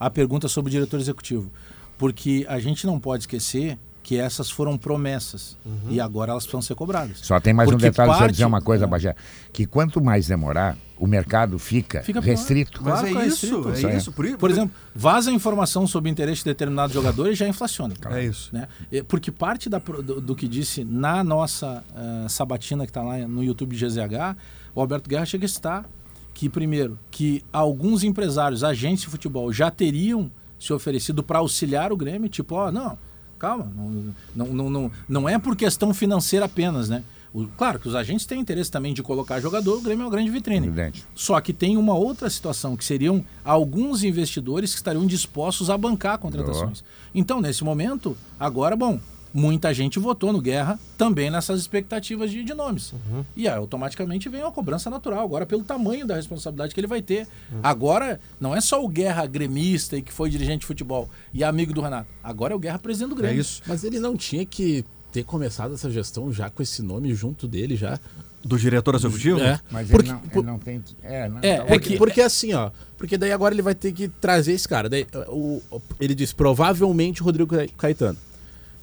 a 0.00 0.08
pergunta 0.08 0.48
sobre 0.48 0.70
o 0.70 0.72
diretor 0.72 0.98
executivo. 0.98 1.50
Porque 1.98 2.44
a 2.48 2.58
gente 2.58 2.86
não 2.86 2.98
pode 2.98 3.24
esquecer 3.24 3.78
que 4.02 4.18
essas 4.18 4.50
foram 4.50 4.76
promessas 4.76 5.56
e 5.88 5.98
agora 6.00 6.32
elas 6.32 6.44
precisam 6.44 6.60
ser 6.60 6.74
cobradas. 6.74 7.18
Só 7.22 7.40
tem 7.40 7.54
mais 7.54 7.68
um 7.68 7.72
Porque 7.72 7.86
detalhe, 7.88 8.08
deixa 8.08 8.16
eu 8.18 8.20
parte- 8.24 8.32
dizer 8.32 8.44
uma 8.44 8.60
coisa, 8.60 8.84
é. 8.84 8.86
Bagé. 8.88 9.14
Que 9.52 9.64
quanto 9.64 10.02
mais 10.02 10.26
demorar, 10.26 10.76
o 10.96 11.06
mercado 11.06 11.58
fica, 11.58 12.02
Fica 12.02 12.20
restrito. 12.20 12.80
Claro 12.80 13.06
que 13.06 13.16
é 13.16 13.22
restrito. 13.24 13.68
é 13.68 13.72
Isso 13.72 13.86
aí. 13.86 13.96
isso. 13.96 14.12
Por, 14.12 14.36
Por 14.36 14.50
exemplo, 14.50 14.74
vaza 14.94 15.30
informação 15.30 15.86
sobre 15.86 16.08
o 16.08 16.12
interesse 16.12 16.40
de 16.40 16.46
determinado 16.46 16.92
jogador 16.92 17.30
e 17.30 17.34
já 17.34 17.48
inflaciona. 17.48 17.94
É 18.10 18.24
isso. 18.24 18.50
Né? 18.52 18.68
Porque 19.08 19.30
parte 19.32 19.68
da 19.68 19.78
do, 19.78 20.20
do 20.20 20.34
que 20.36 20.46
disse 20.46 20.84
na 20.84 21.24
nossa 21.24 21.82
eh, 21.96 22.28
sabatina 22.28 22.84
que 22.84 22.90
está 22.90 23.02
lá 23.02 23.18
no 23.18 23.42
YouTube 23.42 23.74
de 23.74 23.84
GZH, 23.84 24.36
o 24.74 24.80
Alberto 24.80 25.10
Guerra 25.10 25.26
chega 25.26 25.46
a 25.46 25.48
citar 25.48 25.84
que, 26.32 26.48
primeiro, 26.48 26.98
que 27.10 27.44
alguns 27.52 28.02
empresários, 28.02 28.64
agentes 28.64 29.04
de 29.04 29.10
futebol, 29.10 29.52
já 29.52 29.70
teriam 29.70 30.30
se 30.58 30.72
oferecido 30.72 31.22
para 31.22 31.38
auxiliar 31.38 31.92
o 31.92 31.96
Grêmio, 31.96 32.28
tipo, 32.28 32.54
ó, 32.54 32.72
não, 32.72 32.98
calma, 33.38 33.70
não, 33.74 34.14
não, 34.34 34.46
não, 34.46 34.70
não, 34.70 34.92
não 35.08 35.28
é 35.28 35.38
por 35.38 35.54
questão 35.54 35.92
financeira 35.92 36.46
apenas, 36.46 36.88
né? 36.88 37.04
O- 37.34 37.46
claro 37.58 37.80
que 37.80 37.88
os 37.88 37.96
agentes 37.96 38.24
têm 38.26 38.38
interesse 38.40 38.70
também 38.70 38.94
de 38.94 39.02
colocar 39.02 39.40
jogador, 39.40 39.76
o 39.78 39.80
Grêmio 39.80 40.02
é 40.02 40.04
uma 40.06 40.10
grande 40.12 40.30
vitrine. 40.30 40.68
Evidente. 40.68 41.04
Só 41.16 41.40
que 41.40 41.52
tem 41.52 41.76
uma 41.76 41.92
outra 41.94 42.30
situação, 42.30 42.76
que 42.76 42.84
seriam 42.84 43.24
alguns 43.44 44.04
investidores 44.04 44.70
que 44.70 44.76
estariam 44.76 45.04
dispostos 45.04 45.68
a 45.68 45.76
bancar 45.76 46.16
contratações. 46.18 46.84
Então, 47.12 47.40
nesse 47.40 47.64
momento, 47.64 48.16
agora, 48.38 48.76
bom, 48.76 49.00
muita 49.36 49.74
gente 49.74 49.98
votou 49.98 50.32
no 50.32 50.40
Guerra 50.40 50.78
também 50.96 51.28
nessas 51.28 51.58
expectativas 51.60 52.30
de, 52.30 52.44
de 52.44 52.54
nomes. 52.54 52.94
E 53.34 53.48
aí, 53.48 53.56
automaticamente 53.58 54.28
vem 54.28 54.42
uma 54.42 54.52
cobrança 54.52 54.88
natural, 54.88 55.24
agora 55.24 55.44
pelo 55.44 55.64
tamanho 55.64 56.06
da 56.06 56.14
responsabilidade 56.14 56.72
que 56.72 56.78
ele 56.78 56.86
vai 56.86 57.02
ter. 57.02 57.26
Agora, 57.60 58.20
não 58.40 58.54
é 58.54 58.60
só 58.60 58.80
o 58.84 58.86
Guerra 58.88 59.26
gremista 59.26 59.96
e 59.96 60.02
que 60.02 60.12
foi 60.12 60.30
dirigente 60.30 60.60
de 60.60 60.66
futebol 60.66 61.10
e 61.32 61.42
amigo 61.42 61.72
do 61.74 61.80
Renato. 61.80 62.08
Agora 62.22 62.52
é 62.52 62.56
o 62.56 62.60
Guerra 62.60 62.78
presidente 62.78 63.08
do 63.10 63.16
É 63.16 63.22
Grêmio. 63.22 63.40
isso. 63.40 63.60
Mas 63.66 63.82
ele 63.82 63.98
não 63.98 64.16
tinha 64.16 64.46
que 64.46 64.84
ter 65.14 65.22
começado 65.24 65.74
essa 65.74 65.88
gestão 65.88 66.32
já 66.32 66.50
com 66.50 66.60
esse 66.60 66.82
nome 66.82 67.14
junto 67.14 67.46
dele 67.46 67.76
já. 67.76 67.98
Do 68.44 68.58
diretor 68.58 68.94
executivo? 68.96 69.40
É. 69.40 69.58
Mas 69.70 69.88
Porque- 69.88 70.08
ele, 70.10 70.12
não, 70.12 70.20
ele 70.22 70.30
por- 70.30 70.44
não 70.44 70.58
tem. 70.58 70.82
É, 71.02 71.28
não, 71.28 71.38
É, 71.38 71.40
tá 71.40 71.48
é 71.48 71.60
ok. 71.62 71.68
Porque, 71.78 71.96
porque 71.96 72.20
assim, 72.20 72.52
ó. 72.52 72.70
Porque 72.98 73.16
daí 73.16 73.32
agora 73.32 73.54
ele 73.54 73.62
vai 73.62 73.74
ter 73.74 73.92
que 73.92 74.08
trazer 74.08 74.52
esse 74.52 74.68
cara. 74.68 74.88
Daí, 74.88 75.06
o, 75.28 75.62
o- 75.70 75.80
ele 76.00 76.14
diz 76.14 76.32
provavelmente 76.32 77.22
o 77.22 77.24
Rodrigo 77.24 77.48
Ca- 77.56 77.66
Caetano. 77.78 78.18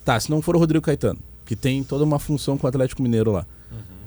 Tá, 0.03 0.19
se 0.19 0.31
não 0.31 0.41
for 0.41 0.55
o 0.55 0.59
Rodrigo 0.59 0.83
Caetano, 0.83 1.19
que 1.45 1.55
tem 1.55 1.83
toda 1.83 2.03
uma 2.03 2.17
função 2.17 2.57
com 2.57 2.65
o 2.65 2.69
Atlético 2.69 3.03
Mineiro 3.03 3.31
lá. 3.31 3.45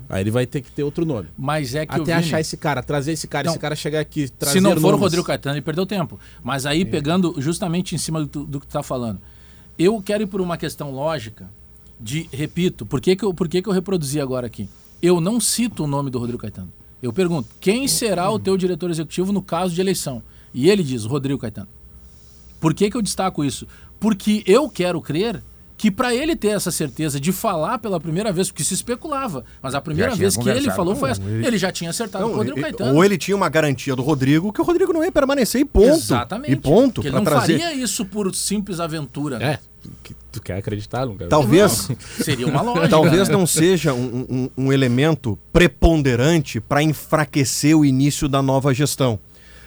Aí 0.08 0.22
ele 0.22 0.30
vai 0.30 0.44
ter 0.46 0.60
que 0.60 0.70
ter 0.72 0.82
outro 0.82 1.04
nome. 1.06 1.28
Mas 1.38 1.74
é 1.74 1.86
que 1.86 1.92
o 1.92 2.02
Até 2.02 2.14
Vini- 2.16 2.26
achar 2.26 2.40
esse 2.40 2.56
cara, 2.56 2.82
trazer 2.82 3.12
esse 3.12 3.26
cara, 3.28 3.46
Não. 3.46 3.52
esse 3.52 3.60
cara 3.60 3.76
chegar 3.76 4.00
aqui, 4.00 4.28
trazer 4.30 4.58
Se 4.58 4.60
não 4.60 4.72
for 4.72 4.78
o 4.78 4.82
nomes. 4.82 5.00
Rodrigo 5.00 5.24
Caetano, 5.26 5.54
ele 5.54 5.62
perdeu 5.62 5.86
tempo. 5.86 6.18
Mas 6.42 6.66
aí, 6.66 6.84
pegando 6.84 7.34
justamente 7.40 7.94
em 7.94 7.98
cima 7.98 8.24
do, 8.24 8.44
do 8.44 8.60
que 8.60 8.66
tu 8.66 8.72
tá 8.72 8.82
falando, 8.82 9.20
eu 9.78 10.02
quero 10.02 10.24
ir 10.24 10.26
por 10.26 10.40
uma 10.40 10.56
questão 10.56 10.90
lógica 10.90 11.48
de, 12.04 12.28
repito, 12.30 12.84
por 12.84 13.00
que, 13.00 13.16
que, 13.16 13.24
eu, 13.24 13.32
por 13.32 13.48
que, 13.48 13.62
que 13.62 13.68
eu 13.68 13.72
reproduzi 13.72 14.20
agora 14.20 14.46
aqui? 14.46 14.68
Eu 15.00 15.22
não 15.22 15.40
cito 15.40 15.84
o 15.84 15.86
nome 15.86 16.10
do 16.10 16.18
Rodrigo 16.18 16.38
Caetano. 16.38 16.70
Eu 17.02 17.14
pergunto, 17.14 17.48
quem 17.58 17.88
será 17.88 18.30
o 18.30 18.38
teu 18.38 18.58
diretor 18.58 18.90
executivo 18.90 19.32
no 19.32 19.40
caso 19.40 19.74
de 19.74 19.80
eleição? 19.80 20.22
E 20.52 20.68
ele 20.68 20.82
diz, 20.82 21.06
Rodrigo 21.06 21.40
Caetano. 21.40 21.66
Por 22.60 22.74
que, 22.74 22.90
que 22.90 22.96
eu 22.96 23.00
destaco 23.00 23.42
isso? 23.42 23.66
Porque 23.98 24.42
eu 24.46 24.68
quero 24.68 25.00
crer 25.00 25.42
que 25.78 25.90
para 25.90 26.14
ele 26.14 26.36
ter 26.36 26.48
essa 26.48 26.70
certeza 26.70 27.18
de 27.18 27.32
falar 27.32 27.78
pela 27.78 27.98
primeira 27.98 28.30
vez, 28.30 28.50
porque 28.50 28.62
se 28.62 28.74
especulava, 28.74 29.42
mas 29.62 29.74
a 29.74 29.80
primeira 29.80 30.14
vez 30.14 30.36
que 30.36 30.48
ele 30.48 30.70
falou 30.72 30.94
foi 30.94 31.10
essa. 31.10 31.22
ele. 31.22 31.46
Ele 31.46 31.58
já 31.58 31.72
tinha 31.72 31.88
acertado 31.88 32.24
Não, 32.24 32.30
com 32.30 32.36
o 32.36 32.38
Rodrigo 32.38 32.60
Caetano. 32.60 32.94
ou 32.96 33.02
ele 33.04 33.16
tinha 33.16 33.34
uma 33.36 33.48
garantia 33.48 33.96
do 33.96 34.02
Rodrigo 34.02 34.52
que 34.52 34.60
o 34.60 34.64
Rodrigo 34.64 34.92
não 34.92 35.02
ia 35.02 35.10
permanecer 35.10 35.62
e 35.62 35.64
ponto. 35.64 35.88
Exatamente. 35.96 36.52
E 36.52 36.56
ponto. 36.56 37.00
Que 37.00 37.08
ele 37.08 37.16
não 37.16 37.24
trazer. 37.24 37.58
faria 37.58 37.74
isso 37.74 38.04
por 38.04 38.34
simples 38.34 38.78
aventura. 38.78 39.42
É, 39.42 39.58
que 40.02 40.14
tu 40.32 40.40
quer 40.42 40.56
acreditar, 40.58 41.06
não 41.06 41.16
quer? 41.16 41.26
Talvez, 41.28 41.88
Seria 42.22 42.46
uma 42.46 42.62
lógica. 42.62 42.88
talvez 42.88 43.28
né? 43.28 43.34
não 43.34 43.46
seja 43.46 43.92
um, 43.94 44.26
um- 44.28 44.50
um 44.66 44.72
elemento 44.72 45.38
preponderante 45.52 46.60
para 46.60 46.82
enfraquecer 46.82 47.76
o 47.76 47.84
início 47.84 48.28
da 48.28 48.40
nova 48.42 48.72
gestão. 48.72 49.18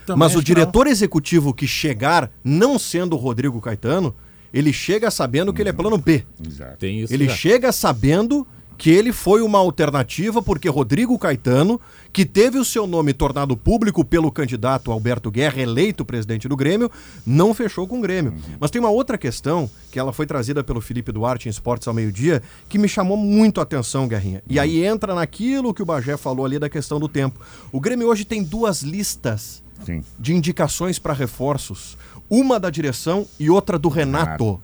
Também 0.06 0.19
Mas 0.19 0.32
o 0.36 0.41
que 0.41 0.51
não. 0.51 0.56
diretor 0.56 0.88
executivo 0.88 1.53
que 1.53 1.67
chegar, 1.67 2.32
não 2.43 2.80
sendo 2.80 3.13
o 3.13 3.19
Rodrigo 3.19 3.60
Caetano, 3.60 4.15
ele 4.53 4.71
chega 4.71 5.12
sabendo 5.12 5.53
que 5.53 5.62
ele 5.62 5.69
é 5.69 5.73
plano 5.73 5.97
B. 5.97 6.23
Exato. 6.45 6.77
Tem 6.77 7.01
isso 7.01 7.13
Ele 7.13 7.25
já. 7.27 7.36
chega 7.36 7.71
sabendo 7.71 8.47
que 8.78 8.92
ele 8.92 9.12
foi 9.12 9.42
uma 9.42 9.58
alternativa 9.58 10.42
porque 10.42 10.70
Rodrigo 10.70 11.18
Caetano, 11.18 11.82
que 12.13 12.24
teve 12.26 12.60
o 12.60 12.66
seu 12.66 12.86
nome 12.86 13.12
tornado 13.12 13.58
público 13.58 14.06
pelo 14.06 14.32
candidato 14.32 14.92
Alberto 14.92 15.32
Guerra, 15.32 15.62
eleito 15.62 16.06
presidente 16.06 16.48
do 16.48 16.56
Grêmio, 16.56 16.92
não 17.26 17.54
fechou 17.54 17.88
com 17.88 17.98
o 17.98 18.02
Grêmio. 18.02 18.36
Mas 18.60 18.70
tem 18.70 18.80
uma 18.80 18.92
outra 18.92 19.18
questão, 19.18 19.70
que 19.92 19.98
ela 19.98 20.13
foi 20.13 20.28
trazida 20.28 20.63
pelo 20.63 20.80
Felipe 20.80 21.12
Duarte 21.12 21.48
em 21.48 21.52
Esportes 21.52 21.88
ao 21.88 21.94
meio-dia, 21.94 22.42
que 22.70 22.78
me 22.78 22.88
chamou 22.88 23.18
muito 23.18 23.60
a 23.60 23.63
atenção, 23.63 24.08
Guerrinha. 24.08 24.44
E 24.48 24.60
aí 24.60 24.86
entra 24.86 25.16
naquilo 25.16 25.74
que 25.74 25.82
o 25.82 25.86
Bagé 25.86 26.16
falou 26.16 26.46
ali 26.46 26.60
da 26.60 26.70
questão 26.70 27.00
do 27.00 27.10
tempo. 27.10 27.40
O 27.72 27.80
Grêmio 27.80 28.08
hoje 28.08 28.26
tem 28.26 28.44
duas 28.44 28.84
listas 28.84 29.63
Sim. 29.84 30.04
de 30.20 30.36
indicações 30.36 31.00
para 31.00 31.13
reforços. 31.13 31.98
Uma 32.30 32.60
da 32.60 32.70
direção 32.70 33.26
e 33.40 33.50
outra 33.50 33.80
do 33.80 33.90
Renato. 33.90 34.62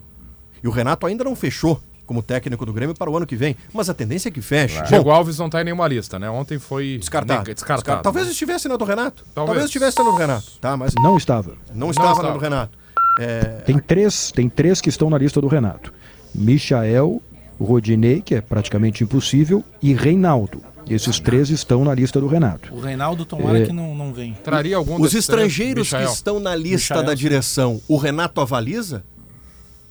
E 0.62 0.68
o 0.68 0.70
Renato 0.70 1.06
ainda 1.06 1.24
não 1.24 1.34
fechou 1.34 1.80
como 2.06 2.22
técnico 2.22 2.64
do 2.66 2.72
Grêmio 2.72 2.94
para 2.94 3.10
o 3.10 3.16
ano 3.16 3.26
que 3.26 3.36
vem. 3.36 3.56
Mas 3.72 3.88
a 3.88 3.94
tendência 3.94 4.28
é 4.28 4.32
que 4.32 4.40
feche. 4.42 4.78
Bom, 4.80 4.86
Diego 4.86 5.10
Alves 5.10 5.38
não 5.38 5.48
tá 5.48 5.60
em 5.60 5.64
nenhuma 5.64 5.86
lista, 5.88 6.18
né? 6.18 6.28
Ontem 6.30 6.58
foi 6.58 6.98
descartado. 6.98 7.44
descartado. 7.44 7.78
Descartado. 7.80 8.02
Talvez 8.02 8.28
estivesse 8.28 8.68
na 8.68 8.76
do 8.76 8.84
Renato. 8.84 9.24
Talvez, 9.34 9.46
Talvez. 9.46 9.64
estivesse 9.66 9.98
na 9.98 10.04
do 10.04 10.16
Renato. 10.16 10.44
Tá, 10.60 10.76
mas 10.76 10.92
Não 11.02 11.16
estava. 11.16 11.56
não 11.74 11.90
estava 11.90 12.08
na 12.08 12.14
estava. 12.14 12.32
do 12.34 12.38
Renato. 12.38 12.78
É, 13.20 13.38
Tem 13.64 13.78
três, 13.78 14.32
tem 14.32 14.48
três 14.48 14.80
que 14.80 14.88
estão 14.88 15.08
na 15.08 15.16
lista 15.18 15.40
do 15.40 15.46
Renato. 15.46 15.92
Michael, 16.34 17.22
Rodinei, 17.60 18.20
que 18.20 18.34
é 18.34 18.40
praticamente 18.40 19.02
impossível, 19.04 19.62
e 19.80 19.94
Reinaldo. 19.94 20.60
Esses 20.90 21.18
três 21.18 21.48
estão 21.48 21.82
na 21.82 21.94
lista 21.94 22.20
do 22.20 22.26
Renato. 22.26 22.74
O 22.74 22.78
Reinaldo, 22.80 23.24
tomara 23.24 23.58
É. 23.60 23.64
que 23.66 23.72
não, 23.72 23.94
não 23.94 24.12
vem. 24.12 24.36
Traria 24.44 24.76
algum 24.76 25.00
os 25.00 25.14
estrangeiros 25.14 25.88
que 25.90 26.02
estão 26.02 26.38
na 26.38 26.54
lista 26.54 26.94
Michael, 26.94 27.06
da 27.06 27.14
direção, 27.14 27.80
o 27.88 27.96
Renato 27.96 28.40
avaliza? 28.42 29.02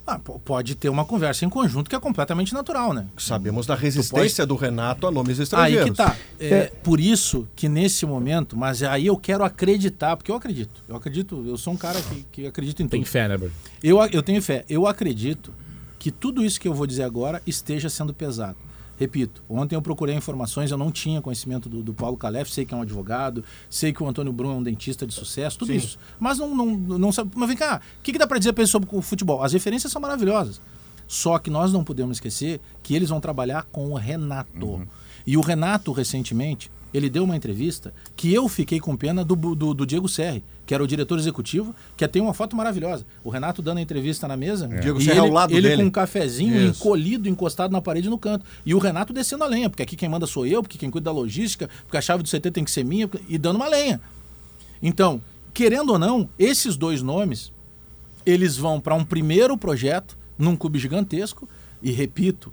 Ah, 0.05 0.19
po- 0.19 0.37
pode 0.37 0.75
ter 0.75 0.89
uma 0.89 1.05
conversa 1.05 1.45
em 1.45 1.49
conjunto 1.49 1.89
que 1.89 1.95
é 1.95 1.99
completamente 1.99 2.53
natural, 2.53 2.91
né? 2.93 3.05
Sabemos 3.17 3.65
da 3.65 3.73
resistência 3.73 4.45
do 4.45 4.55
Renato 4.55 5.07
a 5.07 5.11
nomes 5.11 5.39
estrangeiros. 5.39 5.85
Aí 5.85 5.91
que 5.91 5.95
tá. 5.97 6.17
É, 6.39 6.65
Por 6.83 6.99
isso 6.99 7.47
que 7.55 7.69
nesse 7.69 8.05
momento, 8.05 8.57
mas 8.57 8.83
aí 8.83 9.05
eu 9.07 9.15
quero 9.15 9.45
acreditar, 9.45 10.17
porque 10.17 10.29
eu 10.29 10.35
acredito. 10.35 10.83
Eu 10.89 10.97
acredito, 10.97 11.45
eu 11.47 11.57
sou 11.57 11.73
um 11.73 11.77
cara 11.77 12.01
que, 12.01 12.25
que 12.31 12.45
acredita 12.47 12.83
em 12.83 12.87
Tem 12.89 13.01
tudo. 13.01 13.09
fé, 13.09 13.29
né? 13.29 13.39
Eu, 13.81 13.97
eu 14.11 14.21
tenho 14.21 14.41
fé. 14.41 14.65
Eu 14.67 14.85
acredito 14.87 15.53
que 15.97 16.11
tudo 16.11 16.43
isso 16.43 16.59
que 16.59 16.67
eu 16.67 16.73
vou 16.73 16.85
dizer 16.85 17.03
agora 17.03 17.41
esteja 17.47 17.89
sendo 17.89 18.13
pesado. 18.13 18.57
Repito, 18.97 19.43
ontem 19.49 19.75
eu 19.75 19.81
procurei 19.81 20.15
informações, 20.15 20.71
eu 20.71 20.77
não 20.77 20.91
tinha 20.91 21.21
conhecimento 21.21 21.67
do, 21.67 21.81
do 21.81 21.93
Paulo 21.93 22.15
Calef, 22.15 22.51
sei 22.51 22.65
que 22.65 22.73
é 22.73 22.77
um 22.77 22.81
advogado, 22.81 23.43
sei 23.69 23.91
que 23.91 24.03
o 24.03 24.07
Antônio 24.07 24.31
Bruno 24.31 24.53
é 24.53 24.57
um 24.57 24.63
dentista 24.63 25.05
de 25.07 25.13
sucesso, 25.13 25.57
tudo 25.57 25.73
isso. 25.73 25.97
Mas 26.19 26.37
não, 26.37 26.55
não, 26.55 26.65
não 26.75 27.11
sabe. 27.11 27.31
Mas 27.35 27.47
vem 27.47 27.57
cá, 27.57 27.81
o 27.99 28.03
que, 28.03 28.11
que 28.11 28.19
dá 28.19 28.27
para 28.27 28.37
dizer 28.37 28.53
eles 28.55 28.69
sobre 28.69 28.87
o 28.91 29.01
futebol? 29.01 29.43
As 29.43 29.53
referências 29.53 29.91
são 29.91 30.01
maravilhosas. 30.01 30.61
Só 31.07 31.37
que 31.37 31.49
nós 31.49 31.73
não 31.73 31.83
podemos 31.83 32.17
esquecer 32.17 32.61
que 32.81 32.95
eles 32.95 33.09
vão 33.09 33.19
trabalhar 33.19 33.63
com 33.71 33.91
o 33.91 33.95
Renato. 33.95 34.87
E 35.25 35.37
o 35.37 35.41
Renato, 35.41 35.91
recentemente, 35.91 36.71
ele 36.93 37.09
deu 37.09 37.23
uma 37.23 37.35
entrevista 37.35 37.93
que 38.15 38.33
eu 38.33 38.47
fiquei 38.47 38.79
com 38.79 38.95
pena 38.95 39.25
do, 39.25 39.35
do, 39.35 39.73
do 39.73 39.85
Diego 39.85 40.07
Serri, 40.07 40.43
que 40.65 40.73
era 40.73 40.83
o 40.83 40.87
diretor 40.87 41.19
executivo, 41.19 41.75
que 41.97 42.07
tem 42.07 42.21
uma 42.21 42.33
foto 42.33 42.55
maravilhosa. 42.55 43.05
O 43.23 43.29
Renato 43.29 43.61
dando 43.61 43.79
a 43.79 43.81
entrevista 43.81 44.27
na 44.27 44.37
mesa. 44.37 44.67
Diego 44.67 44.99
e 44.99 45.03
Serra 45.03 45.17
ele, 45.17 45.27
ao 45.27 45.33
lado 45.33 45.53
ele 45.53 45.61
dele. 45.61 45.81
com 45.81 45.87
um 45.87 45.91
cafezinho 45.91 46.55
Isso. 46.55 46.79
encolhido, 46.79 47.27
encostado 47.27 47.71
na 47.71 47.81
parede 47.81 48.09
no 48.09 48.17
canto. 48.17 48.45
E 48.65 48.73
o 48.73 48.79
Renato 48.79 49.11
descendo 49.11 49.43
a 49.43 49.47
lenha, 49.47 49.69
porque 49.69 49.83
aqui 49.83 49.95
quem 49.95 50.07
manda 50.07 50.25
sou 50.25 50.45
eu, 50.45 50.61
porque 50.61 50.77
quem 50.77 50.89
cuida 50.89 51.05
da 51.05 51.11
logística, 51.11 51.69
porque 51.85 51.97
a 51.97 52.01
chave 52.01 52.23
do 52.23 52.29
CT 52.29 52.51
tem 52.51 52.63
que 52.63 52.71
ser 52.71 52.85
minha, 52.85 53.09
e 53.27 53.37
dando 53.37 53.57
uma 53.57 53.67
lenha. 53.67 53.99
Então, 54.81 55.21
querendo 55.53 55.91
ou 55.91 55.99
não, 55.99 56.29
esses 56.39 56.77
dois 56.77 57.01
nomes, 57.01 57.51
eles 58.25 58.55
vão 58.57 58.79
para 58.79 58.95
um 58.95 59.03
primeiro 59.03 59.57
projeto 59.57 60.17
num 60.37 60.55
clube 60.55 60.79
gigantesco 60.79 61.47
e 61.81 61.91
repito, 61.91 62.51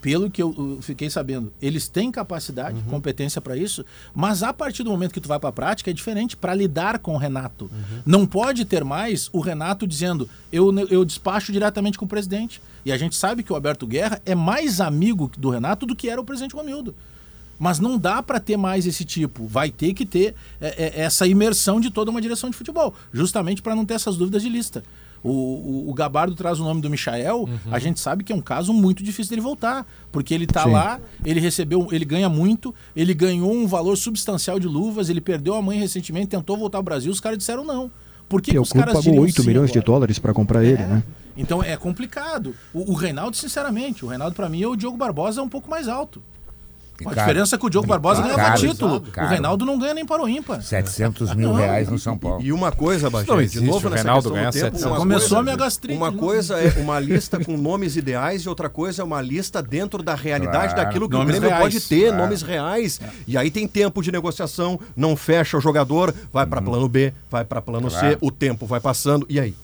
pelo 0.00 0.30
que 0.30 0.42
eu 0.42 0.78
fiquei 0.80 1.10
sabendo, 1.10 1.52
eles 1.60 1.86
têm 1.88 2.10
capacidade, 2.10 2.76
Uhum. 2.78 2.84
competência 2.84 3.40
para 3.40 3.56
isso, 3.56 3.84
mas 4.14 4.42
a 4.42 4.52
partir 4.52 4.82
do 4.82 4.90
momento 4.90 5.12
que 5.12 5.20
tu 5.20 5.28
vai 5.28 5.38
para 5.38 5.50
a 5.50 5.52
prática 5.52 5.90
é 5.90 5.92
diferente 5.92 6.36
para 6.36 6.54
lidar 6.54 6.98
com 6.98 7.14
o 7.14 7.18
Renato. 7.18 7.64
Uhum. 7.64 8.02
Não 8.06 8.26
pode 8.26 8.64
ter 8.64 8.82
mais 8.82 9.28
o 9.32 9.40
Renato 9.40 9.86
dizendo 9.86 10.28
eu, 10.50 10.72
eu 10.88 11.04
despacho 11.04 11.52
diretamente 11.52 11.98
com 11.98 12.04
o 12.04 12.08
presidente. 12.08 12.62
E 12.84 12.90
a 12.90 12.96
gente 12.96 13.14
sabe 13.14 13.42
que 13.42 13.52
o 13.52 13.54
Alberto 13.54 13.86
Guerra 13.86 14.22
é 14.24 14.34
mais 14.34 14.80
amigo 14.80 15.30
do 15.36 15.50
Renato 15.50 15.84
do 15.84 15.94
que 15.94 16.08
era 16.08 16.20
o 16.20 16.24
presidente 16.24 16.54
Romildo. 16.54 16.94
Mas 17.58 17.78
não 17.78 17.98
dá 17.98 18.22
para 18.22 18.40
ter 18.40 18.56
mais 18.56 18.86
esse 18.86 19.04
tipo. 19.04 19.46
Vai 19.46 19.70
ter 19.70 19.92
que 19.92 20.06
ter 20.06 20.34
é, 20.58 20.84
é, 20.86 21.00
essa 21.02 21.26
imersão 21.26 21.78
de 21.78 21.90
toda 21.90 22.10
uma 22.10 22.22
direção 22.22 22.48
de 22.48 22.56
futebol, 22.56 22.94
justamente 23.12 23.60
para 23.60 23.74
não 23.74 23.84
ter 23.84 23.92
essas 23.94 24.16
dúvidas 24.16 24.40
de 24.40 24.48
lista. 24.48 24.82
O, 25.22 25.30
o, 25.30 25.90
o 25.90 25.94
Gabardo 25.94 26.34
traz 26.34 26.58
o 26.60 26.64
nome 26.64 26.80
do 26.80 26.88
Michael, 26.88 27.48
a 27.70 27.78
gente 27.78 28.00
sabe 28.00 28.24
que 28.24 28.32
é 28.32 28.36
um 28.36 28.40
caso 28.40 28.72
muito 28.72 29.02
difícil 29.02 29.30
dele 29.30 29.42
voltar, 29.42 29.86
porque 30.10 30.32
ele 30.32 30.46
tá 30.46 30.64
Sim. 30.64 30.72
lá, 30.72 31.00
ele 31.24 31.40
recebeu, 31.40 31.88
ele 31.92 32.04
ganha 32.04 32.28
muito, 32.28 32.74
ele 32.96 33.12
ganhou 33.12 33.52
um 33.52 33.66
valor 33.66 33.96
substancial 33.96 34.58
de 34.58 34.66
luvas, 34.66 35.10
ele 35.10 35.20
perdeu 35.20 35.54
a 35.54 35.62
mãe 35.62 35.78
recentemente, 35.78 36.28
tentou 36.28 36.56
voltar 36.56 36.78
ao 36.78 36.82
Brasil, 36.82 37.12
os 37.12 37.20
caras 37.20 37.38
disseram 37.38 37.64
não. 37.64 37.90
Por 38.28 38.40
que, 38.40 38.52
Que 38.52 38.58
os 38.58 38.72
caras 38.72 38.88
pagou 38.94 39.02
diriam 39.02 39.22
8 39.24 39.42
sim 39.42 39.46
milhões 39.48 39.72
de 39.72 39.78
agora? 39.78 39.86
dólares 39.92 40.18
para 40.18 40.32
comprar 40.32 40.64
ele, 40.64 40.84
né? 40.84 41.02
Então 41.36 41.62
é 41.62 41.76
complicado. 41.76 42.54
O, 42.72 42.92
o 42.92 42.94
Reinaldo, 42.94 43.36
sinceramente, 43.36 44.04
o 44.04 44.08
Reinaldo 44.08 44.36
para 44.36 44.48
mim 44.48 44.62
é 44.62 44.68
o 44.68 44.76
Diogo 44.76 44.96
Barbosa 44.96 45.42
um 45.42 45.48
pouco 45.48 45.68
mais 45.68 45.88
alto. 45.88 46.22
A 47.06 47.14
Caro. 47.14 47.26
diferença 47.28 47.56
é 47.56 47.58
que 47.58 47.66
o 47.66 47.70
Diogo 47.70 47.86
Barbosa 47.86 48.22
ganhava 48.22 48.42
caro, 48.42 48.60
título. 48.60 49.00
caro. 49.00 49.26
O 49.26 49.30
Reinaldo 49.30 49.64
não 49.66 49.78
ganha 49.78 49.94
nem 49.94 50.04
para 50.04 50.22
o 50.22 50.28
ímpar. 50.28 50.62
700 50.62 51.34
mil 51.34 51.52
reais 51.52 51.88
no 51.88 51.98
São 51.98 52.16
Paulo. 52.18 52.42
E 52.42 52.52
uma 52.52 52.70
coisa, 52.72 53.08
Bagé, 53.08 53.26
Não 53.30 53.38
de 53.38 53.44
existe 53.44 53.64
novo 53.64 53.86
o 53.86 53.90
nessa 53.90 54.02
Reinaldo 54.02 54.30
ganhar 54.30 54.52
tempo, 54.52 54.64
700. 54.76 54.84
uma 54.84 54.96
Começou 54.96 55.20
coisa- 55.28 55.38
a 55.38 55.42
minha 55.42 55.56
gastrite. 55.56 55.96
Uma 55.96 56.10
né? 56.10 56.18
coisa 56.18 56.58
é 56.60 56.80
uma 56.80 56.98
lista 57.00 57.42
com 57.44 57.56
nomes 57.56 57.96
ideais 57.96 58.42
e 58.42 58.48
outra 58.48 58.68
coisa 58.68 59.02
é 59.02 59.04
uma 59.04 59.20
lista 59.22 59.62
dentro 59.62 60.02
da 60.02 60.14
realidade 60.14 60.74
Claro. 60.74 60.76
daquilo 60.86 61.08
que 61.08 61.14
Nomes 61.16 61.28
o 61.36 61.40
Grêmio 61.40 61.48
reais. 61.48 61.62
pode 61.74 61.80
ter, 61.88 62.08
Claro. 62.08 62.22
nomes 62.22 62.42
reais. 62.42 63.00
E 63.26 63.36
aí 63.36 63.50
tem 63.50 63.66
tempo 63.66 64.02
de 64.02 64.12
negociação, 64.12 64.78
não 64.96 65.16
fecha 65.16 65.56
o 65.56 65.60
jogador, 65.60 66.14
vai 66.32 66.46
para 66.46 66.60
plano 66.60 66.88
B, 66.88 67.12
vai 67.30 67.44
para 67.44 67.60
plano 67.62 67.90
C, 67.90 68.18
o 68.20 68.30
tempo 68.30 68.66
vai 68.66 68.80
passando 68.80 69.26
e 69.28 69.38
aí? 69.40 69.54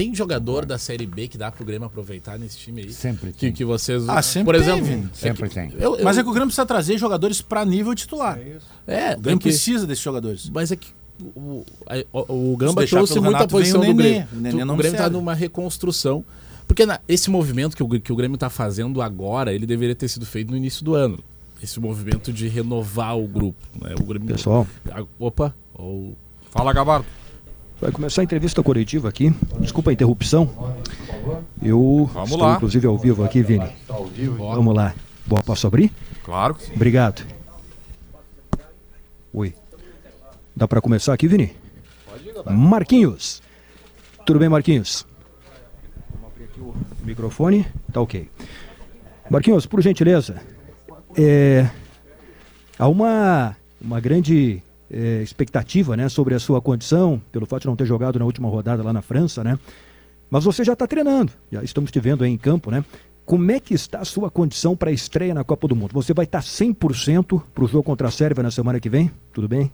Tem 0.00 0.14
jogador 0.14 0.64
da 0.64 0.78
Série 0.78 1.04
B 1.04 1.28
que 1.28 1.36
dá 1.36 1.50
pro 1.52 1.62
Grêmio 1.62 1.84
aproveitar 1.86 2.38
nesse 2.38 2.56
time 2.56 2.80
aí? 2.80 2.90
Sempre 2.92 3.32
Que, 3.32 3.38
tem. 3.38 3.52
que 3.52 3.66
vocês. 3.66 4.08
Ah, 4.08 4.22
sempre 4.22 4.46
Por 4.58 4.64
tem, 4.64 4.78
exemplo. 4.78 5.10
Sempre 5.12 5.44
é 5.44 5.48
que- 5.48 5.54
tem. 5.54 5.72
eu- 5.78 5.96
eu- 5.98 6.04
Mas 6.04 6.16
é 6.16 6.22
que 6.22 6.28
o 6.28 6.32
Grêmio 6.32 6.46
precisa 6.46 6.64
trazer 6.64 6.96
jogadores 6.96 7.42
para 7.42 7.62
nível 7.66 7.94
titular. 7.94 8.38
É, 8.38 9.12
O 9.14 9.20
Grêmio 9.20 9.20
porque- 9.22 9.50
precisa 9.50 9.86
desses 9.86 10.02
jogadores. 10.02 10.48
Mas 10.48 10.72
é 10.72 10.76
que 10.76 10.88
o, 11.36 11.66
a- 11.86 12.22
o, 12.32 12.52
o 12.54 12.56
Gamba 12.56 12.86
trouxe 12.86 13.12
muita 13.20 13.26
Renato, 13.36 13.54
vem 13.54 13.60
posição 13.60 13.80
o 13.82 13.84
do. 13.84 13.94
Grêmio. 13.94 14.26
O 14.32 14.36
Nenê 14.36 14.58
Tu- 14.58 14.64
não 14.64 14.74
o 14.74 14.78
Grêmio 14.78 14.96
está 14.96 15.10
numa 15.10 15.34
reconstrução. 15.34 16.24
Porque 16.66 16.86
na- 16.86 16.98
esse 17.06 17.28
movimento 17.28 17.76
que 17.76 17.82
o, 17.82 18.00
que 18.00 18.10
o 18.12 18.16
Grêmio 18.16 18.36
está 18.36 18.48
fazendo 18.48 19.02
agora, 19.02 19.52
ele 19.52 19.66
deveria 19.66 19.94
ter 19.94 20.08
sido 20.08 20.24
feito 20.24 20.50
no 20.50 20.56
início 20.56 20.82
do 20.82 20.94
ano. 20.94 21.18
Esse 21.62 21.78
movimento 21.78 22.32
de 22.32 22.48
renovar 22.48 23.18
o 23.18 23.28
grupo. 23.28 23.58
Né? 23.78 23.94
O 24.00 24.04
Grêmio, 24.04 24.28
Pessoal, 24.28 24.66
Ah, 24.90 25.02
Opa, 25.18 25.54
ou 25.74 26.16
Fala, 26.50 26.72
Gabardo. 26.72 27.04
Vai 27.80 27.90
começar 27.90 28.20
a 28.22 28.24
entrevista 28.24 28.62
coletiva 28.62 29.08
aqui. 29.08 29.32
Desculpa 29.58 29.90
a 29.90 29.92
interrupção. 29.92 30.48
Eu 31.62 32.08
Vamos 32.12 32.30
estou 32.30 32.46
lá. 32.46 32.56
inclusive 32.56 32.86
ao 32.86 32.98
vivo 32.98 33.24
aqui, 33.24 33.42
Vini. 33.42 33.68
Vamos 34.38 34.74
lá. 34.74 34.94
Boa, 35.26 35.42
posso 35.42 35.66
abrir? 35.66 35.90
Claro 36.24 36.54
que 36.54 36.64
sim. 36.64 36.72
Obrigado. 36.74 37.24
Oi. 39.32 39.54
Dá 40.54 40.66
para 40.66 40.80
começar 40.80 41.12
aqui, 41.14 41.26
Vini? 41.28 41.52
Marquinhos. 42.46 43.42
Tudo 44.26 44.38
bem, 44.38 44.48
Marquinhos? 44.48 45.06
Vamos 46.12 46.28
abrir 46.32 46.44
aqui 46.44 46.60
o 46.60 46.74
microfone. 47.04 47.66
Tá 47.92 48.00
ok. 48.00 48.28
Marquinhos, 49.30 49.64
por 49.66 49.80
gentileza, 49.80 50.42
é, 51.16 51.68
há 52.78 52.88
uma, 52.88 53.56
uma 53.80 54.00
grande 54.00 54.60
é, 54.90 55.22
expectativa 55.22 55.96
né, 55.96 56.08
sobre 56.08 56.34
a 56.34 56.38
sua 56.38 56.60
condição, 56.60 57.20
pelo 57.30 57.46
fato 57.46 57.62
de 57.62 57.68
não 57.68 57.76
ter 57.76 57.86
jogado 57.86 58.18
na 58.18 58.24
última 58.24 58.48
rodada 58.48 58.82
lá 58.82 58.92
na 58.92 59.02
França, 59.02 59.44
né? 59.44 59.58
Mas 60.28 60.44
você 60.44 60.62
já 60.62 60.74
está 60.74 60.86
treinando, 60.86 61.32
já 61.50 61.62
estamos 61.62 61.90
te 61.90 61.98
vendo 61.98 62.24
aí 62.24 62.30
em 62.30 62.38
campo, 62.38 62.70
né? 62.70 62.84
Como 63.24 63.50
é 63.50 63.60
que 63.60 63.74
está 63.74 64.00
a 64.00 64.04
sua 64.04 64.30
condição 64.30 64.76
para 64.76 64.90
a 64.90 64.92
estreia 64.92 65.34
na 65.34 65.44
Copa 65.44 65.68
do 65.68 65.76
Mundo? 65.76 65.92
Você 65.92 66.12
vai 66.12 66.24
estar 66.24 66.40
100% 66.40 67.42
para 67.54 67.64
o 67.64 67.68
jogo 67.68 67.84
contra 67.84 68.08
a 68.08 68.10
Sérvia 68.10 68.42
na 68.42 68.50
semana 68.50 68.80
que 68.80 68.88
vem? 68.88 69.10
Tudo 69.32 69.46
bem? 69.48 69.70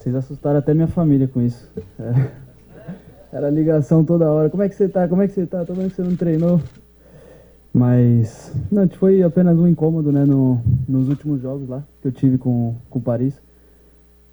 Vocês 0.00 0.14
assustaram 0.14 0.58
até 0.58 0.72
minha 0.72 0.88
família 0.88 1.28
com 1.28 1.42
isso. 1.42 1.68
É. 1.98 2.30
Era 3.32 3.50
ligação 3.50 4.04
toda 4.04 4.30
hora. 4.30 4.48
Como 4.48 4.62
é 4.62 4.68
que 4.68 4.74
você 4.74 4.88
tá? 4.88 5.06
Como 5.06 5.22
é 5.22 5.28
que 5.28 5.34
você 5.34 5.46
tá? 5.46 5.64
Tô 5.64 5.74
vendo 5.74 5.90
que 5.90 5.96
você 5.96 6.02
não 6.02 6.16
treinou. 6.16 6.60
Mas. 7.72 8.52
Não, 8.70 8.88
foi 8.88 9.22
apenas 9.22 9.58
um 9.58 9.66
incômodo, 9.66 10.10
né? 10.10 10.24
No, 10.24 10.60
nos 10.88 11.08
últimos 11.08 11.40
jogos 11.40 11.68
lá 11.68 11.84
que 12.02 12.08
eu 12.08 12.12
tive 12.12 12.36
com, 12.38 12.74
o 12.90 13.00
Paris. 13.00 13.40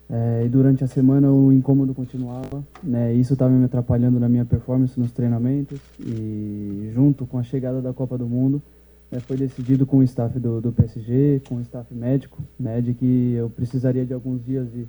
É, 0.09 0.43
e 0.45 0.47
durante 0.47 0.83
a 0.85 0.87
semana 0.87 1.29
o 1.31 1.51
incômodo 1.51 1.93
continuava. 1.93 2.63
Né, 2.81 3.13
isso 3.13 3.33
estava 3.33 3.51
me 3.51 3.65
atrapalhando 3.65 4.19
na 4.19 4.29
minha 4.29 4.45
performance 4.45 4.99
nos 4.99 5.11
treinamentos. 5.11 5.79
E 5.99 6.89
junto 6.93 7.25
com 7.25 7.37
a 7.37 7.43
chegada 7.43 7.81
da 7.81 7.93
Copa 7.93 8.17
do 8.17 8.25
Mundo, 8.25 8.61
né, 9.11 9.19
foi 9.19 9.37
decidido 9.37 9.85
com 9.85 9.97
o 9.97 10.03
staff 10.03 10.39
do, 10.39 10.61
do 10.61 10.71
PSG, 10.71 11.41
com 11.47 11.55
o 11.55 11.61
staff 11.61 11.93
médico, 11.93 12.41
né, 12.59 12.81
de 12.81 12.93
que 12.93 13.33
eu 13.33 13.49
precisaria 13.49 14.05
de 14.05 14.13
alguns 14.13 14.43
dias 14.43 14.71
de, 14.71 14.87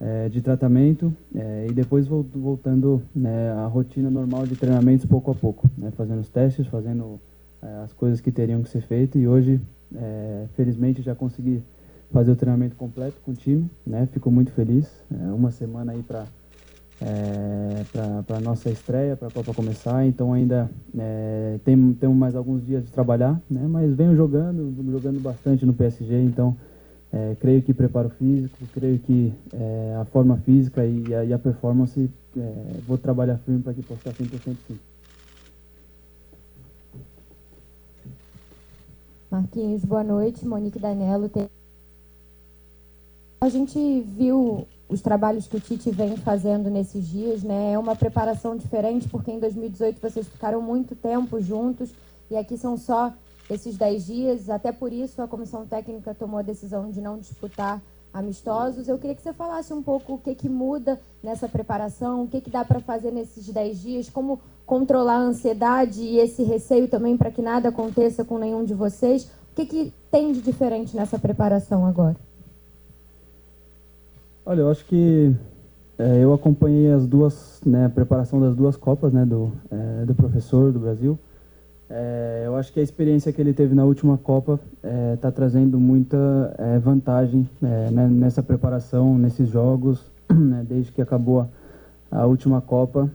eh, 0.00 0.28
de 0.28 0.40
tratamento 0.40 1.12
eh, 1.34 1.66
e 1.70 1.72
depois 1.72 2.06
vol- 2.06 2.26
voltando 2.34 3.02
né, 3.14 3.50
à 3.52 3.66
rotina 3.66 4.10
normal 4.10 4.46
de 4.46 4.54
treinamentos 4.54 5.06
pouco 5.06 5.30
a 5.30 5.34
pouco, 5.34 5.68
né, 5.76 5.90
fazendo 5.96 6.20
os 6.20 6.28
testes, 6.28 6.66
fazendo 6.68 7.20
eh, 7.66 7.82
as 7.84 7.92
coisas 7.92 8.20
que 8.20 8.30
teriam 8.30 8.62
que 8.62 8.68
ser 8.68 8.82
feitas. 8.82 9.20
E 9.20 9.26
hoje, 9.26 9.60
eh, 9.94 10.46
felizmente, 10.54 11.02
já 11.02 11.14
consegui 11.14 11.62
fazer 12.12 12.30
o 12.30 12.36
treinamento 12.36 12.76
completo 12.76 13.20
com 13.24 13.32
o 13.32 13.34
time, 13.34 13.68
né, 13.84 14.08
fico 14.12 14.30
muito 14.30 14.52
feliz, 14.52 14.88
é 15.12 15.32
uma 15.32 15.50
semana 15.50 15.92
aí 15.92 16.02
para 16.02 16.26
para 18.24 18.38
a 18.38 18.40
nossa 18.40 18.70
estreia, 18.70 19.16
para 19.16 19.28
a 19.28 19.30
Copa 19.30 19.52
começar, 19.52 20.06
então 20.06 20.32
ainda 20.32 20.70
é, 20.96 21.58
tem, 21.62 21.92
temos 21.92 22.16
mais 22.16 22.34
alguns 22.34 22.64
dias 22.64 22.84
de 22.84 22.90
trabalhar, 22.90 23.38
né? 23.50 23.66
mas 23.68 23.94
venho 23.94 24.16
jogando, 24.16 24.74
jogando 24.90 25.20
bastante 25.20 25.66
no 25.66 25.74
PSG, 25.74 26.22
então 26.22 26.56
é, 27.12 27.36
creio 27.38 27.60
que 27.60 27.74
preparo 27.74 28.08
físico, 28.08 28.56
creio 28.72 28.98
que 28.98 29.30
é, 29.52 29.96
a 30.00 30.06
forma 30.06 30.38
física 30.38 30.86
e 30.86 31.14
a, 31.14 31.24
e 31.24 31.32
a 31.34 31.38
performance, 31.38 32.10
é, 32.34 32.52
vou 32.86 32.96
trabalhar 32.96 33.36
firme 33.44 33.60
para 33.60 33.74
que 33.74 33.82
possa 33.82 34.08
estar 34.08 34.24
100% 34.24 34.56
sim. 34.66 34.78
Marquinhos, 39.30 39.84
boa 39.84 40.04
noite. 40.04 40.46
Monique 40.46 40.78
Danello. 40.78 41.28
A 43.40 43.48
gente 43.48 44.00
viu 44.02 44.66
os 44.88 45.00
trabalhos 45.00 45.48
que 45.48 45.56
o 45.56 45.60
Tite 45.60 45.90
vem 45.90 46.16
fazendo 46.16 46.70
nesses 46.70 47.06
dias, 47.08 47.42
né? 47.42 47.72
É 47.72 47.78
uma 47.78 47.96
preparação 47.96 48.56
diferente, 48.56 49.08
porque 49.08 49.32
em 49.32 49.40
2018 49.40 50.00
vocês 50.00 50.28
ficaram 50.28 50.62
muito 50.62 50.94
tempo 50.94 51.40
juntos 51.40 51.90
e 52.30 52.36
aqui 52.36 52.56
são 52.56 52.76
só 52.76 53.12
esses 53.50 53.76
10 53.76 54.06
dias. 54.06 54.48
Até 54.48 54.70
por 54.70 54.92
isso 54.92 55.20
a 55.20 55.26
comissão 55.26 55.66
técnica 55.66 56.14
tomou 56.14 56.38
a 56.38 56.42
decisão 56.42 56.90
de 56.90 57.00
não 57.00 57.18
disputar 57.18 57.82
amistosos. 58.12 58.88
Eu 58.88 58.98
queria 58.98 59.14
que 59.14 59.22
você 59.22 59.32
falasse 59.32 59.72
um 59.72 59.82
pouco 59.82 60.14
o 60.14 60.18
que, 60.18 60.34
que 60.34 60.48
muda 60.48 61.00
nessa 61.22 61.48
preparação, 61.48 62.24
o 62.24 62.28
que, 62.28 62.40
que 62.40 62.50
dá 62.50 62.64
para 62.64 62.80
fazer 62.80 63.10
nesses 63.10 63.46
10 63.48 63.80
dias, 63.80 64.10
como 64.10 64.40
controlar 64.64 65.16
a 65.16 65.22
ansiedade 65.22 66.02
e 66.02 66.18
esse 66.18 66.42
receio 66.42 66.88
também 66.88 67.16
para 67.16 67.30
que 67.30 67.42
nada 67.42 67.68
aconteça 67.68 68.24
com 68.24 68.38
nenhum 68.38 68.64
de 68.64 68.74
vocês. 68.74 69.24
O 69.24 69.54
que, 69.54 69.66
que 69.66 69.92
tem 70.10 70.32
de 70.32 70.40
diferente 70.40 70.96
nessa 70.96 71.18
preparação 71.18 71.86
agora? 71.86 72.16
Olha, 74.44 74.60
eu 74.60 74.70
acho 74.70 74.84
que 74.84 75.34
é, 75.98 76.22
eu 76.22 76.32
acompanhei 76.32 76.92
as 76.92 77.06
duas, 77.06 77.60
né, 77.64 77.86
a 77.86 77.90
preparação 77.90 78.40
das 78.40 78.54
duas 78.54 78.76
Copas, 78.76 79.12
né, 79.12 79.24
do, 79.24 79.50
é, 79.70 80.04
do 80.04 80.14
professor 80.14 80.72
do 80.72 80.78
Brasil. 80.78 81.18
É, 81.88 82.42
eu 82.44 82.56
acho 82.56 82.72
que 82.72 82.80
a 82.80 82.82
experiência 82.82 83.32
que 83.32 83.40
ele 83.40 83.52
teve 83.52 83.74
na 83.74 83.84
última 83.84 84.18
Copa 84.18 84.58
está 85.14 85.30
trazendo 85.30 85.78
muita 85.78 86.16
vantagem 86.82 87.48
né, 87.60 88.08
nessa 88.08 88.42
preparação, 88.42 89.16
nesses 89.16 89.48
jogos, 89.48 90.04
né, 90.28 90.64
desde 90.68 90.90
que 90.90 91.00
acabou 91.00 91.42
a, 91.42 91.48
a 92.10 92.26
última 92.26 92.60
Copa. 92.60 93.08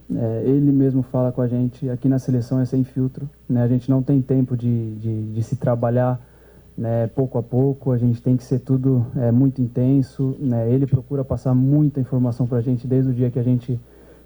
ele 0.46 0.72
mesmo 0.72 1.02
fala 1.02 1.32
com 1.32 1.42
a 1.42 1.48
gente, 1.48 1.90
aqui 1.90 2.08
na 2.08 2.18
seleção 2.18 2.62
é 2.62 2.66
sem 2.66 2.84
filtro, 2.84 3.30
né, 3.50 3.62
a 3.62 3.68
gente 3.68 3.90
não 3.90 4.02
tem 4.02 4.22
tempo 4.22 4.56
de, 4.56 4.96
de, 4.96 5.34
de 5.34 5.44
se 5.44 5.58
trabalhar 5.58 6.20
né, 6.78 7.08
pouco 7.08 7.38
a 7.38 7.44
pouco, 7.44 7.92
a 7.92 7.98
gente 7.98 8.22
tem 8.22 8.38
que 8.38 8.44
ser 8.44 8.60
tudo 8.60 9.06
é, 9.16 9.32
muito 9.32 9.62
intenso. 9.62 10.36
Né? 10.40 10.72
Ele 10.72 10.88
procura 10.88 11.24
passar 11.24 11.54
muita 11.54 12.00
informação 12.00 12.48
para 12.48 12.58
a 12.58 12.62
gente 12.62 12.88
desde 12.88 13.12
o 13.12 13.14
dia 13.14 13.30
que 13.30 13.40
a 13.40 13.44
gente 13.44 13.80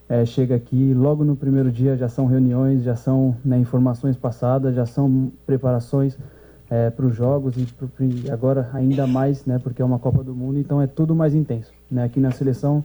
é, 0.07 0.25
chega 0.25 0.55
aqui. 0.55 0.93
Logo 0.93 1.23
no 1.23 1.35
primeiro 1.35 1.71
dia 1.71 1.97
já 1.97 2.07
são 2.07 2.25
reuniões, 2.25 2.83
já 2.83 2.95
são 2.95 3.35
né, 3.43 3.57
informações 3.57 4.15
passadas, 4.15 4.75
já 4.75 4.85
são 4.85 5.31
preparações 5.45 6.17
é, 6.69 6.89
para 6.89 7.05
os 7.05 7.15
jogos 7.15 7.57
e 7.57 7.65
pro, 7.65 7.89
agora 8.31 8.69
ainda 8.73 9.05
mais, 9.05 9.45
né, 9.45 9.59
porque 9.59 9.81
é 9.81 9.85
uma 9.85 9.99
Copa 9.99 10.23
do 10.23 10.33
Mundo, 10.33 10.59
então 10.59 10.81
é 10.81 10.87
tudo 10.87 11.15
mais 11.15 11.33
intenso. 11.33 11.71
Né? 11.89 12.03
Aqui 12.03 12.19
na 12.19 12.31
seleção 12.31 12.83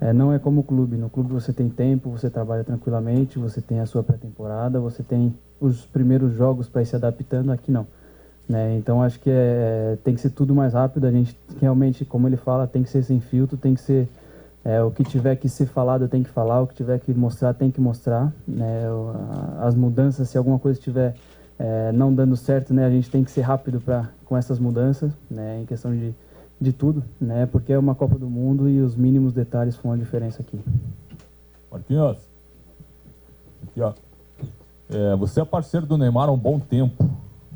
é, 0.00 0.12
não 0.12 0.32
é 0.32 0.38
como 0.38 0.60
o 0.60 0.64
clube. 0.64 0.96
No 0.96 1.08
clube 1.08 1.32
você 1.32 1.52
tem 1.52 1.68
tempo, 1.68 2.10
você 2.10 2.28
trabalha 2.28 2.64
tranquilamente, 2.64 3.38
você 3.38 3.60
tem 3.60 3.80
a 3.80 3.86
sua 3.86 4.02
pré-temporada, 4.02 4.80
você 4.80 5.02
tem 5.02 5.34
os 5.60 5.86
primeiros 5.86 6.34
jogos 6.34 6.68
para 6.68 6.82
ir 6.82 6.86
se 6.86 6.96
adaptando. 6.96 7.52
Aqui 7.52 7.70
não. 7.70 7.86
Né? 8.48 8.76
Então 8.76 9.00
acho 9.00 9.20
que 9.20 9.30
é, 9.30 9.96
tem 10.02 10.14
que 10.14 10.20
ser 10.20 10.30
tudo 10.30 10.54
mais 10.54 10.74
rápido. 10.74 11.06
A 11.06 11.10
gente 11.12 11.38
realmente, 11.60 12.04
como 12.04 12.26
ele 12.26 12.36
fala, 12.36 12.66
tem 12.66 12.82
que 12.82 12.90
ser 12.90 13.04
sem 13.04 13.20
filtro, 13.20 13.56
tem 13.56 13.74
que 13.74 13.80
ser 13.80 14.08
é, 14.64 14.82
o 14.82 14.90
que 14.90 15.02
tiver 15.02 15.36
que 15.36 15.48
ser 15.48 15.66
falado 15.66 16.08
tem 16.08 16.22
que 16.22 16.30
falar, 16.30 16.60
o 16.60 16.66
que 16.66 16.74
tiver 16.74 16.98
que 17.00 17.12
mostrar 17.12 17.52
tem 17.54 17.70
que 17.70 17.80
mostrar. 17.80 18.32
Né? 18.46 18.82
As 19.60 19.74
mudanças, 19.74 20.28
se 20.28 20.38
alguma 20.38 20.58
coisa 20.58 20.78
estiver 20.78 21.14
é, 21.58 21.92
não 21.92 22.14
dando 22.14 22.36
certo, 22.36 22.72
né, 22.72 22.84
a 22.84 22.90
gente 22.90 23.10
tem 23.10 23.22
que 23.24 23.30
ser 23.30 23.42
rápido 23.42 23.80
para 23.80 24.08
com 24.24 24.36
essas 24.36 24.58
mudanças, 24.58 25.12
né, 25.30 25.60
em 25.60 25.66
questão 25.66 25.92
de, 25.92 26.14
de 26.60 26.72
tudo, 26.72 27.04
né, 27.20 27.46
porque 27.46 27.72
é 27.72 27.78
uma 27.78 27.94
Copa 27.94 28.18
do 28.18 28.28
Mundo 28.28 28.68
e 28.68 28.80
os 28.80 28.96
mínimos 28.96 29.32
detalhes 29.32 29.76
fazem 29.76 29.92
a 29.92 29.96
diferença 29.96 30.42
aqui. 30.42 30.58
Marquinhos, 31.70 32.18
aqui 33.64 33.80
ó, 33.80 33.92
é, 34.90 35.16
você 35.16 35.40
é 35.40 35.44
parceiro 35.44 35.86
do 35.86 35.96
Neymar 35.96 36.28
há 36.28 36.32
um 36.32 36.38
bom 36.38 36.58
tempo. 36.58 37.08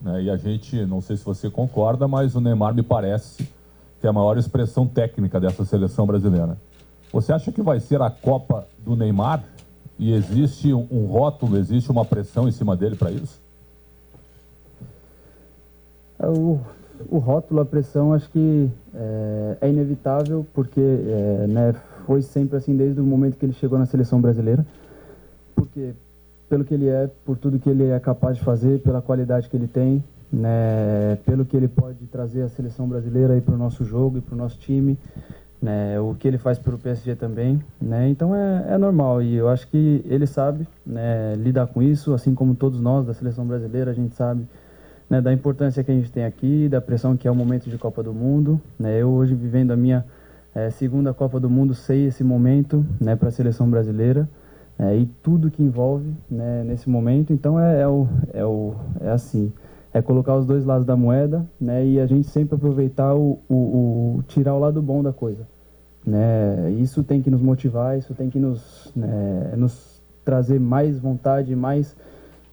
Né? 0.03 0.25
E 0.25 0.31
a 0.31 0.37
gente, 0.37 0.85
não 0.87 1.01
sei 1.01 1.17
se 1.17 1.25
você 1.25 1.51
concorda, 1.51 2.07
mas 2.09 2.35
o 2.35 2.41
Neymar 2.41 2.75
me 2.75 2.83
parece 2.83 3.49
que 4.01 4.07
é 4.07 4.11
a 4.11 4.13
maior 4.13 4.39
expressão 4.39 4.87
técnica 4.87 5.41
dessa 5.41 5.65
seleção 5.65 6.07
brasileira. 6.07 6.57
Você 7.13 7.33
acha 7.33 7.53
que 7.53 7.63
vai 7.63 7.81
ser 7.81 8.01
a 8.03 8.11
Copa 8.11 8.67
do 8.85 8.97
Neymar? 8.97 9.45
E 9.99 10.13
existe 10.13 10.75
um 10.75 11.07
rótulo, 11.07 11.57
existe 11.57 11.91
uma 11.91 12.05
pressão 12.05 12.47
em 12.47 12.53
cima 12.53 12.77
dele 12.77 12.97
para 12.97 13.11
isso? 13.11 13.41
É, 16.19 16.27
o, 16.27 16.61
o 17.09 17.19
rótulo, 17.19 17.61
a 17.61 17.65
pressão, 17.65 18.13
acho 18.13 18.29
que 18.31 18.69
é, 18.95 19.59
é 19.63 19.71
inevitável, 19.71 20.47
porque 20.53 20.81
é, 20.81 21.47
né, 21.47 21.75
foi 22.05 22.21
sempre 22.21 22.59
assim 22.59 22.77
desde 22.77 23.01
o 23.01 23.05
momento 23.05 23.37
que 23.39 23.47
ele 23.47 23.55
chegou 23.55 23.79
na 23.79 23.87
seleção 23.87 24.21
brasileira. 24.21 24.67
Porque 25.55 25.95
pelo 26.49 26.65
que 26.65 26.75
ele 26.75 26.89
é, 26.89 27.11
por 27.25 27.37
tudo 27.37 27.59
que 27.59 27.69
ele 27.69 27.87
é 27.89 27.99
capaz 27.99 28.37
de 28.37 28.45
fazer, 28.45 28.81
pela 28.81 29.03
qualidade 29.03 29.49
que 29.49 29.57
ele 29.57 29.67
tem, 29.67 30.05
né, 30.33 31.17
pelo 31.25 31.45
que 31.45 31.57
ele 31.57 31.69
pode 31.69 32.07
trazer 32.07 32.43
à 32.43 32.49
seleção 32.49 32.89
brasileira 32.89 33.41
para 33.41 33.55
o 33.55 33.59
nosso 33.59 33.85
jogo 33.85 34.19
e 34.19 34.21
para 34.21 34.35
o 34.35 34.39
nosso 34.39 34.59
time, 34.59 34.99
né, 35.67 35.99
o 35.99 36.15
que 36.15 36.29
ele 36.29 36.39
faz 36.39 36.61
pelo 36.61 36.79
PSG 36.79 37.17
também, 37.17 37.61
né, 37.81 38.09
então 38.09 38.35
é, 38.35 38.75
é 38.75 38.79
normal 38.79 39.21
e 39.21 39.35
eu 39.35 39.49
acho 39.49 39.67
que 39.67 40.01
ele 40.07 40.25
sabe 40.25 40.67
né, 40.87 41.35
lidar 41.35 41.67
com 41.67 41.83
isso, 41.83 42.15
assim 42.15 42.37
como 42.37 42.55
todos 42.55 42.81
nós 42.81 43.05
da 43.05 43.13
seleção 43.13 43.45
brasileira, 43.45 43.91
a 43.91 43.95
gente 43.95 44.15
sabe 44.15 44.47
né, 45.11 45.21
da 45.21 45.33
importância 45.33 45.83
que 45.83 45.91
a 45.91 45.95
gente 45.95 46.13
tem 46.13 46.25
aqui, 46.25 46.69
da 46.69 46.81
pressão 46.81 47.17
que 47.17 47.27
é 47.27 47.31
o 47.31 47.35
momento 47.35 47.69
de 47.69 47.77
Copa 47.77 48.01
do 48.01 48.15
Mundo, 48.15 48.61
né, 48.79 49.03
eu 49.03 49.11
hoje 49.11 49.35
vivendo 49.35 49.73
a 49.73 49.77
minha 49.77 50.05
é, 50.55 50.71
segunda 50.71 51.13
Copa 51.13 51.41
do 51.41 51.51
Mundo 51.51 51.75
sei 51.75 52.07
esse 52.07 52.23
momento 52.23 52.87
né, 53.01 53.17
para 53.17 53.29
a 53.29 53.33
seleção 53.33 53.69
brasileira, 53.69 54.29
é, 54.79 54.95
e 54.95 55.07
tudo 55.23 55.51
que 55.51 55.63
envolve 55.63 56.15
nesse 56.31 56.89
momento. 56.89 57.33
Então 57.33 57.59
é, 57.59 57.81
é, 57.81 57.89
o, 57.89 58.07
é, 58.33 58.45
o, 58.45 58.75
é 59.01 59.09
assim, 59.09 59.51
é 59.93 60.03
colocar 60.03 60.37
os 60.37 60.45
dois 60.45 60.67
lados 60.67 60.85
da 60.85 60.95
moeda 60.95 61.47
né, 61.59 61.85
e 61.87 61.99
a 61.99 62.07
gente 62.07 62.29
sempre 62.29 62.57
aproveitar 62.57 63.15
o, 63.15 63.39
o, 63.49 63.55
o 64.19 64.25
tirar 64.29 64.55
o 64.55 64.59
lado 64.59 64.83
bom 64.83 65.03
da 65.03 65.15
coisa. 65.15 65.47
Né? 66.07 66.71
Isso 66.79 67.03
tem 67.03 67.21
que 67.21 67.31
nos 67.31 67.43
motivar, 67.43 67.99
isso 67.99 68.15
tem 68.15 68.31
que 68.31 68.39
nos, 68.39 68.93
né, 68.95 69.55
nos 69.57 70.01
trazer 70.25 70.61
mais 70.61 70.99
vontade, 70.99 71.55
mais, 71.57 71.97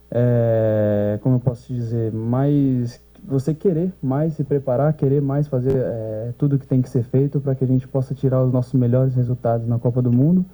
é, 0.09 1.19
como 1.21 1.35
eu 1.35 1.39
posso 1.39 1.71
dizer, 1.71 2.11
mais 2.11 2.99
você 3.25 3.53
querer 3.53 3.93
mais 4.01 4.33
se 4.33 4.43
preparar, 4.43 4.93
querer 4.93 5.21
mais 5.21 5.47
fazer 5.47 5.75
é, 5.75 6.33
tudo 6.37 6.59
que 6.59 6.67
tem 6.67 6.81
que 6.81 6.89
ser 6.89 7.03
feito 7.03 7.39
para 7.39 7.55
que 7.55 7.63
a 7.63 7.67
gente 7.67 7.87
possa 7.87 8.13
tirar 8.13 8.43
os 8.43 8.51
nossos 8.51 8.73
melhores 8.73 9.15
resultados 9.15 9.65
na 9.65 9.79
Copa 9.79 10.01
do 10.01 10.11
Mundo 10.11 10.45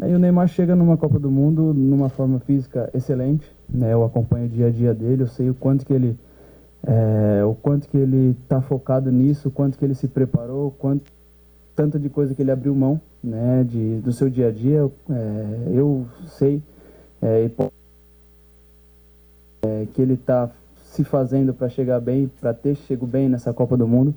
e 0.00 0.14
o 0.14 0.18
Neymar 0.18 0.48
chega 0.48 0.74
numa 0.74 0.96
Copa 0.96 1.18
do 1.18 1.30
Mundo 1.30 1.74
numa 1.74 2.08
forma 2.08 2.40
física 2.40 2.90
excelente, 2.94 3.46
né? 3.68 3.92
Eu 3.92 4.04
acompanho 4.04 4.46
o 4.46 4.48
dia 4.48 4.68
a 4.68 4.70
dia 4.70 4.94
dele, 4.94 5.22
eu 5.22 5.26
sei 5.26 5.50
o 5.50 5.54
quanto 5.54 5.84
que 5.84 5.92
ele 5.92 6.18
é, 6.84 7.44
o 7.44 7.54
quanto 7.54 7.88
que 7.88 7.96
ele 7.96 8.36
está 8.42 8.60
focado 8.60 9.12
nisso, 9.12 9.48
o 9.48 9.50
quanto 9.50 9.78
que 9.78 9.84
ele 9.84 9.94
se 9.94 10.08
preparou, 10.08 10.68
o 10.68 10.70
quanto 10.70 11.12
tanto 11.74 11.98
de 11.98 12.08
coisa 12.08 12.34
que 12.34 12.42
ele 12.42 12.50
abriu 12.50 12.74
mão, 12.74 13.00
né? 13.22 13.64
De 13.64 14.00
do 14.00 14.12
seu 14.12 14.28
dia 14.28 14.48
a 14.48 14.50
dia, 14.50 14.90
é, 15.10 15.68
eu 15.72 16.06
sei 16.26 16.62
é, 17.20 17.50
é 19.62 19.86
que 19.92 20.02
ele 20.02 20.14
está 20.14 20.50
se 20.84 21.04
fazendo 21.04 21.54
para 21.54 21.68
chegar 21.68 22.00
bem, 22.00 22.30
para 22.40 22.52
ter 22.52 22.74
chego 22.74 23.06
bem 23.06 23.28
nessa 23.28 23.52
Copa 23.52 23.76
do 23.76 23.86
Mundo 23.88 24.14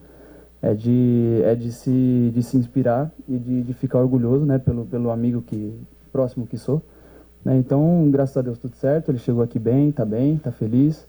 é 0.65 0.73
de, 0.73 1.41
é 1.43 1.53
de, 1.53 1.71
se, 1.71 2.31
de 2.33 2.41
se 2.41 2.57
inspirar 2.57 3.11
e 3.29 3.37
de, 3.37 3.61
de 3.61 3.73
ficar 3.75 3.99
orgulhoso 3.99 4.47
né, 4.47 4.57
pelo, 4.57 4.83
pelo 4.85 5.11
amigo 5.11 5.43
que 5.43 5.71
próximo 6.11 6.47
que 6.47 6.57
sou. 6.57 6.81
Né? 7.43 7.55
Então, 7.57 8.09
graças 8.09 8.35
a 8.35 8.41
Deus, 8.41 8.57
tudo 8.57 8.75
certo. 8.75 9.11
Ele 9.11 9.19
chegou 9.19 9.43
aqui 9.43 9.59
bem, 9.59 9.89
está 9.89 10.03
bem, 10.03 10.33
está 10.35 10.51
feliz. 10.51 11.05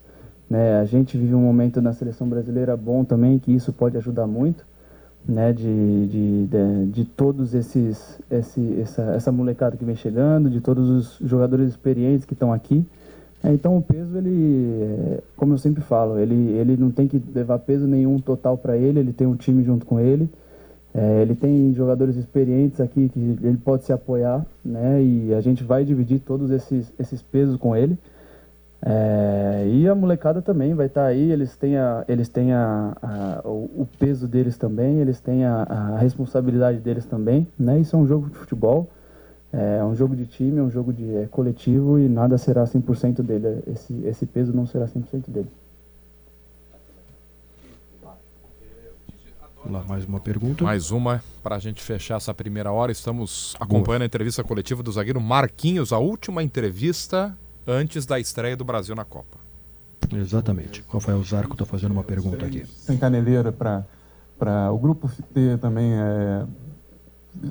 Né? 0.51 0.79
A 0.79 0.85
gente 0.85 1.17
vive 1.17 1.35
um 1.35 1.41
momento 1.41 1.81
na 1.81 1.95
seleção 1.95 2.29
brasileira 2.29 2.77
bom 2.77 3.03
também, 3.03 3.39
que 3.39 3.51
isso 3.51 3.73
pode 3.73 3.97
ajudar 3.97 4.27
muito. 4.27 4.67
Né, 5.29 5.53
de, 5.53 6.07
de, 6.07 6.47
de, 6.47 6.87
de 6.93 7.05
todos 7.05 7.53
esses 7.53 8.21
esse, 8.31 8.81
essa, 8.81 9.03
essa 9.03 9.33
molecada 9.33 9.77
que 9.77 9.85
vem 9.85 9.97
chegando, 9.97 10.49
de 10.49 10.61
todos 10.61 10.89
os 10.89 11.29
jogadores 11.29 11.69
experientes 11.69 12.25
que 12.25 12.33
estão 12.33 12.53
aqui. 12.53 12.87
É, 13.43 13.53
então 13.53 13.77
o 13.77 13.83
peso, 13.83 14.17
ele, 14.17 14.83
é, 14.83 15.21
como 15.37 15.55
eu 15.55 15.59
sempre 15.59 15.83
falo, 15.83 16.19
ele, 16.19 16.53
ele 16.53 16.77
não 16.77 16.91
tem 16.91 17.07
que 17.07 17.23
levar 17.35 17.59
peso 17.59 17.87
nenhum 17.87 18.21
total 18.21 18.57
para 18.57 18.77
ele, 18.77 19.01
ele 19.01 19.13
tem 19.13 19.27
um 19.27 19.37
time 19.37 19.63
junto 19.63 19.85
com 19.85 20.01
ele. 20.01 20.29
É, 20.95 21.23
ele 21.23 21.35
tem 21.35 21.75
jogadores 21.75 22.17
experientes 22.17 22.81
aqui 22.81 23.11
que 23.11 23.21
ele 23.43 23.59
pode 23.59 23.85
se 23.85 23.93
apoiar, 23.93 24.47
né? 24.65 25.03
E 25.03 25.35
a 25.35 25.43
gente 25.43 25.63
vai 25.63 25.85
dividir 25.85 26.21
todos 26.21 26.51
esses, 26.51 26.91
esses 26.99 27.21
pesos 27.21 27.57
com 27.57 27.77
ele. 27.77 27.99
É, 28.89 29.69
e 29.69 29.89
a 29.89 29.97
molecada 29.97 30.41
também 30.41 30.73
vai 30.73 30.87
estar 30.87 31.01
tá 31.03 31.07
aí, 31.09 31.33
eles 31.33 31.57
têm, 31.57 31.77
a, 31.77 32.05
eles 32.07 32.29
têm 32.29 32.53
a, 32.53 32.97
a 33.03 33.41
o, 33.45 33.65
o, 33.83 33.89
peso 33.99 34.29
deles 34.29 34.57
também, 34.57 35.01
eles 35.01 35.19
têm 35.19 35.45
a, 35.45 35.65
a 35.65 35.99
responsabilidade 35.99 36.79
deles 36.79 37.05
também, 37.05 37.49
né? 37.59 37.81
Isso 37.81 37.97
é 37.97 37.99
um 37.99 38.07
jogo 38.07 38.31
de 38.31 38.37
futebol. 38.37 38.89
É 39.53 39.83
um 39.83 39.95
jogo 39.95 40.15
de 40.15 40.27
time, 40.27 40.59
é 40.59 40.63
um 40.63 40.71
jogo 40.71 40.93
de 40.93 41.17
é, 41.17 41.27
coletivo 41.27 41.99
e 41.99 42.09
nada 42.09 42.37
será 42.37 42.65
100% 42.65 43.23
dele. 43.23 43.63
Esse, 43.67 43.95
esse 44.05 44.27
peso 44.27 44.53
não 44.53 44.67
será 44.67 44.87
100% 44.87 45.31
dele. 45.31 45.49
Lá, 49.69 49.83
mais 49.89 50.05
uma 50.05 50.21
pergunta. 50.21 50.63
Mais 50.63 50.91
uma 50.91 51.23
para 51.43 51.57
a 51.57 51.59
gente 51.59 51.83
fechar 51.83 52.17
essa 52.17 52.35
primeira 52.35 52.71
hora. 52.71 52.93
Estamos 52.93 53.57
acompanhando 53.59 54.01
Boa. 54.01 54.03
a 54.03 54.07
entrevista 54.07 54.45
coletiva 54.45 54.83
do 54.83 54.93
zagueiro 54.93 55.21
Marquinhos, 55.21 55.93
a 55.93 55.99
última 55.99 56.43
entrevista 56.43 57.37
antes 57.67 58.07
da 58.07 58.21
estreia 58.21 58.57
do 58.57 58.65
Brasil 58.65 58.95
na 58.95 59.05
Copa. 59.05 59.39
Exatamente. 60.15 60.85
Rafael 60.89 61.23
Zarco 61.25 61.55
está 61.55 61.65
fazendo 61.65 61.93
uma 61.93 62.05
pergunta 62.05 62.47
aqui. 62.47 62.65
Sem 62.67 62.97
caneleira 62.97 63.53
para 63.53 64.71
o 64.73 64.79
grupo 64.79 65.11
ter 65.35 65.59
também 65.59 65.93
é, 65.95 66.47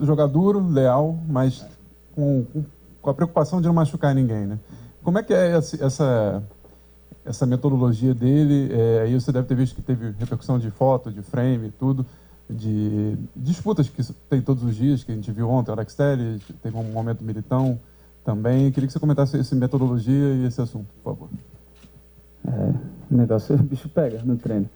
jogar 0.03 0.27
duro, 0.27 0.65
leal, 0.65 1.19
mas 1.27 1.65
com, 2.13 2.45
com 3.01 3.09
a 3.09 3.13
preocupação 3.13 3.59
de 3.59 3.67
não 3.67 3.73
machucar 3.73 4.15
ninguém, 4.15 4.45
né? 4.45 4.59
Como 5.03 5.19
é 5.19 5.23
que 5.23 5.33
é 5.33 5.51
essa, 5.51 6.43
essa 7.25 7.45
metodologia 7.45 8.13
dele? 8.13 8.71
É, 8.71 9.01
aí 9.01 9.13
você 9.13 9.31
deve 9.31 9.47
ter 9.47 9.55
visto 9.55 9.75
que 9.75 9.81
teve 9.81 10.11
repercussão 10.17 10.57
de 10.57 10.71
foto, 10.71 11.11
de 11.11 11.21
frame, 11.21 11.71
tudo. 11.77 12.05
de 12.49 13.17
disputas 13.35 13.89
que 13.89 14.03
tem 14.29 14.41
todos 14.41 14.63
os 14.63 14.75
dias, 14.75 15.03
que 15.03 15.11
a 15.11 15.15
gente 15.15 15.31
viu 15.31 15.49
ontem, 15.49 15.71
o 15.71 15.73
Alex 15.73 15.93
Telles, 15.93 16.41
teve 16.63 16.77
um 16.77 16.83
momento 16.83 17.23
militão 17.23 17.79
também. 18.25 18.71
Queria 18.71 18.87
que 18.87 18.93
você 18.93 18.99
comentasse 18.99 19.37
essa 19.37 19.55
metodologia 19.55 20.33
e 20.33 20.45
esse 20.45 20.59
assunto, 20.59 20.87
por 21.01 21.13
favor. 21.13 21.29
É, 22.47 22.73
o 23.11 23.15
negócio, 23.15 23.55
o 23.55 23.59
bicho 23.63 23.87
pega 23.87 24.21
no 24.23 24.35
treino. 24.35 24.67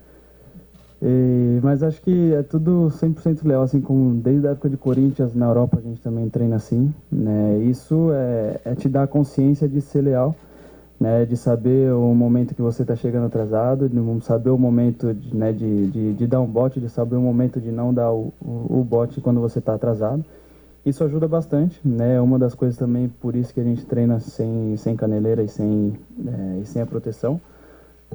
E, 1.01 1.59
mas 1.63 1.81
acho 1.81 2.01
que 2.01 2.33
é 2.33 2.43
tudo 2.43 2.91
100% 2.91 3.45
leal, 3.45 3.63
assim 3.63 3.79
como 3.79 4.13
desde 4.15 4.47
a 4.47 4.51
época 4.51 4.69
de 4.69 4.77
Corinthians, 4.77 5.33
na 5.33 5.45
Europa 5.45 5.79
a 5.79 5.81
gente 5.81 6.01
também 6.01 6.27
treina 6.29 6.57
assim, 6.57 6.93
né? 7.09 7.57
Isso 7.59 8.09
é, 8.11 8.59
é 8.65 8.75
te 8.75 8.89
dar 8.89 9.03
a 9.03 9.07
consciência 9.07 9.67
de 9.67 9.79
ser 9.79 10.01
leal, 10.01 10.35
né? 10.99 11.25
De 11.25 11.37
saber 11.37 11.93
o 11.93 12.13
momento 12.13 12.53
que 12.53 12.61
você 12.61 12.81
está 12.81 12.97
chegando 12.97 13.27
atrasado, 13.27 13.87
de 13.87 14.25
saber 14.25 14.49
o 14.49 14.57
momento 14.57 15.13
de, 15.13 15.33
né, 15.33 15.53
de, 15.53 15.87
de, 15.87 16.13
de, 16.15 16.27
dar 16.27 16.41
um 16.41 16.47
bote, 16.47 16.81
de 16.81 16.89
saber 16.89 17.15
o 17.15 17.21
momento 17.21 17.61
de 17.61 17.71
não 17.71 17.93
dar 17.93 18.11
o, 18.11 18.33
o, 18.41 18.81
o 18.81 18.83
bote 18.83 19.21
quando 19.21 19.39
você 19.39 19.59
está 19.59 19.75
atrasado. 19.75 20.25
Isso 20.85 21.03
ajuda 21.03 21.27
bastante, 21.27 21.79
né? 21.85 22.15
É 22.15 22.21
uma 22.21 22.39
das 22.39 22.55
coisas 22.55 22.77
também, 22.77 23.09
por 23.09 23.35
isso 23.35 23.53
que 23.53 23.59
a 23.59 23.63
gente 23.63 23.85
treina 23.85 24.19
sem, 24.19 24.75
sem 24.77 24.95
caneleira 24.95 25.43
e 25.43 25.47
sem, 25.47 25.93
é, 26.25 26.59
e 26.61 26.65
sem 26.65 26.81
a 26.81 26.85
proteção. 26.85 27.39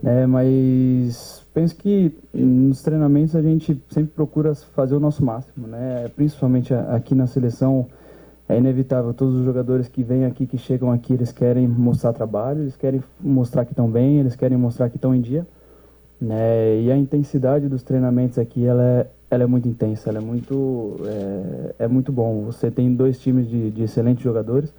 É, 0.03 0.27
mas 0.27 1.47
penso 1.55 1.77
que 1.77 2.12
nos 2.33 2.83
treinamentos 2.83 3.37
a 3.37 3.43
gente 3.43 3.81
sempre 3.91 4.12
procura 4.12 4.55
fazer 4.55 4.95
o 4.95 5.01
nosso 5.01 5.25
máximo, 5.25 5.69
né? 5.69 6.11
Principalmente 6.17 6.75
aqui 6.75 7.15
na 7.15 7.27
seleção 7.27 7.87
é 8.49 8.59
inevitável 8.59 9.15
todos 9.15 9.37
os 9.37 9.45
jogadores 9.45 9.89
que 9.89 10.03
vêm 10.03 10.25
aqui, 10.25 10.47
que 10.47 10.59
chegam 10.59 10.91
aqui, 10.91 11.15
eles 11.15 11.33
querem 11.33 11.67
mostrar 11.67 12.12
trabalho, 12.12 12.62
eles 12.62 12.77
querem 12.77 13.03
mostrar 13.21 13.65
que 13.65 13.73
estão 13.73 13.89
bem, 13.89 14.19
eles 14.19 14.35
querem 14.35 14.59
mostrar 14.59 14.91
que 14.91 14.97
estão 14.97 15.15
em 15.15 15.21
dia, 15.21 15.47
né? 16.21 16.81
E 16.81 16.91
a 16.91 16.97
intensidade 16.97 17.69
dos 17.69 17.83
treinamentos 17.83 18.39
aqui 18.39 18.67
ela 18.67 18.83
é, 18.83 19.07
ela 19.35 19.45
é 19.45 19.47
muito 19.47 19.68
intensa, 19.68 20.09
ela 20.09 20.18
é 20.18 20.22
muito 20.22 20.97
é, 21.05 21.85
é 21.85 21.89
muito 21.89 22.12
bom. 22.12 22.45
Você 22.45 22.70
tem 22.70 22.95
dois 22.95 23.18
times 23.18 23.49
de, 23.49 23.70
de 23.70 23.82
excelentes 23.82 24.22
jogadores 24.22 24.72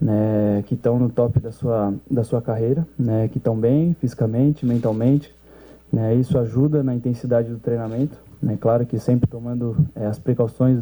né, 0.00 0.62
que 0.66 0.74
estão 0.74 0.98
no 0.98 1.10
top 1.10 1.40
da 1.40 1.50
sua, 1.50 1.92
da 2.08 2.22
sua 2.22 2.40
carreira, 2.40 2.86
né, 2.98 3.28
que 3.28 3.38
estão 3.38 3.56
bem 3.56 3.94
fisicamente, 3.94 4.64
mentalmente. 4.64 5.34
Né, 5.92 6.14
isso 6.14 6.38
ajuda 6.38 6.82
na 6.82 6.94
intensidade 6.94 7.48
do 7.48 7.58
treinamento. 7.58 8.16
Né, 8.40 8.56
claro 8.60 8.86
que 8.86 8.98
sempre 8.98 9.28
tomando 9.28 9.76
é, 9.96 10.06
as 10.06 10.18
precauções 10.18 10.80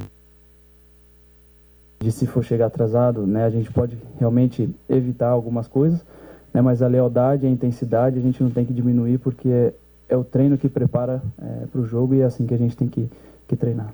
de 1.99 2.13
se 2.13 2.27
for 2.27 2.45
chegar 2.45 2.67
atrasado, 2.67 3.27
né, 3.27 3.45
a 3.45 3.51
gente 3.51 3.73
pode 3.73 3.97
realmente 4.19 4.69
evitar 4.89 5.29
algumas 5.29 5.67
coisas, 5.67 6.05
né, 6.53 6.61
mas 6.61 6.83
a 6.83 6.87
lealdade, 6.87 7.47
a 7.47 7.51
intensidade 7.51 8.19
a 8.19 8.23
gente 8.23 8.43
não 8.43 8.51
tem 8.51 8.67
que 8.67 8.73
diminuir 8.75 9.19
porque 9.19 9.73
é, 10.09 10.17
o 10.17 10.25
treino 10.25 10.57
que 10.57 10.69
prepara 10.69 11.23
é, 11.39 11.67
para 11.67 11.81
o 11.81 11.87
jogo 11.87 12.15
e 12.15 12.21
é 12.21 12.25
assim 12.25 12.47
que 12.47 12.55
a 12.55 12.59
gente 12.59 12.77
tem 12.77 12.89
que, 12.89 13.09
que 13.49 13.57
treinar. 13.57 13.93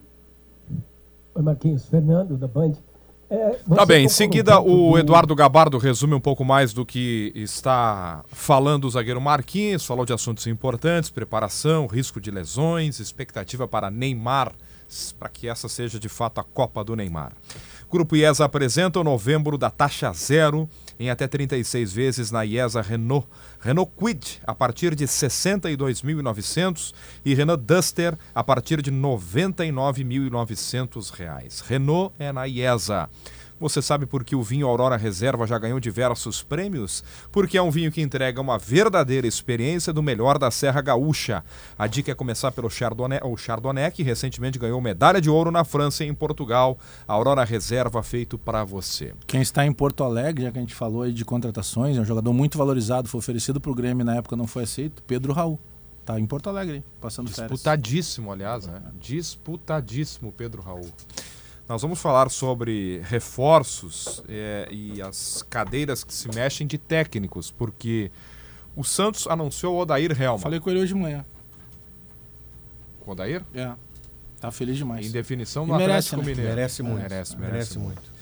Oi 1.34 1.42
Marquinhos, 1.42 1.86
Fernando 1.86 2.36
da 2.36 2.46
Band. 2.46 2.72
É, 3.30 3.56
tá 3.74 3.86
bem, 3.86 4.04
em 4.04 4.08
seguida 4.10 4.60
o 4.60 4.98
Eduardo 4.98 5.34
Gabardo 5.34 5.78
resume 5.78 6.12
um 6.12 6.20
pouco 6.20 6.44
mais 6.44 6.74
do 6.74 6.84
que 6.84 7.32
está 7.34 8.22
falando 8.28 8.84
o 8.84 8.90
zagueiro 8.90 9.22
Marquinhos, 9.22 9.86
falou 9.86 10.04
de 10.04 10.12
assuntos 10.12 10.46
importantes, 10.46 11.08
preparação, 11.08 11.86
risco 11.86 12.20
de 12.20 12.30
lesões, 12.30 13.00
expectativa 13.00 13.66
para 13.66 13.90
Neymar, 13.90 14.52
para 15.18 15.30
que 15.30 15.48
essa 15.48 15.66
seja 15.66 15.98
de 15.98 16.10
fato 16.10 16.40
a 16.40 16.44
Copa 16.44 16.84
do 16.84 16.94
Neymar. 16.94 17.32
Grupo 17.90 18.16
IESA 18.16 18.44
apresenta 18.44 19.00
o 19.00 19.04
novembro 19.04 19.56
da 19.56 19.70
taxa 19.70 20.12
zero 20.12 20.68
em 21.02 21.10
até 21.10 21.26
36 21.26 21.92
vezes 21.92 22.30
na 22.30 22.46
IESA 22.46 22.80
Renault. 22.80 23.26
Renault 23.58 23.90
Quid 23.96 24.40
a 24.46 24.54
partir 24.54 24.94
de 24.94 25.04
62.900 25.04 26.94
e 27.24 27.34
Renault 27.34 27.64
Duster 27.64 28.16
a 28.32 28.44
partir 28.44 28.80
de 28.80 28.92
99.900 28.92 31.10
reais. 31.10 31.60
Renault 31.60 32.14
é 32.18 32.30
na 32.30 32.46
IESA. 32.46 33.08
Você 33.62 33.80
sabe 33.80 34.06
por 34.06 34.24
que 34.24 34.34
o 34.34 34.42
vinho 34.42 34.66
Aurora 34.66 34.96
Reserva 34.96 35.46
já 35.46 35.56
ganhou 35.56 35.78
diversos 35.78 36.42
prêmios? 36.42 37.04
Porque 37.30 37.56
é 37.56 37.62
um 37.62 37.70
vinho 37.70 37.92
que 37.92 38.02
entrega 38.02 38.40
uma 38.40 38.58
verdadeira 38.58 39.24
experiência 39.24 39.92
do 39.92 40.02
melhor 40.02 40.36
da 40.36 40.50
Serra 40.50 40.80
Gaúcha. 40.80 41.44
A 41.78 41.86
dica 41.86 42.10
é 42.10 42.14
começar 42.14 42.50
pelo 42.50 42.68
Chardonnay, 42.68 43.20
o 43.22 43.36
Chardonnay, 43.36 43.92
que 43.92 44.02
recentemente 44.02 44.58
ganhou 44.58 44.80
medalha 44.80 45.20
de 45.20 45.30
ouro 45.30 45.52
na 45.52 45.62
França 45.62 46.02
e 46.02 46.08
em 46.08 46.12
Portugal. 46.12 46.76
Aurora 47.06 47.44
Reserva 47.44 48.02
feito 48.02 48.36
para 48.36 48.64
você. 48.64 49.14
Quem 49.28 49.40
está 49.40 49.64
em 49.64 49.72
Porto 49.72 50.02
Alegre, 50.02 50.42
já 50.42 50.50
que 50.50 50.58
a 50.58 50.60
gente 50.60 50.74
falou 50.74 51.02
aí 51.02 51.12
de 51.12 51.24
contratações, 51.24 51.96
é 51.96 52.00
um 52.00 52.04
jogador 52.04 52.32
muito 52.32 52.58
valorizado, 52.58 53.08
foi 53.08 53.20
oferecido 53.20 53.60
para 53.60 53.70
o 53.70 53.74
Grêmio 53.76 54.04
na 54.04 54.16
época, 54.16 54.34
não 54.34 54.48
foi 54.48 54.64
aceito, 54.64 55.04
Pedro 55.04 55.32
Raul. 55.32 55.56
Tá 56.04 56.18
em 56.18 56.26
Porto 56.26 56.48
Alegre, 56.48 56.82
passando 57.00 57.28
Disputadíssimo, 57.28 58.30
férias. 58.30 58.64
aliás, 58.64 58.66
né? 58.66 58.90
Disputadíssimo 58.98 60.32
Pedro 60.32 60.60
Raul. 60.62 60.90
Nós 61.72 61.80
vamos 61.80 62.02
falar 62.02 62.30
sobre 62.30 63.00
reforços 63.04 64.22
é, 64.28 64.68
e 64.70 65.00
as 65.00 65.42
cadeiras 65.48 66.04
que 66.04 66.12
se 66.12 66.28
mexem 66.28 66.66
de 66.66 66.76
técnicos, 66.76 67.50
porque 67.50 68.10
o 68.76 68.84
Santos 68.84 69.26
anunciou 69.26 69.76
o 69.76 69.78
Odair 69.78 70.12
Helma. 70.20 70.38
Falei 70.38 70.60
com 70.60 70.68
ele 70.68 70.80
hoje 70.80 70.92
de 70.92 71.00
manhã. 71.00 71.24
Com 73.00 73.12
o 73.12 73.12
Odair? 73.12 73.42
É. 73.54 73.72
Tá 74.38 74.50
feliz 74.50 74.76
demais. 74.76 75.06
Em 75.06 75.10
definição 75.10 75.64
no 75.64 75.74
merece, 75.74 76.14
Atlético 76.14 76.16
né? 76.16 76.26
Mineiro. 76.26 76.50
Merece 76.50 76.82
muito. 76.82 76.96
Merece, 76.96 77.36
merece, 77.38 77.52
merece, 77.52 77.78
muito. 77.78 78.02
muito. 78.02 78.12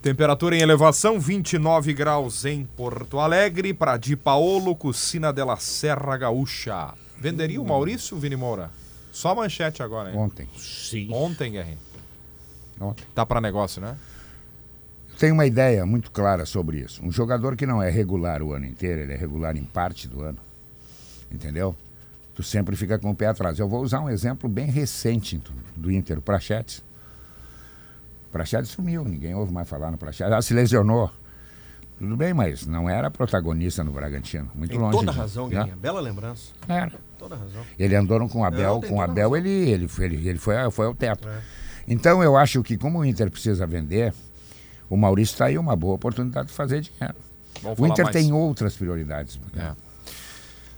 Temperatura 0.00 0.54
em 0.54 0.60
elevação, 0.60 1.18
29 1.18 1.92
graus 1.94 2.44
em 2.44 2.64
Porto 2.64 3.18
Alegre. 3.18 3.74
Para 3.74 3.96
Di 3.96 4.14
Paolo, 4.14 4.76
Cucina 4.76 5.32
della 5.32 5.56
Serra 5.56 6.16
Gaúcha. 6.16 6.94
Venderia 7.18 7.60
o 7.60 7.66
Maurício 7.66 8.16
Vini 8.16 8.36
Moura? 8.36 8.70
Só 9.10 9.30
a 9.30 9.34
manchete 9.34 9.82
agora, 9.82 10.12
hein? 10.12 10.16
Ontem. 10.16 10.48
Sim. 10.56 11.12
Ontem, 11.12 11.50
Guerrinho. 11.50 11.91
Ontem. 12.82 13.04
Tá 13.14 13.24
para 13.24 13.40
negócio, 13.40 13.80
né? 13.80 13.96
Tenho 15.18 15.34
uma 15.34 15.46
ideia 15.46 15.86
muito 15.86 16.10
clara 16.10 16.44
sobre 16.44 16.78
isso. 16.78 17.04
Um 17.04 17.12
jogador 17.12 17.54
que 17.56 17.64
não 17.66 17.82
é 17.82 17.88
regular 17.90 18.42
o 18.42 18.52
ano 18.52 18.66
inteiro, 18.66 19.02
ele 19.02 19.12
é 19.12 19.16
regular 19.16 19.56
em 19.56 19.62
parte 19.64 20.08
do 20.08 20.20
ano. 20.22 20.38
Entendeu? 21.30 21.76
Tu 22.34 22.42
sempre 22.42 22.74
fica 22.74 22.98
com 22.98 23.10
o 23.10 23.14
pé 23.14 23.26
atrás. 23.26 23.58
Eu 23.58 23.68
vou 23.68 23.82
usar 23.82 24.00
um 24.00 24.08
exemplo 24.10 24.48
bem 24.48 24.66
recente 24.66 25.40
do 25.76 25.90
Inter, 25.92 26.18
o 26.18 26.22
Prachetes. 26.22 26.78
O 28.28 28.32
Prachetes 28.32 28.70
sumiu, 28.70 29.04
ninguém 29.04 29.34
ouve 29.34 29.52
mais 29.52 29.68
falar 29.68 29.90
no 29.90 29.98
Prachetes. 29.98 30.32
Ah, 30.32 30.42
se 30.42 30.54
lesionou. 30.54 31.10
Tudo 31.98 32.16
bem, 32.16 32.34
mas 32.34 32.66
não 32.66 32.90
era 32.90 33.08
protagonista 33.10 33.84
no 33.84 33.92
Bragantino. 33.92 34.50
Muito 34.54 34.70
Tem 34.70 34.78
longe. 34.80 34.96
toda 34.96 35.10
disso, 35.12 35.20
razão, 35.20 35.44
né? 35.48 35.60
Guilherme. 35.60 35.80
Bela 35.80 36.00
lembrança. 36.00 36.50
Era. 36.68 36.92
Toda 37.16 37.36
razão. 37.36 37.62
Ele 37.78 37.94
andou 37.94 38.28
com 38.28 38.40
o 38.40 38.44
Abel, 38.44 38.74
Não, 38.74 38.80
com 38.80 38.96
o 38.96 39.00
Abel 39.00 39.36
ele, 39.36 39.48
ele, 39.50 39.86
foi- 39.86 40.06
ele, 40.06 40.28
ele 40.28 40.38
foi, 40.38 40.54
foi 40.72 40.86
ao 40.86 40.94
teto. 40.94 41.28
Então 41.86 42.22
eu 42.22 42.36
acho 42.36 42.62
que 42.62 42.76
como 42.76 43.00
o 43.00 43.04
Inter 43.04 43.30
precisa 43.30 43.66
vender, 43.66 44.12
o 44.88 44.96
Maurício 44.96 45.34
está 45.34 45.46
aí 45.46 45.58
uma 45.58 45.74
boa 45.74 45.94
oportunidade 45.94 46.48
de 46.48 46.54
fazer 46.54 46.80
dinheiro. 46.80 47.16
Vamos 47.62 47.78
o 47.78 47.86
Inter 47.86 48.04
mais. 48.04 48.16
tem 48.16 48.32
outras 48.32 48.74
prioridades. 48.74 49.38
É. 49.56 49.72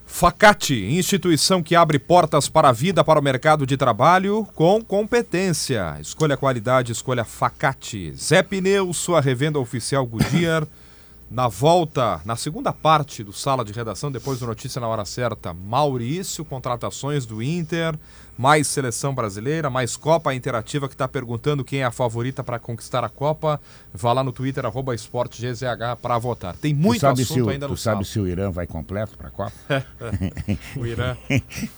Facate, 0.07 0.75
instituição 0.75 1.61
que 1.61 1.75
abre 1.75 1.99
portas 1.99 2.49
para 2.49 2.69
a 2.69 2.73
vida, 2.73 3.03
para 3.03 3.19
o 3.19 3.23
mercado 3.23 3.67
de 3.67 3.77
trabalho 3.77 4.47
com 4.55 4.81
competência. 4.81 5.97
Escolha 6.01 6.37
qualidade, 6.37 6.93
escolha 6.93 7.25
Facate. 7.25 8.15
Zé 8.15 8.41
Pneus, 8.43 8.97
sua 8.97 9.21
revenda 9.21 9.59
oficial 9.59 10.07
Goodyear. 10.07 10.67
Na 11.31 11.49
volta, 11.49 12.20
na 12.25 12.37
segunda 12.37 12.72
parte 12.72 13.25
do 13.25 13.33
Sala 13.33 13.64
de 13.64 13.72
Redação, 13.72 14.12
depois 14.12 14.39
do 14.39 14.47
Notícia 14.47 14.81
na 14.81 14.87
Hora 14.87 15.05
Certa, 15.05 15.53
Maurício, 15.53 16.45
contratações 16.45 17.27
do 17.27 17.43
Inter, 17.43 17.99
mais 18.39 18.68
seleção 18.68 19.12
brasileira, 19.14 19.68
mais 19.68 19.97
Copa 19.97 20.35
Interativa 20.35 20.87
que 20.87 20.95
está 20.95 21.09
perguntando 21.09 21.64
quem 21.64 21.81
é 21.81 21.85
a 21.85 21.91
favorita 21.91 22.45
para 22.45 22.59
conquistar 22.59 23.03
a 23.03 23.09
Copa. 23.09 23.61
Vá 23.93 24.12
lá 24.12 24.22
no 24.22 24.33
Twitter, 24.33 24.64
arroba 24.64 24.95
esportegzh 24.95 25.64
para 26.01 26.18
votar. 26.18 26.55
Tem 26.57 26.72
muito 26.75 26.99
tu 26.99 27.01
sabe 27.01 27.22
assunto 27.22 27.47
o, 27.47 27.51
ainda 27.51 27.66
tu 27.66 27.70
no 27.70 27.77
sabe 27.77 27.95
Sala. 27.97 28.05
se 28.05 28.20
o 28.20 28.29
Irã 28.29 28.51
vai 28.51 28.66
completo 28.66 29.16
para 29.16 29.29
a 29.29 29.31
Copa? 29.31 29.53
o 30.77 30.87
Irã. 30.87 31.16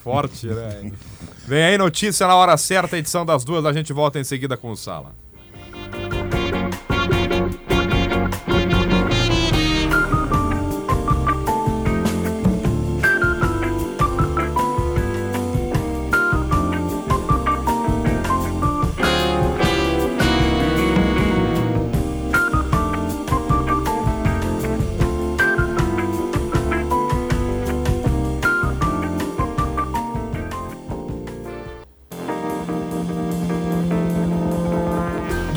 Forte, 0.03 0.47
Irã. 0.47 0.69
hein? 0.83 0.93
Vem 1.47 1.63
aí 1.63 1.77
notícia 1.77 2.27
na 2.27 2.35
hora 2.35 2.55
certa, 2.57 2.97
edição 2.97 3.25
das 3.25 3.43
duas. 3.43 3.65
A 3.65 3.73
gente 3.73 3.91
volta 3.91 4.19
em 4.19 4.23
seguida 4.23 4.55
com 4.55 4.71
o 4.71 4.77
Sala. 4.77 5.15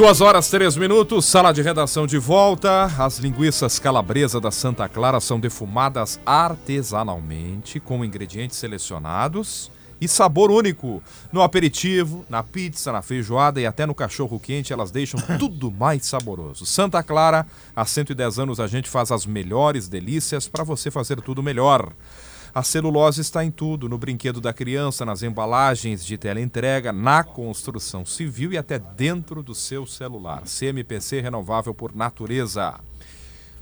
Duas 0.01 0.23
horas, 0.23 0.49
três 0.49 0.79
minutos, 0.79 1.27
sala 1.27 1.53
de 1.53 1.61
redação 1.61 2.07
de 2.07 2.17
volta. 2.17 2.87
As 2.99 3.19
linguiças 3.19 3.79
calabresa 3.79 4.41
da 4.41 4.51
Santa 4.51 4.89
Clara 4.89 5.21
são 5.21 5.39
defumadas 5.39 6.19
artesanalmente 6.25 7.79
com 7.79 8.03
ingredientes 8.03 8.57
selecionados 8.57 9.71
e 10.01 10.09
sabor 10.09 10.51
único. 10.51 11.03
No 11.31 11.43
aperitivo, 11.43 12.25
na 12.31 12.43
pizza, 12.43 12.91
na 12.91 13.03
feijoada 13.03 13.61
e 13.61 13.67
até 13.67 13.85
no 13.85 13.95
cachorro 13.95 14.41
quente, 14.41 14.73
elas 14.73 14.91
deixam 14.91 15.21
tudo 15.39 15.71
mais 15.71 16.07
saboroso. 16.07 16.65
Santa 16.65 17.03
Clara, 17.03 17.47
há 17.77 17.85
110 17.85 18.39
anos 18.39 18.59
a 18.59 18.67
gente 18.67 18.89
faz 18.89 19.13
as 19.13 19.27
melhores 19.27 19.87
delícias 19.87 20.49
para 20.49 20.65
você 20.65 20.91
fazer 20.91 21.21
tudo 21.21 21.43
melhor. 21.43 21.93
A 22.53 22.65
celulose 22.65 23.21
está 23.21 23.45
em 23.45 23.51
tudo, 23.51 23.89
no 23.89 23.97
brinquedo 23.97 24.41
da 24.41 24.53
criança, 24.53 25.05
nas 25.05 25.23
embalagens 25.23 26.05
de 26.05 26.19
teleentrega, 26.19 26.93
na 26.93 27.23
construção 27.23 28.05
civil 28.05 28.53
e 28.53 28.59
até 28.59 28.77
dentro 28.77 29.41
do 29.41 29.55
seu 29.55 29.87
celular. 29.87 30.43
CMPC 30.47 31.21
renovável 31.21 31.73
por 31.73 31.95
natureza. 31.95 32.81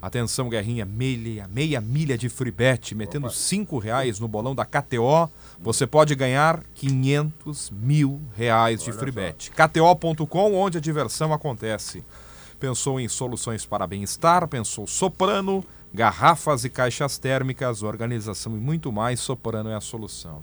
Atenção, 0.00 0.48
Guerrinha, 0.48 0.86
meia, 0.86 1.46
meia 1.48 1.80
milha 1.80 2.16
de 2.16 2.30
free 2.30 2.52
bet, 2.52 2.94
metendo 2.94 3.28
cinco 3.30 3.78
reais 3.78 4.18
no 4.18 4.28
bolão 4.28 4.54
da 4.54 4.64
KTO, 4.64 5.28
você 5.58 5.86
pode 5.86 6.14
ganhar 6.14 6.62
500 6.74 7.70
mil 7.70 8.20
reais 8.36 8.82
de 8.82 8.92
free 8.92 9.10
bet. 9.10 9.50
KTO.com, 9.50 10.54
onde 10.54 10.78
a 10.78 10.80
diversão 10.80 11.32
acontece. 11.32 12.02
Pensou 12.60 12.98
em 12.98 13.08
soluções 13.08 13.66
para 13.66 13.86
bem-estar, 13.86 14.48
pensou 14.48 14.86
Soprano, 14.86 15.64
garrafas 15.92 16.64
e 16.64 16.70
caixas 16.70 17.18
térmicas, 17.18 17.82
organização 17.82 18.56
e 18.56 18.60
muito 18.60 18.92
mais, 18.92 19.20
Soprano 19.20 19.70
é 19.70 19.74
a 19.74 19.80
solução. 19.80 20.42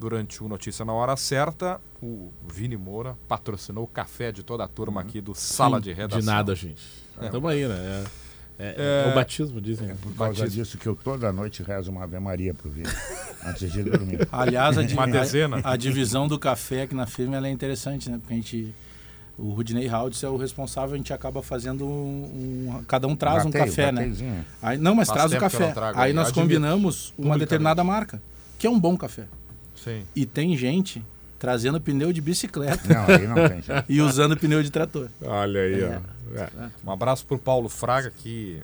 Durante 0.00 0.42
o 0.44 0.48
Notícia 0.48 0.84
na 0.84 0.92
Hora 0.92 1.16
Certa, 1.16 1.80
o 2.00 2.32
Vini 2.52 2.76
Moura 2.76 3.16
patrocinou 3.26 3.82
o 3.84 3.88
café 3.88 4.30
de 4.30 4.42
toda 4.44 4.62
a 4.64 4.68
turma 4.68 5.00
aqui 5.00 5.20
do 5.20 5.34
Sala 5.34 5.78
Sim, 5.78 5.82
de 5.84 5.92
Redação. 5.92 6.20
De 6.20 6.26
nada, 6.26 6.54
gente. 6.54 6.82
É. 7.20 7.28
Tamo 7.28 7.48
aí, 7.48 7.66
né? 7.66 8.04
É, 8.60 8.64
é- 8.64 9.04
é 9.08 9.10
o 9.10 9.14
batismo, 9.14 9.60
dizem. 9.60 9.90
É 9.90 9.94
por 9.94 10.14
causa 10.14 10.40
Batismo. 10.42 10.62
disso 10.62 10.78
que 10.78 10.86
eu 10.86 10.94
toda 10.94 11.32
noite 11.32 11.62
rezo 11.64 11.90
uma 11.90 12.04
Ave 12.04 12.18
Maria 12.20 12.54
pro 12.54 12.70
Vini, 12.70 12.88
antes 13.44 13.72
de 13.72 13.82
dormir. 13.82 14.26
Aliás, 14.30 14.78
a, 14.78 14.82
di- 14.84 14.94
Uma 14.94 15.06
dezena. 15.08 15.60
a- 15.64 15.72
a 15.72 15.76
divisão 15.76 16.28
do 16.28 16.38
café 16.38 16.82
aqui 16.82 16.94
na 16.94 17.06
firma 17.06 17.36
ela 17.36 17.48
é 17.48 17.50
interessante, 17.50 18.08
né? 18.08 18.18
Porque 18.18 18.34
a 18.34 18.36
gente. 18.36 18.72
O 19.38 19.50
Rudney 19.52 19.88
Haldes 19.88 20.22
é 20.24 20.28
o 20.28 20.36
responsável, 20.36 20.94
a 20.94 20.96
gente 20.96 21.12
acaba 21.12 21.40
fazendo 21.42 21.86
um. 21.86 22.70
um- 22.78 22.84
cada 22.88 23.06
um 23.06 23.14
traz 23.14 23.44
um 23.44 23.50
Bateio, 23.50 23.66
café, 23.66 23.92
né? 23.92 24.44
Aí, 24.60 24.76
não, 24.76 24.94
mas 24.96 25.06
Faz 25.08 25.18
traz 25.20 25.32
o 25.32 25.38
café. 25.38 25.70
trago, 25.72 25.98
Aí 25.98 26.12
nós 26.12 26.32
combinamos 26.32 27.14
uma 27.16 27.38
determinada 27.38 27.84
marca, 27.84 28.20
que 28.58 28.66
é 28.66 28.70
um 28.70 28.78
bom 28.80 28.96
café. 28.96 29.26
Sim. 29.76 30.02
E 30.16 30.26
tem 30.26 30.56
gente 30.56 31.04
trazendo 31.38 31.80
pneu 31.80 32.12
de 32.12 32.20
bicicleta. 32.20 32.82
Não, 32.92 33.06
aí 33.14 33.26
não 33.28 33.34
tem 33.48 33.62
jeito. 33.62 33.84
e 33.88 34.00
usando 34.02 34.36
pneu 34.36 34.60
de 34.60 34.70
trator. 34.72 35.08
Olha 35.22 35.60
aí, 35.60 35.82
É. 35.82 36.00
ó. 36.84 36.88
Um 36.88 36.90
abraço 36.92 37.24
pro 37.24 37.38
Paulo 37.38 37.68
Fraga, 37.68 38.10
que 38.10 38.60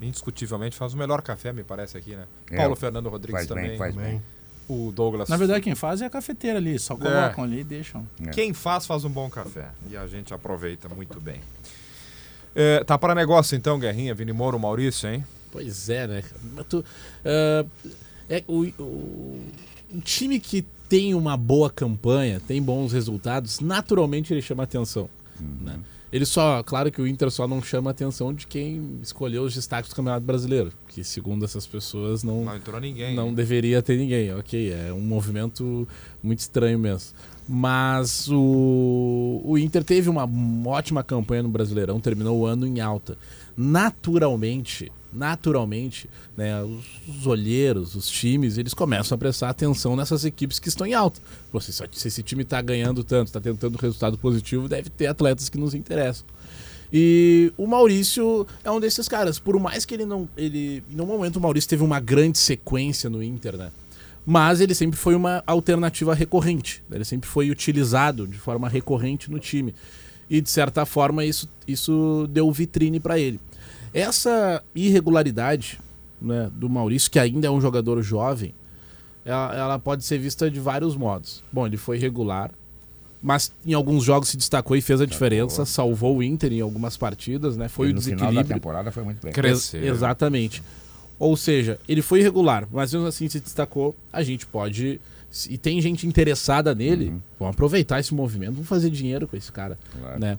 indiscutivelmente 0.00 0.76
faz 0.76 0.94
o 0.94 0.96
melhor 0.96 1.22
café, 1.22 1.52
me 1.52 1.62
parece 1.62 1.96
aqui, 1.96 2.16
né? 2.16 2.24
É, 2.50 2.56
Paulo 2.56 2.74
Fernando 2.76 3.08
Rodrigues 3.08 3.46
faz 3.46 3.48
bem, 3.48 3.64
também. 3.64 3.78
faz 3.78 3.94
bem. 3.94 4.22
O 4.68 4.90
Douglas. 4.92 5.28
Na 5.28 5.36
verdade, 5.36 5.60
quem 5.60 5.74
faz 5.74 6.00
é 6.02 6.06
a 6.06 6.10
cafeteira 6.10 6.58
ali, 6.58 6.78
só 6.78 6.96
colocam 6.96 7.44
ali 7.44 7.60
e 7.60 7.64
deixam. 7.64 8.06
É. 8.26 8.30
Quem 8.30 8.52
faz, 8.52 8.86
faz 8.86 9.04
um 9.04 9.10
bom 9.10 9.30
café. 9.30 9.68
E 9.88 9.96
a 9.96 10.06
gente 10.06 10.34
aproveita 10.34 10.88
muito 10.88 11.20
bem. 11.20 11.40
É, 12.54 12.82
tá 12.82 12.96
para 12.98 13.14
negócio 13.14 13.56
então, 13.56 13.78
Guerrinha, 13.78 14.14
Vini 14.14 14.32
Moro, 14.32 14.58
Maurício, 14.58 15.08
hein? 15.08 15.24
Pois 15.52 15.88
é, 15.88 16.06
né? 16.06 16.22
Mas 16.54 16.66
tu, 16.66 16.84
ah, 17.24 17.64
é, 18.28 18.42
o, 18.48 18.64
o, 18.82 19.44
um 19.92 20.00
time 20.00 20.40
que 20.40 20.64
tem 20.88 21.14
uma 21.14 21.36
boa 21.36 21.70
campanha, 21.70 22.40
tem 22.40 22.62
bons 22.62 22.92
resultados, 22.92 23.60
naturalmente 23.60 24.32
ele 24.32 24.42
chama 24.42 24.62
atenção. 24.62 25.08
né? 25.40 25.78
Ele 26.12 26.24
só, 26.24 26.62
claro 26.62 26.90
que 26.90 27.00
o 27.02 27.06
Inter 27.06 27.30
só 27.30 27.48
não 27.48 27.60
chama 27.60 27.90
a 27.90 27.92
atenção 27.92 28.32
de 28.32 28.46
quem 28.46 28.98
escolheu 29.02 29.42
os 29.42 29.54
destaques 29.54 29.90
do 29.90 29.96
Campeonato 29.96 30.24
Brasileiro, 30.24 30.72
que 30.88 31.02
segundo 31.02 31.44
essas 31.44 31.66
pessoas 31.66 32.22
não, 32.22 32.44
Não 32.44 32.56
entrou 32.56 32.80
ninguém. 32.80 33.14
não 33.14 33.34
deveria 33.34 33.82
ter 33.82 33.96
ninguém. 33.98 34.32
Ok, 34.34 34.72
é 34.72 34.92
um 34.92 35.00
movimento 35.00 35.86
muito 36.22 36.38
estranho 36.38 36.78
mesmo. 36.78 37.10
Mas 37.48 38.28
o, 38.28 39.40
o 39.44 39.58
Inter 39.58 39.82
teve 39.84 40.08
uma 40.08 40.28
ótima 40.68 41.02
campanha 41.04 41.42
no 41.42 41.48
Brasileirão, 41.48 42.00
terminou 42.00 42.38
o 42.38 42.46
ano 42.46 42.66
em 42.66 42.80
alta. 42.80 43.16
Naturalmente, 43.56 44.92
naturalmente, 45.12 46.10
né, 46.36 46.62
os, 46.62 46.84
os 47.08 47.26
olheiros, 47.26 47.94
os 47.94 48.08
times, 48.08 48.58
eles 48.58 48.74
começam 48.74 49.14
a 49.14 49.18
prestar 49.18 49.48
atenção 49.48 49.96
nessas 49.96 50.24
equipes 50.24 50.58
que 50.58 50.68
estão 50.68 50.86
em 50.86 50.94
alta. 50.94 51.20
Pô, 51.50 51.60
se, 51.60 51.72
se 51.72 52.08
esse 52.08 52.22
time 52.22 52.42
está 52.42 52.60
ganhando 52.60 53.02
tanto, 53.02 53.28
está 53.28 53.40
tendo 53.40 53.56
tanto 53.56 53.78
resultado 53.78 54.18
positivo, 54.18 54.68
deve 54.68 54.90
ter 54.90 55.06
atletas 55.06 55.48
que 55.48 55.58
nos 55.58 55.74
interessam. 55.74 56.26
E 56.92 57.52
o 57.56 57.66
Maurício 57.66 58.46
é 58.62 58.70
um 58.70 58.78
desses 58.78 59.08
caras. 59.08 59.38
Por 59.38 59.58
mais 59.58 59.84
que 59.84 59.94
ele 59.94 60.04
não. 60.04 60.28
Ele, 60.36 60.84
no 60.90 61.04
momento, 61.04 61.36
o 61.36 61.40
Maurício 61.40 61.68
teve 61.68 61.82
uma 61.82 61.98
grande 61.98 62.38
sequência 62.38 63.10
no 63.10 63.22
Inter, 63.22 63.56
né? 63.56 63.72
Mas 64.24 64.60
ele 64.60 64.74
sempre 64.74 64.96
foi 64.96 65.14
uma 65.14 65.42
alternativa 65.46 66.14
recorrente. 66.14 66.82
Ele 66.90 67.04
sempre 67.04 67.28
foi 67.28 67.50
utilizado 67.50 68.26
de 68.26 68.38
forma 68.38 68.68
recorrente 68.68 69.30
no 69.30 69.38
time. 69.38 69.74
E, 70.28 70.40
de 70.40 70.50
certa 70.50 70.84
forma, 70.84 71.24
isso, 71.24 71.48
isso 71.68 72.26
deu 72.30 72.50
vitrine 72.50 72.98
para 73.00 73.18
ele. 73.18 73.38
Essa 73.94 74.62
irregularidade 74.74 75.78
né, 76.20 76.50
do 76.54 76.68
Maurício, 76.68 77.10
que 77.10 77.18
ainda 77.18 77.46
é 77.46 77.50
um 77.50 77.60
jogador 77.60 78.02
jovem, 78.02 78.52
ela, 79.24 79.54
ela 79.56 79.78
pode 79.78 80.04
ser 80.04 80.18
vista 80.18 80.50
de 80.50 80.58
vários 80.60 80.96
modos. 80.96 81.42
Bom, 81.52 81.66
ele 81.66 81.76
foi 81.76 81.96
regular, 81.98 82.50
mas 83.22 83.52
em 83.64 83.72
alguns 83.72 84.04
jogos 84.04 84.28
se 84.28 84.36
destacou 84.36 84.76
e 84.76 84.80
fez 84.80 85.00
a 85.00 85.06
diferença, 85.06 85.64
salvou 85.64 86.16
o 86.18 86.22
Inter 86.22 86.52
em 86.52 86.60
algumas 86.60 86.96
partidas, 86.96 87.56
né? 87.56 87.68
Foi 87.68 87.88
E 87.88 87.92
o 87.92 87.94
no 87.94 88.00
final 88.02 88.18
da 88.18 88.24
desequilíbrio. 88.26 88.56
temporada 88.56 88.90
foi 88.92 89.02
muito 89.04 89.22
bem. 89.22 89.32
Cresceu. 89.32 89.80
Ex- 89.82 89.90
Exatamente. 89.96 90.62
Ou 91.18 91.36
seja, 91.36 91.78
ele 91.88 92.02
foi 92.02 92.20
irregular, 92.20 92.68
mas 92.70 92.92
mesmo 92.92 93.06
assim 93.08 93.28
se 93.28 93.40
destacou, 93.40 93.96
a 94.12 94.22
gente 94.22 94.46
pode. 94.46 95.00
E 95.50 95.58
tem 95.58 95.80
gente 95.80 96.06
interessada 96.06 96.74
nele, 96.74 97.12
vamos 97.38 97.54
aproveitar 97.54 98.00
esse 98.00 98.14
movimento, 98.14 98.52
vamos 98.54 98.68
fazer 98.68 98.88
dinheiro 98.90 99.26
com 99.28 99.36
esse 99.36 99.52
cara. 99.52 99.78
Claro. 100.00 100.18
Né? 100.20 100.38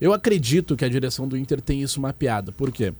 Eu 0.00 0.12
acredito 0.12 0.76
que 0.76 0.84
a 0.84 0.88
direção 0.88 1.28
do 1.28 1.36
Inter 1.36 1.60
tem 1.60 1.82
isso 1.82 2.00
mapeado. 2.00 2.52
Por 2.52 2.70
quê? 2.72 2.92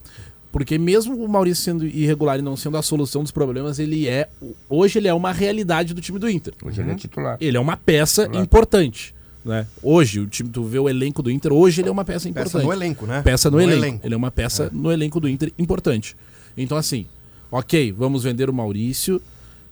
Porque 0.51 0.79
mesmo 0.79 1.15
o 1.23 1.29
Maurício 1.29 1.63
sendo 1.63 1.87
irregular 1.87 2.39
e 2.39 2.43
não 2.43 2.57
sendo 2.57 2.77
a 2.77 2.83
solução 2.83 3.23
dos 3.23 3.31
problemas, 3.31 3.79
ele 3.79 4.09
é. 4.09 4.29
Hoje 4.69 4.99
ele 4.99 5.07
é 5.09 5.15
uma 5.15 5.33
realidade 5.33 5.95
do 5.95 6.01
time 6.01 6.19
do 6.19 6.29
Inter. 6.29 6.55
Hoje 6.63 6.81
ele 6.81 6.91
é 6.91 6.95
titular. 6.95 7.37
Ele 7.41 7.57
é 7.57 7.61
uma 7.61 7.77
peça 7.77 8.27
Claro. 8.27 8.43
importante. 8.43 9.15
Né? 9.45 9.67
Hoje, 9.83 10.21
o 10.21 10.27
time, 10.27 10.51
tu 10.51 10.65
vê 10.65 10.79
o 10.79 10.89
elenco 10.89 11.23
do 11.23 11.31
Inter, 11.31 11.53
hoje 11.53 11.81
ele 11.81 11.89
é 11.89 11.93
uma 11.93 12.05
peça 12.05 12.29
importante. 12.29 12.53
Peça 12.53 12.67
no 12.67 12.73
elenco, 12.73 13.07
né? 13.07 13.23
Peça 13.23 13.51
no, 13.51 13.57
No 13.59 13.63
elenco. 13.63 13.79
elenco. 13.85 14.07
Ele 14.07 14.15
é 14.15 14.17
uma 14.17 14.31
peça 14.31 14.69
no 14.73 14.91
elenco 14.93 15.21
do 15.21 15.29
Inter 15.29 15.53
importante. 15.59 16.17
Então, 16.57 16.77
assim, 16.77 17.07
ok, 17.51 17.93
vamos 17.93 18.25
vender 18.25 18.51
o 18.51 18.53
Maurício, 18.53 19.23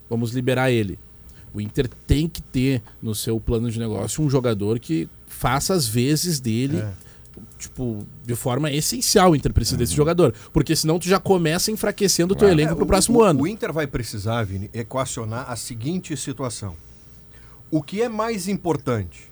vamos 0.09 0.33
liberar 0.33 0.71
ele. 0.71 0.99
O 1.57 1.61
Inter 1.61 1.89
tem 2.07 2.29
que 2.29 2.43
ter 2.43 2.83
no 3.03 3.15
seu 3.15 3.41
plano 3.41 3.71
de 3.71 3.79
negócio 3.79 4.23
um 4.23 4.29
jogador 4.29 4.79
que 4.79 5.09
faça 5.27 5.73
as 5.73 5.89
vezes 5.89 6.39
dele. 6.39 6.85
Tipo, 7.59 8.07
de 8.25 8.35
forma 8.35 8.71
essencial, 8.71 9.31
o 9.33 9.37
Inter 9.37 9.53
precisa 9.53 9.77
desse 9.79 9.95
jogador. 9.95 10.35
Porque 10.53 10.77
senão 10.77 10.99
tu 10.99 11.07
já 11.09 11.19
começa 11.19 11.71
enfraquecendo 11.71 12.35
o 12.35 12.37
teu 12.37 12.49
elenco 12.49 12.73
É, 12.73 12.75
pro 12.75 12.85
o- 12.85 12.87
próximo 12.87 13.19
o- 13.21 13.23
ano. 13.23 13.43
O 13.43 13.47
Inter 13.47 13.73
vai 13.73 13.87
precisar, 13.87 14.43
Vini, 14.45 14.71
equacionar 14.75 15.51
a 15.51 15.57
seguinte 15.57 16.17
situação. 16.17 16.75
O 17.71 17.83
que 17.83 18.03
é 18.03 18.09
mais 18.09 18.49
importante? 18.49 19.31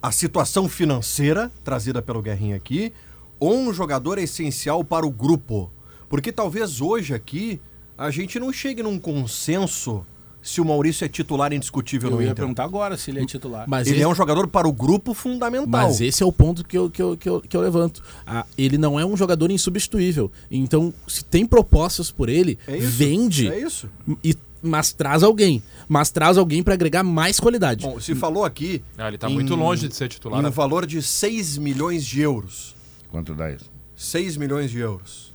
A 0.00 0.10
situação 0.10 0.66
financeira, 0.66 1.52
trazida 1.62 2.00
pelo 2.00 2.22
Guerrinha 2.22 2.56
aqui, 2.56 2.90
ou 3.38 3.54
um 3.58 3.70
jogador 3.72 4.16
essencial 4.18 4.82
para 4.82 5.06
o 5.06 5.10
grupo? 5.10 5.70
Porque 6.08 6.32
talvez 6.32 6.80
hoje 6.80 7.12
aqui 7.12 7.60
a 7.96 8.10
gente 8.10 8.38
não 8.40 8.50
chegue 8.50 8.82
num 8.82 8.98
consenso 8.98 10.06
se 10.48 10.60
o 10.60 10.64
Maurício 10.64 11.04
é 11.04 11.08
titular 11.08 11.52
indiscutível 11.52 12.10
Eu 12.10 12.16
no 12.16 12.22
ia 12.22 12.26
Inter. 12.26 12.36
perguntar 12.36 12.64
agora 12.64 12.96
se 12.96 13.10
ele 13.10 13.20
é 13.20 13.26
titular. 13.26 13.64
Mas 13.68 13.86
Ele 13.86 13.96
esse- 13.96 14.04
é 14.04 14.08
um 14.08 14.14
jogador 14.14 14.48
para 14.48 14.66
o 14.68 14.72
grupo 14.72 15.12
fundamental. 15.14 15.66
Mas 15.68 16.00
esse 16.00 16.22
é 16.22 16.26
o 16.26 16.32
ponto 16.32 16.64
que 16.64 16.76
eu, 16.78 16.88
que 16.90 17.02
eu, 17.02 17.16
que 17.16 17.28
eu, 17.28 17.40
que 17.40 17.56
eu 17.56 17.60
levanto. 17.60 18.02
Ah, 18.26 18.46
ele 18.56 18.78
não 18.78 18.98
é 18.98 19.04
um 19.04 19.16
jogador 19.16 19.50
insubstituível. 19.50 20.30
Então, 20.50 20.92
se 21.06 21.24
tem 21.24 21.44
propostas 21.44 22.10
por 22.10 22.28
ele, 22.28 22.58
É 22.66 22.76
isso, 22.76 22.88
vende. 22.88 23.48
é 23.48 23.60
isso. 23.60 23.90
E, 24.24 24.34
mas 24.62 24.92
traz 24.92 25.22
alguém. 25.22 25.62
Mas 25.86 26.10
traz 26.10 26.36
alguém 26.38 26.62
para 26.62 26.74
agregar 26.74 27.02
mais 27.02 27.38
qualidade. 27.38 27.84
Bom, 27.86 28.00
se 28.00 28.14
falou 28.14 28.44
aqui. 28.44 28.82
Ah, 28.96 29.08
ele 29.08 29.18
tá 29.18 29.28
muito 29.28 29.54
longe 29.54 29.86
de 29.88 29.94
ser 29.94 30.08
titular. 30.08 30.42
Em 30.42 30.46
um 30.46 30.50
valor 30.50 30.86
de 30.86 31.02
6 31.02 31.58
milhões 31.58 32.04
de 32.04 32.20
euros. 32.20 32.74
Quanto 33.10 33.34
dá 33.34 33.50
isso? 33.52 33.70
6 33.96 34.36
milhões 34.36 34.70
de 34.70 34.78
euros. 34.78 35.32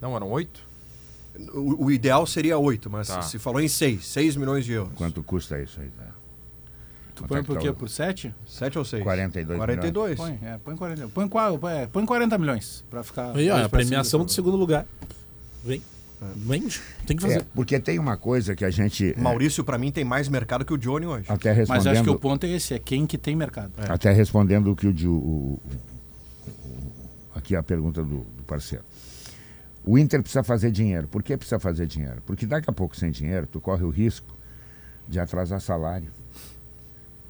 Não, 0.00 0.16
eram 0.16 0.28
oito? 0.30 0.60
O, 1.54 1.86
o 1.86 1.90
ideal 1.90 2.26
seria 2.26 2.58
8, 2.58 2.90
mas 2.90 3.08
Tá. 3.08 3.22
se 3.22 3.38
falou 3.38 3.60
em 3.60 3.68
6. 3.68 4.04
6 4.06 4.36
milhões 4.36 4.64
de 4.64 4.72
euros. 4.72 4.92
Quanto 4.94 5.22
custa 5.22 5.60
isso 5.60 5.80
aí? 5.80 5.88
Tá? 5.90 6.04
Tu 7.14 7.24
põe 7.24 7.40
é 7.40 7.42
por 7.42 7.58
quê? 7.58 7.72
Por 7.72 7.88
7? 7.88 8.34
7 8.46 8.78
ou 8.78 8.84
6? 8.84 9.02
42 9.02 9.56
42. 9.58 10.16
Põe, 10.16 10.38
é, 10.42 10.58
põe 10.64 10.76
40. 10.76 11.08
Põe, 11.08 11.28
é, 11.72 11.86
põe 11.86 12.06
40 12.06 12.38
milhões 12.38 12.84
pra 12.90 13.02
ficar. 13.02 13.36
Aí, 13.36 13.48
ó, 13.50 13.54
mais 13.54 13.66
a 13.66 13.68
premiação 13.68 14.24
do 14.24 14.30
segundo 14.32 14.56
lugar. 14.56 14.86
Vem. 15.64 15.82
Vende. 16.36 16.80
Tem 17.04 17.16
que 17.16 17.22
fazer. 17.22 17.38
É, 17.40 17.44
porque 17.54 17.80
tem 17.80 17.98
uma 17.98 18.16
coisa 18.16 18.54
que 18.54 18.64
a 18.64 18.70
gente. 18.70 19.12
é, 19.16 19.20
Maurício, 19.20 19.64
pra 19.64 19.76
mim, 19.76 19.90
tem 19.90 20.04
mais 20.04 20.28
mercado 20.28 20.64
que 20.64 20.72
o 20.72 20.78
Johnny 20.78 21.04
hoje. 21.04 21.24
Até 21.28 21.48
Mas 21.50 21.58
respondendo, 21.58 21.88
acho 21.92 22.02
que 22.04 22.10
o 22.10 22.18
ponto 22.18 22.44
é 22.46 22.50
esse, 22.50 22.74
é 22.74 22.78
quem 22.78 23.06
que 23.06 23.18
tem 23.18 23.34
mercado. 23.34 23.72
até 23.88 24.12
respondendo 24.12 24.70
o 24.70 24.76
que 24.76 24.86
o- 24.86 25.10
o- 25.10 25.14
o- 25.14 25.60
aqui 27.34 27.56
a 27.56 27.62
pergunta 27.62 28.02
do, 28.02 28.18
do 28.20 28.42
parceiro. 28.46 28.84
O 29.84 29.98
Inter 29.98 30.22
precisa 30.22 30.42
fazer 30.42 30.70
dinheiro. 30.70 31.08
Por 31.08 31.22
que 31.22 31.36
precisa 31.36 31.58
fazer 31.58 31.86
dinheiro? 31.86 32.22
Porque 32.24 32.46
daqui 32.46 32.70
a 32.70 32.72
pouco 32.72 32.96
sem 32.96 33.10
dinheiro 33.10 33.46
tu 33.46 33.60
corre 33.60 33.84
o 33.84 33.90
risco 33.90 34.34
de 35.08 35.18
atrasar 35.18 35.60
salário. 35.60 36.10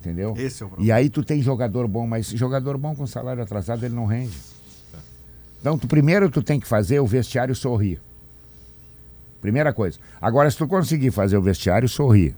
Entendeu? 0.01 0.35
Esse 0.37 0.63
é 0.63 0.67
o 0.67 0.69
problema. 0.69 0.89
E 0.89 0.93
aí 0.93 1.09
tu 1.09 1.25
tem 1.25 1.41
jogador 1.41 1.87
bom, 1.87 2.07
mas 2.07 2.27
jogador 2.27 2.77
bom 2.77 2.95
com 2.95 3.07
salário 3.07 3.43
atrasado 3.43 3.85
ele 3.85 3.95
não 3.95 4.05
rende. 4.05 4.37
Então, 5.61 5.79
tu, 5.79 5.87
primeiro 5.87 6.29
tu 6.29 6.43
tem 6.43 6.59
que 6.59 6.67
fazer 6.67 6.99
o 6.99 7.07
vestiário 7.07 7.55
sorrir. 7.55 8.01
Primeira 9.41 9.73
coisa. 9.73 9.99
Agora, 10.21 10.51
se 10.51 10.57
tu 10.57 10.67
conseguir 10.67 11.13
fazer 11.13 11.37
o 11.37 11.43
vestiário 11.43 11.89
sorrir 11.89 12.35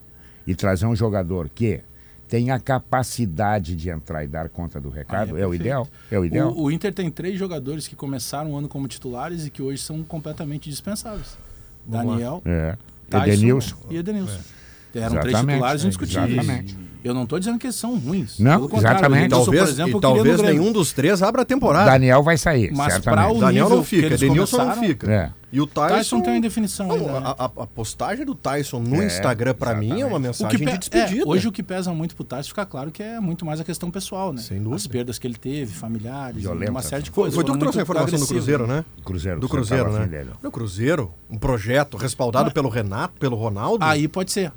e 0.46 0.54
trazer 0.54 0.86
um 0.86 0.94
jogador 0.94 1.48
que 1.48 1.80
tenha 2.29 2.55
a 2.55 2.61
capacidade 2.61 3.77
de 3.77 3.91
entrar 3.91 4.25
e 4.25 4.27
dar 4.29 4.49
conta 4.49 4.81
do 4.81 4.89
recado, 4.89 5.37
Ah, 5.37 5.41
é, 5.41 5.47
o 5.47 5.51
perfeito. 5.51 5.55
ideal. 5.62 5.89
É 6.11 6.18
o 6.18 6.25
ideal. 6.25 6.51
O, 6.53 6.64
o 6.64 6.70
Inter 6.70 6.93
tem 6.93 7.11
três 7.11 7.39
jogadores 7.39 7.87
que 7.87 7.95
começaram 7.95 8.53
o 8.53 8.57
ano 8.57 8.68
como 8.68 8.89
titulares 8.89 9.47
e 9.47 9.51
que 9.51 9.62
hoje 9.62 9.83
são 9.83 10.03
completamente 10.03 10.68
dispensáveis. 10.70 11.37
Vamos. 11.87 12.12
Daniel, 12.12 12.43
É. 12.45 12.77
Tyson 13.11 13.27
Edenilson. 13.27 13.77
e 13.91 13.97
Edenilson. 13.99 14.39
Eram 14.95 15.09
três 15.11 15.27
Exatamente, 15.29 15.55
titulares 15.57 15.83
é, 15.83 15.87
indiscutíveis. 15.87 16.33
exatamente. 16.33 16.79
Eu 17.05 17.12
não 17.12 17.24
estou 17.24 17.38
dizendo 17.38 17.59
que 17.59 17.66
eles 17.66 17.76
são 17.76 17.98
ruins. 17.98 18.38
Não, 18.38 18.64
exatamente. 18.74 19.34
o 19.34 19.36
Edenilson, 19.36 19.44
Talvez, 19.44 19.62
por 19.64 19.68
exemplo, 19.70 19.98
e 19.98 20.00
talvez 20.00 20.40
nenhum 20.40 20.72
dos 20.72 20.92
três 20.94 21.22
abra 21.22 21.42
a 21.42 21.44
temporada. 21.44 21.90
Daniel 21.90 22.22
vai 22.22 22.38
sair. 22.38 22.72
Mas 22.74 22.98
pra 22.98 23.30
o 23.30 23.38
Daniel 23.38 23.68
não 23.68 23.84
fica, 23.84 24.16
Denilson 24.16 24.64
não 24.64 24.76
fica. 24.76 25.12
É. 25.12 25.30
E 25.52 25.61
o 25.61 25.66
Tyson. 25.68 25.94
Tyson 25.96 26.20
tem 26.22 26.32
uma 26.32 26.38
indefinição 26.38 26.88
Não, 26.88 26.94
ainda, 26.96 27.20
né? 27.20 27.34
a, 27.38 27.44
a- 27.44 27.48
postagem 27.66 28.24
do 28.26 28.34
Tyson 28.34 28.80
no 28.80 29.00
É, 29.00 29.07
Instagram, 29.07 29.55
pra 29.55 29.72
mim, 29.74 30.00
é 30.00 30.05
uma 30.07 30.16
O 30.16 30.20
mensagem 30.20 30.59
que 30.59 30.64
pe- 30.64 30.72
de 30.72 30.78
despedida. 30.78 31.22
é, 31.22 31.24
hoje 31.28 31.46
o 31.46 31.52
que 31.52 31.62
pesa 31.62 31.92
muito 31.92 32.16
pro 32.16 32.24
Tyson 32.24 32.48
fica 32.48 32.66
claro 32.66 32.90
que 32.90 33.02
é 33.02 33.20
muito 33.20 33.44
mais 33.46 33.61
a 33.61 33.64
questão 33.64 33.88
pessoal, 33.90 34.32
né? 34.32 34.40
Sem 34.42 34.57
dúvida. 34.59 34.74
As 34.76 34.86
perdas 34.88 35.16
que 35.18 35.26
ele 35.28 35.36
teve, 35.36 35.72
familiares, 35.72 36.42
Violenta, 36.42 36.70
uma 36.72 36.82
série 36.82 37.02
de 37.05 37.11
Foi, 37.11 37.24
coisas. 37.24 37.34
foi 37.36 37.44
tu 37.44 37.52
que 37.52 37.59
trouxe 37.59 37.78
a 37.78 37.82
informação 37.82 38.18
do. 38.18 38.26
Cruzeiro, 38.26 38.66
né? 38.66 38.84
Cruzeiro, 39.05 39.38
Do 39.40 39.48
Cruzeiro 39.48 39.92
né? 39.92 40.26
No 40.42 40.50
Cruzeiro, 40.50 41.12
um 41.30 41.38
projeto 41.38 41.96
respaldado 41.98 42.50
pelo 42.50 42.68
Renato, 42.68 43.14
pelo 43.20 43.36
Ronaldo. 43.36 43.84
Aí 43.84 44.09
pode 44.09 44.32
ser. 44.32 44.50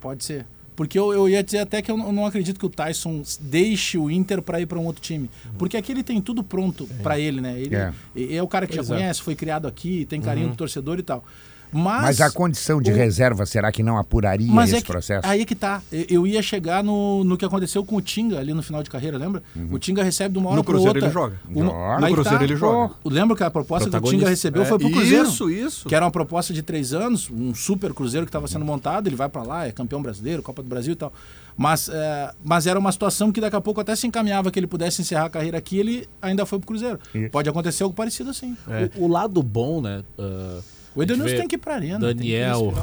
Pode 0.00 0.24
ser. 0.24 0.46
Porque 0.78 0.96
eu, 0.96 1.12
eu 1.12 1.28
ia 1.28 1.42
dizer 1.42 1.58
até 1.58 1.82
que 1.82 1.90
eu 1.90 1.96
não, 1.96 2.24
acredito 2.24 2.56
que 2.56 2.64
o 2.64 2.68
Tyson 2.68 3.20
deixe 3.40 3.98
o 3.98 4.08
Inter 4.08 4.40
para 4.40 4.60
ir 4.60 4.66
para 4.66 4.78
um 4.78 4.86
outro 4.86 5.02
time. 5.02 5.28
Porque 5.58 5.76
aqui 5.76 5.90
ele 5.90 6.04
tem 6.04 6.20
tudo 6.20 6.44
pronto 6.44 6.86
para 7.02 7.18
ele, 7.18 7.40
né? 7.40 7.58
Ele 7.58 7.74
É. 7.74 7.92
é. 8.14 8.36
é 8.36 8.42
o 8.44 8.46
cara 8.46 8.64
que 8.64 8.76
Pois 8.76 8.86
já 8.86 8.94
é. 8.94 8.98
conhece, 8.98 9.20
foi 9.20 9.34
criado 9.34 9.66
aqui, 9.66 10.06
tem 10.08 10.20
carinho 10.20 10.46
Uhum. 10.46 10.52
do 10.52 10.56
torcedor 10.56 11.00
e 11.00 11.02
tal. 11.02 11.24
Mas, 11.72 12.02
Mas 12.02 12.20
a 12.20 12.30
condição 12.30 12.80
de 12.80 12.90
o- 12.90 12.94
reserva, 12.94 13.44
será 13.44 13.70
que 13.70 13.82
não 13.82 13.98
apuraria 13.98 14.50
mas 14.50 14.70
esse 14.70 14.78
é 14.78 14.80
que, 14.80 14.86
processo? 14.86 15.26
aí 15.28 15.42
é 15.42 15.44
que 15.44 15.54
tá. 15.54 15.82
Eu- 16.08 16.26
ia 16.26 16.40
chegar 16.42 16.82
no, 16.82 17.22
no 17.24 17.36
que 17.36 17.44
aconteceu 17.44 17.84
com 17.84 17.96
o 17.96 18.00
Tinga 18.00 18.38
ali 18.38 18.54
no 18.54 18.62
final 18.62 18.82
de 18.82 18.88
carreira, 18.90 19.18
lembra? 19.18 19.42
O 19.70 19.78
Tinga 19.78 20.02
recebe 20.02 20.32
de 20.32 20.38
uma 20.38 20.48
hora 20.50 20.56
No 20.56 20.64
Cruzeiro 20.64 20.90
outra. 20.94 21.06
ele 21.06 21.12
joga. 21.12 21.40
Uma-. 21.48 21.98
No 22.00 22.06
aí 22.06 22.12
Cruzeiro 22.12 22.38
tá. 22.38 22.44
ele 22.44 22.56
joga. 22.56 22.94
Lembra 23.04 23.36
que 23.36 23.42
a 23.44 23.50
proposta 23.50 23.90
que 23.90 23.96
o. 23.96 24.00
Tinga 24.10 24.28
recebeu 24.28 24.62
É, 24.62 24.64
foi 24.64 24.78
pro 24.78 24.90
Cruzeiro? 24.90 25.28
Isso, 25.28 25.50
isso. 25.50 25.88
Que 25.88 25.94
era 25.94 26.04
uma 26.04 26.10
proposta 26.10 26.52
de 26.54 26.62
três 26.62 26.92
anos, 26.94 27.30
um 27.30 27.54
super 27.54 27.92
Cruzeiro 27.92 28.24
que 28.24 28.30
estava 28.30 28.48
sendo 28.48 28.64
montado, 28.64 29.06
ele 29.06 29.16
vai 29.16 29.28
para 29.28 29.42
lá, 29.42 29.66
é 29.66 29.70
campeão 29.72 30.00
brasileiro, 30.00 30.42
Copa 30.42 30.62
do 30.62 30.68
Brasil 30.68 30.92
e 30.92 30.96
tal. 30.96 31.12
Mas, 31.56 31.88
é, 31.92 32.30
mas 32.44 32.66
era 32.66 32.78
uma 32.78 32.92
situação 32.92 33.32
que 33.32 33.40
daqui 33.40 33.56
a 33.56 33.60
pouco 33.60 33.80
até 33.80 33.94
se 33.96 34.06
encaminhava 34.06 34.50
que 34.50 34.58
ele 34.58 34.66
pudesse 34.66 35.02
encerrar 35.02 35.24
a 35.26 35.30
carreira 35.30 35.58
aqui, 35.58 35.76
ele 35.78 36.08
ainda 36.22 36.46
foi 36.46 36.58
pro 36.58 36.68
Cruzeiro. 36.68 36.98
Isso. 37.14 37.30
Pode 37.30 37.48
acontecer 37.48 37.82
algo 37.82 37.94
parecido 37.94 38.30
assim. 38.30 38.56
O, 38.96 39.04
o 39.04 39.08
lado 39.08 39.42
bom, 39.42 39.80
né? 39.80 40.02
ah, 40.18 40.60
O 40.98 41.02
Edenilson 41.02 41.36
tem 41.36 41.46
que 41.48 41.54
ir 41.54 41.58
pra 41.58 41.74
arena. 41.74 41.98
Daniel. 41.98 42.74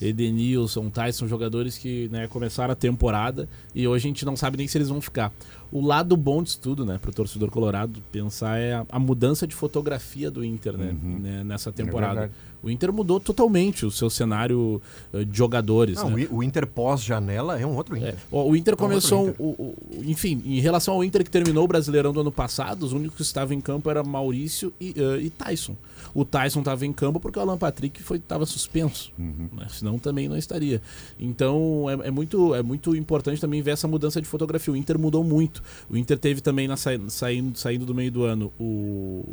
Edenilson, 0.00 0.88
Tyson, 0.90 1.26
jogadores 1.28 1.76
que 1.76 2.08
né, 2.10 2.26
começaram 2.26 2.72
a 2.72 2.76
temporada 2.76 3.48
e 3.74 3.86
hoje 3.86 4.06
a 4.06 4.08
gente 4.08 4.24
não 4.24 4.36
sabe 4.36 4.56
nem 4.56 4.66
se 4.66 4.78
eles 4.78 4.88
vão 4.88 5.00
ficar. 5.00 5.32
O 5.70 5.84
lado 5.84 6.16
bom 6.16 6.42
disso 6.42 6.58
tudo, 6.62 6.84
né, 6.86 6.98
pro 7.00 7.12
torcedor 7.12 7.50
colorado 7.50 8.02
pensar 8.10 8.58
é 8.58 8.72
a, 8.72 8.86
a 8.90 8.98
mudança 8.98 9.46
de 9.46 9.54
fotografia 9.54 10.30
do 10.30 10.42
Inter, 10.42 10.78
né, 10.78 10.96
né, 11.02 11.44
nessa 11.44 11.70
temporada. 11.70 12.20
verdade. 12.20 12.32
o 12.62 12.70
Inter 12.70 12.90
mudou 12.90 13.20
totalmente 13.20 13.84
o 13.84 13.90
seu 13.90 14.08
cenário 14.08 14.80
eh, 15.12 15.24
de 15.24 15.36
jogadores. 15.36 15.96
Não, 15.96 16.10
né? 16.10 16.26
o 16.30 16.42
Inter 16.42 16.66
pós-janela 16.66 17.60
é 17.60 17.66
um 17.66 17.76
outro 17.76 17.98
Inter. 17.98 18.14
É, 18.14 18.16
o 18.30 18.48
o 18.50 18.56
Inter 18.56 18.72
É 18.72 18.74
um 18.74 18.78
começou. 18.78 19.28
Inter. 19.28 19.36
o- 19.38 19.44
o- 19.44 19.76
enfim, 20.06 20.42
em 20.46 20.58
relação 20.60 20.94
ao 20.94 21.04
Inter 21.04 21.22
que 21.22 21.30
terminou 21.30 21.64
o 21.64 21.68
Brasileirão 21.68 22.14
do 22.14 22.20
ano 22.22 22.32
passado, 22.32 22.84
os 22.84 22.94
únicos 22.94 23.16
que 23.18 23.22
estavam 23.22 23.54
em 23.54 23.60
campo 23.60 23.90
eram 23.90 24.04
Maurício 24.04 24.72
e, 24.80 24.94
eh, 24.96 25.20
e 25.24 25.28
Tyson. 25.30 25.76
O 26.14 26.24
Tyson 26.24 26.60
estava 26.60 26.84
em 26.86 26.92
campo 26.92 27.18
porque 27.20 27.38
o 27.38 27.42
Alan 27.42 27.58
Patrick 27.58 28.00
estava 28.14 28.44
suspenso. 28.46 29.12
né? 29.18 29.66
Senão 29.70 29.98
também 29.98 30.28
não 30.28 30.36
estaria. 30.36 30.80
Então 31.18 31.86
é, 31.88 32.08
é 32.08 32.10
muito, 32.10 32.54
é 32.54 32.62
muito 32.62 32.94
importante 32.96 33.40
também 33.40 33.60
ver 33.62 33.72
essa 33.72 33.86
mudança 33.88 34.20
de 34.20 34.26
fotografia. 34.28 34.72
O 34.72 34.76
Inter 34.76 34.98
mudou 34.98 35.22
muito. 35.24 35.62
O 35.88 35.96
Inter 35.96 36.18
teve 36.18 36.40
também 36.40 36.66
na 36.68 36.76
sa- 36.76 36.90
saindo, 37.08 37.56
saindo 37.58 37.84
do 37.86 37.94
meio 37.94 38.10
do 38.10 38.24
ano 38.24 38.52
o 38.58 39.24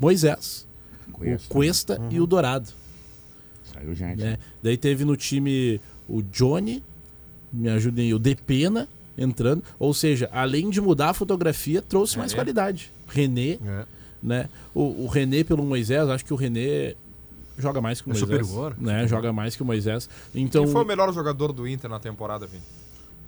Moisés, 0.00 0.66
Cuesta. 1.12 1.46
o 1.46 1.48
Cuesta 1.52 2.00
e 2.10 2.20
o 2.20 2.26
Dourado. 2.26 2.68
Saiu 3.72 3.94
gente. 3.94 4.18
né? 4.20 4.38
Daí 4.62 4.76
teve 4.76 5.04
no 5.04 5.16
time 5.16 5.80
o 6.08 6.22
Johnny, 6.22 6.82
me 7.52 7.68
ajudem, 7.68 8.12
o 8.14 8.18
Depena 8.18 8.88
entrando. 9.16 9.62
Ou 9.78 9.92
seja, 9.92 10.28
além 10.32 10.70
de 10.70 10.80
mudar 10.80 11.10
a 11.10 11.14
fotografia, 11.14 11.82
trouxe 11.82 12.16
mais 12.18 12.32
É. 12.32 12.34
qualidade. 12.34 12.90
René, 13.08 13.58
É. 13.64 13.84
né? 14.22 14.48
O, 14.74 15.04
o 15.04 15.06
René 15.06 15.44
pelo 15.44 15.62
Moisés, 15.62 16.08
acho 16.08 16.24
que 16.24 16.32
o 16.32 16.36
René 16.36 16.94
joga 17.58 17.80
mais 17.80 18.00
que 18.00 18.08
o 18.08 18.12
É 18.12 18.18
Moisés. 18.18 18.46
superior. 18.46 18.76
Né? 18.78 19.06
Joga 19.08 19.32
mais 19.32 19.56
que 19.56 19.62
o 19.62 19.66
Moisés. 19.66 20.08
Então, 20.34 20.64
Quem 20.64 20.72
foi 20.72 20.82
o 20.82 20.86
melhor 20.86 21.12
jogador 21.12 21.52
do 21.52 21.66
Inter 21.66 21.88
na 21.90 21.98
temporada, 21.98 22.46
Vini? 22.46 22.62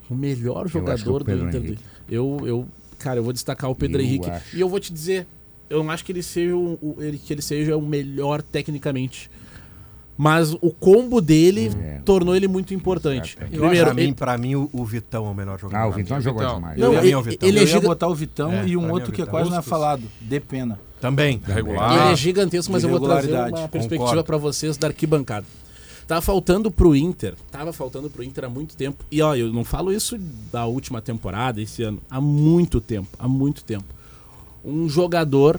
o 0.08 0.14
melhor 0.14 0.64
acho 0.64 0.72
que 0.72 0.78
o 0.78 0.80
jogador 0.80 1.22
do 1.24 1.32
Inter. 1.32 1.54
Henrique. 1.62 1.84
Eu, 2.08 2.40
eu, 2.44 2.66
cara, 2.98 3.20
eu 3.20 3.24
vou 3.24 3.32
destacar 3.32 3.70
o 3.70 3.74
Pedro 3.76 4.00
Eu 4.00 4.04
Henrique. 4.04 4.28
acho. 4.28 4.56
E 4.56 4.60
eu 4.60 4.68
vou 4.68 4.80
te 4.80 4.92
dizer, 4.92 5.24
eu 5.68 5.84
não 5.84 5.90
acho 5.92 6.04
que 6.04 6.10
ele 6.10 6.22
seja 6.22 6.56
o, 6.56 6.72
o- 6.82 6.96
ele, 7.00 7.16
que 7.16 7.32
ele 7.32 7.42
seja 7.42 7.76
o 7.76 7.82
melhor 7.82 8.42
tecnicamente. 8.42 9.30
Mas 10.22 10.52
o 10.52 10.70
combo 10.70 11.18
dele 11.18 11.70
É. 11.82 12.00
tornou 12.04 12.36
ele 12.36 12.46
muito 12.46 12.74
importante. 12.74 13.38
Eu 13.40 13.46
Primeiro, 13.60 13.86
pra, 13.86 13.94
mim, 13.94 14.02
ele- 14.02 14.12
pra 14.12 14.36
mim, 14.36 14.54
o, 14.54 14.68
o 14.70 14.84
Vitão 14.84 15.26
é 15.26 15.30
o 15.30 15.34
melhor 15.34 15.58
jogador. 15.58 15.82
Ah, 15.82 15.86
o 15.86 15.96
mim. 15.96 16.02
Vitão 16.02 16.20
jogou 16.20 16.42
Vitão. 16.42 16.54
demais. 16.56 16.78
Não, 16.78 16.90
mim 16.90 16.96
ele- 16.98 17.10
é 17.12 17.16
o 17.16 17.22
Vitão. 17.22 17.48
ele 17.48 17.56
Eu 17.58 17.62
é 17.62 17.64
ia 17.64 17.66
giga- 17.72 17.88
botar 17.88 18.06
o 18.08 18.14
Vitão 18.14 18.52
É, 18.52 18.68
e 18.68 18.76
um 18.76 18.82
mim 18.82 18.90
outro 18.90 19.06
é 19.06 19.08
o 19.08 19.14
que 19.14 19.22
Vitão. 19.22 19.30
quase 19.30 19.48
não 19.48 19.58
é 19.58 19.62
falado, 19.62 20.02
de 20.20 20.40
pena. 20.40 20.78
Também. 21.00 21.40
Regular. 21.46 21.92
Ele 22.04 22.12
é 22.12 22.16
gigantesco, 22.16 22.70
mas 22.70 22.82
eu 22.84 22.90
vou 22.90 23.00
trazer 23.00 23.32
uma 23.32 23.66
perspectiva 23.66 24.22
pra 24.22 24.36
vocês 24.36 24.76
da 24.76 24.88
arquibancada. 24.88 25.46
Tava 26.06 26.20
faltando 26.20 26.70
pro 26.70 26.94
Inter, 26.94 27.34
tava 27.50 27.72
faltando 27.72 28.10
pro 28.10 28.22
Inter 28.22 28.44
há 28.44 28.48
muito 28.50 28.76
tempo. 28.76 29.02
E 29.10 29.22
ó, 29.22 29.34
eu 29.34 29.50
não 29.50 29.64
falo 29.64 29.90
isso 29.90 30.18
da 30.52 30.66
última 30.66 31.00
temporada, 31.00 31.62
esse 31.62 31.82
ano, 31.82 31.98
há 32.10 32.20
muito 32.20 32.78
tempo, 32.78 33.08
há 33.18 33.26
muito 33.26 33.64
tempo. 33.64 33.86
Um 34.62 34.86
jogador, 34.86 35.58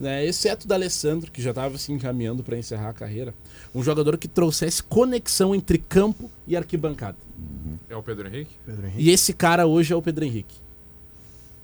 né, 0.00 0.24
exceto 0.24 0.66
da 0.66 0.74
Alessandro, 0.74 1.30
que 1.30 1.42
já 1.42 1.52
tava 1.52 1.76
se 1.76 1.92
encaminhando 1.92 2.42
pra 2.42 2.56
encerrar 2.56 2.88
a 2.88 2.92
carreira, 2.94 3.34
um 3.74 3.82
jogador 3.82 4.16
que 4.16 4.26
trouxesse 4.26 4.82
conexão 4.82 5.54
entre 5.54 5.76
campo 5.76 6.30
e 6.48 6.56
arquibancada. 6.56 7.18
É 7.88 7.94
o 7.94 8.02
Pedro 8.02 8.26
Henrique? 8.26 8.52
Pedro 8.64 8.86
Henrique. 8.86 9.02
E 9.02 9.10
esse 9.10 9.32
cara 9.34 9.66
hoje 9.66 9.92
é 9.92 9.96
o 9.96 10.00
Pedro 10.02 10.24
Henrique. 10.24 10.54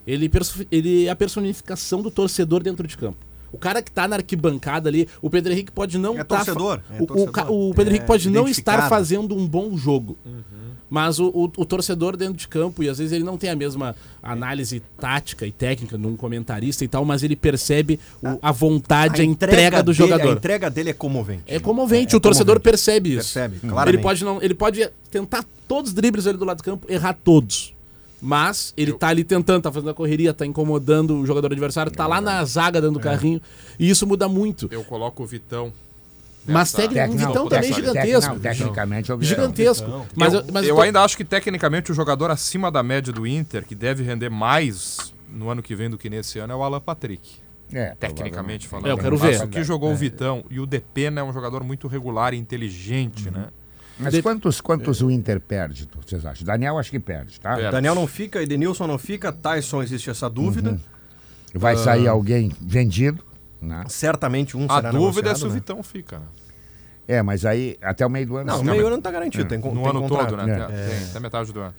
Ele, 0.07 0.30
ele 0.70 1.07
é 1.07 1.11
a 1.11 1.16
personificação 1.16 2.03
do 2.03 2.11
torcedor 2.11 2.62
dentro 2.62 2.87
de 2.87 2.97
campo. 2.97 3.18
O 3.51 3.59
cara 3.59 3.80
que 3.80 3.91
tá 3.91 4.07
na 4.07 4.16
arquibancada 4.16 4.89
ali, 4.89 5.09
o 5.22 5.30
Pedro 5.30 5.53
Henrique 5.53 5.72
pode 5.72 5.97
não 5.99 6.18
É 6.18 6.22
tá 6.24 6.37
torcedor, 6.37 6.80
fa- 6.80 6.95
é 6.95 7.01
o, 7.01 7.05
o 7.05 7.70
o 7.70 7.74
Pedro 7.74 7.91
É 7.93 7.97
Henrique 7.97 8.07
pode 8.07 8.28
não 8.28 8.47
estar 8.47 8.89
fazendo 8.89 9.34
um 9.34 9.47
bom 9.49 9.76
jogo. 9.78 10.16
Mas 10.89 11.18
o, 11.18 11.26
o- 11.28 11.51
o 11.57 11.64
torcedor 11.64 12.16
dentro 12.16 12.34
de 12.37 12.47
campo, 12.47 12.82
e 12.82 12.89
às 12.89 12.99
vezes 12.99 13.12
ele 13.12 13.24
não 13.24 13.37
tem 13.37 13.51
a 13.51 13.57
mesma 13.57 13.97
análise 14.22 14.80
tática 14.99 15.45
e 15.47 15.51
técnica 15.51 15.99
de 15.99 16.07
um 16.07 16.16
comentarista 16.16 16.84
e 16.84 16.89
tal, 16.89 17.05
mas 17.05 17.22
ele 17.24 17.34
percebe 17.34 17.99
o- 18.22 18.39
a 18.41 18.53
vontade, 18.53 19.20
a, 19.20 19.24
entrega, 19.24 19.82
do 19.82 19.87
dele- 19.93 19.99
jogador. 19.99 20.28
A 20.30 20.32
entrega 20.34 20.70
dele 20.70 20.91
é 20.91 20.93
comovente. 20.93 21.43
É 21.47 21.59
comovente, 21.59 22.14
É 22.14 22.16
o 22.16 22.20
torcedor 22.20 22.55
comovente. 22.57 22.62
percebe 22.70 23.09
isso. 23.11 23.32
Percebe, 23.34 23.57
Ele 23.62 23.72
claramente. 23.72 24.03
pode, 24.03 24.24
não, 24.24 24.41
ele 24.43 24.55
pode 24.55 24.89
tentar 25.11 25.45
todos 25.66 25.91
os 25.91 25.95
dribles 25.95 26.26
ali 26.26 26.39
do 26.39 26.45
lado 26.45 26.59
do 26.59 26.62
campo, 26.62 26.87
errar 26.91 27.14
todos. 27.14 27.74
Mas 28.22 28.72
ele 28.76 28.93
tá 28.95 29.09
ali 29.09 29.24
tentando, 29.24 29.62
tá 29.62 29.70
fazendo 29.72 29.91
a 29.91 29.95
correria, 29.95 30.32
tá 30.32 30.47
incomodando 30.47 31.18
o 31.18 31.26
jogador 31.26 31.53
adversário, 31.53 31.93
tá 31.93 32.07
lá 32.07 32.20
na 32.20 32.43
zaga 32.45 32.80
dando 32.80 32.97
o 32.97 33.01
carrinho. 33.01 33.43
E 33.78 33.91
isso 33.91 34.07
muda 34.07 34.26
muito. 34.28 34.68
Eu 34.70 34.82
coloco 34.84 35.22
o 35.22 35.26
Vitão. 35.26 35.72
Mas 36.47 36.73
nessa- 36.73 36.77
tecnicamente, 36.83 37.15
o 37.15 37.27
Vitão 37.27 37.43
não, 37.45 37.49
também 37.49 37.71
é 37.71 37.73
gigantesco. 37.75 38.33
não, 38.35 38.41
tecnicamente 38.41 39.11
é 39.11 39.15
o 39.15 39.19
Vitão. 39.19 39.35
Gigantesco. 39.37 40.07
Mas, 40.15 40.33
eu 40.35 40.45
mas 40.53 40.67
eu 40.67 40.75
tô- 40.77 40.81
ainda 40.83 41.03
acho 41.03 41.17
que 41.17 41.25
tecnicamente 41.25 41.91
o 41.91 41.95
jogador 41.95 42.31
acima 42.31 42.71
da 42.71 42.83
média 42.83 43.13
do 43.13 43.27
Inter, 43.27 43.65
que 43.67 43.75
deve 43.75 44.03
render 44.05 44.29
mais 44.31 45.13
no 45.31 45.51
ano 45.51 45.63
que 45.63 45.75
vem 45.75 45.91
do 45.91 45.99
que 45.99 46.09
nesse 46.09 46.39
ano, 46.39 46.53
é 46.53 46.57
o 46.57 46.63
Alan 46.63 46.81
Patrick. 46.81 47.37
É, 47.73 47.97
Tecnicamente 47.99 48.69
falando. 48.69 48.87
É, 48.87 48.93
eu 48.93 48.99
quero 48.99 49.19
Mas 49.19 49.39
ver. 49.41 49.45
O 49.45 49.49
que 49.49 49.65
jogou 49.65 49.91
o 49.93 49.97
Vitão 49.97 50.45
e 50.49 50.61
o 50.61 50.67
Depena 50.67 51.21
é 51.21 51.25
um 51.25 51.33
jogador 51.33 51.65
muito 51.65 51.89
regular 51.89 52.33
e 52.33 52.37
inteligente, 52.37 53.29
né? 53.31 53.47
Mas 53.99 54.21
quantos, 54.21 54.61
quantos 54.61 55.01
o 55.03 55.11
Inter 55.11 55.41
perde, 55.41 55.89
vocês 56.07 56.25
acham? 56.25 56.47
Daniel 56.47 56.79
acho 56.79 56.91
que 56.91 57.01
perde, 57.01 57.41
tá? 57.41 57.57
Perde. 57.57 57.73
Daniel 57.73 57.95
não 57.95 58.07
fica, 58.07 58.41
Edenilson 58.43 58.87
não 58.87 58.99
fica, 58.99 59.33
Tyson 59.33 59.83
existe 59.83 60.11
essa 60.11 60.29
dúvida. 60.31 60.71
Uhum. 60.73 60.79
Vai 61.55 61.77
sair 61.77 62.07
Ah. 62.07 62.11
alguém 62.13 62.53
vendido, 62.61 63.25
né? 63.61 63.85
Certamente 63.89 64.57
um 64.57 64.67
A 64.69 64.77
será 64.77 64.91
dúvida 64.91 65.31
é 65.31 65.35
se 65.35 65.45
o 65.45 65.49
né? 65.49 65.55
Vitão 65.55 65.83
fica, 65.83 66.19
né? 66.19 66.27
É, 67.09 67.23
mas 67.23 67.45
aí 67.45 67.77
até 67.81 68.05
o 68.05 68.11
meio 68.11 68.27
do 68.27 68.37
ano. 68.37 68.47
Não, 68.51 68.61
o 68.63 68.65
meio 68.65 68.85
ano 68.89 69.01
tá 69.01 69.13
garantido, 69.13 69.45
É. 69.45 69.47
tem 69.47 69.59
No 69.59 69.65
tem 69.73 69.87
ano 69.89 70.01
contrato. 70.03 70.31
todo, 70.31 70.43
né? 70.45 70.59
É. 70.73 70.89
Tem, 70.99 71.09
até 71.11 71.21
metade 71.21 71.53
do 71.53 71.61
ano. 71.61 71.75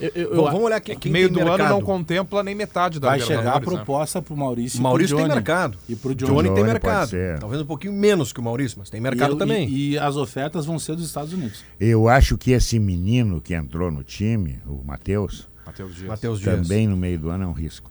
Eu- 0.00 0.10
eu- 0.16 0.34
Bom, 0.36 0.44
vamos 0.46 0.62
olhar 0.64 0.80
quem, 0.80 0.92
É 0.92 0.96
que 0.96 1.02
quem 1.02 1.12
meio 1.12 1.28
do 1.30 1.38
ano 1.40 1.48
mercado. 1.50 1.70
não 1.70 1.80
contempla 1.80 2.42
nem 2.42 2.56
metade 2.56 2.98
da 2.98 3.10
Vai 3.10 3.20
chegar 3.20 3.52
a 3.56 3.60
né? 3.60 3.64
proposta 3.64 4.20
pro 4.20 4.36
Maurício. 4.36 4.78
e 4.80 4.82
Maurício 4.82 5.16
pro 5.16 5.24
tem 5.24 5.32
mercado. 5.34 5.78
E 5.88 5.94
pro 5.94 6.12
Johnny, 6.12 6.32
Johnny. 6.48 6.54
tem 6.56 6.64
mercado. 6.64 7.10
Talvez 7.38 7.62
um 7.62 7.66
pouquinho 7.66 7.92
menos 7.92 8.32
que 8.32 8.40
o 8.40 8.42
Maurício, 8.42 8.76
mas 8.80 8.90
tem 8.90 9.00
mercado 9.00 9.30
E 9.30 9.34
eu- 9.34 9.38
também. 9.38 9.68
E, 9.68 9.90
e 9.92 9.98
as 9.98 10.16
ofertas 10.16 10.66
vão 10.66 10.76
ser 10.78 10.96
dos 10.96 11.06
Estados 11.06 11.32
Unidos. 11.32 11.64
Eu 11.78 12.08
acho 12.08 12.36
que 12.36 12.50
esse 12.50 12.76
menino 12.80 13.40
que 13.40 13.54
entrou 13.54 13.92
no 13.92 14.02
time, 14.02 14.60
o 14.66 14.82
Matheus, 14.84 15.48
Matheus 15.64 15.94
Dias. 15.94 16.08
Matheus 16.08 16.40
Dias. 16.40 16.60
também 16.60 16.88
no 16.88 16.96
meio 16.96 17.18
do 17.18 17.30
ano 17.30 17.44
é 17.44 17.46
um 17.46 17.52
risco. 17.52 17.90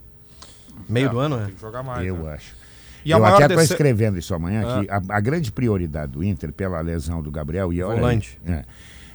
Meio 0.90 1.08
É, 1.08 1.10
do 1.10 1.18
ano, 1.20 1.38
é? 1.40 1.46
Tem 1.46 1.56
que 1.56 1.62
jogar 1.62 1.82
mais. 1.82 2.06
eu 2.06 2.18
né? 2.18 2.34
acho. 2.34 2.63
E 3.06 3.12
a 3.14 3.18
eu 3.18 3.22
maior 3.22 3.36
até 3.36 3.46
estou 3.46 3.58
dece- 3.58 3.74
escrevendo 3.74 4.18
isso 4.18 4.34
amanhã, 4.34 4.82
que 4.84 4.90
a, 4.90 5.02
a 5.18 5.20
grande 5.20 5.52
prioridade 5.52 6.12
do 6.14 6.24
Inter, 6.24 6.52
pela 6.54 6.80
lesão 6.82 7.22
do 7.22 7.30
Gabriel, 7.32 7.72
e 7.74 7.82
olha 7.84 8.00
Volante. 8.00 8.40
é, 8.46 8.66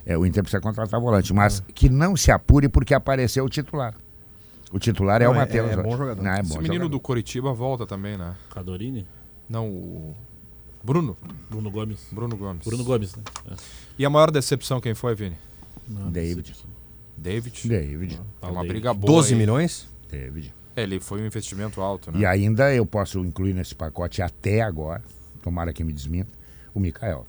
é, 0.07 0.19
o 0.19 0.25
Inter 0.27 0.43
precisa 0.43 0.61
contratar 0.61 1.01
volante, 1.01 1.33
mas 1.33 1.63
que 1.75 1.89
não 1.89 2.17
se 2.17 2.31
apure 2.31 2.69
porque 2.69 2.93
apareceu 2.95 3.45
o 3.45 3.49
titular. 3.49 3.95
O 4.71 4.79
titular 4.79 5.23
é 5.23 5.25
Não, 5.25 5.33
o 5.33 5.35
é- 5.35 5.39
Matheus. 5.39 5.71
é 5.71 5.77
bom 5.77 5.89
hoje. 5.89 5.97
jogador. 5.99 6.23
Não, 6.23 6.31
é 6.31 6.43
bom 6.43 6.49
Esse 6.49 6.57
menino 6.59 6.75
jogador. 6.75 6.89
do 6.91 7.01
Coritiba 7.01 7.53
volta 7.55 7.87
também, 7.87 8.19
né? 8.19 8.35
Cadorini? 8.51 9.07
Não, 9.49 9.67
o 9.67 10.15
Bruno. 10.85 11.17
Bruno 11.49 11.71
Gomes. 11.71 12.07
Bruno 12.13 12.37
Gomes. 12.37 12.65
Bruno 12.67 12.85
Gomes, 12.85 13.17
né? 13.17 13.23
É. 13.51 13.55
E 13.99 14.05
a 14.05 14.11
maior 14.11 14.31
decepção 14.31 14.79
quem 14.81 14.95
foi, 14.95 15.15
Vini? 15.15 15.37
Não, 15.89 16.11
David. 16.11 16.55
David. 17.17 17.67
David. 17.69 18.21
É 18.43 18.47
uma 18.47 18.55
David. 18.57 18.69
briga 18.69 18.93
boa. 18.95 19.11
12 19.15 19.33
aí. 19.33 19.39
milhões? 19.39 19.89
David. 20.11 20.53
É, 20.79 20.83
ele 20.85 21.01
foi 21.01 21.21
um 21.21 21.27
investimento 21.27 21.81
alto, 21.81 22.13
né? 22.13 22.21
E 22.21 22.27
ainda 22.27 22.73
eu 22.73 22.87
posso 22.87 23.19
incluir 23.19 23.53
nesse 23.53 23.75
pacote 23.75 24.23
até 24.23 24.63
agora, 24.63 25.03
tomara 25.43 25.73
que 25.73 25.83
me 25.83 25.93
desminta, 25.93 26.31
o 26.73 26.79
Mikael. 26.79 27.27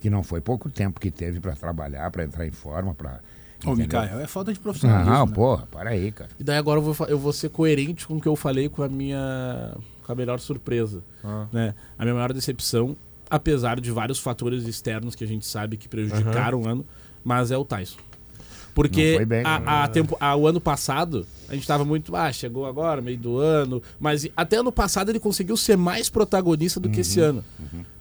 Que 0.00 0.08
não 0.08 0.22
foi 0.22 0.40
pouco 0.40 0.70
tempo 0.70 1.00
que 1.00 1.10
teve 1.10 1.40
para 1.40 1.56
trabalhar, 1.56 2.08
para 2.12 2.22
entrar 2.22 2.46
em 2.46 2.52
forma, 2.52 2.94
para. 2.94 3.20
O 3.64 3.74
Mikael 3.74 4.20
é 4.20 4.26
falta 4.28 4.52
de 4.52 4.60
profissionalismo. 4.60 5.10
Não, 5.10 5.26
né? 5.26 5.32
porra, 5.34 5.66
para 5.66 5.90
aí, 5.90 6.12
cara. 6.12 6.30
E 6.38 6.44
daí 6.44 6.58
agora 6.58 6.78
eu 6.78 6.92
vou, 6.92 7.06
eu 7.08 7.18
vou 7.18 7.32
ser 7.32 7.48
coerente 7.48 8.06
com 8.06 8.18
o 8.18 8.20
que 8.20 8.28
eu 8.28 8.36
falei 8.36 8.68
com 8.68 8.84
a 8.84 8.88
minha 8.88 9.74
com 10.04 10.12
a 10.12 10.14
melhor 10.14 10.38
surpresa. 10.38 11.02
Ah. 11.24 11.48
Né? 11.52 11.74
A 11.98 12.04
minha 12.04 12.14
maior 12.14 12.32
decepção, 12.32 12.96
apesar 13.28 13.80
de 13.80 13.90
vários 13.90 14.20
fatores 14.20 14.64
externos 14.68 15.16
que 15.16 15.24
a 15.24 15.26
gente 15.26 15.44
sabe 15.44 15.76
que 15.76 15.88
prejudicaram 15.88 16.62
o 16.62 16.68
ano, 16.68 16.86
mas 17.24 17.50
é 17.50 17.56
o 17.56 17.64
Tyson. 17.64 17.98
Não 18.76 18.82
Porque 18.82 19.24
bem, 19.24 19.42
a, 19.44 19.58
né? 19.58 19.64
a 19.66 19.88
tempo, 19.88 20.16
a- 20.20 20.36
o 20.36 20.46
ano 20.46 20.60
passado, 20.60 21.26
a 21.48 21.54
gente 21.54 21.66
tava 21.66 21.82
muito. 21.82 22.14
Ah, 22.14 22.30
chegou 22.30 22.66
agora, 22.66 23.00
meio 23.00 23.16
do 23.16 23.38
ano. 23.38 23.82
Mas 23.98 24.28
até 24.36 24.58
ano 24.58 24.70
passado 24.70 25.08
ele 25.10 25.18
conseguiu 25.18 25.56
ser 25.56 25.76
mais 25.78 26.10
protagonista 26.10 26.78
do 26.78 26.90
que 26.90 27.00
esse 27.00 27.18
Uhum, 27.20 27.26
ano. 27.28 27.44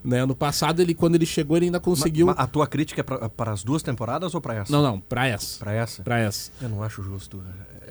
Né? 0.03 0.21
Ano 0.21 0.35
passado, 0.35 0.81
ele, 0.81 0.93
quando 0.93 1.15
ele 1.15 1.25
chegou, 1.25 1.55
ele 1.55 1.67
ainda 1.67 1.79
conseguiu. 1.79 2.25
Ma- 2.27 2.35
ma- 2.35 2.41
a 2.43 2.45
tua 2.47 2.67
crítica 2.67 2.99
é 3.01 3.27
para 3.29 3.51
as 3.53 3.63
duas 3.63 3.81
temporadas 3.81 4.35
ou 4.35 4.41
para 4.41 4.55
essa? 4.55 4.71
Não, 4.71 4.83
não, 4.83 4.99
pra 4.99 5.25
essa. 5.27 5.57
Para 5.59 5.71
essa? 5.73 6.03
Pra 6.03 6.19
essa. 6.19 6.51
Eu 6.61 6.67
não 6.69 6.83
acho 6.83 7.01
justo. 7.01 7.41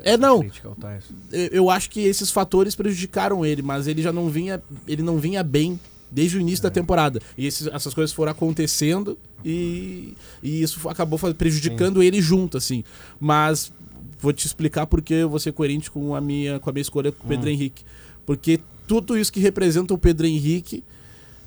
É, 0.03 0.18
não. 0.18 0.41
Tyson. 0.41 1.14
eu 1.32 1.49
eu 1.53 1.70
acho 1.70 1.89
que 1.89 2.01
esses 2.01 2.30
fatores 2.30 2.74
prejudicaram 2.76 3.47
ele, 3.47 3.62
mas 3.62 3.87
ele 3.87 4.03
já 4.03 4.12
não 4.12 4.28
vinha, 4.28 4.62
ele 4.87 5.03
não 5.03 5.16
vinha 5.18 5.43
bem 5.43 5.80
desde 6.11 6.37
o 6.37 6.41
início 6.41 6.63
da 6.63 6.71
temporada. 6.71 7.21
E 7.37 7.47
esses- 7.47 7.67
essas 7.67 7.93
coisas 7.95 8.13
foram 8.15 8.33
acontecendo 8.33 9.19
e, 9.45 10.15
e 10.43 10.63
isso 10.63 10.89
acabou 10.89 11.19
prejudicando 11.35 12.03
ele 12.03 12.21
junto, 12.21 12.57
assim. 12.57 12.85
Mas 13.21 13.73
vou 14.21 14.33
te 14.33 14.47
explicar 14.47 14.87
porque 14.87 15.15
eu 15.15 15.29
vou 15.29 15.39
ser 15.39 15.53
coerente 15.53 15.91
com 15.91 16.15
a 16.15 16.21
minha, 16.21 16.59
com 16.61 16.71
a 16.71 16.73
minha 16.73 16.83
escolha 16.83 17.13
com 17.13 17.25
o 17.25 17.29
Pedro 17.29 17.49
Henrique. 17.51 17.85
Porque 18.25 18.61
tudo 18.87 19.19
isso 19.19 19.33
que 19.33 19.41
representa 19.41 19.93
o 19.93 19.99
Pedro 19.99 20.27
Henrique 20.27 20.83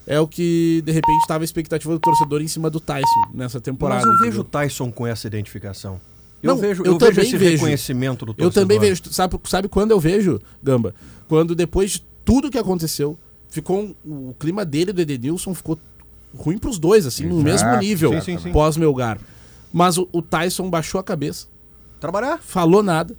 é 0.05 0.19
o 0.19 0.27
que, 0.27 0.81
de 0.85 0.91
repente, 0.91 1.19
estava 1.21 1.43
a 1.43 1.45
expectativa 1.45 1.91
do 1.93 1.99
torcedor 1.99 2.41
em 2.41 2.47
cima 2.47 2.69
do 2.69 2.79
Tyson 2.79 3.07
nessa 3.33 3.59
temporada. 3.59 4.05
Mas 4.05 4.19
eu 4.19 4.25
vejo 4.25 4.41
o 4.41 4.43
Tyson 4.43 4.91
com 4.91 5.05
essa 5.07 5.27
identificação. 5.27 5.99
Eu 6.41 6.53
Não, 6.53 6.57
vejo, 6.61 6.83
eu 6.83 6.93
eu 6.93 6.97
vejo 6.99 7.11
também 7.11 7.25
esse 7.27 7.37
vejo. 7.37 7.51
reconhecimento 7.53 8.25
do 8.25 8.31
Eu 8.33 8.35
torcedor. 8.35 8.53
também 8.63 8.79
vejo. 8.79 9.01
Sabe, 9.11 9.39
sabe 9.45 9.67
quando 9.67 9.89
eu 9.91 9.99
vejo, 9.99 10.39
Gamba? 10.61 10.93
Quando 11.27 11.55
depois 11.55 11.91
de 11.93 12.03
tudo 12.23 12.49
que 12.51 12.59
aconteceu, 12.59 13.17
ficou 13.49 13.93
um- 14.05 14.29
o 14.29 14.35
clima 14.39 14.63
dele 14.65 14.91
e 14.91 14.93
do 14.93 15.01
Edenilson 15.01 15.53
ficou 15.53 15.77
ruim 16.35 16.57
pros 16.57 16.77
dois, 16.77 17.05
assim, 17.05 17.25
no 17.25 17.39
Exato. 17.47 17.65
mesmo 17.71 17.77
nível, 17.79 18.11
Sim, 18.13 18.21
sim, 18.21 18.37
sim. 18.43 18.51
pós-Melgar. 18.51 19.17
Mas 19.73 19.97
o, 19.97 20.07
o 20.11 20.21
Tyson 20.21 20.69
baixou 20.69 20.99
a 20.99 21.03
cabeça, 21.03 21.47
Trabalhar. 21.99 22.39
falou 22.41 22.83
nada, 22.83 23.15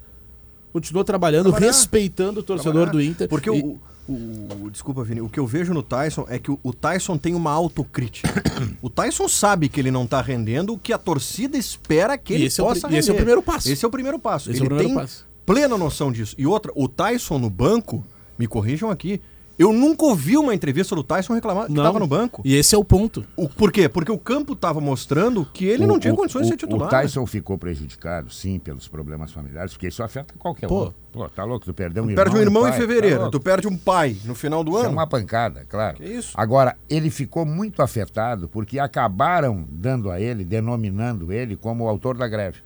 continuou 0.73 1.05
trabalhando, 1.05 1.45
Trabalhar. 1.51 1.67
respeitando 1.67 2.41
o 2.41 2.43
torcedor 2.43 2.73
Trabalhar. 2.85 2.93
do 2.93 3.03
Inter. 3.03 3.29
Porque 3.29 3.49
E- 3.51 3.63
o, 3.63 3.81
o- 4.09 4.49
o- 4.65 4.71
Desculpa, 4.71 5.03
Vini. 5.05 5.21
O 5.21 5.29
que 5.29 5.41
eu 5.41 5.47
vejo 5.47 5.73
no 5.75 5.83
Tyson 5.83 6.25
é 6.29 6.39
que 6.39 6.51
o, 6.51 6.59
o 6.63 6.73
Tyson 6.73 7.17
tem 7.19 7.35
uma 7.35 7.51
autocrítica. 7.51 8.29
o 8.81 8.89
Tyson 8.89 9.29
sabe 9.29 9.69
que 9.69 9.81
ele 9.81 9.91
não 9.91 10.07
tá 10.07 10.21
rendendo 10.21 10.75
o 10.75 10.79
que 10.79 10.93
a 10.93 10.99
torcida 10.99 11.57
espera 11.59 12.17
que 12.17 12.33
E 12.33 12.37
ele 12.37 12.45
é 12.47 12.63
o 12.63 12.67
possa 12.67 12.87
pri- 12.87 12.97
e 12.97 12.99
esse 12.99 13.09
é 13.09 13.13
o 13.13 13.15
render. 13.15 13.17
primeiro 13.25 13.43
passo. 13.43 13.69
Esse 13.71 13.85
é 13.85 13.89
o 13.89 13.91
primeiro 13.91 14.19
passo. 14.19 14.51
Esse 14.51 14.61
é 14.61 14.63
o 14.63 14.65
ele 14.65 14.69
primeiro 14.69 14.89
tem 14.91 14.99
passo. 14.99 15.27
plena 15.45 15.77
noção 15.77 16.13
disso. 16.13 16.35
E 16.39 16.47
outra, 16.47 16.71
o 16.75 16.87
Tyson 16.89 17.39
no 17.39 17.51
banco, 17.51 18.05
me 18.39 18.47
corrijam 18.47 18.91
aqui, 18.91 19.21
eu 19.59 19.73
nunca 19.73 20.05
ouvi 20.05 20.37
uma 20.37 20.55
entrevista 20.55 20.95
do 20.95 21.03
Tyson 21.03 21.35
reclamar 21.35 21.67
que 21.67 21.73
Não. 21.73 21.83
tava 21.83 21.99
no 21.99 22.07
banco. 22.07 22.41
E 22.45 22.55
esse 22.55 22.75
é 22.75 22.79
o 22.79 22.85
ponto. 22.85 23.25
O, 23.37 23.49
por 23.49 23.73
quê? 23.73 23.89
Porque 23.89 24.13
o 24.13 24.19
campo 24.19 24.55
tava 24.55 24.81
mostrando 24.81 25.45
que 25.53 25.65
ele 25.65 25.87
não 25.87 25.97
O- 25.97 26.01
tinha 26.01 26.15
o- 26.15 26.17
condições 26.17 26.43
de 26.47 26.51
ser 26.53 26.57
titular. 26.57 26.87
O 26.89 26.91
Tyson 26.91 27.27
ficou 27.27 27.59
prejudicado, 27.59 28.31
sim, 28.33 28.59
pelos 28.59 28.87
problemas 28.89 29.33
familiares, 29.33 29.73
porque 29.73 29.89
isso 29.89 30.03
afeta 30.03 30.35
qualquer 30.39 30.69
Pô. 30.69 30.87
um. 30.87 30.93
Pô, 31.11 31.29
tá 31.29 31.43
louco? 31.43 31.65
Tu 31.65 31.73
perdeu 31.75 32.03
um 32.05 32.07
Tu 32.07 32.11
irmão. 32.11 32.25
perde 32.25 32.39
um 32.39 32.41
irmão 32.43 32.63
pai, 32.63 32.71
em 32.71 32.75
tá 32.75 32.79
fevereiro, 32.81 33.17
louco. 33.17 33.31
tu 33.33 33.41
perde 33.41 33.67
um 33.67 33.77
pai 33.77 34.17
no 34.25 34.35
final 34.35 34.63
do 34.63 34.71
Isso 34.73 34.81
é 34.81 34.85
ano. 34.85 34.93
uma 34.93 35.07
pancada, 35.07 35.65
claro. 35.69 35.97
Que 35.97 36.05
isso? 36.05 36.33
Agora, 36.35 36.77
ele 36.89 37.11
ficou 37.11 37.45
muito 37.47 37.81
afetado 37.83 38.47
porque 38.49 38.79
acabaram 38.79 39.65
dando 39.71 40.11
a 40.11 40.21
ele, 40.21 40.45
denominando 40.45 41.33
ele 41.33 41.57
como 41.57 41.85
o 41.85 41.89
autor 41.89 42.17
da 42.17 42.29
greve. 42.29 42.59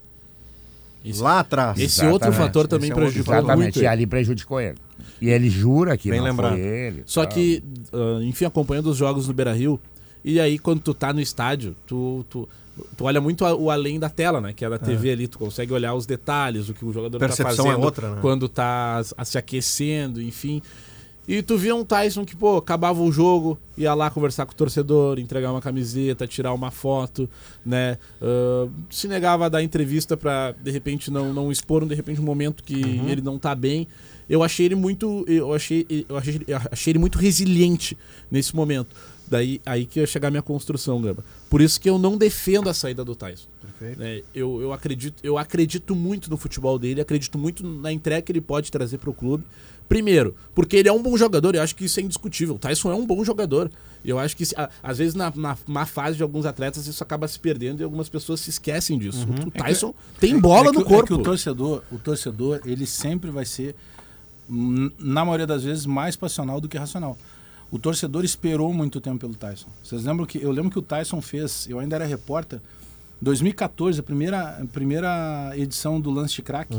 Lá 1.18 1.40
atrás. 1.40 1.76
Esse 1.78 1.84
Exatamente. 2.00 2.12
outro 2.12 2.32
fator 2.32 2.66
também 2.68 2.90
é 2.90 2.92
um 2.92 2.96
prejudicou. 2.96 3.34
Exatamente, 3.34 3.62
muito. 3.76 3.82
e 3.82 3.86
ali 3.86 4.06
prejudicou 4.06 4.60
ele. 4.60 4.78
E 5.20 5.28
ele 5.28 5.48
jura 5.50 5.96
que 5.96 6.10
Bem 6.10 6.18
não 6.20 6.26
lembrado. 6.26 6.52
foi 6.52 6.60
ele. 6.60 7.02
Só 7.06 7.22
tal. 7.24 7.32
que, 7.34 7.62
ah, 7.92 8.20
enfim, 8.22 8.44
acompanhando 8.44 8.86
os 8.86 8.96
jogos 8.96 9.26
no 9.28 9.34
Beira 9.34 9.52
Rio, 9.52 9.78
e 10.24 10.38
aí 10.40 10.58
quando 10.58 10.80
tu 10.80 10.92
tá 10.94 11.12
no 11.12 11.20
estádio, 11.20 11.74
tu, 11.86 12.24
tu, 12.28 12.48
tu 12.96 13.04
olha 13.04 13.20
muito 13.20 13.44
a- 13.44 13.54
o 13.54 13.70
além 13.70 13.98
da 13.98 14.08
tela, 14.08 14.40
né? 14.40 14.52
Que 14.52 14.64
é 14.64 14.70
da 14.70 14.78
TV 14.78 15.10
ali, 15.10 15.28
tu 15.28 15.38
consegue 15.38 15.72
olhar 15.72 15.94
os 15.94 16.06
detalhes, 16.06 16.68
o 16.68 16.74
que 16.74 16.84
o 16.84 16.92
jogador 16.92 17.18
Percepção 17.18 17.64
tá 17.64 17.70
é 17.70 17.72
fazendo 17.74 17.84
outra, 17.84 18.10
né? 18.14 18.18
quando 18.20 18.48
tá 18.48 19.02
a- 19.16 19.24
se 19.24 19.36
aquecendo, 19.38 20.20
enfim. 20.22 20.62
E 21.26 21.40
tu 21.40 21.56
via 21.56 21.74
um 21.74 21.84
Tyson 21.84 22.24
que, 22.24 22.34
pô, 22.34 22.56
acabava 22.56 23.00
o 23.00 23.12
jogo, 23.12 23.56
ia 23.78 23.94
lá 23.94 24.10
conversar 24.10 24.44
com 24.44 24.52
o 24.52 24.56
torcedor, 24.56 25.20
entregar 25.20 25.52
uma 25.52 25.60
camiseta, 25.60 26.26
tirar 26.26 26.52
uma 26.52 26.70
foto, 26.72 27.30
né? 27.64 27.96
Ah, 28.20 28.68
se 28.90 29.06
negava 29.06 29.46
a 29.46 29.48
dar 29.48 29.62
entrevista 29.62 30.16
pra, 30.16 30.50
de 30.52 30.70
repente, 30.72 31.10
não, 31.12 31.32
não 31.32 31.52
expor, 31.52 31.86
de 31.86 31.94
repente, 31.94 32.20
um 32.20 32.24
momento 32.24 32.64
que 32.64 32.74
Uhum. 32.74 33.08
ele 33.08 33.22
não 33.22 33.38
tá 33.38 33.54
bem. 33.54 33.86
Eu 34.28 34.42
achei 34.42 34.66
ele 34.66 34.74
muito. 34.74 35.24
Eu 35.28 35.52
achei, 35.54 35.86
eu 36.08 36.16
achei, 36.16 36.40
eu 36.46 36.58
achei 36.70 36.90
ele 36.92 36.98
muito 36.98 37.18
resiliente 37.18 37.96
nesse 38.30 38.54
momento. 38.56 38.96
Daí 39.28 39.60
aí 39.64 39.86
que 39.86 40.00
ia 40.00 40.06
chegar 40.06 40.28
a 40.28 40.30
minha 40.30 40.42
construção, 40.42 41.00
Gamba. 41.00 41.24
Por 41.48 41.60
isso 41.60 41.80
que 41.80 41.88
eu 41.88 41.98
não 41.98 42.16
defendo 42.18 42.68
a 42.68 42.74
saída 42.74 43.04
do 43.04 43.14
Tyson. 43.14 43.48
Perfeito. 43.60 43.98
né? 44.00 44.20
eu, 44.34 44.60
eu, 44.60 44.72
acredito, 44.72 45.14
eu 45.22 45.38
acredito 45.38 45.94
muito 45.94 46.28
no 46.30 46.36
futebol 46.36 46.78
dele, 46.78 47.00
acredito 47.00 47.38
muito 47.38 47.66
na 47.66 47.92
entrega 47.92 48.22
que 48.22 48.32
ele 48.32 48.40
pode 48.40 48.70
trazer 48.70 48.98
para 48.98 49.10
o 49.10 49.14
clube. 49.14 49.44
Primeiro, 49.92 50.34
porque 50.54 50.76
ele 50.76 50.88
é 50.88 50.92
um 50.92 51.02
bom 51.02 51.16
jogador, 51.16 51.54
eu 51.54 51.62
acho 51.62 51.76
que 51.76 51.84
isso 51.84 52.00
é 52.00 52.02
indiscutível. 52.02 52.54
O 52.54 52.58
Tyson 52.58 52.90
é 52.90 52.94
um 52.94 53.04
bom 53.06 53.22
jogador. 53.24 53.70
Eu 54.04 54.18
acho 54.18 54.36
que, 54.36 54.44
a- 54.56 54.70
às 54.82 54.98
vezes, 54.98 55.14
na, 55.14 55.30
na 55.36 55.56
má 55.66 55.84
fase 55.86 56.16
de 56.16 56.22
alguns 56.22 56.46
atletas, 56.46 56.86
isso 56.86 57.02
acaba 57.02 57.28
se 57.28 57.38
perdendo 57.38 57.80
e 57.80 57.84
algumas 57.84 58.08
pessoas 58.08 58.40
se 58.40 58.48
esquecem 58.50 58.98
disso. 58.98 59.26
O 59.46 59.50
Tyson 59.50 59.94
tem 60.18 60.38
bola 60.40 60.68
é 60.68 60.72
que, 60.72 60.78
no 60.78 60.80
o- 60.80 60.84
corpo. 60.88 61.04
É 61.12 61.16
que 61.16 61.20
o 61.20 61.22
torcedor, 61.22 61.82
o 61.92 61.98
torcedor, 61.98 62.60
ele 62.64 62.86
sempre 62.86 63.30
vai 63.30 63.44
ser, 63.44 63.76
hum, 64.50 64.90
na 64.98 65.24
maioria 65.24 65.46
das 65.46 65.62
vezes, 65.62 65.84
mais 65.86 66.16
passional 66.16 66.60
do 66.60 66.68
que 66.68 66.78
racional. 66.78 67.16
O 67.70 67.78
torcedor 67.78 68.24
esperou 68.24 68.72
muito 68.72 69.00
tempo 69.00 69.18
pelo 69.18 69.34
Tyson. 69.34 69.68
Vocês 69.84 70.04
lembram 70.04 70.24
que 70.26 70.42
eu 70.42 70.50
lembro 70.50 70.70
que 70.70 70.78
o 70.78 70.82
Tyson 70.82 71.20
fez, 71.20 71.66
eu 71.68 71.78
ainda 71.78 71.96
era 71.96 72.04
repórter, 72.06 72.60
2014, 73.20 74.00
a 74.00 74.02
primeira, 74.02 74.58
a 74.62 74.66
primeira 74.66 75.52
edição 75.54 76.00
do 76.00 76.10
Lance 76.10 76.34
de 76.34 76.42
Crack. 76.42 76.74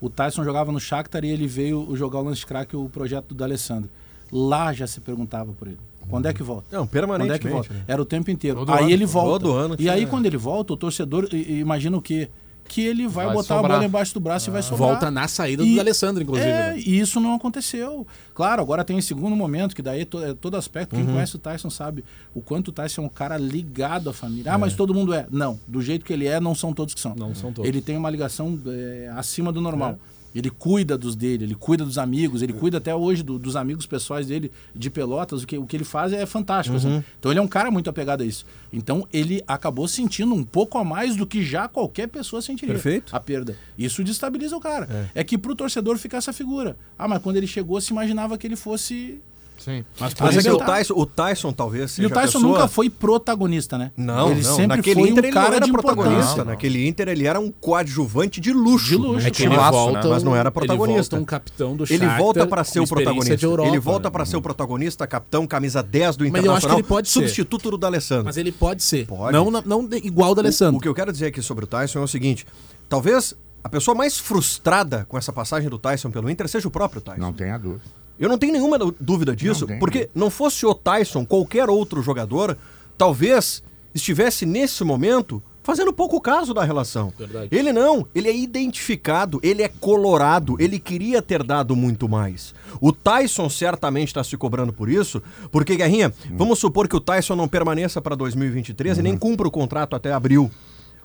O 0.00 0.08
Tyson 0.08 0.42
jogava 0.44 0.72
no 0.72 0.80
Shakhtar 0.80 1.24
e 1.24 1.28
ele 1.30 1.46
veio 1.46 1.86
jogar 1.94 2.20
o 2.20 2.22
Lance 2.22 2.44
Crack, 2.46 2.74
o 2.76 2.88
projeto 2.88 3.28
do 3.28 3.34
D'Alessandro. 3.34 3.90
Lá 4.32 4.72
já 4.72 4.86
se 4.86 5.00
perguntava 5.00 5.52
por 5.52 5.68
ele. 5.68 5.78
Quando 6.08 6.26
é 6.26 6.32
que 6.32 6.42
volta? 6.42 6.64
Não, 6.72 6.86
Quando 6.86 6.86
é 6.86 6.86
que 6.86 6.92
permanentemente. 6.92 7.48
volta? 7.52 7.74
né? 7.74 7.84
Era 7.86 8.00
o 8.00 8.04
tempo 8.04 8.30
inteiro. 8.30 8.58
Todo 8.60 8.72
aí 8.72 8.84
ano. 8.84 8.90
ele 8.90 9.04
volta. 9.06 9.30
Todo 9.44 9.52
ano 9.52 9.76
e 9.78 9.88
aí 9.88 9.98
tinha- 9.98 10.08
quando 10.08 10.26
ele 10.26 10.36
volta, 10.36 10.72
o 10.72 10.76
torcedor 10.76 11.28
imagina 11.32 11.96
o 11.96 12.00
quê? 12.02 12.28
Que 12.72 12.82
ele 12.82 13.08
vai, 13.08 13.26
Vai 13.26 13.34
botar 13.34 13.54
a 13.54 13.56
sobrar. 13.58 13.76
bola 13.78 13.84
embaixo 13.84 14.14
do 14.14 14.20
braço 14.20 14.48
e 14.48 14.52
vai 14.52 14.62
sobrar. 14.62 14.90
Volta 14.90 15.10
na 15.10 15.26
saída 15.26 15.64
E- 15.64 15.74
do 15.74 15.80
Alessandro, 15.80 16.22
inclusive. 16.22 16.48
É, 16.48 16.70
né? 16.74 16.78
e 16.78 17.00
isso 17.00 17.18
não 17.18 17.34
aconteceu. 17.34 18.06
Claro, 18.32 18.62
agora 18.62 18.84
tem 18.84 18.96
esse 18.96 19.08
segundo 19.08 19.34
momento, 19.34 19.74
que 19.74 19.82
daí 19.82 20.02
é 20.02 20.04
to- 20.04 20.22
é 20.24 20.34
todo 20.34 20.56
aspecto. 20.56 20.94
Quem 20.94 21.04
conhece 21.04 21.34
o 21.34 21.38
Tyson 21.40 21.68
sabe 21.68 22.04
o 22.32 22.40
quanto 22.40 22.68
o 22.68 22.72
Tyson 22.72 23.02
é 23.02 23.06
um 23.06 23.08
cara 23.08 23.36
ligado 23.36 24.08
à 24.08 24.12
família. 24.12 24.52
Ah, 24.54 24.56
mas 24.56 24.74
todo 24.74 24.94
mundo 24.94 25.12
é. 25.12 25.26
Não, 25.32 25.58
do 25.66 25.82
jeito 25.82 26.04
que 26.04 26.12
ele 26.12 26.28
é, 26.28 26.38
não 26.38 26.54
são 26.54 26.72
todos 26.72 26.94
que 26.94 27.00
são. 27.00 27.12
Não 27.16 27.34
são 27.34 27.52
todos. 27.52 27.68
Ele 27.68 27.80
tem 27.82 27.96
uma 27.96 28.08
ligação 28.08 28.56
é, 28.66 29.10
acima 29.16 29.50
do 29.50 29.60
normal. 29.60 29.98
Ele 30.34 30.48
cuida 30.50 30.96
dos 30.96 31.16
dele, 31.16 31.44
ele 31.44 31.54
cuida 31.54 31.84
dos 31.84 31.98
amigos, 31.98 32.40
ele 32.42 32.52
cuida 32.52 32.78
até 32.78 32.94
hoje 32.94 33.22
do- 33.22 33.38
dos 33.38 33.56
amigos 33.56 33.84
pessoais 33.86 34.28
dele 34.28 34.50
de 34.74 34.88
Pelotas. 34.88 35.42
O 35.42 35.46
que, 35.46 35.58
o 35.58 35.66
que 35.66 35.76
ele 35.76 35.84
faz 35.84 36.12
é 36.12 36.24
fantástico. 36.26 36.76
assim. 36.76 36.88
Uhum. 36.88 37.04
Então 37.18 37.32
ele 37.32 37.40
é 37.40 37.42
um 37.42 37.48
cara 37.48 37.70
muito 37.70 37.90
apegado 37.90 38.22
a 38.22 38.24
isso. 38.24 38.46
Então 38.72 39.06
ele 39.12 39.42
acabou 39.46 39.88
sentindo 39.88 40.32
um 40.34 40.44
pouco 40.44 40.78
a 40.78 40.84
mais 40.84 41.16
do 41.16 41.26
que 41.26 41.42
já 41.44 41.66
qualquer 41.66 42.06
pessoa 42.08 42.40
sentiria. 42.40 42.74
Perfeito. 42.74 43.14
A 43.14 43.18
perda. 43.20 43.56
Isso 43.76 44.04
destabiliza 44.04 44.56
o 44.56 44.60
cara. 44.60 45.10
É, 45.14 45.24
que 45.24 45.36
pro 45.36 45.54
torcedor 45.56 45.98
fica 45.98 46.16
essa 46.16 46.32
figura. 46.32 46.76
Ah, 46.98 47.08
mas 47.08 47.20
quando 47.22 47.36
ele 47.36 47.46
chegou, 47.46 47.80
se 47.80 47.92
imaginava 47.92 48.38
que 48.38 48.46
ele 48.46 48.56
fosse. 48.56 49.20
Sim. 49.64 49.84
Mas, 49.98 50.14
Mas 50.18 50.36
é 50.36 50.42
que 50.42 50.48
o 50.48 50.52
arrebentar. 50.52 50.66
Tyson, 50.78 50.94
o 50.96 51.06
Tyson 51.06 51.52
talvez 51.52 51.90
E 51.90 51.94
seja 51.94 52.08
o 52.08 52.10
Tyson 52.10 52.38
pessoa... 52.38 52.52
nunca 52.52 52.68
foi 52.68 52.88
protagonista, 52.88 53.76
né? 53.78 53.92
Não, 53.96 54.30
ele 54.32 54.42
não. 54.42 54.56
sempre 54.56 54.76
Naquele 54.78 55.00
foi 55.00 55.10
Inter 55.10 55.24
um 55.24 55.26
ele 55.26 55.32
cara 55.34 55.48
não 55.50 55.56
era 55.56 55.66
de 55.66 55.72
protagonista. 55.72 56.14
importância. 56.22 56.44
Naquele 56.44 56.88
Inter 56.88 57.08
ele 57.08 57.26
era 57.26 57.38
um 57.38 57.50
coadjuvante 57.52 58.40
de 58.40 58.52
luxo. 58.52 58.86
De 58.88 58.96
luxo. 58.96 59.26
É 59.26 59.30
que 59.30 59.42
Ele 59.42 59.52
ele 59.52 59.56
volta, 59.60 59.70
volta 60.00 60.08
mas 60.08 60.22
não 60.22 60.34
era 60.34 60.50
protagonista. 60.50 61.16
Ele 61.16 61.20
volta 61.20 61.22
um 61.22 61.24
capitão 61.24 61.76
do 61.76 61.84
Ele 61.92 62.06
volta 62.06 62.46
para 62.46 62.64
ser 62.64 62.80
o 62.80 62.86
protagonista. 62.86 63.44
Europa. 63.46 63.68
ele 63.68 63.78
volta 63.78 64.10
para 64.10 64.24
ser 64.24 64.36
o 64.36 64.42
protagonista, 64.42 65.06
capitão, 65.06 65.46
camisa 65.46 65.82
10 65.82 66.16
do 66.16 66.24
Mas 66.24 66.28
Internacional. 66.30 66.52
eu 66.52 66.56
acho 66.56 66.66
que 66.68 66.74
ele 66.74 66.82
pode 66.82 67.08
ser. 67.08 67.12
substituto 67.20 67.70
do 67.72 67.78
D'Alessandro. 67.78 68.24
Mas 68.24 68.36
ele 68.36 68.52
pode 68.52 68.82
ser. 68.82 69.06
Pode. 69.06 69.32
Não, 69.32 69.50
não 69.50 69.88
igual 70.02 70.32
o 70.32 70.34
da 70.34 70.40
O, 70.40 70.44
Alessandro. 70.44 70.76
o 70.78 70.80
que 70.80 70.88
eu 70.88 70.94
quero 70.94 71.12
dizer 71.12 71.26
aqui 71.26 71.42
sobre 71.42 71.64
o 71.64 71.66
Tyson 71.68 71.98
é 72.00 72.02
o 72.02 72.08
seguinte: 72.08 72.46
talvez 72.88 73.34
a 73.62 73.68
pessoa 73.68 73.94
mais 73.94 74.18
frustrada 74.18 75.04
com 75.08 75.18
essa 75.18 75.32
passagem 75.32 75.68
do 75.68 75.78
Tyson 75.78 76.10
pelo 76.10 76.30
Inter 76.30 76.48
seja 76.48 76.66
o 76.66 76.70
próprio 76.70 77.00
Tyson. 77.00 77.20
Não 77.20 77.32
tenha 77.32 77.58
dúvida. 77.58 77.82
Eu 78.20 78.28
não 78.28 78.38
tenho 78.38 78.52
nenhuma 78.52 78.78
dú- 78.78 78.94
dúvida 79.00 79.34
disso, 79.34 79.66
Não 79.66 79.78
porque 79.78 80.08
não 80.14 80.28
fosse 80.30 80.64
o 80.66 80.74
Tyson, 80.74 81.24
qualquer 81.24 81.68
outro 81.70 82.02
jogador, 82.02 82.56
talvez 82.98 83.62
estivesse 83.94 84.44
nesse 84.46 84.84
momento 84.84 85.42
fazendo 85.62 85.92
pouco 85.92 86.20
caso 86.20 86.52
da 86.54 86.64
relação. 86.64 87.12
Verdade. 87.18 87.48
Ele 87.50 87.72
não, 87.72 88.06
ele 88.14 88.28
é 88.28 88.36
identificado, 88.36 89.38
ele 89.42 89.62
é 89.62 89.68
colorado, 89.68 90.56
ele 90.58 90.78
queria 90.78 91.20
ter 91.22 91.42
dado 91.42 91.74
muito 91.76 92.08
mais. 92.08 92.54
O 92.80 92.92
Tyson 92.92 93.48
certamente 93.48 94.08
está 94.08 94.22
se 94.24 94.36
cobrando 94.36 94.72
por 94.72 94.88
isso, 94.88 95.22
porque, 95.50 95.76
Guerrinha, 95.76 96.12
Hum. 96.30 96.34
vamos 96.36 96.58
supor 96.58 96.88
que 96.88 96.96
o 96.96 97.00
Tyson 97.00 97.36
não 97.36 97.46
permaneça 97.48 98.00
para 98.00 98.14
2023 98.16 98.96
e 98.96 99.00
Uhum. 99.00 99.04
nem 99.04 99.16
cumpra 99.16 99.46
o 99.46 99.50
contrato 99.50 99.94
até 99.96 100.12
abril. 100.12 100.50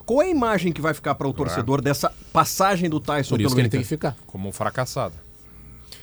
Qual 0.04 0.22
é 0.22 0.26
a 0.26 0.28
imagem 0.30 0.72
que 0.72 0.80
vai 0.80 0.94
ficar 0.94 1.14
para 1.16 1.26
o 1.28 1.32
torcedor 1.32 1.80
dessa 1.82 2.12
passagem 2.32 2.88
do 2.88 3.00
Tyson 3.00 3.34
Por 3.36 3.40
isso 3.40 3.48
pelo 3.48 3.54
que 3.56 3.60
ele 3.62 3.68
tem 3.68 3.80
que 3.82 3.86
ficar. 3.88 4.16
Como 4.26 4.48
um 4.48 4.52
fracassado. 4.52 5.14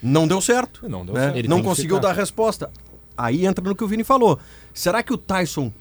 Não 0.02 0.28
deu 0.28 0.42
certo. 0.42 0.88
Não 0.88 1.06
deu 1.06 1.14
né? 1.16 1.22
certo. 1.22 1.38
Ele 1.38 1.48
Não 1.48 1.64
conseguiu 1.64 2.00
dar 2.00 2.14
resposta. 2.14 2.70
Aí 3.18 3.46
entra 3.46 3.64
no 3.64 3.76
que 3.76 3.84
o 3.84 3.88
Vini 3.88 4.04
falou. 4.04 4.40
Será 4.74 5.04
que 5.04 5.14
o 5.14 5.18
Tyson 5.18 5.72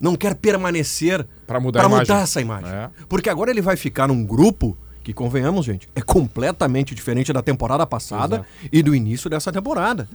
não 0.00 0.14
quer 0.14 0.34
permanecer 0.34 1.26
Pra 1.46 1.58
mudar 1.58 1.80
pra 1.80 1.86
a 1.86 2.00
mudar 2.00 2.20
essa 2.20 2.40
imagem? 2.40 2.70
É. 2.70 2.90
Porque 3.08 3.28
agora 3.28 3.50
ele 3.50 3.62
vai 3.62 3.76
ficar 3.76 4.06
num 4.08 4.24
grupo 4.24 4.76
que, 5.02 5.12
convenhamos, 5.12 5.64
gente, 5.64 5.88
é 5.94 6.02
completamente 6.02 6.94
diferente 6.94 7.32
da 7.32 7.42
temporada 7.42 7.86
passada 7.86 8.44
e 8.70 8.82
do 8.82 8.94
início 8.94 9.30
dessa 9.30 9.50
temporada. 9.50 10.08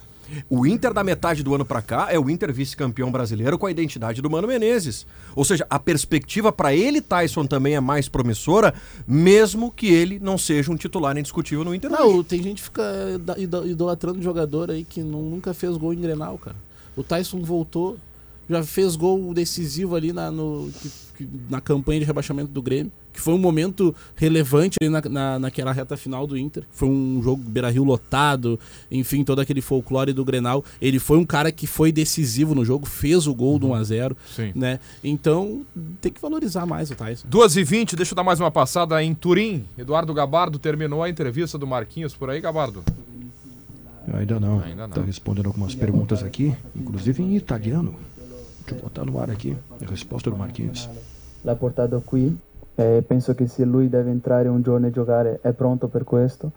O 0.49 0.65
Inter 0.65 0.93
da 0.93 1.03
metade 1.03 1.43
do 1.43 1.53
ano 1.55 1.65
pra 1.65 1.81
cá 1.81 2.07
é 2.11 2.19
o 2.19 2.29
Inter 2.29 2.51
vice-campeão 2.53 3.11
brasileiro 3.11 3.57
com 3.57 3.65
a 3.65 3.71
identidade 3.71 4.21
do 4.21 4.29
Mano 4.29 4.47
Menezes. 4.47 5.05
Ou 5.36 5.43
seja, 5.45 5.65
a 5.69 5.79
perspectiva 5.79 6.51
pra 6.51 6.73
ele, 6.75 7.01
Tyson, 7.01 7.45
também 7.45 7.75
é 7.75 7.79
mais 7.79 8.07
promissora, 8.07 8.73
mesmo 9.07 9.71
que 9.71 9.88
ele 9.88 10.19
não 10.19 10.38
seja 10.38 10.71
um 10.71 10.75
titular 10.75 11.17
indiscutível 11.17 11.63
no 11.65 11.73
Inter. 11.75 11.91
hoje. 11.91 12.01
Não, 12.01 12.23
tem 12.23 12.41
gente 12.41 12.57
que 12.57 12.63
fica 12.63 12.84
ido- 13.15 13.39
ido- 13.41 13.67
idolatrando 13.67 14.21
jogador 14.21 14.71
aí 14.71 14.84
que 14.84 15.01
nu- 15.01 15.29
nunca 15.29 15.53
fez 15.53 15.75
gol 15.77 15.93
em 15.93 15.99
Grenal, 16.01 16.38
cara. 16.38 16.55
O 16.95 17.03
Tyson 17.03 17.41
voltou, 17.43 17.97
já 18.49 18.63
fez 18.63 18.95
gol 18.95 19.34
decisivo 19.34 19.95
ali 19.95 20.13
na, 20.13 20.29
no, 20.29 20.69
na 21.49 21.59
campanha 21.61 21.99
de 21.99 22.05
rebaixamento 22.05 22.51
do 22.51 22.61
Grêmio, 22.61 22.91
que 23.14 23.22
foi 23.22 23.34
um 23.34 23.38
momento 23.38 23.95
relevante 24.16 24.78
ali 24.82 24.89
na, 24.89 25.01
na, 25.01 25.39
naquela 25.39 25.72
reta 25.72 25.95
final 25.95 26.26
do 26.26 26.38
Inter. 26.38 26.64
Foi 26.72 26.89
um 26.89 27.22
jogo 27.24 27.41
Beira-Rio 27.43 27.84
lotado, 27.84 28.59
enfim, 28.91 29.24
todo 29.24 29.39
aquele 29.39 29.61
folclore 29.61 30.11
do 30.11 30.26
Grenal. 30.26 30.66
Ele 30.82 30.99
foi 30.99 31.18
um 31.18 31.26
cara 31.26 31.51
que 31.51 31.68
foi 31.68 31.91
decisivo 31.91 32.55
no 32.55 32.66
jogo, 32.66 32.86
fez 32.86 33.28
o 33.28 33.34
gol 33.36 33.59
do 33.59 33.68
1x0, 33.68 34.16
Sim. 34.36 34.51
né? 34.55 34.80
Então, 35.03 35.61
tem 36.01 36.11
que 36.11 36.20
valorizar 36.20 36.66
mais 36.66 36.89
o 36.89 36.95
Tyson. 36.95 37.28
2 37.30 37.57
e 37.57 37.64
20 37.64 37.95
deixa 37.95 38.14
eu 38.14 38.16
dar 38.16 38.24
mais 38.24 38.39
uma 38.39 38.51
passada 38.51 39.01
em 39.03 39.14
Turim. 39.14 39.64
Eduardo 39.78 40.14
Gabardo 40.14 40.57
terminou 40.57 41.03
a 41.03 41.09
entrevista 41.09 41.57
do 41.57 41.68
Marquinhos 41.68 42.16
por 42.16 42.30
aí, 42.30 42.41
Gabardo? 42.41 42.84
Ainda 44.11 44.39
não. 44.39 44.59
Ainda 44.59 44.88
não. 44.88 44.95
Tá 44.95 45.01
respondendo 45.01 45.45
algumas 45.45 45.76
perguntas 45.76 46.24
aqui, 46.24 46.53
inclusive 46.76 47.22
em 47.24 47.36
italiano. 47.36 47.95
Deixa 48.66 48.76
eu 48.76 48.82
botar 48.82 49.05
no 49.05 49.20
ar 49.20 49.30
aqui 49.30 49.55
a 49.82 49.89
resposta 49.89 50.30
do 50.30 50.38
Marquinhos. 50.38 50.89
l'ha 51.43 51.55
portato 51.55 52.01
qui 52.01 52.38
e 52.76 53.03
penso 53.05 53.36
che 53.36 53.47
se 53.47 53.65
lui 53.65 53.89
deve 53.89 54.09
entrare 54.09 54.47
un 54.47 54.61
giorno 54.61 54.88
e 54.88 54.91
giocare 54.91 55.39
è 55.41 55.51
pronto 55.51 55.88
per 55.88 56.03
questo. 56.03 56.51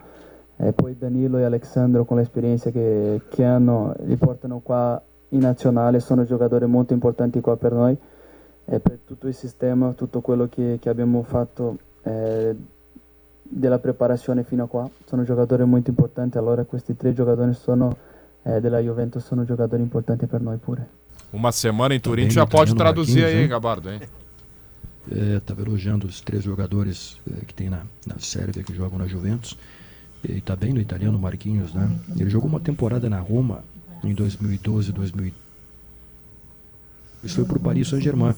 E 0.57 0.73
poi 0.73 0.97
Danilo 0.97 1.37
e 1.37 1.43
Alexandro 1.43 2.03
con 2.05 2.17
l'esperienza 2.17 2.71
che, 2.71 3.21
che 3.29 3.43
hanno 3.43 3.93
li 4.05 4.15
portano 4.15 4.59
qua 4.59 4.99
in 5.29 5.39
nazionale, 5.39 5.99
sono 5.99 6.23
giocatori 6.23 6.65
molto 6.65 6.93
importanti 6.93 7.39
qua 7.41 7.55
per 7.57 7.73
noi 7.73 7.95
e 8.65 8.79
per 8.79 8.99
tutto 9.05 9.27
il 9.27 9.33
sistema, 9.33 9.93
tutto 9.93 10.21
quello 10.21 10.47
che, 10.49 10.77
che 10.81 10.89
abbiamo 10.89 11.21
fatto 11.21 11.77
eh, 12.03 12.55
della 13.43 13.77
preparazione 13.77 14.43
fino 14.43 14.63
a 14.63 14.67
qua. 14.67 14.89
Sono 15.05 15.23
giocatori 15.23 15.63
molto 15.63 15.89
importanti, 15.91 16.37
allora 16.37 16.63
questi 16.63 16.95
tre 16.95 17.13
giocatori 17.13 17.53
sono, 17.53 17.95
eh, 18.43 18.59
della 18.59 18.79
Juventus 18.79 19.23
sono 19.23 19.45
giocatori 19.45 19.81
importanti 19.81 20.25
per 20.25 20.41
noi 20.41 20.57
pure. 20.57 20.95
Uma 21.31 21.51
semana 21.51 21.93
em 21.93 21.99
Turim, 21.99 22.23
bem 22.23 22.29
tu 22.29 22.35
já 22.35 22.47
pode 22.47 22.73
traduzir 22.73 23.25
aí? 23.25 23.47
Gabardo, 23.47 23.89
hein? 23.89 23.99
Estava 25.09 25.61
elogiando 25.61 26.05
os 26.07 26.21
três 26.21 26.43
jogadores 26.43 27.17
eh, 27.29 27.45
que 27.45 27.53
tem 27.53 27.69
na, 27.69 27.83
na 28.05 28.19
Sérvia 28.19 28.63
que 28.63 28.73
jogam 28.75 28.99
na 28.99 29.07
Juventus. 29.07 29.57
E 30.27 30.41
tá 30.41 30.55
bem 30.55 30.73
no 30.73 30.81
italiano, 30.81 31.17
Marquinhos, 31.17 31.73
né? 31.73 31.89
Ele 32.17 32.29
jogou 32.29 32.49
uma 32.49 32.59
temporada 32.59 33.09
na 33.09 33.19
Roma 33.19 33.63
em 34.03 34.13
2012, 34.13 34.91
2013. 34.91 35.46
Isso 37.23 37.35
foi 37.35 37.45
pro 37.45 37.59
Paris 37.59 37.87
Saint-Germain. 37.89 38.33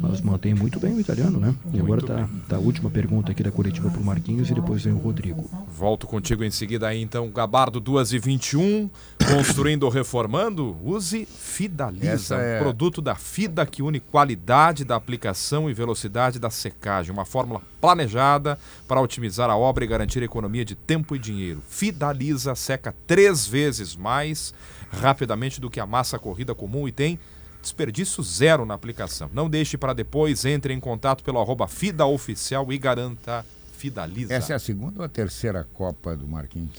Mas 0.00 0.20
mantém 0.20 0.52
muito 0.52 0.80
bem 0.80 0.94
o 0.94 1.00
italiano, 1.00 1.38
né? 1.38 1.54
E 1.72 1.78
agora 1.78 2.02
tá, 2.02 2.28
tá 2.48 2.56
a 2.56 2.58
última 2.58 2.90
pergunta 2.90 3.30
aqui 3.30 3.40
da 3.42 3.52
coletiva 3.52 3.88
pro 3.88 4.02
Marquinhos 4.02 4.50
e 4.50 4.54
depois 4.54 4.82
vem 4.82 4.92
o 4.92 4.98
Rodrigo. 4.98 5.48
Volto 5.78 6.08
contigo 6.08 6.42
em 6.42 6.50
seguida 6.50 6.88
aí, 6.88 7.00
então. 7.00 7.30
Gabardo 7.30 7.78
2 7.78 8.12
e 8.14 8.18
21 8.18 8.90
construindo 9.30 9.84
ou 9.84 9.90
reformando, 9.90 10.76
use 10.82 11.24
Fidaliza, 11.24 12.34
é- 12.36 12.58
um 12.58 12.62
produto 12.64 13.00
da 13.00 13.14
Fida 13.14 13.64
que 13.64 13.80
une 13.80 14.00
qualidade 14.00 14.84
da 14.84 14.96
aplicação 14.96 15.70
e 15.70 15.74
velocidade 15.74 16.40
da 16.40 16.50
secagem. 16.50 17.12
Uma 17.12 17.24
fórmula 17.24 17.62
planejada 17.80 18.58
para 18.88 19.00
otimizar 19.00 19.48
a 19.50 19.56
obra 19.56 19.84
e 19.84 19.86
garantir 19.88 20.20
economia 20.22 20.64
de 20.64 20.74
tempo 20.74 21.14
e 21.14 21.18
dinheiro. 21.18 21.62
Fidaliza 21.68 22.56
seca 22.56 22.92
três 23.06 23.46
vezes 23.46 23.94
mais 23.94 24.52
rapidamente 24.90 25.60
do 25.60 25.70
que 25.70 25.78
a 25.78 25.86
massa 25.86 26.18
corrida 26.18 26.54
comum 26.56 26.88
e 26.88 26.92
tem 26.92 27.18
desperdício 27.62 28.22
zero 28.22 28.66
na 28.66 28.74
aplicação. 28.74 29.30
Não 29.32 29.48
deixe 29.48 29.78
para 29.78 29.92
depois, 29.94 30.44
entre 30.44 30.74
em 30.74 30.80
contato 30.80 31.22
pelo 31.24 31.40
arroba 31.40 31.66
Fida 31.66 32.04
Oficial 32.04 32.70
e 32.72 32.76
garanta 32.76 33.44
Fidaliza. 33.78 34.34
Essa 34.34 34.52
é 34.52 34.56
a 34.56 34.58
segunda 34.58 35.00
ou 35.00 35.04
a 35.04 35.08
terceira 35.08 35.66
Copa 35.72 36.14
do 36.14 36.26
Marquinhos? 36.26 36.70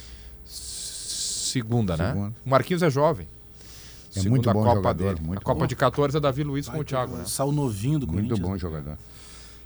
Segunda, 0.46 1.98
né? 1.98 2.10
Segunda. 2.10 2.36
O 2.46 2.50
Marquinhos 2.50 2.84
é 2.84 2.90
jovem. 2.90 3.28
É 4.16 4.20
Segunda 4.20 4.30
muito 4.30 4.54
bom 4.54 4.64
Copa 4.64 4.76
jogador, 4.76 5.14
dele. 5.16 5.26
muito 5.26 5.40
a 5.40 5.44
Copa 5.44 5.62
bom. 5.62 5.68
de 5.68 5.76
14 5.76 6.18
é 6.18 6.20
Davi 6.20 6.44
Luiz 6.44 6.70
com 6.70 6.78
o 6.80 6.84
Thiago, 6.84 7.16
né? 7.16 7.26
Sal 7.26 7.52
novinho 7.52 8.00
do 8.00 8.08
Muito 8.08 8.38
bom 8.38 8.58
jogador. 8.58 8.98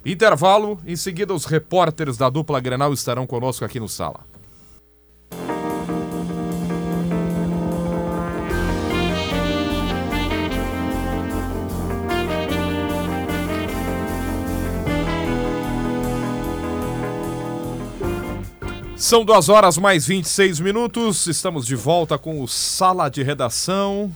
Intervalo, 0.04 0.78
em 0.86 0.96
seguida 0.96 1.34
os 1.34 1.44
repórteres 1.44 2.16
da 2.16 2.30
dupla 2.30 2.60
Grenal 2.60 2.92
estarão 2.94 3.26
conosco 3.26 3.64
aqui 3.64 3.78
no 3.78 3.88
Sala. 3.88 4.20
São 18.98 19.24
duas 19.24 19.48
horas 19.48 19.78
mais 19.78 20.08
26 20.08 20.58
minutos. 20.58 21.28
Estamos 21.28 21.64
de 21.64 21.76
volta 21.76 22.18
com 22.18 22.42
o 22.42 22.48
Sala 22.48 23.08
de 23.08 23.22
Redação. 23.22 24.12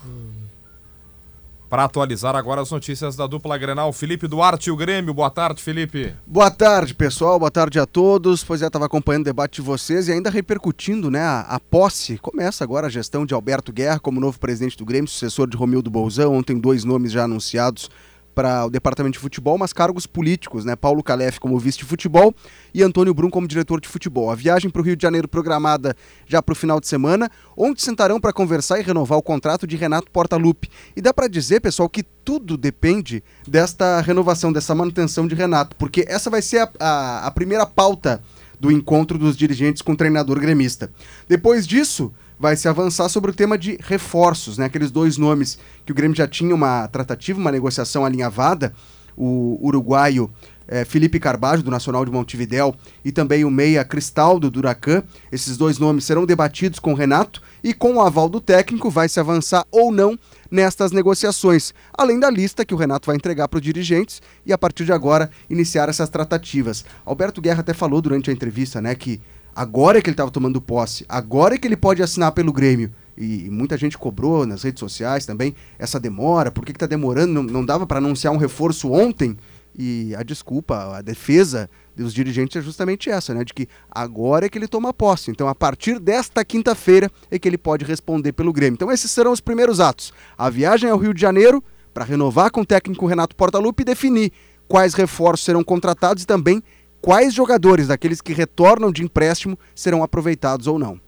Para 1.71 1.85
atualizar 1.85 2.35
agora 2.35 2.61
as 2.61 2.71
notícias 2.73 3.15
da 3.15 3.29
dupla 3.29 3.57
Grenal, 3.57 3.93
Felipe 3.93 4.27
Duarte 4.27 4.71
e 4.71 4.73
o 4.73 4.77
Grêmio. 4.77 5.15
Boa 5.15 5.31
tarde, 5.31 5.63
Felipe. 5.63 6.13
Boa 6.27 6.51
tarde, 6.51 6.97
pessoal. 6.97 7.39
Boa 7.39 7.51
tarde 7.51 7.79
a 7.79 7.87
todos. 7.87 8.43
Pois 8.43 8.61
é, 8.61 8.67
estava 8.67 8.87
acompanhando 8.87 9.23
o 9.23 9.27
debate 9.27 9.55
de 9.55 9.63
vocês 9.63 10.09
e 10.09 10.13
ainda 10.13 10.29
repercutindo, 10.31 11.13
né, 11.13 11.23
a, 11.23 11.43
a 11.43 11.61
posse. 11.61 12.19
Começa 12.19 12.65
agora 12.65 12.89
a 12.89 12.91
gestão 12.91 13.25
de 13.25 13.33
Alberto 13.33 13.73
Guerra 13.73 14.01
como 14.01 14.21
novo 14.21 14.41
presidente 14.41 14.77
do 14.77 14.85
Grêmio, 14.85 15.09
sucessor 15.09 15.49
de 15.49 15.57
Romildo 15.57 15.93
Bolzão. 15.93 16.35
Ontem 16.35 16.59
dois 16.59 16.83
nomes 16.83 17.13
já 17.13 17.23
anunciados 17.23 17.89
para 18.35 18.67
o 18.67 18.71
departamento 18.71 19.15
de 19.15 19.19
futebol, 19.19 19.59
mas 19.59 19.73
cargos 19.73 20.07
políticos, 20.07 20.65
né? 20.65 20.75
Paulo 20.77 21.03
Calef 21.03 21.39
como 21.39 21.59
vice 21.59 21.79
de 21.79 21.85
futebol 21.85 22.35
e 22.75 22.83
Antônio 22.83 23.15
Brum 23.15 23.31
como 23.31 23.47
diretor 23.47 23.81
de 23.81 23.89
futebol. 23.89 24.31
A 24.31 24.35
viagem 24.35 24.71
para 24.71 24.81
o 24.81 24.85
Rio 24.85 24.97
de 24.97 25.03
Janeiro 25.03 25.29
programada 25.29 25.97
já 26.27 26.43
para 26.43 26.53
o 26.53 26.57
final 26.57 26.81
de 26.81 26.87
semana, 26.87 27.31
onde 27.57 27.83
sentarão 27.83 28.21
para 28.21 28.33
conversar 28.33 28.81
e 28.81 28.83
renovar 28.83 29.19
o 29.19 29.23
contrato 29.23 29.67
de 29.67 29.77
Renato 29.77 30.11
Portaluppi. 30.11 30.71
E 30.97 31.01
dá 31.01 31.13
para 31.13 31.29
dizer, 31.29 31.61
pessoal, 31.61 31.89
que 31.89 32.03
tudo 32.03 32.57
depende 32.57 33.23
desta 33.47 34.01
renovação, 34.01 34.53
dessa 34.53 34.75
manutenção 34.75 35.27
de 35.27 35.35
Renato, 35.35 35.77
porque 35.77 36.05
essa 36.09 36.31
vai 36.31 36.43
ser 36.43 36.59
a, 36.59 36.71
a, 36.79 37.27
a 37.27 37.31
primeira 37.31 37.67
pauta 37.67 38.23
do 38.59 38.71
encontro 38.71 39.19
dos 39.19 39.37
dirigentes 39.37 39.83
com 39.83 39.93
o 39.93 39.97
treinador 39.97 40.39
gremista. 40.39 40.89
Depois 41.29 41.67
disso, 41.67 42.13
vai 42.43 42.56
se 42.56 42.66
avançar 42.66 43.09
sobre 43.09 43.31
o 43.31 43.35
tema 43.35 43.56
de 43.56 43.78
reforços, 43.81 44.59
né? 44.59 44.64
Aqueles 44.64 44.90
dois 44.90 45.16
nomes 45.16 45.56
que 45.86 45.93
o 45.93 45.94
Grêmio 45.94 46.16
já 46.16 46.27
tinha 46.27 46.52
uma 46.52 46.89
tratativa, 46.89 47.39
uma 47.39 47.52
negociação 47.52 48.05
alinhavada, 48.05 48.74
o 49.16 49.60
uruguaio 49.62 50.28
eh, 50.66 50.85
Felipe 50.85 51.20
Carbajo, 51.20 51.62
do 51.62 51.70
Nacional 51.70 52.05
de 52.05 52.10
Montevidéu, 52.10 52.74
e 53.05 53.12
também 53.12 53.44
o 53.44 53.51
meia 53.51 53.85
Cristaldo, 53.85 54.51
do 54.51 54.59
Huracan. 54.59 55.05
Esses 55.31 55.56
dois 55.56 55.78
nomes 55.78 56.05
serão 56.05 56.27
debatidos 56.27 56.81
com 56.81 56.93
o 56.93 56.97
Renato 56.97 57.40
e 57.62 57.73
com 57.73 57.94
o 57.94 58.01
aval 58.01 58.28
do 58.28 58.40
técnico 58.40 58.90
vai 58.90 59.09
se 59.09 59.20
avançar 59.20 59.64
ou 59.70 59.93
não 59.93 60.19
nestas 60.51 60.90
negociações, 60.90 61.73
além 61.97 62.19
da 62.19 62.28
lista 62.28 62.64
que 62.64 62.74
o 62.74 62.77
Renato 62.77 63.06
vai 63.06 63.14
entregar 63.14 63.47
para 63.47 63.59
os 63.59 63.62
dirigentes 63.62 64.20
e 64.44 64.52
a 64.52 64.59
partir 64.59 64.85
de 64.85 64.93
agora 64.93 65.31
iniciar 65.48 65.89
essas 65.89 66.09
tratativas. 66.09 66.85
Alberto 67.06 67.40
Guerra 67.40 67.60
até 67.60 67.73
falou 67.73 68.02
durante 68.02 68.31
a 68.31 68.32
entrevista, 68.32 68.81
né, 68.81 68.97
que 68.97 69.20
agora 69.55 69.99
é 69.99 70.03
que 70.03 70.09
ele 70.09 70.15
estava 70.15 70.31
tomando 70.31 70.61
posse, 70.61 71.05
agora 71.09 71.55
é 71.55 71.59
que 71.59 71.66
ele 71.66 71.77
pode 71.77 72.03
assinar 72.03 72.33
pelo 72.33 72.53
Grêmio. 72.53 72.93
E 73.16 73.49
muita 73.51 73.77
gente 73.77 73.99
cobrou 73.99 74.47
nas 74.47 74.62
redes 74.62 74.81
sociais 74.81 75.27
também 75.27 75.55
essa 75.79 76.01
demora, 76.01 76.51
por 76.51 76.65
que 76.65 76.73
está 76.73 76.87
demorando? 76.87 77.33
Não, 77.33 77.43
não 77.43 77.65
dava 77.65 77.87
para 77.87 77.99
anunciar 77.99 78.33
um 78.33 78.39
reforço 78.39 78.91
ontem? 78.91 79.37
E 79.79 80.15
a 80.16 80.23
desculpa, 80.23 80.97
a 80.97 81.03
defesa 81.03 81.69
dos 81.97 82.12
dirigentes 82.12 82.57
é 82.57 82.61
justamente 82.61 83.11
essa, 83.11 83.33
né? 83.33 83.45
De 83.45 83.55
que 83.55 83.69
agora 83.91 84.47
é 84.47 84.49
que 84.49 84.59
ele 84.59 84.69
toma 84.69 84.93
posse. 84.93 85.31
Então, 85.31 85.49
a 85.49 85.55
partir 85.55 85.99
desta 85.99 86.45
quinta-feira 86.45 87.11
é 87.31 87.39
que 87.39 87.49
ele 87.49 87.59
pode 87.59 87.85
responder 87.85 88.33
pelo 88.33 88.53
Grêmio. 88.53 88.74
Então, 88.74 88.93
esses 88.93 89.11
serão 89.11 89.33
os 89.33 89.41
primeiros 89.41 89.81
atos. 89.81 90.12
A 90.37 90.51
viagem 90.51 90.91
ao 90.91 90.99
Rio 90.99 91.15
de 91.15 91.20
Janeiro 91.20 91.62
para 91.93 92.05
renovar 92.05 92.51
com 92.51 92.62
o 92.62 92.66
técnico 92.66 93.07
Renato 93.07 93.37
Portaluppi 93.37 93.83
e 93.83 93.87
definir 93.87 94.33
quais 94.69 94.95
reforços 94.95 95.45
serão 95.45 95.62
contratados 95.62 96.23
e 96.23 96.27
também 96.27 96.62
quais 97.03 97.35
jogadores 97.35 97.89
daqueles 97.89 98.20
que 98.23 98.33
retornam 98.33 98.91
de 98.91 99.03
empréstimo 99.03 99.59
serão 99.74 100.03
aproveitados 100.03 100.66
ou 100.66 100.79
não. 100.79 100.99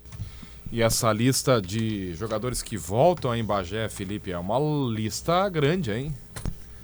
E 0.73 0.83
essa 0.83 1.13
lista 1.13 1.63
de 1.63 2.13
jogadores 2.15 2.61
que 2.61 2.77
voltam 2.77 3.31
a 3.31 3.39
Embagé, 3.39 3.89
Felipe, 3.89 4.33
é 4.33 4.39
uma 4.39 4.59
lista 4.93 5.49
grande, 5.49 5.93
hein? 5.93 6.13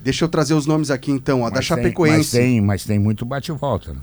Deixa 0.00 0.24
eu 0.24 0.28
trazer 0.28 0.54
os 0.54 0.64
nomes 0.64 0.90
aqui 0.90 1.10
então, 1.10 1.44
a 1.44 1.50
da 1.50 1.56
Mas 1.56 1.68
tem- 1.68 1.76
Chapecoense. 1.76 2.16
mas, 2.18 2.30
tem, 2.30 2.60
mas 2.60 2.84
tem 2.84 2.98
muito 2.98 3.26
bate-volta. 3.26 3.92
né? 3.92 4.00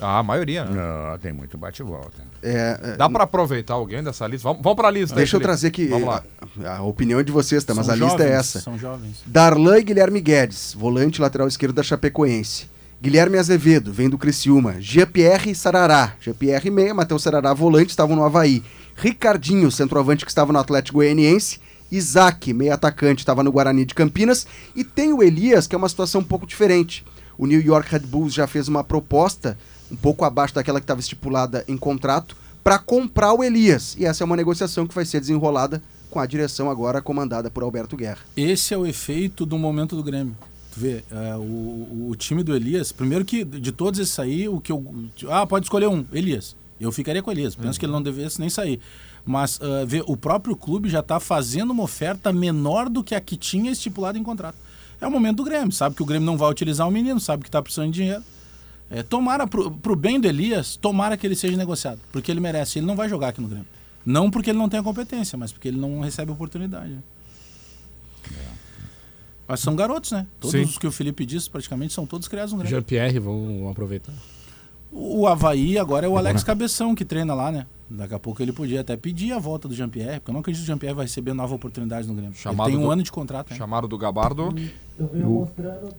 Ah, 0.00 0.18
a 0.18 0.22
maioria, 0.22 0.64
né? 0.64 0.72
Não, 1.10 1.18
tem 1.18 1.32
muito 1.32 1.56
bate-volta. 1.58 2.22
É, 2.42 2.78
é, 2.82 2.96
Dá 2.96 3.08
para 3.08 3.24
aproveitar 3.24 3.74
alguém 3.74 4.02
dessa 4.02 4.26
lista? 4.26 4.48
Vamos, 4.48 4.62
vamos 4.62 4.76
para 4.76 4.88
a 4.88 4.90
lista. 4.90 5.14
aí, 5.14 5.18
Deixa 5.18 5.36
eu 5.36 5.40
Felipe. 5.40 5.48
trazer 5.48 5.66
aqui 5.68 5.86
Vamos 5.86 6.08
lá. 6.08 6.24
a, 6.64 6.76
a 6.78 6.82
opinião 6.82 7.18
é 7.20 7.22
de 7.22 7.32
vocês, 7.32 7.64
tá? 7.64 7.74
Mas 7.74 7.86
São 7.86 7.94
a 7.94 7.96
lista 7.98 8.14
é 8.22 8.26
jovens, 8.26 8.38
essa. 8.38 8.60
São 8.60 8.78
jovens. 8.78 9.22
Darlan 9.26 9.78
e 9.78 9.82
Guilherme 9.82 10.20
Guedes, 10.20 10.74
volante 10.78 11.20
lateral 11.20 11.48
esquerdo 11.48 11.74
da 11.74 11.82
Chapecoense. 11.82 12.66
Guilherme 13.00 13.36
Azevedo, 13.38 13.92
vem 13.92 14.08
do 14.08 14.16
Criciúma. 14.16 14.76
Jean-Pierre 14.80 15.54
Sarará. 15.54 16.14
Jean-Pierre 16.20 16.70
meia, 16.70 16.94
Matheus 16.94 17.22
Sarará 17.22 17.52
volante, 17.52 17.90
estavam 17.90 18.16
no 18.16 18.24
Havaí. 18.24 18.62
Ricardinho, 18.96 19.70
centroavante 19.70 20.24
que 20.24 20.30
estava 20.30 20.52
no 20.52 20.58
Atlético 20.58 20.98
Goianiense. 20.98 21.60
Isaac, 21.90 22.52
meia 22.52 22.74
atacante, 22.74 23.20
estava 23.20 23.42
no 23.42 23.52
Guarani 23.52 23.84
de 23.84 23.94
Campinas. 23.94 24.46
E 24.74 24.82
tem 24.82 25.12
o 25.12 25.22
Elias, 25.22 25.66
que 25.66 25.74
é 25.74 25.78
uma 25.78 25.88
situação 25.88 26.22
um 26.22 26.24
pouco 26.24 26.46
diferente. 26.46 27.04
O 27.36 27.46
New 27.46 27.60
York 27.60 27.90
Red 27.90 28.00
Bulls 28.00 28.32
já 28.32 28.46
fez 28.46 28.68
uma 28.68 28.82
proposta, 28.82 29.58
um 29.90 29.96
pouco 29.96 30.24
abaixo 30.24 30.54
daquela 30.54 30.80
que 30.80 30.84
estava 30.84 31.00
estipulada 31.00 31.64
em 31.68 31.76
contrato, 31.76 32.36
para 32.62 32.78
comprar 32.78 33.34
o 33.34 33.44
Elias. 33.44 33.94
E 33.98 34.06
essa 34.06 34.24
é 34.24 34.24
uma 34.24 34.36
negociação 34.36 34.86
que 34.86 34.94
vai 34.94 35.04
ser 35.04 35.20
desenrolada 35.20 35.82
com 36.10 36.20
a 36.20 36.26
direção 36.26 36.70
agora 36.70 37.02
comandada 37.02 37.50
por 37.50 37.62
Alberto 37.62 37.96
Guerra. 37.96 38.20
Esse 38.36 38.72
é 38.72 38.78
o 38.78 38.86
efeito 38.86 39.44
do 39.44 39.58
momento 39.58 39.94
do 39.94 40.02
Grêmio. 40.02 40.36
Tu 40.74 40.80
vê, 40.80 41.04
é, 41.10 41.36
o, 41.36 42.08
o 42.10 42.16
time 42.16 42.42
do 42.42 42.54
Elias, 42.54 42.90
primeiro 42.90 43.24
que 43.24 43.44
de 43.44 43.70
todos 43.70 44.00
esses 44.00 44.18
aí, 44.18 44.48
o 44.48 44.60
que 44.60 44.72
eu. 44.72 44.84
Ah, 45.28 45.46
pode 45.46 45.66
escolher 45.66 45.86
um, 45.86 46.04
Elias. 46.12 46.56
Eu 46.80 46.90
ficaria 46.90 47.22
com 47.22 47.30
o 47.30 47.32
Elias. 47.32 47.54
Penso 47.54 47.78
que 47.78 47.86
ele 47.86 47.92
não 47.92 48.02
devesse 48.02 48.40
nem 48.40 48.50
sair. 48.50 48.80
Mas 49.24 49.60
ah, 49.62 49.84
vê, 49.86 50.02
o 50.06 50.16
próprio 50.16 50.56
clube 50.56 50.88
já 50.88 50.98
está 50.98 51.20
fazendo 51.20 51.70
uma 51.70 51.84
oferta 51.84 52.32
menor 52.32 52.88
do 52.88 53.04
que 53.04 53.14
a 53.14 53.20
que 53.20 53.36
tinha 53.36 53.70
estipulado 53.70 54.18
em 54.18 54.24
contrato. 54.24 54.56
É 55.00 55.06
o 55.06 55.10
momento 55.10 55.36
do 55.36 55.44
Grêmio. 55.44 55.70
Sabe 55.70 55.94
que 55.94 56.02
o 56.02 56.06
Grêmio 56.06 56.26
não 56.26 56.36
vai 56.36 56.50
utilizar 56.50 56.88
o 56.88 56.90
menino, 56.90 57.20
sabe 57.20 57.44
que 57.44 57.48
está 57.48 57.62
precisando 57.62 57.92
de 57.92 58.00
dinheiro. 58.00 58.22
É, 58.90 59.02
tomara, 59.02 59.46
pro, 59.46 59.70
pro 59.70 59.94
bem 59.94 60.18
do 60.18 60.26
Elias, 60.26 60.76
tomara 60.76 61.16
que 61.16 61.26
ele 61.26 61.36
seja 61.36 61.56
negociado. 61.56 62.00
Porque 62.10 62.30
ele 62.30 62.40
merece. 62.40 62.80
Ele 62.80 62.86
não 62.86 62.96
vai 62.96 63.08
jogar 63.08 63.28
aqui 63.28 63.40
no 63.40 63.48
Grêmio. 63.48 63.66
Não 64.04 64.30
porque 64.30 64.50
ele 64.50 64.58
não 64.58 64.68
tem 64.68 64.80
a 64.80 64.82
competência, 64.82 65.38
mas 65.38 65.52
porque 65.52 65.68
ele 65.68 65.78
não 65.78 66.00
recebe 66.00 66.32
oportunidade. 66.32 66.98
Mas 69.46 69.60
são 69.60 69.76
garotos, 69.76 70.12
né? 70.12 70.26
Todos 70.40 70.52
Sim. 70.52 70.62
os 70.62 70.78
que 70.78 70.86
o 70.86 70.92
Felipe 70.92 71.26
disse, 71.26 71.50
praticamente, 71.50 71.92
são 71.92 72.06
todos 72.06 72.26
criados 72.28 72.52
no 72.52 72.58
Grêmio. 72.58 72.76
Jean-Pierre, 72.76 73.18
vão, 73.18 73.58
vão 73.60 73.68
aproveitar. 73.70 74.12
O 74.92 75.22
o 75.22 75.26
Havaí 75.26 75.76
agora 75.78 76.06
é 76.06 76.08
o 76.08 76.14
É 76.14 76.18
Alex 76.18 76.34
bom, 76.42 76.46
né? 76.46 76.46
Cabeção 76.46 76.94
que 76.94 77.04
treina 77.04 77.34
lá, 77.34 77.50
né? 77.50 77.66
Daqui 77.90 78.14
a 78.14 78.18
pouco 78.18 78.40
ele 78.42 78.52
podia 78.52 78.80
até 78.80 78.96
pedir 78.96 79.32
a 79.32 79.38
volta 79.38 79.68
do 79.68 79.74
Jean-Pierre, 79.74 80.18
porque 80.20 80.30
eu 80.30 80.32
não 80.32 80.40
acredito 80.40 80.62
que 80.62 80.64
o 80.64 80.66
Jean-Pierre 80.68 80.94
vai 80.94 81.04
receber 81.04 81.34
nova 81.34 81.54
oportunidade 81.54 82.08
no 82.08 82.14
Grêmio. 82.14 82.34
Chamado 82.34 82.68
ele 82.70 82.76
tem 82.76 82.84
um 82.84 82.88
do- 82.88 82.92
ano 82.92 83.02
de 83.02 83.12
contrato. 83.12 83.50
né? 83.50 83.56
Chamado 83.56 83.86
do 83.86 83.98
Gabardo. 83.98 84.54
Eu 84.98 85.48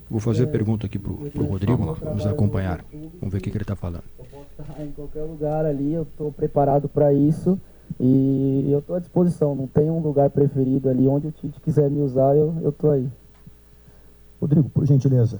vou 0.09 0.19
fazer 0.19 0.45
a 0.45 0.47
pergunta 0.47 0.85
aqui 0.87 0.97
pro, 0.97 1.15
pro 1.29 1.45
Rodrigo. 1.45 1.95
Vamos 2.01 2.25
acompanhar. 2.25 2.83
Vamos 3.19 3.31
ver 3.31 3.37
o 3.37 3.41
que, 3.41 3.51
que 3.51 3.57
ele 3.57 3.63
está 3.63 3.75
falando. 3.75 4.03
estar 4.57 4.81
em 4.83 4.91
qualquer 4.91 5.23
lugar 5.23 5.65
ali, 5.65 5.93
eu 5.93 6.03
estou 6.03 6.31
preparado 6.31 6.87
para 6.89 7.13
isso 7.13 7.59
e 7.99 8.67
eu 8.71 8.79
estou 8.79 8.95
à 8.95 8.99
disposição. 8.99 9.53
Não 9.55 9.67
tem 9.67 9.89
um 9.91 9.99
lugar 9.99 10.29
preferido 10.29 10.89
ali, 10.89 11.07
onde 11.07 11.27
o 11.27 11.31
Tite 11.31 11.59
quiser 11.61 11.89
me 11.89 11.99
usar, 12.01 12.35
eu 12.35 12.55
eu 12.63 12.71
tô 12.71 12.89
aí. 12.89 13.07
Rodrigo, 14.39 14.69
por 14.69 14.85
gentileza. 14.85 15.39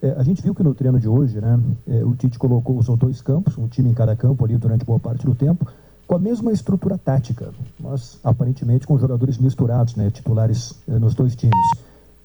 é, 0.00 0.14
a 0.16 0.22
gente 0.22 0.42
viu 0.42 0.54
que 0.54 0.62
no 0.62 0.74
treino 0.74 0.98
de 0.98 1.08
hoje, 1.08 1.40
né, 1.40 1.58
é, 1.86 2.04
o 2.04 2.14
Tite 2.14 2.38
colocou 2.38 2.78
os 2.78 2.86
dois 2.86 3.20
campos, 3.20 3.58
um 3.58 3.66
time 3.66 3.90
em 3.90 3.94
cada 3.94 4.14
campo 4.14 4.44
ali 4.44 4.56
durante 4.56 4.84
boa 4.84 4.98
parte 4.98 5.26
do 5.26 5.34
tempo, 5.34 5.66
com 6.06 6.14
a 6.14 6.18
mesma 6.18 6.52
estrutura 6.52 6.96
tática, 6.96 7.50
mas 7.78 8.18
aparentemente 8.24 8.86
com 8.86 8.98
jogadores 8.98 9.36
misturados, 9.38 9.96
né, 9.96 10.10
titulares 10.10 10.74
é, 10.88 10.98
nos 10.98 11.14
dois 11.14 11.34
times. 11.34 11.54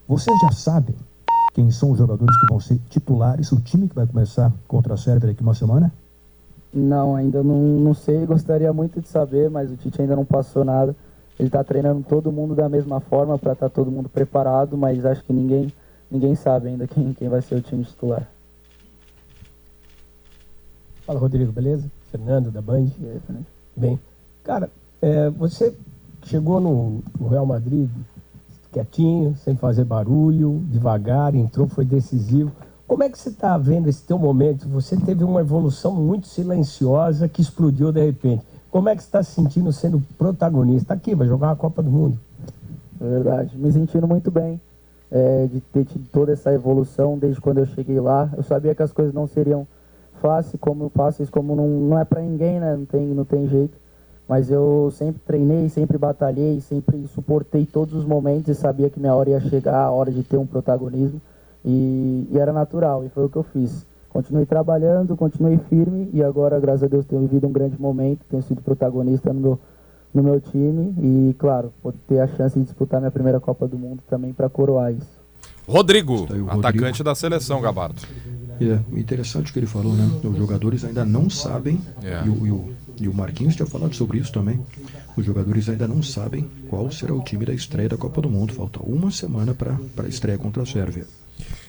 Vocês 0.06 0.36
já 0.40 0.52
sabem 0.52 0.94
quem 1.52 1.70
são 1.70 1.90
os 1.90 1.98
jogadores 1.98 2.36
que 2.38 2.46
vão 2.48 2.60
ser 2.60 2.78
titulares, 2.88 3.52
o 3.52 3.60
time 3.60 3.88
que 3.88 3.94
vai 3.94 4.06
começar 4.06 4.52
contra 4.66 4.94
a 4.94 4.96
Sérvia 4.96 5.28
daqui 5.28 5.42
uma 5.42 5.54
semana? 5.54 5.92
Não, 6.72 7.14
ainda 7.14 7.42
não, 7.42 7.60
não 7.78 7.94
sei, 7.94 8.26
gostaria 8.26 8.72
muito 8.72 9.00
de 9.00 9.08
saber, 9.08 9.48
mas 9.50 9.70
o 9.70 9.76
Tite 9.76 10.02
ainda 10.02 10.16
não 10.16 10.24
passou 10.24 10.64
nada. 10.64 10.94
Ele 11.38 11.48
está 11.48 11.62
treinando 11.62 12.04
todo 12.08 12.32
mundo 12.32 12.54
da 12.54 12.68
mesma 12.68 13.00
forma 13.00 13.36
para 13.38 13.52
estar 13.52 13.68
todo 13.68 13.90
mundo 13.90 14.08
preparado, 14.08 14.76
mas 14.76 15.04
acho 15.04 15.22
que 15.24 15.32
ninguém, 15.32 15.72
ninguém 16.14 16.36
sabe 16.36 16.68
ainda 16.68 16.86
quem, 16.86 17.12
quem 17.12 17.28
vai 17.28 17.42
ser 17.42 17.56
o 17.56 17.60
time 17.60 17.84
titular. 17.84 18.26
Fala, 21.04 21.18
Rodrigo, 21.18 21.50
beleza? 21.50 21.90
Fernando, 22.10 22.52
da 22.52 22.62
Band. 22.62 22.86
Bem, 23.76 23.98
cara, 24.44 24.70
é, 25.02 25.28
você 25.28 25.74
chegou 26.24 26.60
no, 26.60 27.02
no 27.18 27.28
Real 27.28 27.44
Madrid 27.44 27.90
quietinho, 28.72 29.36
sem 29.36 29.56
fazer 29.56 29.84
barulho, 29.84 30.62
devagar, 30.70 31.34
entrou, 31.34 31.68
foi 31.68 31.84
decisivo. 31.84 32.50
Como 32.86 33.02
é 33.02 33.08
que 33.08 33.18
você 33.18 33.28
está 33.28 33.58
vendo 33.58 33.88
esse 33.88 34.02
teu 34.02 34.18
momento? 34.18 34.68
Você 34.68 34.96
teve 34.96 35.24
uma 35.24 35.40
evolução 35.40 35.94
muito 35.94 36.26
silenciosa 36.26 37.28
que 37.28 37.42
explodiu 37.42 37.90
de 37.90 38.04
repente. 38.04 38.44
Como 38.70 38.88
é 38.88 38.96
que 38.96 39.02
você 39.02 39.08
está 39.08 39.22
se 39.22 39.32
sentindo 39.32 39.72
sendo 39.72 40.02
protagonista? 40.16 40.94
Aqui, 40.94 41.14
vai 41.14 41.26
jogar 41.26 41.50
a 41.50 41.56
Copa 41.56 41.82
do 41.82 41.90
Mundo. 41.90 42.18
É 43.00 43.04
verdade, 43.04 43.56
me 43.56 43.72
sentindo 43.72 44.06
muito 44.06 44.30
bem 44.30 44.60
é, 45.10 45.46
de 45.46 45.60
ter 45.60 45.84
tido 45.84 46.08
toda 46.10 46.32
essa 46.32 46.52
evolução 46.52 47.18
desde 47.18 47.40
quando 47.40 47.58
eu 47.58 47.66
cheguei 47.66 48.00
lá. 48.00 48.30
Eu 48.36 48.42
sabia 48.42 48.74
que 48.74 48.82
as 48.82 48.92
coisas 48.92 49.14
não 49.14 49.26
seriam 49.26 49.66
fáceis, 50.20 50.56
como 50.60 50.88
fáceis, 50.88 51.30
como 51.30 51.54
não, 51.54 51.68
não 51.68 51.98
é 51.98 52.04
para 52.04 52.20
ninguém, 52.20 52.58
né? 52.60 52.76
Não 52.76 52.84
tem, 52.84 53.06
não 53.06 53.24
tem 53.24 53.46
jeito. 53.46 53.76
Mas 54.28 54.50
eu 54.50 54.90
sempre 54.92 55.20
treinei, 55.26 55.68
sempre 55.68 55.98
batalhei, 55.98 56.60
sempre 56.60 57.06
suportei 57.08 57.66
todos 57.66 57.94
os 57.94 58.04
momentos 58.04 58.48
e 58.48 58.54
sabia 58.54 58.88
que 58.88 58.98
minha 58.98 59.14
hora 59.14 59.30
ia 59.30 59.40
chegar, 59.40 59.82
a 59.82 59.90
hora 59.90 60.10
de 60.10 60.22
ter 60.22 60.38
um 60.38 60.46
protagonismo. 60.46 61.20
E, 61.64 62.26
e 62.30 62.38
era 62.38 62.52
natural, 62.52 63.04
e 63.04 63.08
foi 63.08 63.26
o 63.26 63.28
que 63.28 63.36
eu 63.36 63.42
fiz. 63.42 63.86
Continuei 64.08 64.46
trabalhando, 64.46 65.16
continuei 65.16 65.58
firme 65.68 66.08
e 66.12 66.22
agora, 66.22 66.60
graças 66.60 66.84
a 66.84 66.86
Deus, 66.86 67.04
tenho 67.04 67.22
vivido 67.22 67.48
um 67.48 67.52
grande 67.52 67.80
momento, 67.80 68.20
tenho 68.30 68.42
sido 68.42 68.62
protagonista 68.62 69.32
no 69.32 69.40
meu, 69.40 69.58
no 70.14 70.22
meu 70.22 70.40
time 70.40 70.94
e, 71.30 71.34
claro, 71.34 71.72
vou 71.82 71.92
ter 72.08 72.20
a 72.20 72.28
chance 72.28 72.56
de 72.58 72.64
disputar 72.64 73.00
minha 73.00 73.10
primeira 73.10 73.40
Copa 73.40 73.66
do 73.66 73.76
Mundo 73.76 74.00
também 74.08 74.32
para 74.32 74.48
coroar 74.48 74.92
isso. 74.92 75.24
Rodrigo, 75.66 76.24
atacante 76.48 76.84
Rodrigo. 76.84 77.04
da 77.04 77.14
seleção, 77.14 77.60
Gabardo. 77.60 78.02
É, 78.60 78.78
interessante 78.98 79.50
o 79.50 79.52
que 79.52 79.58
ele 79.58 79.66
falou, 79.66 79.92
né? 79.94 80.08
Os 80.22 80.36
jogadores 80.36 80.84
ainda 80.84 81.04
não 81.04 81.28
sabem, 81.28 81.80
É. 82.02 82.22
e, 82.24 82.28
o, 82.28 82.46
e, 82.46 82.50
o, 82.52 82.72
e 83.00 83.08
o 83.08 83.14
Marquinhos 83.14 83.56
tinha 83.56 83.66
falado 83.66 83.94
sobre 83.94 84.18
isso 84.18 84.32
também. 84.32 84.60
Os 85.16 85.24
jogadores 85.24 85.68
ainda 85.68 85.88
não 85.88 86.02
sabem 86.02 86.48
qual 86.68 86.88
será 86.92 87.12
o 87.14 87.22
time 87.22 87.44
da 87.44 87.52
estreia 87.52 87.88
da 87.88 87.96
Copa 87.96 88.20
do 88.20 88.30
Mundo. 88.30 88.52
Falta 88.52 88.78
uma 88.82 89.10
semana 89.10 89.54
para 89.54 89.76
a 90.04 90.06
estreia 90.08 90.38
contra 90.38 90.62
a 90.62 90.66
Sérvia. 90.66 91.04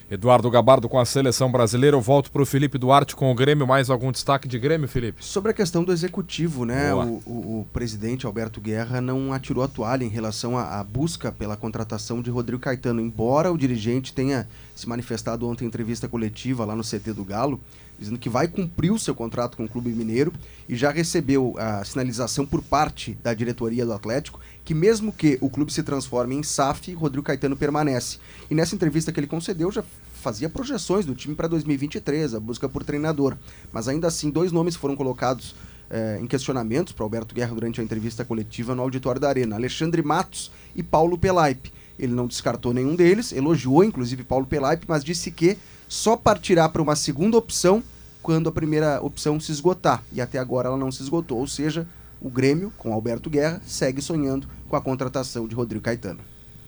Eduardo 0.10 0.50
Gabardo 0.52 0.88
com 0.88 1.00
a 1.00 1.06
seleção 1.06 1.52
brasileira. 1.52 1.96
Eu 1.98 2.02
volto 2.02 2.32
para 2.32 2.42
o 2.42 2.46
Felipe 2.46 2.78
Duarte 2.78 3.16
com 3.16 3.32
o 3.32 3.36
Grêmio. 3.36 3.66
Mais 3.66 3.90
algum 3.90 4.12
destaque 4.12 4.48
de 4.48 4.60
Grêmio, 4.60 4.88
Felipe? 4.88 5.24
Sobre 5.26 5.50
a 5.52 5.54
questão 5.54 5.84
do 5.84 5.92
executivo, 5.92 6.64
né? 6.64 6.94
O, 6.94 7.22
o- 7.26 7.60
o 7.62 7.68
presidente 7.74 8.26
Alberto 8.26 8.62
Guerra 8.62 9.02
não 9.02 9.34
atirou 9.34 9.64
a 9.64 9.68
toalha 9.68 10.04
em 10.04 10.10
relação 10.10 10.58
à, 10.58 10.80
à 10.80 10.84
busca 10.84 11.32
pela 11.32 11.58
contratação 11.58 12.22
de 12.22 12.30
Rodrigo 12.30 12.62
Caetano. 12.62 13.02
Embora 13.02 13.52
o 13.52 13.58
dirigente 13.58 14.14
tenha 14.14 14.48
se 14.76 14.88
manifestado 14.88 15.48
ontem 15.48 15.66
em 15.66 15.68
entrevista 15.68 16.08
coletiva 16.08 16.66
lá 16.66 16.76
no 16.76 16.84
CT 16.84 17.14
do 17.14 17.24
Galo, 17.26 17.60
dizendo 17.98 18.20
que 18.20 18.30
vai 18.30 18.48
cumprir 18.48 18.92
o 18.92 19.00
seu 19.00 19.16
contrato 19.16 19.58
com 19.58 19.66
o 19.66 19.70
Clube 19.70 19.90
Mineiro 19.92 20.34
e 20.68 20.76
já 20.76 20.92
recebeu 20.92 21.56
a 21.58 21.84
sinalização 21.84 22.46
por 22.46 22.62
parte 22.62 23.18
da 23.24 23.34
diretoria 23.34 23.86
do 23.86 23.94
Atlético 23.94 24.40
que 24.66 24.74
mesmo 24.74 25.14
que 25.14 25.38
o 25.42 25.50
clube 25.50 25.72
se 25.72 25.84
transforme 25.84 26.36
em 26.36 26.42
SAF, 26.42 26.92
Rodrigo 26.96 27.24
Caetano 27.24 27.56
permanece. 27.56 28.18
E 28.50 28.56
nessa 28.56 28.74
entrevista 28.74 29.12
que 29.12 29.20
ele 29.20 29.28
concedeu 29.28 29.72
já 29.72 29.84
fazia 30.16 30.50
projeções 30.50 31.06
do 31.06 31.14
time 31.14 31.36
para 31.36 31.48
2023, 31.48 32.34
a 32.34 32.40
busca 32.40 32.68
por 32.68 32.84
treinador. 32.84 33.38
Mas 33.72 33.88
ainda 33.88 34.08
assim, 34.08 34.32
dois 34.32 34.52
nomes 34.52 34.76
foram 34.76 34.96
colocados 34.96 35.56
eh, 35.88 36.18
em 36.20 36.26
questionamentos 36.26 36.94
para 36.94 37.06
Alberto 37.06 37.36
Guerra 37.36 37.54
durante 37.54 37.80
a 37.80 37.84
entrevista 37.84 38.26
coletiva 38.26 38.74
no 38.74 38.82
auditório 38.82 39.22
da 39.22 39.30
Arena: 39.30 39.56
Alexandre 39.56 40.02
Matos 40.02 40.52
e 40.76 40.82
Paulo 40.82 41.16
Pelaipe. 41.16 41.72
Ele 41.98 42.14
não 42.14 42.26
descartou 42.28 42.74
nenhum 42.74 42.96
deles, 42.96 43.32
elogiou 43.32 43.84
inclusive 43.84 44.24
Paulo 44.24 44.48
Pelaipe, 44.48 44.86
mas 44.88 45.04
disse 45.04 45.30
que 45.30 45.58
só 45.88 46.16
partirá 46.18 46.68
para 46.68 46.82
uma 46.82 46.96
segunda 46.96 47.38
opção 47.38 47.84
quando 48.22 48.50
a 48.50 48.52
primeira 48.52 49.02
opção 49.04 49.40
se 49.40 49.52
esgotar. 49.52 50.04
E 50.12 50.20
até 50.20 50.40
agora 50.40 50.68
ela 50.68 50.78
não 50.78 50.92
se 50.92 51.04
esgotou, 51.04 51.38
ou 51.38 51.48
seja, 51.48 51.88
o 52.20 52.30
Grêmio, 52.30 52.74
com 52.78 52.92
Alberto 52.92 53.30
Guerra, 53.30 53.62
segue 53.66 54.02
sonhando 54.02 54.48
com 54.68 54.76
a 54.76 54.82
contratação 54.82 55.48
de 55.48 55.54
Rodrigo 55.54 55.84
Caetano. 55.84 56.22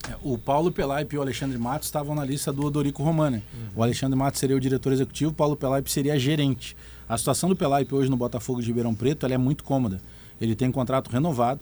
É, 0.07 0.15
O 0.21 0.37
Paulo 0.37 0.71
Pelaipe 0.71 1.15
e 1.15 1.19
o 1.19 1.21
Alexandre 1.21 1.57
Matos 1.57 1.87
estavam 1.87 2.13
na 2.13 2.23
lista 2.23 2.53
do 2.53 2.63
Odorico 2.63 3.01
Romano. 3.01 3.41
O 3.75 3.81
Alexandre 3.81 4.17
Matos 4.17 4.39
seria 4.39 4.55
o 4.55 4.59
diretor 4.59 4.93
executivo, 4.93 5.31
o 5.31 5.33
Paulo 5.33 5.55
Pelaipe 5.55 5.91
seria 5.91 6.19
gerente. 6.19 6.77
A 7.09 7.17
situação 7.17 7.49
do 7.49 7.55
Pelaipe 7.55 7.95
hoje 7.95 8.09
no 8.09 8.17
Botafogo 8.17 8.61
de 8.61 8.67
Ribeirão 8.67 8.93
Preto 8.93 9.25
ela 9.25 9.33
é 9.33 9.37
muito 9.37 9.63
cômoda. 9.63 9.99
Ele 10.39 10.55
tem 10.55 10.71
contrato 10.71 11.09
renovado. 11.09 11.61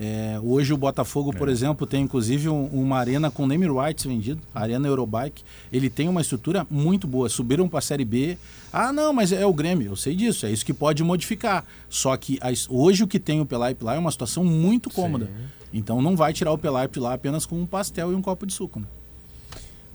É, 0.00 0.38
hoje 0.44 0.72
o 0.72 0.76
Botafogo, 0.76 1.32
por 1.32 1.48
exemplo, 1.48 1.84
tem 1.84 2.02
inclusive 2.04 2.48
um- 2.48 2.66
uma 2.66 2.96
arena 2.98 3.32
com 3.32 3.46
name 3.48 3.66
rights 3.66 4.04
vendido, 4.04 4.40
a 4.54 4.60
Arena 4.60 4.86
Eurobike. 4.86 5.42
Ele 5.72 5.90
tem 5.90 6.08
uma 6.08 6.20
estrutura 6.20 6.64
muito 6.70 7.08
boa. 7.08 7.28
Subiram 7.28 7.68
para 7.68 7.80
a 7.80 7.82
Série 7.82 8.04
B. 8.04 8.38
Ah, 8.72 8.92
não, 8.92 9.12
mas 9.12 9.32
é 9.32 9.44
o 9.44 9.52
Grêmio. 9.52 9.88
Eu 9.88 9.96
sei 9.96 10.14
disso. 10.14 10.46
É 10.46 10.52
isso 10.52 10.64
que 10.64 10.72
pode 10.72 11.02
modificar. 11.02 11.64
Só 11.90 12.16
que 12.16 12.38
a 12.40 12.52
es- 12.52 12.68
hoje 12.70 13.02
o 13.02 13.08
que 13.08 13.18
tem 13.18 13.40
o 13.40 13.44
Pelaipe 13.46 13.82
lá 13.84 13.96
é 13.96 13.98
uma 13.98 14.12
situação 14.12 14.44
muito 14.44 14.88
cômoda. 14.88 15.28
Então 15.74 16.00
não 16.00 16.14
vai 16.16 16.32
tirar 16.32 16.52
o 16.52 16.58
Pelaipe 16.58 17.00
lá 17.00 17.14
apenas 17.14 17.44
com 17.44 17.60
um 17.60 17.66
pastel 17.66 18.12
e 18.12 18.14
um 18.14 18.22
copo 18.22 18.46
de 18.46 18.52
suco. 18.52 18.78
né? 18.78 18.86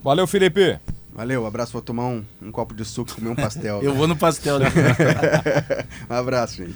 Valeu, 0.04 0.28
Felipe. 0.28 0.80
Valeu, 1.16 1.46
abraço, 1.46 1.72
vou 1.72 1.82
tomar 1.82 2.08
um, 2.08 2.24
um 2.42 2.52
copo 2.52 2.74
de 2.74 2.84
suco 2.84 3.12
e 3.12 3.14
comer 3.16 3.30
um 3.30 3.36
pastel. 3.36 3.80
Eu 3.84 3.94
vou 3.94 4.06
no 4.08 4.16
pastel, 4.18 4.60
né? 4.60 4.66
um 6.10 6.14
abraço, 6.14 6.58
gente. 6.58 6.76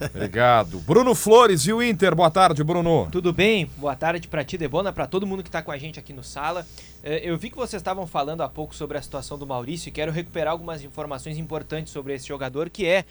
Obrigado. 0.00 0.78
Bruno 0.80 1.14
Flores 1.14 1.62
e 1.66 1.72
o 1.72 1.82
Inter. 1.82 2.14
Boa 2.14 2.30
tarde, 2.30 2.62
Bruno. 2.62 3.08
Tudo 3.10 3.32
bem? 3.32 3.66
Boa 3.76 3.96
tarde 3.96 4.28
pra 4.28 4.44
ti, 4.44 4.56
Debona, 4.56 4.92
pra 4.92 5.06
todo 5.06 5.26
mundo 5.26 5.42
que 5.42 5.50
tá 5.50 5.62
com 5.62 5.70
a 5.72 5.78
gente 5.78 5.98
aqui 5.98 6.12
no 6.12 6.22
sala. 6.22 6.66
Eh, 7.02 7.22
Eu 7.24 7.36
vi 7.36 7.50
que 7.50 7.56
vocês 7.56 7.80
estavam 7.80 8.06
falando 8.06 8.42
há 8.42 8.48
pouco 8.48 8.74
sobre 8.74 8.96
a 8.98 9.02
situação 9.02 9.38
do 9.38 9.46
Maurício 9.46 9.88
e 9.88 9.92
quero 9.92 10.12
recuperar 10.12 10.52
algumas 10.52 10.82
informações 10.84 11.38
importantes 11.38 11.92
sobre 11.92 12.14
esse 12.14 12.26
jogador, 12.26 12.70
que 12.70 12.86
é, 12.86 13.04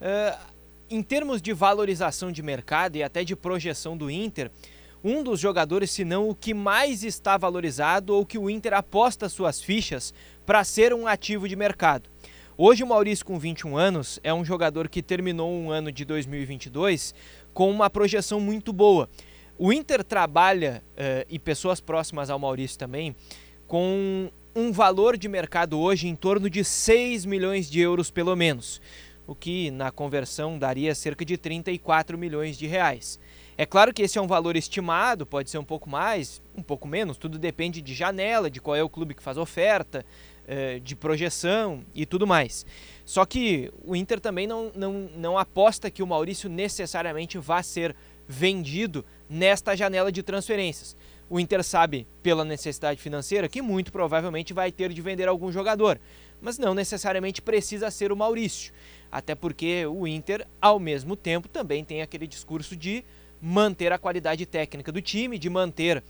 eh, 0.00 0.36
em 0.90 1.02
termos 1.02 1.40
de 1.42 1.52
valorização 1.52 2.32
de 2.32 2.42
mercado 2.42 2.96
e 2.96 3.02
até 3.02 3.24
de 3.24 3.36
projeção 3.36 3.96
do 3.96 4.10
Inter, 4.10 4.50
um 5.04 5.22
dos 5.22 5.40
jogadores, 5.40 5.90
se 5.90 6.04
não 6.04 6.28
o 6.28 6.34
que 6.34 6.54
mais 6.54 7.02
está 7.02 7.36
valorizado 7.36 8.14
ou 8.14 8.24
que 8.24 8.38
o 8.38 8.48
Inter 8.48 8.72
aposta 8.74 9.28
suas 9.28 9.60
fichas 9.60 10.14
para 10.46 10.62
ser 10.64 10.94
um 10.94 11.06
ativo 11.06 11.48
de 11.48 11.56
mercado. 11.56 12.11
Hoje 12.56 12.84
o 12.84 12.86
Maurício, 12.86 13.24
com 13.24 13.38
21 13.38 13.78
anos, 13.78 14.20
é 14.22 14.32
um 14.32 14.44
jogador 14.44 14.86
que 14.86 15.02
terminou 15.02 15.50
um 15.50 15.70
ano 15.70 15.90
de 15.90 16.04
2022 16.04 17.14
com 17.54 17.70
uma 17.70 17.88
projeção 17.88 18.38
muito 18.38 18.74
boa. 18.74 19.08
O 19.56 19.72
Inter 19.72 20.04
trabalha, 20.04 20.82
eh, 20.94 21.26
e 21.30 21.38
pessoas 21.38 21.80
próximas 21.80 22.28
ao 22.28 22.38
Maurício 22.38 22.78
também, 22.78 23.16
com 23.66 24.30
um 24.54 24.70
valor 24.70 25.16
de 25.16 25.30
mercado 25.30 25.78
hoje 25.80 26.08
em 26.08 26.14
torno 26.14 26.50
de 26.50 26.62
6 26.62 27.24
milhões 27.24 27.70
de 27.70 27.80
euros, 27.80 28.10
pelo 28.10 28.36
menos. 28.36 28.82
O 29.26 29.34
que 29.34 29.70
na 29.70 29.90
conversão 29.90 30.58
daria 30.58 30.94
cerca 30.94 31.24
de 31.24 31.38
34 31.38 32.18
milhões 32.18 32.58
de 32.58 32.66
reais. 32.66 33.18
É 33.56 33.64
claro 33.64 33.94
que 33.94 34.02
esse 34.02 34.18
é 34.18 34.20
um 34.20 34.26
valor 34.26 34.56
estimado, 34.56 35.24
pode 35.24 35.48
ser 35.48 35.56
um 35.56 35.64
pouco 35.64 35.88
mais, 35.88 36.42
um 36.54 36.62
pouco 36.62 36.86
menos, 36.86 37.16
tudo 37.16 37.38
depende 37.38 37.80
de 37.80 37.94
janela, 37.94 38.50
de 38.50 38.60
qual 38.60 38.76
é 38.76 38.82
o 38.82 38.90
clube 38.90 39.14
que 39.14 39.22
faz 39.22 39.38
oferta, 39.38 40.04
eh, 40.46 40.80
de 40.80 40.96
projeção 40.96 41.84
e 41.94 42.04
tudo 42.04 42.26
mais. 42.26 42.66
Só 43.04 43.24
que 43.24 43.72
o 43.84 43.94
Inter 43.94 44.20
também 44.20 44.46
não, 44.46 44.72
não, 44.74 44.92
não 45.16 45.38
aposta 45.38 45.90
que 45.90 46.02
o 46.02 46.06
Maurício 46.06 46.48
necessariamente 46.48 47.38
vá 47.38 47.62
ser 47.62 47.94
vendido 48.26 49.04
nesta 49.28 49.76
janela 49.76 50.10
de 50.10 50.22
transferências. 50.22 50.96
O 51.28 51.40
Inter 51.40 51.62
sabe, 51.64 52.06
pela 52.22 52.44
necessidade 52.44 53.00
financeira, 53.00 53.48
que 53.48 53.62
muito 53.62 53.90
provavelmente 53.90 54.52
vai 54.52 54.70
ter 54.70 54.92
de 54.92 55.00
vender 55.00 55.28
algum 55.28 55.50
jogador, 55.50 55.98
mas 56.40 56.58
não 56.58 56.74
necessariamente 56.74 57.40
precisa 57.40 57.90
ser 57.90 58.12
o 58.12 58.16
Maurício. 58.16 58.72
Até 59.10 59.34
porque 59.34 59.86
o 59.86 60.06
Inter, 60.06 60.46
ao 60.60 60.78
mesmo 60.78 61.16
tempo, 61.16 61.48
também 61.48 61.84
tem 61.84 62.02
aquele 62.02 62.26
discurso 62.26 62.76
de 62.76 63.04
manter 63.40 63.92
a 63.92 63.98
qualidade 63.98 64.44
técnica 64.46 64.92
do 64.92 65.00
time, 65.00 65.38
de 65.38 65.48
manter 65.48 66.02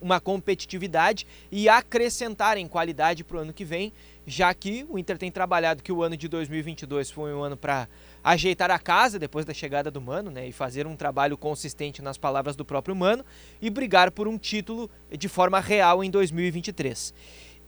uma 0.00 0.20
competitividade 0.20 1.26
e 1.50 1.68
acrescentar 1.68 2.56
em 2.56 2.66
qualidade 2.66 3.24
para 3.24 3.36
o 3.36 3.40
ano 3.40 3.52
que 3.52 3.64
vem, 3.64 3.92
já 4.26 4.52
que 4.54 4.86
o 4.88 4.98
Inter 4.98 5.18
tem 5.18 5.30
trabalhado 5.30 5.82
que 5.82 5.92
o 5.92 6.02
ano 6.02 6.16
de 6.16 6.28
2022 6.28 7.10
foi 7.10 7.34
um 7.34 7.42
ano 7.42 7.56
para 7.56 7.88
ajeitar 8.22 8.70
a 8.70 8.78
casa 8.78 9.18
depois 9.18 9.44
da 9.44 9.52
chegada 9.52 9.90
do 9.90 10.00
Mano, 10.00 10.30
né, 10.30 10.46
e 10.46 10.52
fazer 10.52 10.86
um 10.86 10.96
trabalho 10.96 11.36
consistente 11.36 12.02
nas 12.02 12.18
palavras 12.18 12.54
do 12.54 12.64
próprio 12.64 12.94
Mano 12.94 13.24
e 13.60 13.70
brigar 13.70 14.10
por 14.10 14.28
um 14.28 14.38
título 14.38 14.90
de 15.10 15.28
forma 15.28 15.58
real 15.60 16.04
em 16.04 16.10
2023. 16.10 17.14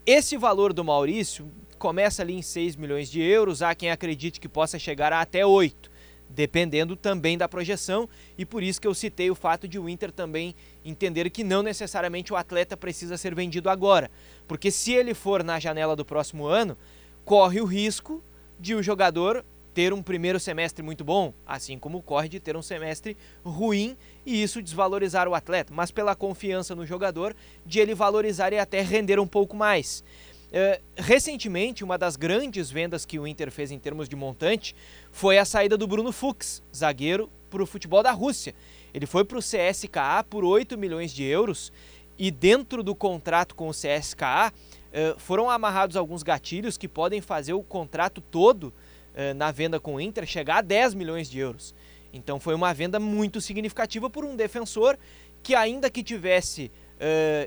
Esse 0.05 0.36
valor 0.36 0.73
do 0.73 0.85
Maurício 0.85 1.51
começa 1.78 2.23
ali 2.23 2.35
em 2.35 2.43
6 2.43 2.77
milhões 2.77 3.10
de 3.10 3.20
euros, 3.20 3.62
há 3.62 3.74
quem 3.74 3.90
acredite 3.90 4.40
que 4.40 4.48
possa 4.48 4.78
chegar 4.78 5.12
a 5.12 5.20
até 5.20 5.44
8 5.44 5.91
dependendo 6.34 6.96
também 6.96 7.36
da 7.36 7.48
projeção, 7.48 8.09
e 8.36 8.44
por 8.44 8.62
isso 8.62 8.80
que 8.80 8.86
eu 8.86 8.94
citei 8.94 9.30
o 9.30 9.34
fato 9.34 9.68
de 9.68 9.78
o 9.78 9.88
Inter 9.88 10.10
também 10.10 10.54
entender 10.84 11.28
que 11.30 11.44
não 11.44 11.62
necessariamente 11.62 12.32
o 12.32 12.36
atleta 12.36 12.76
precisa 12.76 13.16
ser 13.16 13.34
vendido 13.34 13.68
agora, 13.68 14.10
porque 14.48 14.70
se 14.70 14.92
ele 14.92 15.14
for 15.14 15.44
na 15.44 15.60
janela 15.60 15.94
do 15.94 16.04
próximo 16.04 16.46
ano, 16.46 16.76
corre 17.24 17.60
o 17.60 17.64
risco 17.64 18.22
de 18.59 18.74
o 18.74 18.82
jogador 18.82 19.44
ter 19.74 19.92
um 19.92 20.02
primeiro 20.02 20.38
semestre 20.38 20.82
muito 20.82 21.02
bom, 21.02 21.32
assim 21.46 21.78
como 21.78 22.02
corre 22.02 22.28
de 22.28 22.38
ter 22.38 22.56
um 22.56 22.62
semestre 22.62 23.16
ruim 23.44 23.96
e 24.24 24.42
isso 24.42 24.62
desvalorizar 24.62 25.26
o 25.26 25.34
atleta, 25.34 25.72
mas 25.74 25.90
pela 25.90 26.14
confiança 26.14 26.74
no 26.74 26.84
jogador, 26.84 27.34
de 27.64 27.80
ele 27.80 27.94
valorizar 27.94 28.52
e 28.52 28.59
até 28.59 28.82
render 28.82 29.18
um 29.18 29.26
pouco 29.26 29.56
mais. 29.56 30.04
Uh, 30.52 30.78
recentemente, 30.96 31.82
uma 31.82 31.96
das 31.96 32.14
grandes 32.14 32.70
vendas 32.70 33.06
que 33.06 33.18
o 33.18 33.26
Inter 33.26 33.50
fez 33.50 33.70
em 33.70 33.78
termos 33.78 34.06
de 34.06 34.14
montante 34.14 34.76
foi 35.10 35.38
a 35.38 35.46
saída 35.46 35.78
do 35.78 35.86
Bruno 35.86 36.12
Fux, 36.12 36.62
zagueiro, 36.76 37.30
para 37.48 37.62
o 37.62 37.66
futebol 37.66 38.02
da 38.02 38.12
Rússia. 38.12 38.54
Ele 38.92 39.06
foi 39.06 39.24
para 39.24 39.38
o 39.38 39.40
CSKA 39.40 40.22
por 40.28 40.44
8 40.44 40.76
milhões 40.76 41.10
de 41.10 41.24
euros 41.24 41.72
e 42.18 42.30
dentro 42.30 42.82
do 42.82 42.94
contrato 42.94 43.54
com 43.54 43.66
o 43.66 43.72
CSKA 43.72 44.52
uh, 44.52 45.18
foram 45.18 45.48
amarrados 45.48 45.96
alguns 45.96 46.22
gatilhos 46.22 46.76
que 46.76 46.86
podem 46.86 47.22
fazer 47.22 47.54
o 47.54 47.62
contrato 47.62 48.20
todo 48.20 48.64
uh, 48.64 49.34
na 49.34 49.50
venda 49.50 49.80
com 49.80 49.94
o 49.94 50.00
Inter 50.00 50.26
chegar 50.26 50.58
a 50.58 50.62
10 50.62 50.92
milhões 50.92 51.30
de 51.30 51.38
euros. 51.38 51.74
Então 52.12 52.38
foi 52.38 52.54
uma 52.54 52.74
venda 52.74 53.00
muito 53.00 53.40
significativa 53.40 54.10
por 54.10 54.22
um 54.22 54.36
defensor 54.36 54.98
que 55.42 55.54
ainda 55.54 55.88
que 55.90 56.02
tivesse 56.02 56.70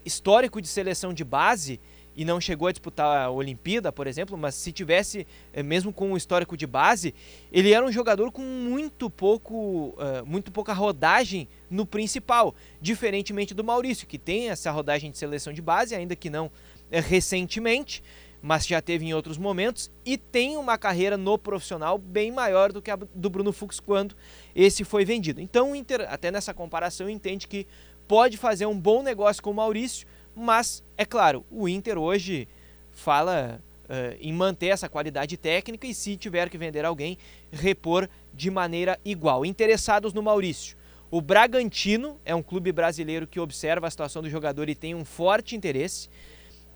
histórico 0.04 0.62
de 0.62 0.68
seleção 0.68 1.14
de 1.14 1.24
base, 1.24 1.80
e 2.16 2.24
não 2.24 2.40
chegou 2.40 2.68
a 2.68 2.72
disputar 2.72 3.26
a 3.26 3.30
Olimpíada, 3.30 3.92
por 3.92 4.08
exemplo, 4.08 4.38
mas 4.38 4.56
se 4.56 4.72
tivesse, 4.72 5.28
eh, 5.52 5.62
mesmo 5.62 5.92
com 5.92 6.12
um 6.12 6.18
histórico 6.18 6.56
de 6.56 6.66
base, 6.66 7.14
ele 7.52 7.74
era 7.74 7.86
um 7.86 7.92
jogador 7.92 8.32
com 8.32 8.42
muito 8.42 9.10
pouco, 9.10 9.90
uh, 9.90 10.26
muito 10.26 10.52
pouca 10.52 10.72
rodagem 10.74 11.48
no 11.70 11.86
principal, 11.86 12.56
diferentemente 12.80 13.54
do 13.54 13.64
Maurício, 13.64 14.08
que 14.08 14.18
tem 14.18 14.50
essa 14.50 14.72
rodagem 14.72 15.12
de 15.12 15.18
seleção 15.18 15.52
de 15.52 15.62
base, 15.62 15.94
ainda 15.94 16.16
que 16.16 16.30
não 16.30 16.50
eh, 16.90 17.02
recentemente, 17.02 18.02
mas 18.42 18.66
já 18.66 18.80
teve 18.82 19.06
em 19.06 19.14
outros 19.14 19.38
momentos, 19.38 19.92
e 20.06 20.18
tem 20.18 20.56
uma 20.56 20.78
carreira 20.78 21.18
no 21.18 21.38
profissional 21.38 21.98
bem 21.98 22.32
maior 22.32 22.72
do 22.72 22.82
que 22.82 22.92
a 22.92 22.96
do 22.96 23.30
Bruno 23.30 23.52
Fux 23.52 23.80
quando 23.80 24.16
esse 24.56 24.84
foi 24.84 25.04
vendido. 25.04 25.42
Então 25.42 25.72
o 25.72 25.76
Inter, 25.76 26.06
até 26.08 26.32
nessa 26.32 26.54
comparação, 26.54 27.10
entende 27.10 27.48
que 27.48 27.68
pode 28.08 28.38
fazer 28.38 28.66
um 28.68 28.80
bom 28.80 29.02
negócio 29.02 29.42
com 29.42 29.52
o 29.52 29.54
Maurício, 29.54 30.08
mas, 30.36 30.84
é 30.98 31.06
claro, 31.06 31.46
o 31.50 31.68
Inter 31.70 31.98
hoje 31.98 32.48
fala 32.92 33.62
uh, 33.86 34.18
em 34.20 34.34
manter 34.34 34.68
essa 34.68 34.90
qualidade 34.90 35.38
técnica 35.38 35.88
e, 35.88 35.94
se 35.94 36.18
tiver 36.18 36.50
que 36.50 36.58
vender 36.58 36.84
alguém, 36.86 37.18
repor 37.52 38.10
de 38.34 38.52
maneira 38.52 39.00
igual. 39.06 39.46
Interessados 39.46 40.14
no 40.14 40.22
Maurício. 40.22 40.76
O 41.10 41.22
Bragantino 41.22 42.20
é 42.26 42.36
um 42.36 42.44
clube 42.44 42.72
brasileiro 42.72 43.28
que 43.28 43.40
observa 43.40 43.88
a 43.88 43.90
situação 43.90 44.22
do 44.22 44.30
jogador 44.30 44.68
e 44.68 44.76
tem 44.76 44.94
um 44.94 45.06
forte 45.06 45.56
interesse. 45.56 46.10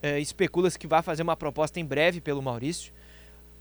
Uh, 0.01 0.17
Especula-se 0.19 0.79
que 0.79 0.87
vai 0.87 1.01
fazer 1.01 1.23
uma 1.23 1.35
proposta 1.35 1.79
em 1.79 1.85
breve 1.85 2.21
pelo 2.21 2.41
Maurício. 2.41 2.93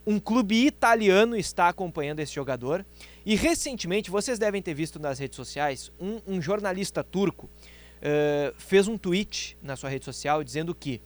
Um 0.06 0.18
clube 0.18 0.66
italiano 0.66 1.36
está 1.36 1.68
acompanhando 1.68 2.20
esse 2.20 2.32
jogador. 2.32 2.86
E 3.26 3.34
recentemente, 3.34 4.10
vocês 4.10 4.38
devem 4.38 4.62
ter 4.62 4.72
visto 4.72 4.98
nas 4.98 5.18
redes 5.18 5.36
sociais, 5.36 5.92
um, 6.00 6.20
um 6.26 6.40
jornalista 6.40 7.04
turco 7.04 7.50
Uh, 7.98 8.54
fez 8.58 8.86
um 8.86 8.96
tweet 8.96 9.56
na 9.62 9.76
sua 9.76 9.90
rede 9.90 10.04
social 10.04 10.44
dizendo 10.44 10.74
que 10.74 11.00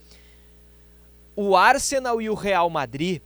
o 1.35 1.56
Arsenal 1.56 2.20
e 2.20 2.28
o 2.28 2.35
Real 2.35 2.69
Madrid 2.69 3.23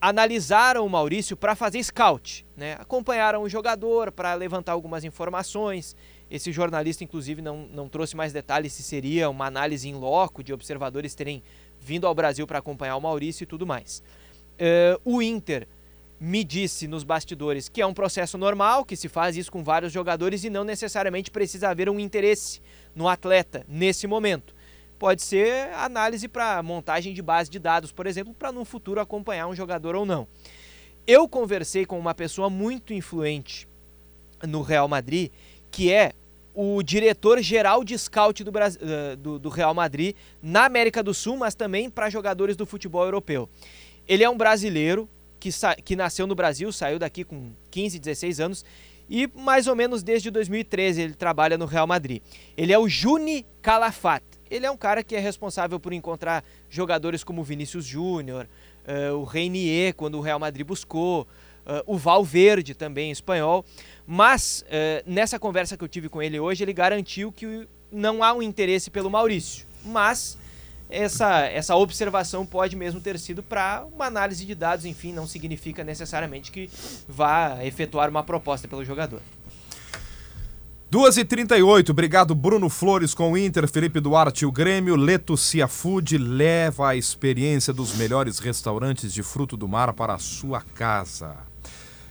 analisaram 0.00 0.86
o 0.86 0.88
Maurício 0.88 1.36
para 1.36 1.54
fazer 1.54 1.82
scout, 1.82 2.46
né? 2.56 2.76
Acompanharam 2.78 3.42
o 3.42 3.48
jogador 3.48 4.10
para 4.10 4.32
levantar 4.34 4.72
algumas 4.72 5.04
informações. 5.04 5.94
Esse 6.30 6.52
jornalista, 6.52 7.04
inclusive, 7.04 7.42
não, 7.42 7.66
não 7.72 7.88
trouxe 7.88 8.16
mais 8.16 8.32
detalhes 8.32 8.72
se 8.72 8.82
seria 8.82 9.28
uma 9.28 9.46
análise 9.46 9.88
em 9.88 9.94
loco 9.94 10.42
de 10.42 10.52
observadores 10.52 11.14
terem 11.14 11.42
vindo 11.80 12.06
ao 12.06 12.14
Brasil 12.14 12.46
para 12.46 12.58
acompanhar 12.58 12.96
o 12.96 13.00
Maurício 13.00 13.44
e 13.44 13.46
tudo 13.46 13.66
mais. 13.66 14.02
Uh, 14.54 15.00
o 15.04 15.20
Inter 15.20 15.66
me 16.20 16.44
disse 16.44 16.86
nos 16.86 17.02
bastidores 17.02 17.66
que 17.66 17.80
é 17.80 17.86
um 17.86 17.94
processo 17.94 18.36
normal, 18.36 18.84
que 18.84 18.94
se 18.94 19.08
faz 19.08 19.38
isso 19.38 19.50
com 19.50 19.64
vários 19.64 19.90
jogadores 19.90 20.44
e 20.44 20.50
não 20.50 20.64
necessariamente 20.64 21.30
precisa 21.30 21.70
haver 21.70 21.88
um 21.88 21.98
interesse 21.98 22.60
no 22.94 23.08
atleta 23.08 23.64
nesse 23.66 24.06
momento. 24.06 24.54
Pode 24.98 25.22
ser 25.22 25.72
análise 25.72 26.28
para 26.28 26.62
montagem 26.62 27.14
de 27.14 27.22
base 27.22 27.48
de 27.50 27.58
dados, 27.58 27.90
por 27.90 28.06
exemplo, 28.06 28.34
para 28.34 28.52
no 28.52 28.66
futuro 28.66 29.00
acompanhar 29.00 29.46
um 29.46 29.54
jogador 29.54 29.96
ou 29.96 30.04
não. 30.04 30.28
Eu 31.06 31.26
conversei 31.26 31.86
com 31.86 31.98
uma 31.98 32.14
pessoa 32.14 32.50
muito 32.50 32.92
influente 32.92 33.66
no 34.46 34.60
Real 34.60 34.86
Madrid, 34.86 35.30
que 35.70 35.90
é 35.90 36.12
o 36.52 36.82
diretor-geral 36.82 37.82
de 37.82 37.96
scout 37.96 38.44
do, 38.44 38.52
do, 39.18 39.38
do, 39.38 39.48
Real 39.48 39.72
Madrid 39.72 40.14
na 40.42 40.66
América 40.66 41.02
do 41.02 41.14
Sul, 41.14 41.38
mas 41.38 41.54
também 41.54 41.88
para 41.88 42.10
jogadores 42.10 42.56
do 42.56 42.66
futebol 42.66 43.04
europeu. 43.04 43.48
Ele 44.06 44.22
é 44.22 44.28
um 44.28 44.36
brasileiro 44.36 45.08
que, 45.40 45.50
que 45.82 45.96
nasceu 45.96 46.26
no 46.26 46.34
Brasil, 46.34 46.70
saiu 46.70 46.98
daqui 46.98 47.24
com 47.24 47.50
15, 47.70 47.98
16 47.98 48.40
anos 48.40 48.64
e 49.10 49.28
mais 49.34 49.66
ou 49.66 49.74
menos 49.74 50.04
desde 50.04 50.30
2013 50.30 51.02
ele 51.02 51.14
trabalha 51.14 51.58
no 51.58 51.66
Real 51.66 51.86
Madrid. 51.86 52.22
Ele 52.56 52.72
é 52.72 52.78
o 52.78 52.88
Juni 52.88 53.44
Calafat. 53.60 54.22
Ele 54.48 54.64
é 54.64 54.70
um 54.70 54.76
cara 54.76 55.02
que 55.02 55.16
é 55.16 55.18
responsável 55.18 55.80
por 55.80 55.92
encontrar 55.92 56.44
jogadores 56.68 57.24
como 57.24 57.42
Vinícius 57.42 57.84
Júnior, 57.84 58.46
uh, 58.86 59.16
o 59.16 59.24
Reinier, 59.24 59.94
quando 59.94 60.16
o 60.16 60.20
Real 60.20 60.38
Madrid 60.38 60.64
buscou, 60.64 61.22
uh, 61.22 61.82
o 61.86 61.96
Valverde 61.96 62.74
também, 62.74 63.10
espanhol. 63.10 63.64
Mas 64.06 64.64
uh, 64.66 65.02
nessa 65.04 65.38
conversa 65.40 65.76
que 65.76 65.82
eu 65.82 65.88
tive 65.88 66.08
com 66.08 66.22
ele 66.22 66.38
hoje, 66.38 66.62
ele 66.62 66.72
garantiu 66.72 67.32
que 67.32 67.66
não 67.90 68.22
há 68.22 68.32
um 68.32 68.42
interesse 68.42 68.90
pelo 68.90 69.10
Maurício. 69.10 69.66
Mas 69.84 70.38
essa, 70.90 71.40
essa 71.46 71.76
observação 71.76 72.44
pode 72.44 72.76
mesmo 72.76 73.00
ter 73.00 73.18
sido 73.18 73.42
para 73.42 73.84
uma 73.92 74.06
análise 74.06 74.44
de 74.44 74.54
dados, 74.54 74.84
enfim, 74.84 75.12
não 75.12 75.26
significa 75.26 75.84
necessariamente 75.84 76.50
que 76.50 76.70
vá 77.08 77.58
efetuar 77.64 78.10
uma 78.10 78.22
proposta 78.22 78.66
pelo 78.68 78.84
jogador. 78.84 79.20
2h38, 80.92 81.90
obrigado 81.90 82.34
Bruno 82.34 82.68
Flores 82.68 83.14
com 83.14 83.30
o 83.30 83.38
Inter, 83.38 83.68
Felipe 83.68 84.00
Duarte 84.00 84.44
o 84.44 84.50
Grêmio, 84.50 84.96
Leto 84.96 85.36
Cia 85.36 85.68
Food 85.68 86.18
leva 86.18 86.88
a 86.88 86.96
experiência 86.96 87.72
dos 87.72 87.94
melhores 87.94 88.40
restaurantes 88.40 89.12
de 89.12 89.22
fruto 89.22 89.56
do 89.56 89.68
mar 89.68 89.92
para 89.92 90.14
a 90.14 90.18
sua 90.18 90.60
casa. 90.74 91.36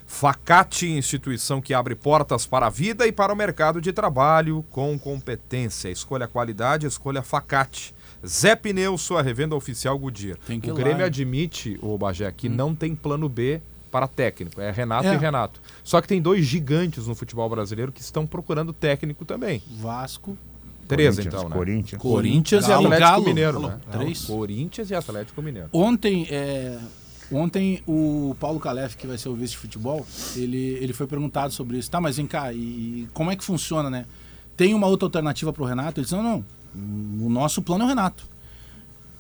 Facate, 0.08 0.90
instituição 0.90 1.62
que 1.62 1.74
abre 1.74 1.94
portas 1.94 2.46
para 2.48 2.68
a 2.68 2.70
vida 2.70 3.06
e 3.06 3.12
para 3.12 3.32
o 3.32 3.36
mercado 3.36 3.80
de 3.82 3.94
trabalho 3.94 4.66
com 4.72 4.98
competência. 4.98 5.90
Escolha 5.90 6.28
qualidade, 6.28 6.88
escolha 6.88 7.22
Facate. 7.22 7.94
Zé 8.26 8.56
Pneu, 8.56 8.98
sua 8.98 9.22
revenda 9.22 9.56
oficial 9.56 9.98
Goodyear. 9.98 10.38
o 10.48 10.74
Grêmio 10.74 11.00
lá, 11.00 11.06
admite, 11.06 11.80
o 11.82 11.98
Bagé, 11.98 12.32
que 12.32 12.48
hum. 12.48 12.54
não 12.54 12.76
tem 12.76 12.96
plano 12.96 13.30
B 13.30 13.62
para 13.90 14.08
técnico. 14.08 14.62
É 14.62 14.72
Renato 14.72 15.08
é. 15.08 15.14
e 15.14 15.18
Renato. 15.18 15.62
Só 15.84 16.02
que 16.02 16.08
tem 16.08 16.22
dois 16.22 16.46
gigantes 16.46 17.08
no 17.08 17.16
futebol 17.16 17.50
brasileiro 17.50 17.92
que 17.92 18.02
estão 18.02 18.26
procurando 18.26 18.72
técnico 18.72 19.26
também. 19.26 19.62
Vasco. 19.80 20.38
Três, 20.88 21.20
então, 21.20 21.48
né? 21.48 21.56
Corinthians. 21.56 22.02
Corinthians 22.02 22.68
Galo, 22.68 22.82
e 22.82 22.86
Atlético 22.86 23.10
Galo, 23.12 23.26
Mineiro, 23.26 23.62
Galo, 23.62 23.68
né? 23.68 23.80
Três. 23.92 24.26
Corinthians 24.26 24.90
e 24.90 24.96
Atlético 24.96 25.42
Mineiro. 25.42 25.70
Ontem, 25.72 26.28
é, 26.32 26.80
ontem 27.32 27.84
o 27.88 28.36
Paulo 28.40 28.60
Calef, 28.60 28.98
que 28.98 29.06
vai 29.06 29.16
ser 29.16 29.30
o 29.30 29.36
vice 29.36 29.52
de 29.52 29.60
futebol, 29.60 30.06
ele, 30.36 30.80
ele 30.82 30.92
foi 30.92 31.06
perguntado 31.06 31.54
sobre 31.54 31.78
isso. 31.78 31.92
Tá, 31.92 32.02
mas 32.02 32.18
vem 32.18 32.26
cá, 32.26 32.52
e 32.52 33.08
como 33.14 33.30
é 33.30 33.36
que 33.36 33.44
funciona, 33.44 33.88
né? 33.88 34.06
Tem 34.58 34.74
uma 34.74 34.88
outra 34.88 35.06
alternativa 35.06 35.54
para 35.54 35.62
o 35.62 35.66
Renato? 35.66 36.00
Ele 36.00 36.06
disse, 36.06 36.16
não, 36.16 36.24
não. 36.24 36.46
O 36.76 37.30
nosso 37.30 37.62
plano 37.62 37.84
é 37.84 37.86
o 37.86 37.90
Renato. 37.90 38.28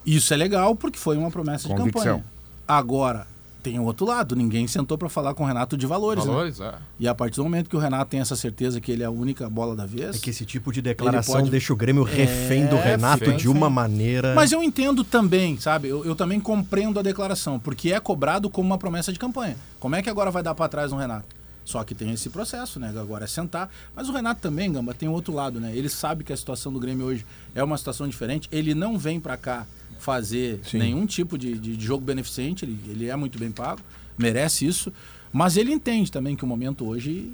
Isso 0.05 0.33
é 0.33 0.37
legal 0.37 0.75
porque 0.75 0.97
foi 0.97 1.17
uma 1.17 1.29
promessa 1.29 1.67
Convicção. 1.67 1.87
de 1.87 2.07
campanha. 2.07 2.25
Agora, 2.67 3.27
tem 3.61 3.79
o 3.79 3.83
outro 3.83 4.05
lado. 4.05 4.35
Ninguém 4.35 4.67
sentou 4.67 4.97
para 4.97 5.09
falar 5.09 5.33
com 5.33 5.43
o 5.43 5.45
Renato 5.45 5.77
de 5.77 5.85
valores. 5.85 6.23
Né? 6.25 6.31
Valores, 6.31 6.59
né? 6.59 6.73
é. 6.75 6.81
E 6.99 7.07
a 7.07 7.13
partir 7.13 7.37
do 7.37 7.43
momento 7.43 7.69
que 7.69 7.75
o 7.75 7.79
Renato 7.79 8.11
tem 8.11 8.19
essa 8.19 8.35
certeza 8.35 8.79
que 8.79 8.91
ele 8.91 9.03
é 9.03 9.05
a 9.05 9.11
única 9.11 9.49
bola 9.49 9.75
da 9.75 9.85
vez. 9.85 10.15
É 10.15 10.19
que 10.19 10.29
esse 10.29 10.45
tipo 10.45 10.71
de 10.71 10.81
declaração 10.81 11.35
pode... 11.35 11.49
deixa 11.49 11.73
o 11.73 11.75
Grêmio 11.75 12.03
refém 12.03 12.63
é, 12.63 12.67
do 12.67 12.77
Renato 12.77 13.25
fém, 13.25 13.37
de 13.37 13.49
uma 13.49 13.67
fém. 13.67 13.75
maneira. 13.75 14.33
Mas 14.33 14.51
eu 14.51 14.63
entendo 14.63 15.03
também, 15.03 15.59
sabe? 15.59 15.89
Eu, 15.89 16.05
eu, 16.05 16.15
também 16.15 16.39
compreendo 16.39 16.99
a 16.99 17.03
declaração, 17.03 17.59
porque 17.59 17.91
é 17.91 17.99
cobrado 17.99 18.49
como 18.49 18.67
uma 18.67 18.77
promessa 18.77 19.11
de 19.11 19.19
campanha. 19.19 19.55
Como 19.79 19.95
é 19.95 20.01
que 20.01 20.09
agora 20.09 20.31
vai 20.31 20.41
dar 20.41 20.55
para 20.55 20.69
trás 20.69 20.91
no 20.91 20.97
Renato? 20.97 21.38
Só 21.69 21.83
que 21.83 21.93
tem 21.93 22.11
esse 22.11 22.29
processo, 22.29 22.79
né? 22.79 22.93
Agora 22.97 23.25
é 23.25 23.27
sentar. 23.27 23.69
Mas 23.95 24.09
o 24.09 24.11
Renato 24.11 24.41
também, 24.41 24.71
Gamba, 24.71 24.93
tem 24.93 25.07
outro 25.07 25.33
lado, 25.33 25.59
né? 25.59 25.75
Ele 25.75 25.89
sabe 25.89 26.23
que 26.23 26.33
a 26.33 26.37
situação 26.37 26.73
do 26.73 26.79
Grêmio 26.79 27.05
hoje 27.05 27.25
é 27.53 27.63
uma 27.63 27.77
situação 27.77 28.07
diferente. 28.07 28.49
Ele 28.51 28.73
não 28.73 28.97
vem 28.97 29.19
para 29.19 29.37
cá 29.37 29.67
fazer 29.99 30.61
Sim. 30.63 30.79
nenhum 30.79 31.05
tipo 31.05 31.37
de, 31.37 31.57
de, 31.57 31.79
jogo 31.85 32.03
beneficente. 32.03 32.65
Ele, 32.65 32.79
ele 32.87 33.07
é 33.07 33.15
muito 33.15 33.37
bem 33.37 33.51
pago 33.51 33.81
merece 34.19 34.67
isso, 34.67 34.91
mas 35.31 35.55
ele 35.55 35.71
entende 35.71 36.11
também 36.11 36.35
que 36.35 36.43
o 36.43 36.47
momento 36.47 36.85
hoje. 36.85 37.31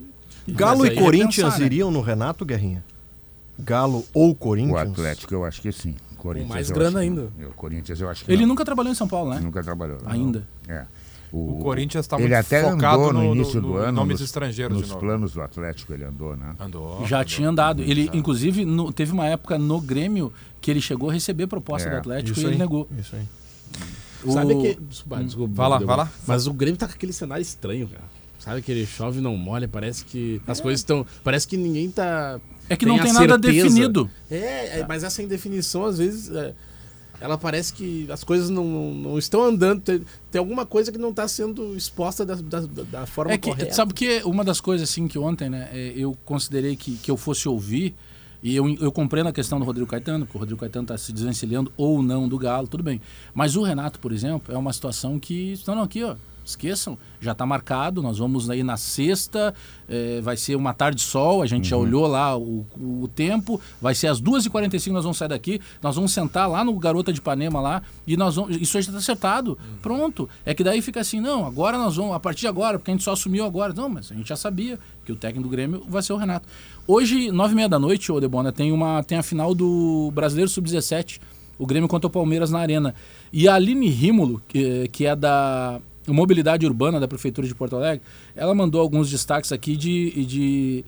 Galo 0.48 0.86
e 0.86 0.90
é 0.90 0.96
Corinthians 0.96 1.48
pensar, 1.48 1.60
né? 1.60 1.66
iriam 1.66 1.90
no 1.90 2.02
Renato 2.02 2.46
Guerrinha? 2.46 2.86
Galo 3.58 4.06
ou 4.14 4.36
Corinthians? 4.36 4.76
O 4.76 4.78
Atlético 4.78 5.34
eu 5.34 5.44
acho 5.44 5.62
que 5.62 5.72
sim. 5.72 5.96
Corinthians, 6.18 6.50
mais 6.50 6.70
grana 6.70 7.00
ainda. 7.00 7.30
Eu, 7.40 7.52
Corinthians 7.52 8.00
eu 8.00 8.10
acho 8.10 8.26
que 8.26 8.32
Ele 8.32 8.42
não. 8.42 8.50
nunca 8.50 8.64
trabalhou 8.64 8.92
em 8.92 8.96
São 8.96 9.08
Paulo, 9.08 9.32
né? 9.34 9.40
Nunca 9.40 9.64
trabalhou. 9.64 9.98
Ainda. 10.06 10.48
Não. 10.68 10.76
É. 10.76 10.88
O, 11.36 11.52
o, 11.52 11.60
Corinthians 11.60 12.06
está 12.06 12.18
muito 12.18 12.28
ele 12.28 12.36
até 12.36 12.62
focado 12.62 13.04
andou 13.04 13.14
no, 13.14 13.24
no 13.24 13.36
início 13.36 13.62
no, 13.62 13.68
do 13.68 13.78
ano 13.78 13.92
nomes 13.92 14.22
nos, 14.22 14.30
estrangeiros 14.30 14.80
nos 14.80 14.94
planos 14.94 15.34
do 15.34 15.42
Atlético 15.42 15.94
ele 15.94 16.06
andou, 16.06 16.34
né? 16.38 16.56
Andou. 16.58 17.06
Já 17.06 17.18
andou, 17.18 17.26
tinha 17.26 17.50
andado. 17.50 17.82
Ele, 17.82 18.06
já. 18.06 18.12
inclusive, 18.14 18.64
no, 18.64 18.94
teve 18.94 19.12
uma 19.12 19.28
época 19.28 19.58
no 19.58 19.82
Grêmio 19.82 20.32
que 20.62 20.72
ele 20.72 20.80
chegou 20.80 21.10
a 21.10 21.14
receber 21.14 21.48
proposta 21.48 21.90
é, 21.90 21.92
do 21.92 21.98
Atlético 21.98 22.40
e 22.40 22.46
ele 22.46 22.56
negou. 22.56 22.88
Isso 22.98 23.18
aí. 23.18 23.24
O... 24.24 24.32
Sabe 24.32 24.56
que. 24.56 24.80
Desculpa, 24.82 25.24
desculpa, 25.24 25.54
vai 25.54 25.70
lá, 25.70 25.80
vai 25.80 25.98
lá. 25.98 26.12
Mas 26.26 26.48
o 26.48 26.54
Grêmio 26.54 26.78
tá 26.78 26.88
com 26.88 26.94
aquele 26.94 27.12
cenário 27.12 27.42
estranho, 27.42 27.88
cara. 27.88 28.04
Sabe 28.40 28.62
que 28.62 28.72
ele 28.72 28.86
chove 28.86 29.20
não 29.20 29.36
molha, 29.36 29.68
parece 29.68 30.06
que 30.06 30.42
as 30.48 30.60
é. 30.60 30.62
coisas 30.62 30.80
estão. 30.80 31.06
Parece 31.24 31.48
que 31.48 31.58
ninguém 31.58 31.92
tá. 31.92 32.40
É 32.70 32.78
que 32.78 32.86
tem 32.86 32.96
não 32.96 33.04
tem 33.04 33.12
nada 33.12 33.38
definido. 33.38 34.10
É, 34.32 34.80
é, 34.80 34.86
mas 34.88 35.04
essa 35.04 35.22
indefinição, 35.22 35.86
às 35.86 35.98
vezes, 35.98 36.30
é, 36.30 36.54
ela 37.20 37.38
parece 37.38 37.74
que 37.74 38.10
as 38.12 38.24
coisas 38.24 38.50
não, 38.50 38.94
não 38.94 39.18
estão 39.18 39.44
andando. 39.44 39.82
Tem, 39.82 40.02
tem 40.32 40.40
alguma 40.40 40.66
coisa 40.66 40.92
que 40.92 40.98
não 40.98 41.10
está 41.10 41.28
sendo 41.28 41.76
exposta 41.76 42.26
da, 42.26 42.36
da, 42.36 42.60
da 42.60 43.06
forma 43.06 43.34
é 43.34 43.38
que, 43.38 43.50
correta. 43.50 43.74
Sabe 43.74 43.94
que 43.94 44.22
uma 44.24 44.44
das 44.44 44.62
coisas 44.62 44.90
assim 44.90 45.08
que 45.08 45.18
ontem, 45.18 45.50
né, 45.50 45.70
é, 45.72 45.94
eu 45.96 46.18
considerei 46.26 46.76
que, 46.76 46.98
que 46.98 47.10
eu 47.10 47.18
fosse 47.18 47.48
ouvir. 47.48 47.96
E 48.44 48.56
eu, 48.56 48.70
eu 48.76 48.92
compreendo 48.92 49.28
a 49.28 49.34
questão 49.34 49.58
do 49.58 49.66
Rodrigo 49.66 49.90
Caetano, 49.90 50.26
porque 50.26 50.38
o 50.38 50.40
Rodrigo 50.40 50.60
Caetano 50.60 50.84
está 50.84 50.98
se 50.98 51.12
desvencilhando 51.12 51.72
ou 51.76 52.04
não 52.04 52.28
do 52.28 52.38
Galo, 52.38 52.68
tudo 52.68 52.84
bem. 52.84 53.02
Mas 53.34 53.56
o 53.56 53.64
Renato, 53.64 54.00
por 54.00 54.12
exemplo, 54.12 54.54
é 54.54 54.58
uma 54.58 54.72
situação 54.72 55.20
que. 55.20 55.54
Estão 55.54 55.82
aqui, 55.82 56.04
ó 56.04 56.16
esqueçam, 56.50 56.98
já 57.20 57.32
está 57.32 57.46
marcado, 57.46 58.02
nós 58.02 58.18
vamos 58.18 58.50
aí 58.50 58.64
na 58.64 58.78
sexta, 58.78 59.54
é, 59.88 60.22
vai 60.22 60.38
ser 60.38 60.56
uma 60.56 60.74
tarde 60.74 60.98
de 60.98 61.04
sol, 61.04 61.42
a 61.42 61.46
gente 61.46 61.66
uhum. 61.66 61.70
já 61.70 61.78
olhou 61.78 62.08
lá 62.08 62.38
o, 62.38 62.66
o, 62.78 63.10
tempo, 63.14 63.60
vai 63.82 63.96
ser 63.96 64.08
às 64.08 64.22
2h45 64.22 64.92
nós 64.92 65.04
vamos 65.04 65.18
sair 65.18 65.28
daqui, 65.28 65.60
nós 65.82 65.96
vamos 65.96 66.12
sentar 66.12 66.50
lá 66.50 66.64
no 66.64 66.74
Garota 66.74 67.12
de 67.12 67.20
Ipanema 67.20 67.60
lá, 67.60 67.82
e 68.06 68.16
nós 68.16 68.36
vamos, 68.36 68.56
isso 68.58 68.74
já 68.74 68.80
está 68.80 68.98
acertado, 68.98 69.52
uhum. 69.52 69.78
pronto. 69.82 70.30
É 70.46 70.54
que 70.54 70.64
daí 70.64 70.82
fica 70.82 71.00
assim, 71.00 71.20
não, 71.20 71.46
agora 71.46 71.78
nós 71.78 71.96
vamos, 71.96 72.14
a 72.14 72.20
partir 72.20 72.42
de 72.42 72.48
agora, 72.48 72.78
porque 72.78 72.92
a 72.92 72.94
gente 72.94 73.04
só 73.04 73.14
assumiu 73.14 73.46
agora. 73.46 73.74
Não, 73.74 73.90
mas 73.90 74.12
a 74.12 74.16
gente 74.16 74.28
já 74.28 74.36
sabia 74.36 74.80
que 75.04 75.12
o 75.12 75.16
técnico 75.16 75.48
do 75.48 75.52
Grêmio 75.52 75.84
vai 75.88 76.02
ser 76.02 76.14
o 76.14 76.18
Renato. 76.18 76.48
Hoje, 76.88 77.32
nove 77.32 77.54
e 77.54 77.56
meia 77.56 77.70
da 77.70 77.80
noite, 77.80 78.12
ô 78.12 78.20
Debona, 78.20 78.52
tem, 78.52 78.72
uma, 78.72 79.04
tem 79.04 79.18
a 79.18 79.24
final 79.24 79.54
do 79.54 80.12
Brasileiro 80.14 80.50
Sub-17, 80.50 81.20
o 81.58 81.66
Grêmio 81.66 81.88
contra 81.88 82.08
o 82.08 82.10
Palmeiras 82.10 82.52
na 82.52 82.60
Arena. 82.60 82.94
E 83.32 83.48
a 83.48 83.56
Aline 83.56 83.88
Rímulo, 83.90 84.42
que, 84.48 84.88
que 84.90 85.06
é 85.06 85.16
da 85.16 85.80
Mobilidade 86.08 86.66
Urbana 86.66 87.00
da 87.00 87.08
Prefeitura 87.08 87.48
de 87.48 87.56
Porto 87.56 87.76
Alegre, 87.76 88.02
ela 88.36 88.54
mandou 88.54 88.82
alguns 88.82 89.10
destaques 89.10 89.52
aqui 89.52 89.76
de, 89.76 90.26
de 90.26 90.86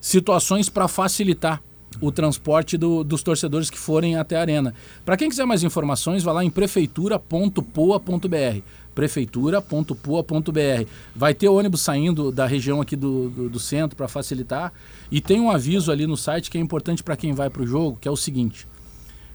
situações 0.00 0.68
para 0.68 0.88
facilitar 0.88 1.62
o 2.00 2.12
transporte 2.12 2.76
do, 2.76 3.02
dos 3.02 3.22
torcedores 3.22 3.70
que 3.70 3.78
forem 3.78 4.16
até 4.16 4.36
a 4.36 4.40
arena. 4.40 4.74
Para 5.04 5.16
quem 5.16 5.28
quiser 5.28 5.46
mais 5.46 5.62
informações, 5.62 6.22
vá 6.22 6.32
lá 6.32 6.44
em 6.44 6.50
prefeitura.poa.br 6.50 8.62
prefeitura.poa.br. 8.94 10.90
Vai 11.14 11.32
ter 11.32 11.48
ônibus 11.48 11.82
saindo 11.82 12.32
da 12.32 12.46
região 12.46 12.80
aqui 12.80 12.96
do, 12.96 13.30
do, 13.30 13.48
do 13.48 13.60
centro 13.60 13.96
para 13.96 14.08
facilitar. 14.08 14.72
E 15.08 15.20
tem 15.20 15.40
um 15.40 15.52
aviso 15.52 15.92
ali 15.92 16.04
no 16.04 16.16
site 16.16 16.50
que 16.50 16.58
é 16.58 16.60
importante 16.60 17.04
para 17.04 17.16
quem 17.16 17.32
vai 17.32 17.48
para 17.48 17.62
o 17.62 17.66
jogo, 17.66 17.96
que 18.00 18.08
é 18.08 18.10
o 18.10 18.16
seguinte. 18.16 18.66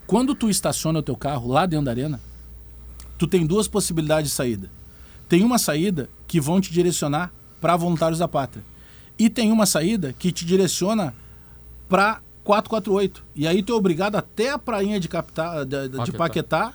Quando 0.06 0.36
tu 0.36 0.50
estaciona 0.50 1.00
o 1.00 1.04
teu 1.04 1.16
carro 1.16 1.48
lá 1.48 1.66
dentro 1.66 1.86
da 1.86 1.92
arena, 1.92 2.20
tu 3.18 3.26
tem 3.26 3.46
duas 3.46 3.66
possibilidades 3.66 4.32
de 4.32 4.36
saída 4.36 4.70
tem 5.28 5.44
uma 5.44 5.58
saída 5.58 6.10
que 6.28 6.40
vão 6.40 6.60
te 6.60 6.72
direcionar 6.72 7.32
para 7.62 7.76
voluntários 7.76 8.20
da 8.20 8.28
pátria. 8.28 8.64
E 9.18 9.30
tem 9.30 9.52
uma 9.52 9.66
saída 9.66 10.14
que 10.18 10.32
te 10.32 10.46
direciona 10.46 11.14
para 11.88 12.20
448. 12.44 13.24
E 13.36 13.48
aí 13.48 13.64
tu 13.64 13.74
é 13.74 13.76
obrigado 13.76 14.16
até 14.16 14.50
a 14.50 14.58
prainha 14.58 15.00
de, 15.00 15.08
Capitá, 15.08 15.64
de, 15.64 15.90
de 15.90 16.12
Paquetá, 16.12 16.74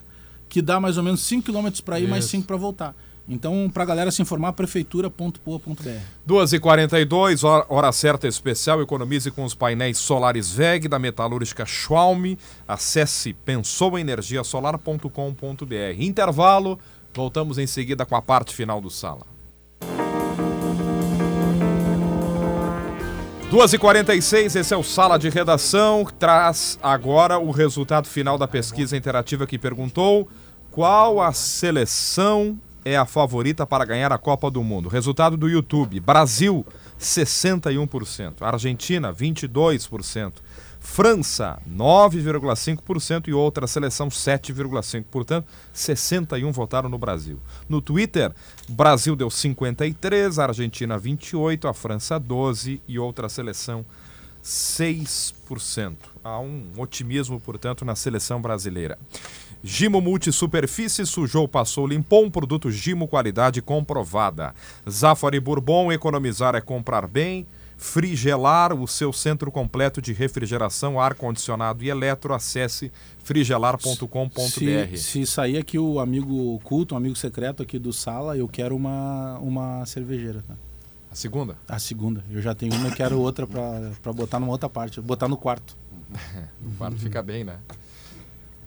que 0.49 0.63
dá 0.63 0.81
mais 0.81 0.97
ou 0.97 1.03
menos 1.03 1.21
5 1.23 1.53
km 1.53 1.69
para 1.85 1.99
ir, 1.99 2.05
Isso. 2.05 2.11
mais 2.11 2.25
5 2.25 2.47
para 2.47 2.57
voltar. 2.57 2.95
Então, 3.29 3.71
pra 3.73 3.85
galera 3.85 4.11
se 4.11 4.23
informar, 4.23 4.55
prefeitura.poa.br. 4.55 6.01
2h42, 6.27 7.45
hora, 7.45 7.67
hora 7.69 7.93
certa 7.93 8.27
especial. 8.27 8.81
Economize 8.81 9.31
com 9.31 9.45
os 9.45 9.55
painéis 9.55 9.99
solares 9.99 10.51
VEG 10.51 10.89
da 10.89 10.99
metalúrgica 10.99 11.67
Schwalm. 11.67 12.37
Acesse 12.67 13.35
pensouenergiasolar.com.br. 13.35 15.99
Intervalo, 15.99 16.79
voltamos 17.15 17.59
em 17.59 17.67
seguida 17.67 18.07
com 18.07 18.17
a 18.17 18.23
parte 18.23 18.55
final 18.55 18.81
do 18.81 18.91
Sala. 18.91 19.27
2h46, 23.51 24.57
esse 24.57 24.75
é 24.75 24.77
o 24.77 24.83
Sala 24.83 25.19
de 25.19 25.31
Redação, 25.31 26.07
traz 26.19 26.79
agora 26.83 27.39
o 27.39 27.51
resultado 27.51 28.07
final 28.07 28.37
da 28.37 28.47
pesquisa 28.47 28.95
interativa 28.95 29.47
que 29.47 29.59
perguntou 29.59 30.29
qual 30.71 31.23
a 31.23 31.33
seleção 31.33 32.59
é 32.85 32.95
a 32.95 33.07
favorita 33.07 33.67
para 33.67 33.87
ganhar 33.87 34.13
a 34.13 34.19
Copa 34.19 34.51
do 34.51 34.63
Mundo. 34.63 34.89
Resultado 34.89 35.37
do 35.37 35.49
YouTube: 35.49 35.99
Brasil, 35.99 36.65
61%, 37.01 38.43
Argentina, 38.43 39.13
22%, 39.13 40.33
França, 40.91 41.61
9,5% 41.71 43.29
e 43.29 43.33
outra 43.33 43.69
seleção, 43.69 44.09
7,5%. 44.09 45.05
Portanto, 45.09 45.47
61 45.73 46.51
votaram 46.51 46.89
no 46.89 46.99
Brasil. 46.99 47.39
No 47.69 47.81
Twitter, 47.81 48.33
Brasil 48.69 49.15
deu 49.15 49.31
53, 49.31 50.41
Argentina 50.41 50.99
28, 50.99 51.69
a 51.69 51.75
França 51.75 52.19
12 52.19 52.83
e 52.89 52.99
outra 52.99 53.29
seleção 53.29 53.85
6%. 54.43 55.95
Há 56.25 56.41
um 56.41 56.65
otimismo, 56.79 57.39
portanto, 57.39 57.85
na 57.85 57.95
seleção 57.95 58.41
brasileira. 58.41 58.99
Gimo 59.63 60.01
Multisuperfície 60.01 61.07
sujou, 61.07 61.47
passou, 61.47 61.87
limpou 61.87 62.25
um 62.25 62.31
produto 62.31 62.73
Gimo 62.73 63.07
qualidade 63.07 63.61
comprovada. 63.63 64.55
Zafari 64.89 65.39
Bourbon, 65.39 65.93
economizar 65.93 66.57
é 66.57 66.61
comprar 66.61 67.07
bem. 67.07 67.47
Frigelar, 67.81 68.75
o 68.75 68.89
seu 68.89 69.13
centro 69.13 69.53
completo 69.53 70.03
de 70.03 70.13
refrigeração, 70.13 71.01
ar-condicionado 71.01 71.85
e 71.85 71.89
eletro. 71.89 72.35
Acesse 72.35 72.91
frigelar.com.br. 73.23 74.41
Se, 74.49 74.97
se 74.97 75.25
sair 75.25 75.57
aqui 75.59 75.79
o 75.79 76.01
amigo 76.01 76.59
culto, 76.65 76.97
um 76.97 76.99
amigo 76.99 77.15
secreto 77.15 77.63
aqui 77.63 77.79
do 77.79 77.93
Sala, 77.93 78.37
eu 78.37 78.49
quero 78.49 78.75
uma, 78.75 79.39
uma 79.39 79.87
cervejeira. 79.87 80.43
Tá? 80.47 80.55
A 81.11 81.15
segunda? 81.15 81.57
A 81.69 81.79
segunda. 81.79 82.25
Eu 82.31 82.43
já 82.43 82.53
tenho 82.53 82.75
uma 82.75 82.89
e 82.89 82.93
quero 82.93 83.21
outra 83.21 83.47
para 83.47 84.13
botar 84.13 84.41
numa 84.41 84.51
outra 84.51 84.69
parte, 84.69 85.01
botar 85.01 85.29
no 85.29 85.37
quarto. 85.37 85.77
no 86.61 86.73
quarto 86.73 86.97
fica 86.97 87.23
bem, 87.23 87.45
né? 87.45 87.59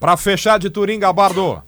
Para 0.00 0.16
fechar 0.16 0.58
de 0.58 0.70
Turim, 0.70 0.98
Gabardo. 0.98 1.62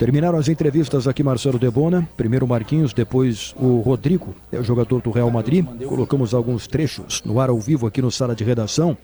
Terminaram 0.00 0.38
as 0.38 0.48
entrevistas 0.48 1.06
aqui, 1.06 1.22
Marcelo 1.22 1.58
Debona. 1.58 2.08
Primeiro 2.16 2.46
o 2.46 2.48
Marquinhos, 2.48 2.94
depois 2.94 3.54
o 3.58 3.80
Rodrigo, 3.80 4.34
é 4.50 4.58
o 4.58 4.64
jogador 4.64 5.02
do 5.02 5.10
Real 5.10 5.30
Madrid. 5.30 5.62
Colocamos 5.86 6.32
alguns 6.32 6.66
trechos 6.66 7.22
no 7.22 7.38
ar 7.38 7.50
ao 7.50 7.60
vivo 7.60 7.86
aqui 7.86 8.00
no 8.00 8.10
sala 8.10 8.34
de 8.34 8.42
redação. 8.42 8.96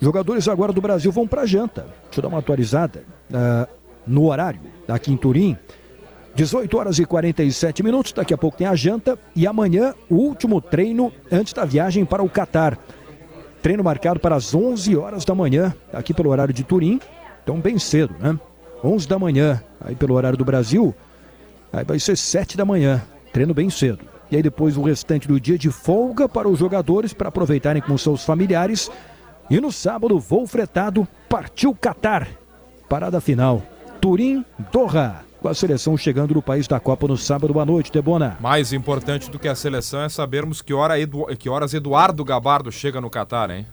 Jogadores 0.00 0.48
agora 0.48 0.72
do 0.72 0.80
Brasil 0.80 1.12
vão 1.12 1.28
para 1.28 1.44
janta. 1.44 1.82
Deixa 2.04 2.20
eu 2.20 2.22
dar 2.22 2.28
uma 2.28 2.38
atualizada. 2.38 3.04
Uh, 3.30 3.70
no 4.06 4.30
horário, 4.30 4.60
aqui 4.88 5.12
em 5.12 5.16
Turim. 5.18 5.58
18 6.34 6.74
horas 6.74 6.98
e 6.98 7.04
47 7.04 7.82
minutos. 7.82 8.14
Daqui 8.14 8.32
a 8.32 8.38
pouco 8.38 8.56
tem 8.56 8.66
a 8.66 8.74
janta. 8.74 9.18
E 9.36 9.46
amanhã, 9.46 9.94
o 10.08 10.14
último 10.14 10.58
treino 10.58 11.12
antes 11.30 11.52
da 11.52 11.66
viagem 11.66 12.02
para 12.06 12.22
o 12.22 12.30
Catar. 12.30 12.78
Treino 13.60 13.84
marcado 13.84 14.18
para 14.18 14.36
as 14.36 14.54
11 14.54 14.96
horas 14.96 15.22
da 15.26 15.34
manhã, 15.34 15.74
aqui 15.92 16.14
pelo 16.14 16.30
horário 16.30 16.54
de 16.54 16.64
Turim. 16.64 16.98
Então, 17.42 17.60
bem 17.60 17.78
cedo, 17.78 18.14
né? 18.18 18.38
11 18.84 19.08
da 19.08 19.18
manhã, 19.18 19.62
aí 19.80 19.94
pelo 19.94 20.14
horário 20.14 20.36
do 20.36 20.44
Brasil, 20.44 20.94
aí 21.72 21.84
vai 21.84 21.98
ser 21.98 22.16
7 22.16 22.56
da 22.56 22.64
manhã, 22.64 23.02
treino 23.32 23.54
bem 23.54 23.70
cedo. 23.70 24.00
E 24.30 24.36
aí 24.36 24.42
depois 24.42 24.76
o 24.76 24.82
restante 24.82 25.28
do 25.28 25.38
dia 25.38 25.56
de 25.56 25.70
folga 25.70 26.28
para 26.28 26.48
os 26.48 26.58
jogadores 26.58 27.12
para 27.12 27.28
aproveitarem 27.28 27.82
com 27.82 27.96
seus 27.96 28.24
familiares. 28.24 28.90
E 29.48 29.60
no 29.60 29.70
sábado, 29.70 30.18
voo 30.18 30.46
fretado, 30.46 31.06
partiu 31.28 31.74
Catar. 31.74 32.28
Parada 32.88 33.20
final, 33.20 33.62
Turim, 34.00 34.44
Doha. 34.72 35.24
Com 35.40 35.48
a 35.48 35.54
seleção 35.54 35.94
chegando 35.94 36.32
no 36.32 36.40
país 36.40 36.66
da 36.66 36.80
Copa 36.80 37.06
no 37.06 37.18
sábado 37.18 37.60
à 37.60 37.66
noite, 37.66 37.92
Debona. 37.92 38.38
Mais 38.40 38.72
importante 38.72 39.30
do 39.30 39.38
que 39.38 39.46
a 39.46 39.54
seleção 39.54 40.00
é 40.00 40.08
sabermos 40.08 40.62
que, 40.62 40.72
hora 40.72 40.98
Edu... 40.98 41.26
que 41.38 41.50
horas 41.50 41.74
Eduardo 41.74 42.24
Gabardo 42.24 42.72
chega 42.72 42.98
no 42.98 43.10
Catar, 43.10 43.50
hein? 43.50 43.66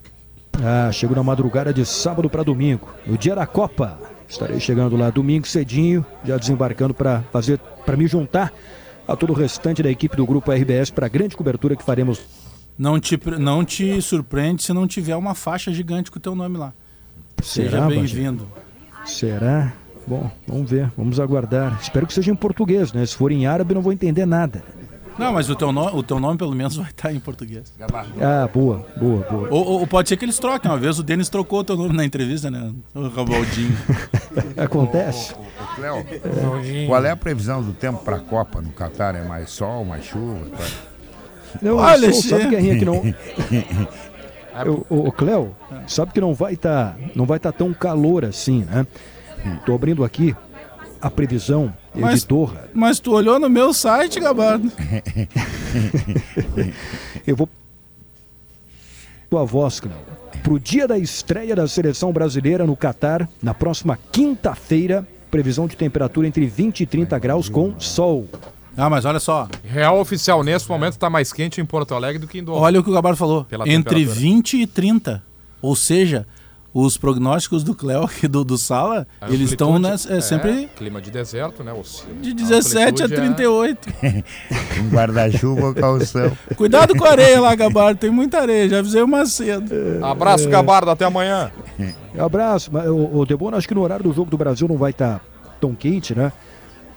Ah, 0.61 0.91
chego 0.91 1.15
na 1.15 1.23
madrugada 1.23 1.73
de 1.73 1.85
sábado 1.85 2.29
para 2.29 2.43
domingo, 2.43 2.89
no 3.05 3.17
dia 3.17 3.33
da 3.33 3.47
Copa. 3.47 3.97
Estarei 4.31 4.61
chegando 4.61 4.95
lá 4.95 5.09
domingo 5.09 5.45
cedinho, 5.45 6.05
já 6.23 6.37
desembarcando 6.37 6.93
para 6.93 7.21
fazer, 7.33 7.59
para 7.85 7.97
me 7.97 8.07
juntar 8.07 8.53
a 9.05 9.13
todo 9.13 9.31
o 9.31 9.35
restante 9.35 9.83
da 9.83 9.91
equipe 9.91 10.15
do 10.15 10.25
grupo 10.25 10.53
RBS 10.53 10.89
para 10.89 11.05
a 11.05 11.09
grande 11.09 11.35
cobertura 11.35 11.75
que 11.75 11.83
faremos. 11.83 12.21
Não 12.77 12.97
te, 12.97 13.19
não 13.37 13.65
te 13.65 14.01
surpreende 14.01 14.63
se 14.63 14.71
não 14.71 14.87
tiver 14.87 15.17
uma 15.17 15.35
faixa 15.35 15.73
gigante 15.73 16.09
com 16.09 16.17
o 16.17 16.21
teu 16.21 16.33
nome 16.33 16.57
lá. 16.57 16.73
Seja 17.43 17.85
bem-vindo. 17.87 18.47
Será? 19.05 19.73
Bom, 20.07 20.31
vamos 20.47 20.71
ver, 20.71 20.89
vamos 20.97 21.19
aguardar. 21.19 21.77
Espero 21.81 22.07
que 22.07 22.13
seja 22.13 22.31
em 22.31 22.35
português, 22.35 22.93
né? 22.93 23.05
Se 23.05 23.17
for 23.17 23.33
em 23.33 23.45
árabe, 23.45 23.73
não 23.73 23.81
vou 23.81 23.91
entender 23.91 24.25
nada. 24.25 24.63
Não, 25.21 25.33
mas 25.33 25.49
o 25.49 25.55
teu, 25.55 25.71
nome, 25.71 25.91
o 25.93 26.01
teu 26.01 26.19
nome 26.19 26.37
pelo 26.37 26.55
menos 26.55 26.75
vai 26.77 26.89
estar 26.89 27.13
em 27.13 27.19
português. 27.19 27.71
Ah, 28.19 28.49
boa, 28.51 28.85
boa, 28.97 29.25
boa. 29.29 29.47
Ou, 29.51 29.79
ou 29.79 29.87
pode 29.87 30.09
ser 30.09 30.17
que 30.17 30.25
eles 30.25 30.39
troquem. 30.39 30.69
Uma 30.69 30.77
vez 30.77 30.97
o 30.97 31.03
Denis 31.03 31.29
trocou 31.29 31.59
o 31.59 31.63
teu 31.63 31.77
nome 31.77 31.95
na 31.95 32.03
entrevista, 32.03 32.49
né? 32.49 32.73
O 32.95 33.07
Rabaldinho. 33.07 33.77
Acontece. 34.57 35.33
Ô, 35.33 35.75
Cléo, 35.75 35.97
é. 35.97 36.85
qual 36.87 37.05
é 37.05 37.11
a 37.11 37.15
previsão 37.15 37.61
do 37.61 37.73
tempo 37.73 37.99
para 38.03 38.17
a 38.17 38.19
Copa 38.19 38.61
no 38.61 38.71
Catar? 38.71 39.15
É 39.15 39.23
mais 39.23 39.51
sol, 39.51 39.85
mais 39.85 40.05
chuva? 40.05 40.45
Tá? 40.49 40.65
Não, 41.61 41.77
Olha, 41.77 42.11
sou, 42.13 42.23
sabe, 42.23 42.47
Guerrinha, 42.47 42.79
que 42.79 42.85
não... 42.85 43.01
Eu, 44.65 44.85
o 44.89 45.11
Cléo, 45.13 45.55
sabe 45.87 46.11
que 46.11 46.19
não 46.19 46.33
vai 46.33 46.53
estar 46.53 46.93
tá, 46.93 46.97
não 47.15 47.25
vai 47.25 47.37
estar 47.37 47.53
tá 47.53 47.57
tão 47.57 47.73
calor 47.73 48.25
assim, 48.25 48.65
né? 48.65 48.85
Tô 49.65 49.73
abrindo 49.73 50.03
aqui 50.03 50.35
a 51.01 51.09
previsão 51.09 51.73
mas, 51.93 52.21
de 52.21 52.27
Doha. 52.27 52.69
Mas 52.73 52.99
tu 52.99 53.13
olhou 53.13 53.39
no 53.39 53.49
meu 53.49 53.73
site, 53.73 54.19
Gabardo. 54.19 54.71
Eu 57.25 57.35
vou 57.35 57.49
tua 59.29 59.45
voz, 59.45 59.79
Cléo. 59.79 59.95
Pro 60.43 60.59
dia 60.59 60.87
da 60.87 60.97
estreia 60.97 61.55
da 61.55 61.67
seleção 61.67 62.11
brasileira 62.11 62.65
no 62.65 62.75
Catar, 62.75 63.29
na 63.41 63.53
próxima 63.53 63.97
quinta-feira, 64.11 65.07
previsão 65.29 65.67
de 65.67 65.77
temperatura 65.77 66.27
entre 66.27 66.45
20 66.45 66.81
e 66.81 66.85
30 66.85 67.17
graus 67.19 67.47
com 67.47 67.79
sol. 67.79 68.27
Ah, 68.75 68.89
mas 68.89 69.05
olha 69.05 69.19
só. 69.19 69.47
Real 69.63 69.99
oficial 69.99 70.43
nesse 70.43 70.67
momento 70.67 70.93
está 70.93 71.09
mais 71.09 71.31
quente 71.31 71.61
em 71.61 71.65
Porto 71.65 71.93
Alegre 71.93 72.19
do 72.19 72.27
que 72.27 72.39
em 72.39 72.43
Doha. 72.43 72.59
Olha 72.59 72.79
o 72.79 72.83
que 72.83 72.89
o 72.89 72.93
Gabardo 72.93 73.17
falou. 73.17 73.45
Entre 73.65 74.03
20 74.03 74.61
e 74.61 74.67
30. 74.67 75.23
Ou 75.61 75.75
seja, 75.75 76.25
os 76.73 76.97
prognósticos 76.97 77.63
do 77.63 77.75
Cléo 77.75 78.09
e 78.23 78.27
do, 78.27 78.43
do 78.43 78.57
Sala, 78.57 79.07
a 79.19 79.29
eles 79.29 79.51
estão 79.51 79.75
é, 79.85 79.93
é, 79.93 80.21
sempre. 80.21 80.69
Clima 80.75 81.01
de 81.01 81.11
deserto, 81.11 81.63
né? 81.63 81.73
de 82.21 82.33
17 82.33 83.03
a, 83.03 83.05
a 83.05 83.09
38. 83.09 83.89
É... 84.01 84.23
um 84.81 84.89
guarda-chuva 84.89 85.67
ou 85.67 85.73
calção. 85.73 86.31
Cuidado 86.55 86.95
com 86.95 87.05
a 87.05 87.09
areia 87.11 87.41
lá, 87.41 87.53
Gabardo, 87.55 87.99
tem 87.99 88.09
muita 88.09 88.39
areia, 88.39 88.69
já 88.69 88.79
avisei 88.79 89.01
cedo. 89.25 89.71
Abraço, 90.03 90.47
Gabardo, 90.49 90.91
até 90.91 91.05
amanhã. 91.05 91.51
Abraço. 92.17 92.71
O, 92.71 93.19
o 93.19 93.25
Debona, 93.25 93.57
acho 93.57 93.67
que 93.67 93.75
no 93.75 93.81
horário 93.81 94.03
do 94.03 94.13
jogo 94.13 94.29
do 94.29 94.37
Brasil 94.37 94.67
não 94.67 94.77
vai 94.77 94.91
estar 94.91 95.19
tá 95.19 95.21
tão 95.59 95.75
quente, 95.75 96.15
né? 96.15 96.31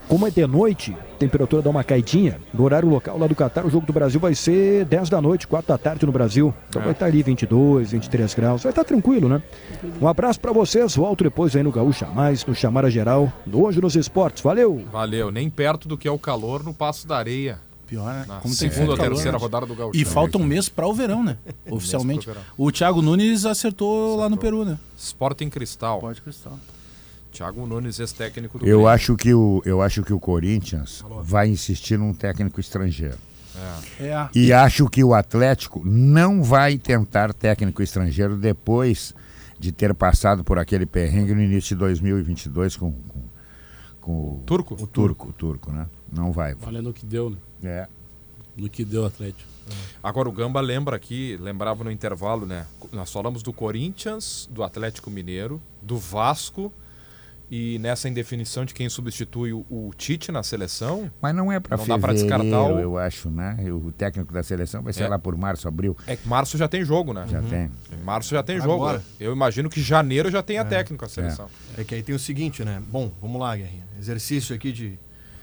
Como 0.09 0.27
é 0.27 0.31
de 0.31 0.47
noite, 0.47 0.97
temperatura 1.19 1.63
dá 1.63 1.71
uma 1.71 1.85
caidinha. 1.85 2.39
No 2.53 2.65
horário 2.65 2.89
local 2.89 3.19
lá 3.19 3.27
do 3.27 3.35
Catar, 3.35 3.65
o 3.67 3.71
jogo 3.71 3.87
do 3.87 3.93
Brasil 3.93 4.21
vai 4.21 4.35
ser 4.35 4.85
10 4.85 5.09
da 5.09 5.21
noite, 5.21 5.47
4 5.47 5.69
da 5.69 5.79
tarde 5.79 6.07
no 6.07 6.13
Brasil. 6.13 6.55
Então 6.69 6.83
é. 6.83 6.85
vai 6.85 6.93
estar 6.93 7.07
ali 7.07 7.23
22, 7.23 7.93
23 7.93 8.35
graus. 8.35 8.63
Vai 8.63 8.73
estar 8.73 8.85
tranquilo, 8.85 9.29
né? 9.29 9.43
Um 10.01 10.09
abraço 10.09 10.41
para 10.41 10.53
vocês. 10.53 10.97
Volto 10.97 11.25
depois 11.25 11.55
aí 11.57 11.63
no 11.63 11.73
Gaúcha 11.73 12.07
Mais, 12.07 12.45
no 12.45 12.55
Chamara 12.55 12.91
Geral, 12.91 13.33
no 13.47 13.65
Hoje 13.65 13.81
nos 13.81 13.97
Esportes. 13.97 14.43
Valeu! 14.43 14.85
Valeu. 14.93 15.31
Nem 15.31 15.49
perto 15.49 15.89
do 15.89 15.97
que 15.97 16.09
é 16.09 16.11
o 16.11 16.19
calor 16.19 16.63
no 16.63 16.75
Passo 16.75 17.07
da 17.07 17.17
Areia. 17.17 17.59
Pior, 17.87 18.13
né? 18.13 18.25
Na 18.27 18.41
Como 18.41 18.57
tem 18.57 18.71
segunda 18.71 18.93
ou 18.93 18.99
terceira 18.99 19.37
rodada 19.37 19.67
do 19.67 19.75
Gaúcho. 19.75 19.99
E 19.99 20.05
falta 20.05 20.39
um 20.39 20.45
mês 20.45 20.69
para 20.69 20.87
o 20.87 20.95
verão, 20.95 21.23
né? 21.23 21.37
Oficialmente. 21.71 22.27
Verão. 22.27 22.41
O 22.57 22.73
Thiago 22.73 23.03
Nunes 23.03 23.45
acertou, 23.45 23.95
acertou, 23.95 24.17
lá 24.17 24.29
no 24.29 24.37
Peru, 24.37 24.65
né? 24.65 24.79
Sporting 24.97 25.51
Cristal. 25.51 25.99
Sporting 25.99 26.23
Cristal. 26.23 26.59
Thiago 27.35 27.67
Nunes, 27.67 27.99
ex-técnico 27.99 28.59
do 28.59 28.65
eu 28.65 28.79
Grêmio. 28.79 28.89
acho 28.89 29.17
que 29.17 29.35
o 29.35 29.61
Eu 29.65 29.83
acho 29.83 30.03
que 30.05 30.13
o 30.13 30.21
Corinthians 30.21 31.03
Alô. 31.05 31.21
vai 31.23 31.49
insistir 31.49 31.99
num 31.99 32.15
técnico 32.15 32.61
estrangeiro. 32.61 33.19
É. 34.01 34.05
É. 34.07 34.29
E 34.35 34.53
acho 34.53 34.89
que 34.89 35.03
o 35.03 35.13
Atlético 35.15 35.83
não 35.85 36.43
vai 36.43 36.79
tentar 36.79 37.33
técnico 37.35 37.83
estrangeiro 37.83 38.37
depois 38.37 39.15
de 39.59 39.73
ter 39.73 39.93
passado 39.95 40.45
por 40.45 40.59
aquele 40.59 40.87
perrengue 40.87 41.35
no 41.35 41.43
início 41.43 41.75
de 41.75 41.81
2022 41.81 42.77
com, 42.77 42.93
com, 42.93 43.21
com 44.01 44.13
o 44.13 44.43
Turco. 44.47 44.75
O 44.75 44.87
Turco, 44.87 45.29
o 45.29 45.33
Turco, 45.33 45.73
né? 45.73 45.87
Não 46.13 46.33
vai. 46.33 46.55
Olha 46.67 46.83
no 46.83 46.93
que 46.93 47.05
deu, 47.05 47.31
né? 47.31 47.39
É. 47.63 47.89
No 48.57 48.69
que 48.69 48.85
deu 48.85 49.03
o 49.03 49.07
Atlético. 49.07 49.49
Agora 50.03 50.29
o 50.29 50.33
Gamba 50.33 50.61
lembra 50.61 50.95
aqui, 50.95 51.37
lembrava 51.41 51.83
no 51.83 51.91
intervalo, 51.91 52.45
né? 52.47 52.67
Nós 52.93 53.11
falamos 53.11 53.43
do 53.43 53.53
Corinthians, 53.53 54.49
do 54.53 54.63
Atlético 54.63 55.11
Mineiro, 55.11 55.61
do 55.81 55.97
Vasco 55.97 56.73
E 57.51 57.79
nessa 57.79 58.09
indefinição 58.09 58.65
de 58.65 58.73
quem 58.75 58.89
substitui 58.89 59.53
o, 59.53 59.65
o 59.71 59.91
Tite 59.97 60.33
na 60.33 60.43
seleção. 60.43 61.11
Mas 61.21 61.35
não 61.35 61.53
é 61.53 61.61
para 61.61 61.77
Não 61.77 61.87
dá 61.87 61.99
pra 61.99 62.09
fevereiro, 62.13 62.43
descartar 62.43 62.75
o- 62.75 62.79
eu 62.81 62.99
acho, 62.99 63.31
né? 63.31 63.57
O 63.71 63.93
técnico 63.93 64.33
da 64.33 64.43
seleção 64.43 64.83
vai 64.83 64.93
ser 64.93 65.05
É. 65.05 65.09
lá 65.09 65.19
por 65.19 65.37
março, 65.37 65.69
abril. 65.69 65.97
É 66.07 66.17
que 66.17 66.27
março 66.27 66.57
já 66.57 66.67
tem 66.67 66.85
jogo, 66.85 67.13
né? 67.13 67.27
Já 67.31 67.43
tem. 67.43 67.71
Em 67.93 68.03
março 68.05 68.31
já 68.31 68.43
tem 68.43 68.57
Agora. 68.59 68.99
jogo. 68.99 69.05
Eu 69.21 69.33
imagino 69.33 69.69
que 69.69 69.81
janeiro 69.81 70.31
já 70.31 70.43
tenha 70.43 70.65
técnico 70.65 71.05
a 71.05 71.09
seleção. 71.09 71.47
É 71.77 71.85
que 71.85 71.95
aí 71.95 72.03
tem 72.03 72.15
o 72.15 72.19
seguinte, 72.19 72.65
né? 72.65 72.83
Bom, 72.91 73.13
vamos 73.21 73.41
lá, 73.41 73.55
Guerrinha. 73.55 73.85
Exercício 73.99 74.55
aqui 74.57 74.73
de 74.73 74.99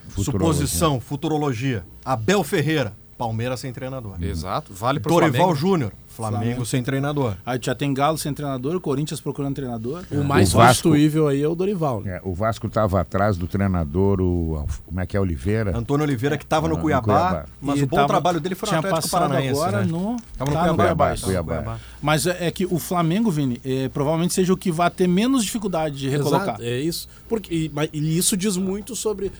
Futurologia. 0.09 0.53
suposição, 0.65 0.99
futurologia. 0.99 1.85
Abel 2.03 2.43
Ferreira, 2.43 2.93
Palmeiras 3.17 3.59
sem 3.59 3.71
treinador. 3.71 4.15
Exato. 4.21 4.73
Vale 4.73 4.99
pro 4.99 5.13
Dorival 5.13 5.31
Flamengo. 5.49 5.55
Júnior, 5.55 5.93
Flamengo, 6.11 6.65
sem 6.65 6.83
treinador. 6.83 7.35
Aí 7.45 7.59
já 7.61 7.73
tem 7.73 7.93
Galo 7.93 8.17
sem 8.17 8.33
treinador, 8.33 8.79
Corinthians 8.79 9.19
procurando 9.21 9.55
treinador. 9.55 10.03
O 10.11 10.23
mais 10.23 10.53
O 10.53 10.57
Vasco- 10.57 10.73
substituível 10.89 11.27
aí 11.27 11.41
é 11.41 11.47
o 11.47 11.55
Dorival. 11.55 12.01
né? 12.01 12.17
É, 12.17 12.21
o 12.23 12.33
Vasco 12.33 12.67
estava 12.67 12.99
atrás 13.01 13.37
do 13.37 13.47
treinador, 13.47 14.19
o 14.21 14.65
como 14.85 14.99
é 14.99 15.05
que 15.05 15.15
é 15.15 15.19
Oliveira? 15.19 15.75
Antônio 15.77 16.03
Oliveira, 16.05 16.37
que 16.37 16.43
estava 16.43 16.67
no, 16.67 16.75
No 16.75 16.81
Cuiabá, 16.81 17.03
Cuiabá. 17.03 17.45
mas 17.61 17.79
E 17.79 17.83
o 17.83 17.87
bom 17.87 17.95
tava- 17.95 18.07
trabalho 18.07 18.39
dele 18.39 18.55
foi 18.55 18.67
no 18.67 18.69
tinha 18.71 18.79
Atlético 18.79 19.01
passado 19.09 19.29
Paranaense. 19.29 19.59
agora 19.61 19.79
né? 19.81 19.85
no- 19.91 20.17
Tava 20.37 20.51
no 20.51 20.57
tá 20.57 20.67
no 20.67 20.75
Cuiabá. 20.75 21.15
Cuiabá, 21.17 21.55
Cuiabá. 21.55 21.79
Mas 22.01 22.27
é, 22.27 22.47
é 22.47 22.51
que 22.51 22.65
o 22.65 22.77
Flamengo, 22.79 23.31
Vini, 23.31 23.59
é, 23.63 23.89
provavelmente 23.89 24.33
seja 24.33 24.51
o 24.53 24.57
que 24.57 24.71
vai 24.71 24.89
ter 24.89 25.07
menos 25.07 25.43
dificuldade 25.43 25.97
de 25.97 26.09
recolocar. 26.09 26.41
Exato, 26.55 26.63
é 26.63 26.79
isso. 26.79 27.07
Porque, 27.29 27.53
e, 27.53 27.71
mas- 27.73 27.89
e 27.93 28.17
isso 28.17 28.35
diz 28.35 28.57
muito 28.57 28.95
sobre. 28.95 29.31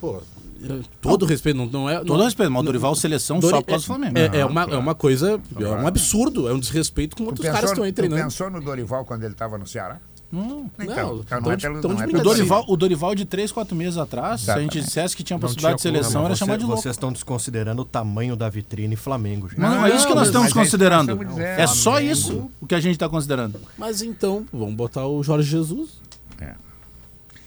Pô, 0.00 0.20
é, 0.62 0.80
todo 1.00 1.24
respeito, 1.26 1.56
não, 1.56 1.66
não 1.66 1.88
é. 1.90 1.98
Todo 1.98 2.16
não, 2.18 2.24
respeito, 2.24 2.50
mas 2.50 2.62
o 2.62 2.64
Dorival 2.64 2.94
seleção 2.94 3.40
só 3.40 3.60
por 3.60 3.66
causa 3.68 3.82
do 3.84 3.86
Flamengo. 3.86 4.18
É, 4.18 4.26
é 4.26 4.40
Não, 4.40 4.48
uma, 4.48 4.62
é 4.64 4.76
uma 4.76 4.94
coisa. 4.94 5.40
É 5.60 5.66
um 5.68 5.86
absurdo, 5.86 6.48
é 6.48 6.52
um 6.52 6.58
desrespeito 6.58 7.16
com 7.16 7.24
outros 7.24 7.44
caras 7.46 7.60
que 7.60 7.66
estão 7.66 7.84
aí 7.84 7.92
treinando. 7.92 8.22
pensou 8.22 8.50
no 8.50 8.60
Dorival 8.60 9.04
quando 9.04 9.22
ele 9.24 9.32
estava 9.32 9.56
no 9.58 9.66
Ceará? 9.66 9.98
Hum, 10.30 10.68
Então, 10.78 10.94
Não, 11.14 11.20
então 11.22 11.40
tão 11.40 11.52
é 11.52 11.56
de- 11.56 11.62
pelo- 11.62 11.74
não 11.88 11.94
de 11.94 12.02
é 12.02 12.18
O 12.18 12.22
Dorival, 12.22 12.64
o 12.68 12.76
Dorival 12.76 13.14
de 13.14 13.24
3, 13.24 13.50
4 13.50 13.74
meses 13.74 13.96
atrás, 13.96 14.42
se 14.42 14.50
a 14.50 14.58
gente 14.60 14.76
Exatamente. 14.76 14.84
dissesse 14.86 15.16
que 15.16 15.22
tinha 15.22 15.36
Não 15.36 15.40
possibilidade 15.40 15.76
de 15.76 15.80
tinha 15.82 15.92
como, 15.92 16.02
seleção, 16.04 16.20
Não, 16.20 16.26
era 16.28 16.36
você- 16.36 16.44
de 16.58 16.64
louco. 16.66 16.82
Vocês 16.82 16.94
estão 16.94 17.10
desconsiderando 17.10 17.80
o 17.80 17.84
tamanho 17.86 18.36
da 18.36 18.46
vitrine 18.50 18.94
Flamengo, 18.94 19.48
gente. 19.48 19.58
Não, 19.58 19.70
Não, 19.76 19.86
é 19.86 19.88
isso 19.96 20.02
que 20.06 20.10
não, 20.10 20.16
nós 20.16 20.26
estamos 20.28 20.50
é 20.50 20.52
considerando. 20.52 21.12
estamos 21.12 21.28
dizendo. 21.34 21.46
É 21.46 21.66
só 21.66 21.98
isso 21.98 22.50
o 22.60 22.66
que 22.66 22.74
a 22.74 22.80
gente 22.80 22.92
está 22.92 23.08
considerando. 23.08 23.58
Mas 23.78 24.02
então, 24.02 24.44
vamos 24.52 24.74
botar 24.74 25.06
o 25.06 25.22
Jorge 25.22 25.48
Jesus. 25.50 25.92
É. 26.38 26.52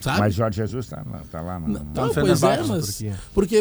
Sabe? 0.02 0.18
Mas 0.18 0.34
Jorge 0.34 0.56
Jesus 0.56 0.84
está 0.86 1.04
tá 1.30 1.40
lá. 1.40 1.58
No, 1.60 1.68
Não, 1.68 2.06
no 2.08 2.14
pois 2.14 2.42
é, 2.42 2.62
mas. 2.62 3.02
Porque. 3.32 3.56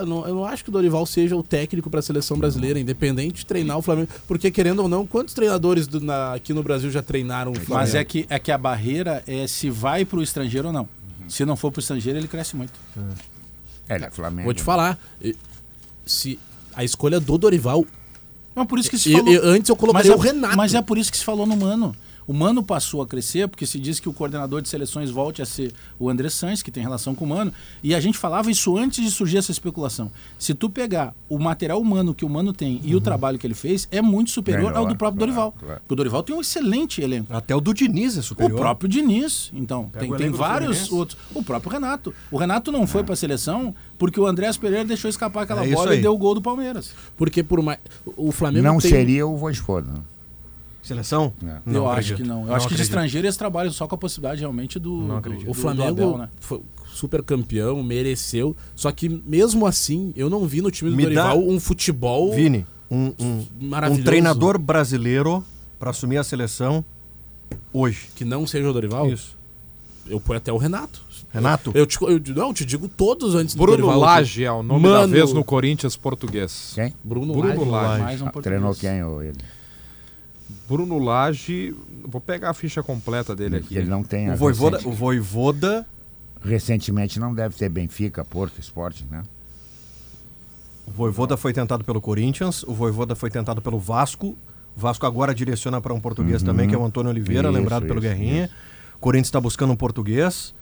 eu 0.00 0.06
não, 0.06 0.26
eu 0.26 0.34
não 0.34 0.44
acho 0.44 0.62
que 0.64 0.70
o 0.70 0.72
Dorival 0.72 1.04
seja 1.06 1.34
o 1.36 1.42
técnico 1.42 1.88
para 1.90 2.00
a 2.00 2.02
seleção 2.02 2.36
brasileira, 2.36 2.78
independente 2.78 3.38
de 3.38 3.46
treinar 3.46 3.76
o 3.78 3.82
Flamengo. 3.82 4.08
Porque, 4.26 4.50
querendo 4.50 4.80
ou 4.80 4.88
não, 4.88 5.06
quantos 5.06 5.34
treinadores 5.34 5.86
do- 5.86 6.00
na- 6.00 6.34
aqui 6.34 6.52
no 6.52 6.62
Brasil 6.62 6.90
já 6.90 7.02
treinaram 7.02 7.52
o 7.52 7.54
Flamengo? 7.54 7.74
Mas 7.74 7.94
é 7.94 8.04
que, 8.04 8.26
é 8.28 8.38
que 8.38 8.52
a 8.52 8.58
barreira 8.58 9.22
é 9.26 9.46
se 9.46 9.70
vai 9.70 10.04
para 10.04 10.18
o 10.18 10.22
estrangeiro 10.22 10.68
ou 10.68 10.72
não. 10.72 10.88
Se 11.28 11.44
não 11.44 11.56
for 11.56 11.70
para 11.72 11.78
o 11.78 11.82
estrangeiro, 11.82 12.18
ele 12.18 12.28
cresce 12.28 12.54
muito. 12.56 12.72
É, 13.88 13.94
ele 13.96 14.04
é 14.04 14.10
Flamengo. 14.10 14.44
Vou 14.44 14.54
te 14.54 14.62
falar. 14.62 14.98
e- 15.22 15.34
Se 16.06 16.38
a 16.74 16.84
escolha 16.84 17.18
do 17.18 17.38
Dorival. 17.38 17.84
Mas 18.54 18.66
por 18.66 18.78
isso 18.78 18.90
que 18.90 18.98
se 18.98 19.12
falou. 19.12 19.32
e 19.32 19.36
antes 19.38 19.68
eu 19.68 19.74
colocaria 19.76 20.10
mas 20.10 20.16
é, 20.16 20.20
o 20.20 20.32
Renato. 20.32 20.56
Mas 20.56 20.74
é 20.74 20.82
por 20.82 20.98
isso 20.98 21.10
que 21.10 21.16
se 21.18 21.24
falou 21.24 21.46
no 21.46 21.56
Mano. 21.56 21.96
O 22.26 22.32
Mano 22.32 22.62
passou 22.62 23.02
a 23.02 23.06
crescer 23.06 23.46
porque 23.48 23.66
se 23.66 23.78
diz 23.78 24.00
que 24.00 24.08
o 24.08 24.12
coordenador 24.12 24.62
de 24.62 24.68
seleções 24.68 25.10
volte 25.10 25.42
a 25.42 25.46
ser 25.46 25.72
o 25.98 26.08
André 26.08 26.28
Sanz, 26.30 26.62
que 26.62 26.70
tem 26.70 26.82
relação 26.82 27.14
com 27.14 27.24
o 27.24 27.28
Mano. 27.28 27.52
E 27.82 27.94
a 27.94 28.00
gente 28.00 28.16
falava 28.16 28.50
isso 28.50 28.76
antes 28.78 29.04
de 29.04 29.10
surgir 29.10 29.36
essa 29.38 29.50
especulação. 29.52 30.10
Se 30.38 30.54
tu 30.54 30.70
pegar 30.70 31.14
o 31.28 31.38
material 31.38 31.80
humano 31.80 32.14
que 32.14 32.24
o 32.24 32.28
Mano 32.28 32.52
tem 32.52 32.80
e 32.82 32.94
o 32.94 33.00
trabalho 33.00 33.38
que 33.38 33.46
ele 33.46 33.54
fez, 33.54 33.86
é 33.90 34.00
muito 34.00 34.30
superior 34.30 34.68
Melhor, 34.70 34.78
ao 34.78 34.86
do 34.86 34.96
próprio 34.96 35.18
claro, 35.18 35.32
Dorival. 35.32 35.52
claro. 35.58 35.80
Porque 35.80 35.92
o 35.92 35.96
Dorival 35.96 36.22
tem 36.22 36.34
um 36.34 36.40
excelente 36.40 37.00
elenco. 37.02 37.34
Até 37.34 37.54
o 37.54 37.60
do 37.60 37.74
Diniz 37.74 38.16
é 38.16 38.22
superior. 38.22 38.56
O 38.58 38.60
próprio 38.60 38.88
Diniz, 38.88 39.50
então. 39.52 39.90
Pega 39.92 40.06
Tem, 40.06 40.16
tem 40.16 40.30
vários 40.30 40.90
outros. 40.90 41.18
O 41.34 41.42
próprio 41.42 41.70
Renato. 41.72 42.14
O 42.30 42.36
Renato 42.38 42.72
não 42.72 42.86
foi 42.86 43.04
para 43.04 43.12
a 43.12 43.16
seleção 43.16 43.74
porque 43.98 44.18
o 44.18 44.26
Andrés 44.26 44.56
Pereira 44.56 44.84
deixou 44.84 45.08
escapar 45.10 45.42
aquela 45.44 45.64
É 45.66 45.70
bola 45.72 45.90
aí. 45.92 45.98
e 45.98 46.02
deu 46.02 46.14
o 46.14 46.18
gol 46.18 46.34
do 46.34 46.40
Palmeiras. 46.42 46.92
Porque 47.16 47.42
por 47.42 47.60
mais. 47.62 47.78
O 48.16 48.32
Flamengo 48.32 48.64
Não 48.66 48.78
tem- 48.78 48.90
seria 48.90 49.26
o 49.26 49.36
Voivoda. 49.36 50.13
Seleção? 50.84 51.32
É. 51.42 51.58
eu 51.66 51.84
acho 51.88 51.92
acredito. 51.92 52.16
que 52.18 52.22
não. 52.28 52.40
Eu 52.42 52.46
Não 52.48 52.54
acho 52.54 52.66
que 52.68 52.74
de 52.74 52.74
acredito. 52.74 52.82
estrangeiro 52.82 53.26
eles 53.26 53.36
trabalham 53.36 53.72
só 53.72 53.86
com 53.88 53.94
a 53.94 53.98
possibilidade 53.98 54.40
realmente 54.40 54.78
do. 54.78 54.92
Não 54.92 55.06
do- 55.08 55.16
acredito. 55.16 55.44
do- 55.46 55.50
O 55.50 55.54
do 55.54 55.60
Flamengo 55.60 55.88
Abel, 55.90 56.18
né? 56.18 56.28
foi 56.40 56.60
super 56.92 57.22
campeão, 57.22 57.82
mereceu. 57.82 58.54
Só 58.76 58.92
que 58.92 59.08
mesmo 59.08 59.66
assim, 59.66 60.12
eu 60.14 60.28
não 60.30 60.46
vi 60.46 60.60
no 60.60 60.70
time 60.70 60.90
do 60.90 60.96
Me 60.96 61.02
Dorival 61.04 61.38
dá- 61.40 61.44
um 61.44 61.58
futebol 61.58 62.32
Vini, 62.34 62.66
um, 62.90 63.12
um, 63.18 63.46
maravilhoso. 63.62 64.02
um 64.02 64.04
treinador 64.04 64.58
brasileiro 64.58 65.42
para 65.78 65.90
assumir 65.90 66.18
a 66.18 66.24
seleção 66.24 66.84
hoje. 67.72 68.08
que 68.14 68.24
não 68.24 68.46
seja 68.46 68.68
o 68.68 68.72
Dorival. 68.72 69.08
Isso. 69.10 69.34
Eu 70.06 70.20
ponho 70.20 70.36
até 70.36 70.52
o 70.52 70.58
Renato. 70.58 71.02
Renato? 71.32 71.72
Eu, 71.74 71.86
te, 71.86 71.96
eu 72.02 72.20
não, 72.36 72.48
eu 72.48 72.54
te 72.54 72.64
digo 72.64 72.86
todos 72.88 73.34
antes 73.34 73.54
do 73.54 73.62
Bruno. 73.62 73.86
Lage 73.98 74.44
é 74.44 74.52
o 74.52 74.62
nome 74.62 74.82
da 74.84 74.88
Mano. 75.00 75.12
vez 75.12 75.32
no 75.32 75.42
Corinthians 75.42 75.96
português. 75.96 76.72
Quem? 76.74 76.92
Bruno, 77.02 77.32
Bruno 77.32 77.64
Lage. 77.64 77.70
Lage. 77.70 78.02
Mais 78.02 78.22
um 78.22 78.26
Ah, 78.26 78.30
português. 78.30 78.60
treinou 78.60 78.74
quem? 78.74 79.02
Ou 79.02 79.22
ele? 79.22 79.38
Bruno 80.68 80.98
Lage. 80.98 81.74
Vou 82.06 82.20
pegar 82.20 82.50
a 82.50 82.54
ficha 82.54 82.82
completa 82.82 83.34
dele 83.34 83.56
aqui. 83.56 83.76
Ele 83.76 83.88
não 83.88 84.02
tem. 84.02 84.28
O 84.28 84.32
a 84.32 84.36
Voivoda, 84.36 84.76
recente- 84.76 84.92
o 84.92 84.96
Voivoda, 84.96 85.86
Recentemente 86.44 87.18
não 87.18 87.34
deve 87.34 87.54
ter 87.56 87.68
Benfica, 87.70 88.22
Porto, 88.24 88.60
Esporte, 88.60 89.06
né? 89.10 89.22
o 90.86 90.90
Voivoda 90.90 91.36
foi 91.38 91.54
tentado 91.54 91.82
pelo 91.82 91.98
Corinthians, 92.00 92.62
o 92.64 92.74
Voivoda 92.74 93.14
foi 93.14 93.30
tentado 93.30 93.62
pelo 93.62 93.78
Vasco. 93.78 94.36
O 94.76 94.80
Vasco 94.80 95.06
agora 95.06 95.34
direciona 95.34 95.80
para 95.80 95.94
um 95.94 96.00
português 96.00 96.42
Uhum. 96.42 96.46
também, 96.46 96.68
que 96.68 96.74
é 96.74 96.78
o 96.78 96.84
Antônio 96.84 97.10
Oliveira, 97.10 97.48
Isso, 97.48 97.56
lembrado 97.58 97.82
pelo 97.86 97.98
isso, 98.00 98.08
Guerrinha. 98.08 98.50
O 98.96 98.98
Corinthians 98.98 99.28
está 99.28 99.40
buscando 99.40 99.72
um 99.72 99.76
português. 99.76 100.54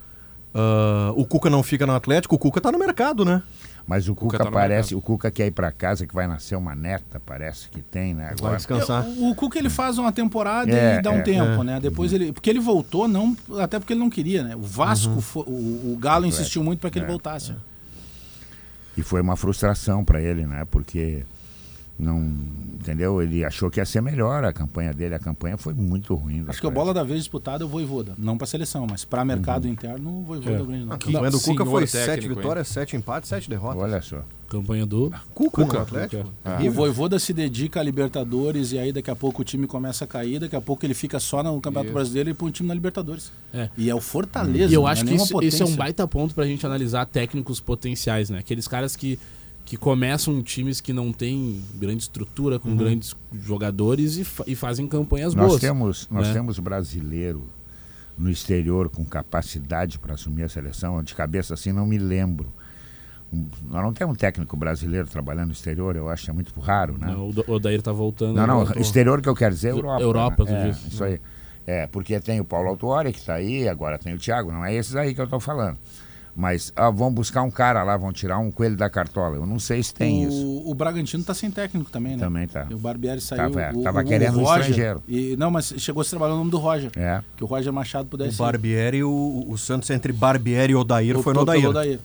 Ah, 0.55 1.13
o 1.17 1.25
Cuca 1.27 1.51
não 1.51 1.63
fica 1.65 1.85
no 1.87 1.95
Atlético, 1.95 2.37
o 2.37 2.39
Cuca 2.39 2.61
está 2.61 2.71
no 2.71 2.79
mercado, 2.79 3.25
né? 3.25 3.43
Mas 3.87 4.09
o 4.09 4.15
Cuca 4.15 4.39
Cuca, 4.39 4.45
tá 4.45 4.51
parece, 4.51 4.95
o 4.95 5.01
Cuca 5.01 5.31
quer 5.31 5.47
ir 5.47 5.51
para 5.51 5.71
casa, 5.73 6.07
que 6.07 6.15
vai 6.15 6.27
nascer 6.27 6.55
uma 6.57 6.75
neta, 6.75 7.21
parece 7.21 7.69
que 7.69 7.83
tem, 7.83 8.15
né? 8.15 8.27
Vai 8.27 8.33
Agora. 8.35 8.57
descansar. 8.57 9.05
O, 9.05 9.31
o 9.31 9.35
Cuca 9.35 9.59
ele 9.59 9.69
faz 9.69 9.99
uma 9.99 10.13
temporada 10.13 10.71
É, 10.71 10.99
e 10.99 11.03
dá 11.03 11.11
um 11.11 11.19
é, 11.19 11.23
tempo, 11.23 11.61
é. 11.63 11.65
né? 11.65 11.81
Depois 11.81 12.13
ele. 12.13 12.33
Porque 12.33 12.49
ele 12.49 12.61
voltou, 12.61 13.09
não, 13.09 13.37
até 13.61 13.79
porque 13.79 13.93
ele 13.93 14.01
não 14.01 14.09
queria, 14.11 14.43
né? 14.45 14.55
O 14.57 14.63
Vasco, 14.63 15.15
Uhum. 15.15 15.21
fo- 15.21 15.45
o, 15.47 15.93
o 15.95 15.99
Galo 16.01 16.25
insistiu 16.27 16.63
muito 16.63 16.81
para 16.81 16.91
que 16.91 16.99
ele 16.99 17.07
É, 17.07 17.09
voltasse. 17.09 17.53
E 18.97 19.03
foi 19.03 19.21
uma 19.21 19.37
frustração 19.37 20.05
para 20.05 20.21
ele, 20.21 20.47
né? 20.47 20.65
Porque 20.71 21.25
não, 21.99 22.21
entendeu? 22.81 23.23
Ele 23.23 23.45
achou 23.45 23.71
que 23.71 23.79
ia 23.79 23.85
ser 23.85 24.01
melhor 24.01 24.45
a 24.45 24.53
campanha 24.53 24.93
dele. 24.93 25.15
A 25.15 25.19
campanha 25.19 25.57
foi 25.57 25.73
muito 25.75 26.15
ruim. 26.15 26.45
Acho 26.49 26.61
que 26.61 26.67
a 26.67 26.71
bola 26.71 26.93
da 26.93 27.05
vez 27.05 27.19
disputada 27.21 27.63
é 27.63 27.67
o 27.67 27.69
Voivoda. 27.69 28.13
Não 28.19 28.37
para 28.37 28.47
seleção, 28.47 28.87
mas 28.91 29.05
para 29.05 29.25
mercado 29.25 29.67
Uhum. 29.67 29.73
interno, 29.73 30.21
o 30.21 30.23
Voivoda 30.23 30.57
é 30.57 30.61
o 30.63 30.67
grande 30.67 30.83
A 30.83 30.87
nome. 30.87 30.99
campanha 30.99 31.31
do 31.31 31.41
Cuca 31.41 31.65
foi 31.65 31.87
técnico, 31.87 32.05
sete 32.07 32.27
hein? 32.29 32.35
vitórias, 32.35 32.69
sete 32.69 32.97
empates, 32.97 33.29
sete 33.29 33.49
derrotas. 33.49 33.81
Olha 33.83 34.03
só. 34.03 34.23
Campanha 34.49 34.85
do. 34.85 35.11
Cuca, 35.35 35.63
Cuca, 35.63 35.75
no 35.79 35.81
Atlético. 35.83 36.25
Cuca. 36.25 36.63
O 36.69 36.71
Voivoda 36.73 37.19
se 37.19 37.33
dedica 37.33 37.81
a 37.81 37.83
Libertadores 37.83 38.73
e 38.73 38.79
aí 38.79 38.93
daqui 38.93 39.11
a 39.11 39.17
pouco 39.17 39.41
o 39.41 39.45
time 39.45 39.67
começa 39.67 40.05
a 40.05 40.07
cair, 40.07 40.41
daqui 40.41 40.55
a 40.57 40.61
pouco 40.61 40.85
ele 40.85 40.93
fica 40.93 41.19
só 41.21 41.43
no 41.43 41.59
Campeonato 41.61 41.87
Isso. 41.87 41.95
Brasileiro 41.95 42.31
e 42.31 42.35
põe 42.35 42.49
um 42.49 42.53
time 42.53 42.69
na 42.69 42.75
Libertadores. 42.75 43.33
É. 43.55 43.71
E 43.79 43.89
é 43.89 43.95
o 43.95 44.01
Fortaleza. 44.01 44.71
E 44.71 44.75
eu 44.75 44.83
não 44.83 44.87
acho 44.89 45.05
é 45.05 45.07
que 45.07 45.15
isso, 45.15 45.41
esse 45.43 45.63
é 45.63 45.65
um 45.65 45.75
baita 45.75 46.07
ponto 46.07 46.35
pra 46.35 46.45
gente 46.45 46.67
analisar 46.67 47.07
técnicos 47.07 47.61
potenciais, 47.61 48.29
né? 48.29 48.41
Aqueles 48.41 48.69
caras 48.69 48.95
que, 48.95 49.19
que 49.73 49.77
começam 49.79 50.43
times 50.43 50.83
que 50.83 50.93
não 50.93 51.15
têm 51.15 51.63
grande 51.77 52.03
estrutura, 52.03 52.59
com 52.59 52.77
grandes 52.77 53.17
jogadores 53.43 54.19
e, 54.19 54.23
fa- 54.25 54.45
e 54.47 54.55
fazem 54.55 54.87
campanhas 54.87 55.35
Nós 55.35 55.49
boas. 55.49 55.61
temos, 55.63 56.07
nós 56.11 56.27
né? 56.29 56.35
temos 56.35 56.59
brasileiro 56.59 57.43
no 58.19 58.29
exterior 58.29 58.91
com 58.91 59.03
capacidade 59.03 59.99
para 59.99 60.13
assumir 60.13 60.43
a 60.43 60.49
seleção. 60.51 61.03
De 61.03 61.15
cabeça 61.15 61.55
assim, 61.55 61.73
não 61.73 61.87
me 61.87 61.97
lembro. 61.97 62.53
Um- 63.33 63.49
nós 63.71 63.83
não 63.83 63.95
temos 63.95 64.13
um 64.15 64.19
técnico 64.19 64.55
brasileiro 64.59 65.09
trabalhando 65.09 65.47
no 65.47 65.53
exterior, 65.53 65.97
eu 65.97 66.11
acho 66.11 66.25
que 66.27 66.31
é 66.31 66.35
muito 66.35 66.53
raro, 66.61 66.99
né? 66.99 67.07
Não, 67.07 67.31
o 67.31 67.53
Odair 67.53 67.81
tá 67.81 67.93
voltando. 67.93 68.35
Não, 68.35 68.47
não, 68.47 68.63
exterior 68.73 69.23
que 69.23 69.29
eu 69.31 69.35
quero 69.35 69.55
dizer 69.55 69.69
é 69.69 69.71
Europa. 69.71 70.03
Europa, 70.03 70.45
né? 70.45 70.51
tu 70.51 70.55
é. 70.85 70.89
Isso 70.89 71.03
aí. 71.03 71.21
É, 71.67 71.87
porque 71.87 72.21
tem 72.21 72.39
o 72.41 72.45
Paulo 72.45 72.69
Autuori 72.69 73.11
que 73.11 73.21
está 73.21 73.37
aí, 73.37 73.67
agora 73.67 73.99
tem 73.99 74.13
o 74.13 74.19
Thiago, 74.19 74.53
não 74.53 74.67
é 74.67 74.75
esses 74.75 74.95
aí 74.95 75.15
que 75.15 75.21
eu 75.23 75.25
estou 75.25 75.41
falando. 75.41 75.79
Mas 76.35 76.73
ah, 76.75 76.89
vão 76.89 77.13
buscar 77.13 77.43
um 77.43 77.51
cara 77.51 77.83
lá, 77.83 77.95
vão 77.97 78.11
tirar 78.11 78.39
um 78.39 78.51
coelho 78.51 78.75
da 78.75 78.89
cartola. 78.89 79.37
Eu 79.37 79.45
não 79.45 79.59
sei 79.59 79.83
se 79.83 79.93
tem 79.93 80.25
isso. 80.25 80.47
O, 80.47 80.71
o 80.71 80.75
Bragantino 80.75 81.23
tá 81.23 81.35
sem 81.35 81.51
técnico 81.51 81.91
também, 81.91 82.17
né? 82.17 82.25
Também 82.25 82.49
tá. 82.49 82.67
E 82.71 82.75
o 82.75 82.79
Barbieri 82.79 83.21
saiu. 83.21 83.51
Tava- 83.51 83.61
é, 83.61 83.73
o, 83.73 83.83
tava 83.83 83.99
o- 83.99 84.03
o 84.03 84.07
querendo 84.07 84.39
um 84.39 84.43
Roger, 84.45 84.61
estrangeiro. 84.61 85.03
E, 85.07 85.37
não, 85.37 85.51
mas 85.51 85.75
chegou 85.77 86.01
a 86.01 86.05
se 86.05 86.11
trabalhar 86.11 86.33
o 86.35 86.39
nome 86.39 86.51
do 86.51 86.57
Roger. 86.59 86.91
É. 86.97 87.21
Que 87.37 87.45
o 87.45 87.47
Roger 87.47 87.71
Machado 87.71 88.05
O 88.07 88.09
pudesse 88.09 88.39
Barbieri, 88.39 89.05
o, 89.05 89.45
o 89.47 89.59
Santos 89.59 89.91
entre 89.91 90.11
Barbieri 90.11 90.73
e 90.73 90.77
Odair 90.77 91.19
foi 91.19 91.35
no 91.35 91.41
Odair. 91.43 91.69
Odair. 91.69 92.01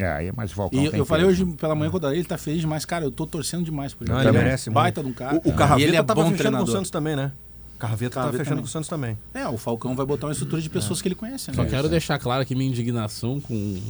É, 0.00 0.06
aí, 0.08 0.32
mas 0.36 0.50
o 0.52 0.54
Falcão 0.54 0.80
E 0.80 0.86
eu, 0.96 1.04
falei 1.04 1.26
hoje 1.26 1.44
pela 1.44 1.74
manhã 1.74 1.90
com 1.90 1.96
o 1.96 1.98
Odair, 1.98 2.16
ele 2.18 2.24
tá 2.26 2.36
feliz 2.38 2.60
demais. 2.60 2.84
Cara, 2.84 3.04
eu 3.04 3.10
tô 3.12 3.26
torcendo 3.28 3.64
demais 3.64 3.94
por 3.94 4.04
ele. 4.04 4.12
Não, 4.12 4.20
ele 4.20 4.32
merece 4.32 4.70
Baita 4.70 5.02
muito. 5.02 5.16
de 5.16 5.22
um 5.22 5.26
cara. 5.26 5.40
O, 5.44 5.50
o 5.50 5.52
Carraveta 5.52 5.88
ele 5.88 5.96
é 5.96 6.02
tava 6.02 6.14
bom 6.22 6.30
fechando 6.30 6.36
com 6.36 6.42
treinador. 6.42 6.68
o 6.68 6.72
Santos 6.72 6.90
também, 6.90 7.14
né? 7.16 7.32
Carraveta 7.78 8.10
tá 8.14 8.20
Carraveta 8.22 8.44
fechando 8.44 8.56
também. 8.56 8.62
com 8.64 8.68
o 8.68 8.70
Santos 8.72 8.88
também. 8.88 9.18
É, 9.32 9.46
o 9.48 9.56
Falcão 9.56 9.94
vai 9.94 10.04
botar 10.04 10.26
uma 10.26 10.32
estrutura 10.32 10.60
de 10.60 10.68
pessoas 10.68 11.00
que 11.00 11.08
ele 11.08 11.14
conhece, 11.14 11.50
né? 11.50 11.54
Só 11.56 11.64
quero 11.64 11.88
deixar 11.88 12.18
claro 12.18 12.42
aqui 12.42 12.54
minha 12.54 12.68
indignação 12.68 13.40
com 13.40 13.80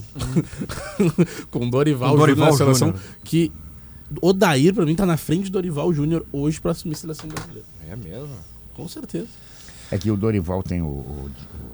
com 1.50 1.68
Dorival, 1.70 2.12
Com 2.12 2.18
Dorival 2.18 2.52
Júnior 2.52 2.74
seleção, 2.76 2.94
que 3.24 3.50
Odair 4.22 4.74
pra 4.74 4.84
mim 4.86 4.94
tá 4.94 5.04
na 5.06 5.16
frente 5.16 5.44
de 5.44 5.50
Dorival 5.50 5.92
Júnior 5.92 6.24
hoje 6.32 6.60
pra 6.60 6.70
assumir 6.72 6.94
a 6.94 6.98
seleção 6.98 7.28
brasileira. 7.28 7.66
É 7.90 7.96
mesmo? 7.96 8.28
Com 8.74 8.88
certeza. 8.88 9.28
É 9.90 9.98
que 9.98 10.10
o 10.10 10.16
Dorival 10.16 10.62
tem 10.62 10.82
o, 10.82 10.86
o- 10.86 11.30
o- 11.30 11.70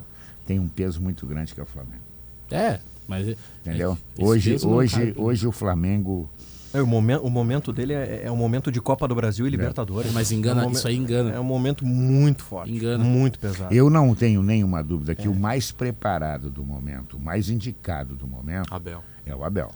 tem 0.47 0.59
um 0.59 0.69
peso 0.69 1.01
muito 1.01 1.27
grande 1.27 1.55
que 1.55 1.61
é 1.61 1.63
o 1.63 1.67
Flamengo. 1.67 2.03
É, 2.51 2.79
mas. 3.09 3.37
Entendeu? 3.65 3.97
esse 4.17 4.25
hoje, 4.25 4.59
não 4.63 4.73
hoje, 4.73 5.15
hoje 5.17 5.47
o 5.47 5.53
Flamengo. 5.53 6.29
É, 6.75 6.83
o, 6.83 6.87
momento, 6.87 7.25
o 7.25 7.31
momento 7.31 7.73
dele 7.73 7.93
é, 7.93 8.23
é 8.25 8.31
um 8.33 8.37
momento 8.37 8.71
de 8.73 8.81
Copa 8.81 9.07
do 9.07 9.15
Brasil 9.15 9.47
e 9.47 9.51
Libertadores. 9.51 10.13
Mas 10.13 10.33
engana- 10.33 10.61
É 10.61 10.65
um 10.65 10.67
momen- 10.67 10.77
isso 10.79 10.89
aí 10.89 10.97
engana. 10.97 11.31
É 11.31 11.41
um 11.41 11.45
momento 11.45 11.87
muito 11.87 12.43
forte. 12.43 12.73
Engana. 12.73 13.03
Muito 13.03 13.39
pesado. 13.39 13.73
Eu 13.73 13.89
não 13.89 14.15
tenho 14.15 14.43
nenhuma 14.43 14.83
dúvida 14.83 15.15
que 15.15 15.29
o 15.29 15.35
mais 15.35 15.71
preparado 15.71 16.51
do 16.51 16.65
momento, 16.65 17.17
o 17.17 17.21
mais 17.21 17.49
indicado 17.49 18.15
do 18.17 18.27
momento, 18.27 18.75
Abel. 18.75 19.03
é 19.25 19.35
o 19.35 19.45
Abel. 19.45 19.71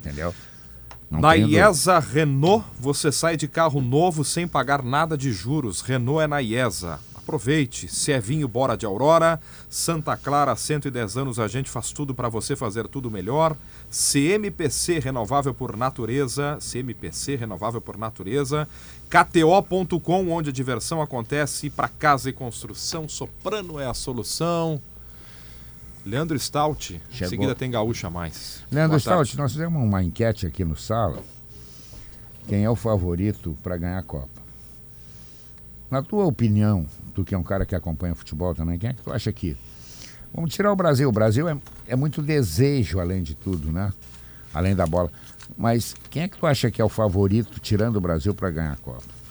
Entendeu? 0.00 0.34
Não 1.10 1.20
Na. 1.20 1.36
IESA 1.36 1.98
Renault, 1.98 2.64
você 2.80 3.12
sai 3.12 3.36
de 3.36 3.46
carro 3.46 3.82
novo 3.82 4.24
sem 4.24 4.48
pagar 4.48 4.82
nada 4.82 5.16
de 5.18 5.30
juros. 5.30 5.82
Renault 5.82 6.22
é 6.24 6.26
na 6.26 6.40
IESA. 6.40 6.98
Aproveite. 7.22 7.86
Se 7.88 8.10
é 8.10 8.20
vinho, 8.20 8.48
bora 8.48 8.76
de 8.76 8.84
Aurora. 8.84 9.40
Santa 9.70 10.16
Clara, 10.16 10.56
110 10.56 11.16
anos, 11.16 11.38
a 11.38 11.46
gente 11.46 11.70
faz 11.70 11.92
tudo 11.92 12.14
para 12.14 12.28
você 12.28 12.56
fazer 12.56 12.88
tudo 12.88 13.10
melhor. 13.10 13.56
CMPC 13.90 14.98
Renovável 14.98 15.54
por 15.54 15.76
Natureza. 15.76 16.58
CMPC 16.60 17.36
Renovável 17.36 17.80
por 17.80 17.96
Natureza. 17.96 18.68
KTO.com, 19.08 20.30
onde 20.30 20.50
a 20.50 20.52
diversão 20.52 21.00
acontece. 21.00 21.70
Para 21.70 21.88
casa 21.88 22.28
e 22.28 22.32
construção, 22.32 23.08
Soprano 23.08 23.78
é 23.78 23.86
a 23.86 23.94
solução. 23.94 24.80
Leandro 26.04 26.36
Stout. 26.38 26.94
Em 26.94 27.14
Chegou. 27.14 27.28
seguida 27.30 27.54
tem 27.54 27.70
Gaúcha 27.70 28.10
Mais. 28.10 28.64
Leandro 28.70 28.98
Boa 28.98 29.00
tarde. 29.00 29.28
Stout, 29.28 29.38
nós 29.38 29.52
fizemos 29.52 29.80
uma 29.80 30.02
enquete 30.02 30.44
aqui 30.44 30.64
no 30.64 30.76
Sala. 30.76 31.22
Quem 32.48 32.64
é 32.64 32.70
o 32.70 32.74
favorito 32.74 33.56
para 33.62 33.76
ganhar 33.76 33.98
a 33.98 34.02
Copa? 34.02 34.42
Na 35.88 36.02
tua 36.02 36.24
opinião, 36.24 36.86
tu 37.14 37.24
que 37.24 37.34
é 37.34 37.38
um 37.38 37.42
cara 37.42 37.64
que 37.64 37.74
acompanha 37.74 38.14
futebol 38.14 38.54
também, 38.54 38.78
quem 38.78 38.90
é 38.90 38.92
que 38.92 39.02
tu 39.02 39.12
acha 39.12 39.32
que? 39.32 39.56
Vamos 40.34 40.54
tirar 40.54 40.72
o 40.72 40.76
Brasil. 40.76 41.08
O 41.08 41.12
Brasil 41.12 41.48
é, 41.48 41.56
é 41.86 41.94
muito 41.94 42.22
desejo, 42.22 42.98
além 42.98 43.22
de 43.22 43.34
tudo, 43.34 43.70
né? 43.70 43.92
Além 44.54 44.74
da 44.74 44.86
bola. 44.86 45.10
Mas 45.56 45.94
quem 46.10 46.22
é 46.22 46.28
que 46.28 46.38
tu 46.38 46.46
acha 46.46 46.70
que 46.70 46.80
é 46.80 46.84
o 46.84 46.88
favorito, 46.88 47.60
tirando 47.60 47.96
o 47.96 48.00
Brasil, 48.00 48.34
para 48.34 48.50
ganhar 48.50 48.72
a 48.72 48.76
Copa? 48.76 49.21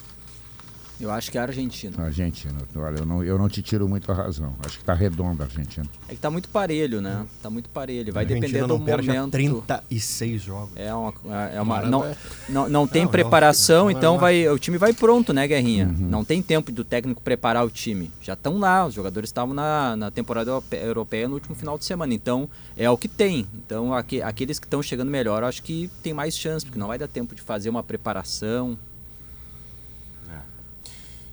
Eu 1.01 1.09
acho 1.11 1.31
que 1.31 1.37
é 1.37 1.41
a 1.41 1.45
Argentina. 1.45 1.95
A 1.97 2.03
Argentina. 2.03 2.53
Olha, 2.75 2.99
eu 2.99 3.05
não, 3.05 3.23
eu 3.23 3.37
não 3.37 3.49
te 3.49 3.61
tiro 3.61 3.87
muito 3.89 4.11
a 4.11 4.15
razão. 4.15 4.53
Acho 4.65 4.77
que 4.77 4.83
tá 4.85 4.93
redonda 4.93 5.43
a 5.43 5.47
Argentina. 5.47 5.85
É 6.07 6.13
que 6.13 6.19
tá 6.19 6.29
muito 6.29 6.47
parelho, 6.49 7.01
né? 7.01 7.25
Tá 7.41 7.49
muito 7.49 7.69
parelho. 7.69 8.13
Vai 8.13 8.25
depender 8.25 8.61
não 8.61 8.67
do 8.67 8.79
momento. 8.79 9.31
36 9.31 10.41
jogos. 10.41 10.69
É 10.75 10.93
uma, 10.93 11.13
é 11.53 11.61
uma 11.61 11.81
não, 11.81 12.05
é. 12.05 12.15
não, 12.47 12.69
não 12.69 12.87
tem 12.87 13.03
Não, 13.03 13.11
preparação, 13.11 13.85
não, 13.85 13.91
então 13.91 14.13
não. 14.13 14.19
vai 14.19 14.47
o 14.47 14.59
time 14.59 14.77
vai 14.77 14.93
pronto, 14.93 15.33
né, 15.33 15.47
Guerrinha? 15.47 15.85
Não 15.99 16.23
tem 16.23 16.41
tempo 16.41 16.71
do 16.71 16.83
técnico 16.83 17.21
preparar 17.21 17.65
o 17.65 17.69
time. 17.69 18.11
Já 18.21 18.33
estão 18.33 18.59
lá, 18.59 18.85
os 18.85 18.93
jogadores 18.93 19.29
estavam 19.29 19.53
na, 19.53 19.95
na 19.95 20.11
temporada 20.11 20.51
europe- 20.51 20.75
europeia 20.77 21.27
no 21.27 21.33
último 21.33 21.55
final 21.55 21.77
de 21.77 21.85
semana, 21.85 22.13
então 22.13 22.47
é 22.77 22.89
o 22.89 22.97
que 22.97 23.07
tem. 23.07 23.47
Então 23.55 23.93
aque- 23.93 24.21
aqueles 24.21 24.59
que 24.59 24.65
estão 24.67 24.81
chegando 24.83 25.09
melhor, 25.09 25.41
eu 25.43 25.47
acho 25.47 25.63
que 25.63 25.89
tem 26.03 26.13
mais 26.13 26.37
chance, 26.37 26.65
porque 26.65 26.77
não 26.79 26.87
vai 26.87 26.97
dar 26.99 27.07
tempo 27.07 27.33
de 27.33 27.41
fazer 27.41 27.69
uma 27.69 27.81
preparação. 27.83 28.77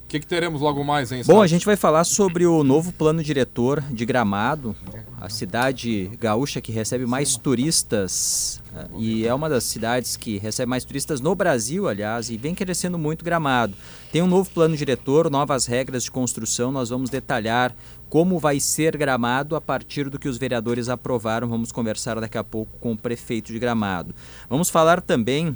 O 0.09 0.10
que, 0.10 0.20
que 0.20 0.26
teremos 0.26 0.62
logo 0.62 0.82
mais, 0.82 1.12
hein, 1.12 1.22
Bom, 1.26 1.43
a 1.43 1.47
gente 1.47 1.66
vai 1.66 1.76
falar 1.76 2.02
sobre 2.05 2.47
o 2.47 2.64
novo 2.64 2.94
plano 2.94 3.22
diretor 3.22 3.82
de 3.90 4.06
Gramado, 4.06 4.74
a 5.20 5.28
cidade 5.28 6.10
gaúcha 6.18 6.62
que 6.62 6.72
recebe 6.72 7.05
mais 7.05 7.36
turistas 7.36 8.59
eh, 8.74 8.86
e 8.97 9.26
é 9.26 9.35
uma 9.35 9.51
das 9.51 9.64
cidades 9.64 10.16
que 10.16 10.39
recebe 10.39 10.66
mais 10.66 10.82
turistas 10.82 11.20
no 11.20 11.35
Brasil, 11.35 11.86
aliás, 11.86 12.30
e 12.30 12.39
vem 12.39 12.55
crescendo 12.55 12.98
muito 12.98 13.22
Gramado. 13.22 13.74
Tem 14.10 14.22
um 14.22 14.26
novo 14.26 14.48
plano 14.48 14.74
diretor, 14.74 15.28
novas 15.28 15.66
regras 15.66 16.05
de 16.05 16.10
construção, 16.10 16.72
nós 16.72 16.89
vamos 16.89 17.10
detalhar 17.10 17.76
como 18.09 18.39
vai 18.39 18.59
ser 18.60 18.97
Gramado 18.97 19.55
a 19.56 19.60
partir 19.60 20.09
do 20.09 20.18
que 20.18 20.26
os 20.26 20.39
vereadores 20.39 20.89
aprovaram. 20.89 21.47
Vamos 21.51 21.70
conversar 21.70 22.18
daqui 22.18 22.39
a 22.39 22.44
pouco 22.44 22.78
com 22.80 22.93
o 22.93 22.97
prefeito 22.97 23.52
de 23.52 23.59
Gramado. 23.59 24.14
Vamos 24.48 24.70
falar 24.70 25.02
também 25.02 25.55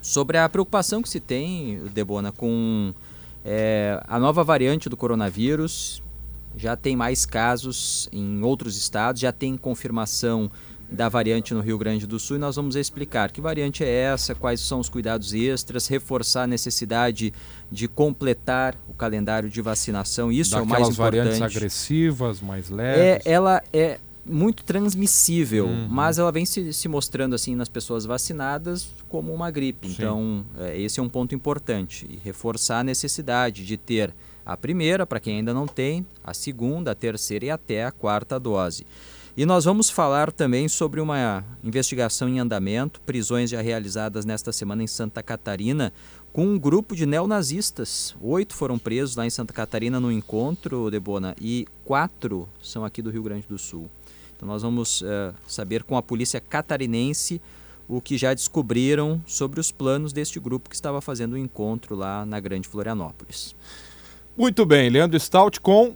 sobre 0.00 0.38
a 0.38 0.48
preocupação 0.48 1.02
que 1.02 1.08
se 1.08 1.18
tem, 1.18 1.82
Debona, 1.92 2.30
com 2.30 2.94
é, 3.44 4.02
a 4.06 4.18
nova 4.18 4.42
variante 4.44 4.88
do 4.88 4.96
coronavírus. 4.96 6.02
Já 6.56 6.76
tem 6.76 6.94
mais 6.94 7.24
casos 7.24 8.08
em 8.12 8.42
outros 8.42 8.76
estados, 8.76 9.20
já 9.22 9.32
tem 9.32 9.56
confirmação 9.56 10.50
da 10.90 11.08
variante 11.08 11.54
no 11.54 11.60
Rio 11.62 11.78
Grande 11.78 12.06
do 12.06 12.18
Sul 12.18 12.36
e 12.36 12.38
nós 12.38 12.56
vamos 12.56 12.76
explicar 12.76 13.32
que 13.32 13.40
variante 13.40 13.82
é 13.82 13.88
essa, 13.88 14.34
quais 14.34 14.60
são 14.60 14.78
os 14.78 14.90
cuidados 14.90 15.32
extras, 15.32 15.86
reforçar 15.88 16.42
a 16.42 16.46
necessidade 16.46 17.32
de 17.70 17.88
completar 17.88 18.76
o 18.86 18.92
calendário 18.92 19.48
de 19.48 19.62
vacinação. 19.62 20.30
Isso 20.30 20.54
é 20.54 20.60
o 20.60 20.66
mais 20.66 20.80
Daquelas 20.88 20.96
variantes 20.96 21.36
importante. 21.36 21.56
agressivas, 21.56 22.40
mais 22.42 22.70
É, 22.70 22.74
leves. 22.74 23.22
ela 23.26 23.62
é 23.72 23.98
muito 24.24 24.62
transmissível, 24.64 25.66
Uhum. 25.66 25.88
mas 25.90 26.18
ela 26.18 26.30
vem 26.30 26.44
se, 26.44 26.72
se 26.72 26.88
mostrando 26.88 27.34
assim 27.34 27.54
nas 27.54 27.68
pessoas 27.68 28.04
vacinadas 28.04 28.88
como 29.08 29.32
uma 29.32 29.50
gripe. 29.50 29.88
Sim. 29.88 29.94
Então, 29.94 30.44
é, 30.58 30.80
esse 30.80 31.00
é 31.00 31.02
um 31.02 31.08
ponto 31.08 31.34
importante. 31.34 32.06
E 32.08 32.16
reforçar 32.22 32.80
a 32.80 32.84
necessidade 32.84 33.64
de 33.64 33.76
ter 33.76 34.14
a 34.44 34.56
primeira, 34.56 35.06
para 35.06 35.20
quem 35.20 35.36
ainda 35.38 35.52
não 35.54 35.66
tem, 35.66 36.04
a 36.22 36.34
segunda, 36.34 36.92
a 36.92 36.94
terceira 36.94 37.46
e 37.46 37.50
até 37.50 37.84
a 37.84 37.92
quarta 37.92 38.38
dose. 38.40 38.86
E 39.36 39.46
nós 39.46 39.64
vamos 39.64 39.88
falar 39.88 40.30
também 40.30 40.68
sobre 40.68 41.00
uma 41.00 41.42
investigação 41.64 42.28
em 42.28 42.38
andamento, 42.38 43.00
prisões 43.00 43.48
já 43.50 43.62
realizadas 43.62 44.24
nesta 44.26 44.52
semana 44.52 44.82
em 44.82 44.86
Santa 44.86 45.22
Catarina, 45.22 45.90
com 46.34 46.46
um 46.46 46.58
grupo 46.58 46.94
de 46.94 47.06
neonazistas. 47.06 48.14
Oito 48.20 48.54
foram 48.54 48.78
presos 48.78 49.16
lá 49.16 49.24
em 49.24 49.30
Santa 49.30 49.52
Catarina 49.52 49.98
no 49.98 50.12
encontro, 50.12 50.90
Debona, 50.90 51.34
e 51.40 51.66
quatro 51.84 52.46
são 52.62 52.84
aqui 52.84 53.00
do 53.00 53.10
Rio 53.10 53.22
Grande 53.22 53.46
do 53.48 53.58
Sul. 53.58 53.88
Então 54.42 54.52
nós 54.52 54.62
vamos 54.62 55.04
eh, 55.06 55.32
saber 55.46 55.84
com 55.84 55.96
a 55.96 56.02
polícia 56.02 56.40
catarinense 56.40 57.40
o 57.88 58.00
que 58.00 58.18
já 58.18 58.34
descobriram 58.34 59.22
sobre 59.24 59.60
os 59.60 59.70
planos 59.70 60.12
deste 60.12 60.40
grupo 60.40 60.68
que 60.68 60.74
estava 60.74 61.00
fazendo 61.00 61.34
o 61.34 61.38
encontro 61.38 61.94
lá 61.94 62.26
na 62.26 62.40
Grande 62.40 62.66
Florianópolis. 62.66 63.54
Muito 64.36 64.66
bem, 64.66 64.90
Leandro 64.90 65.18
Stout 65.20 65.60
com 65.60 65.94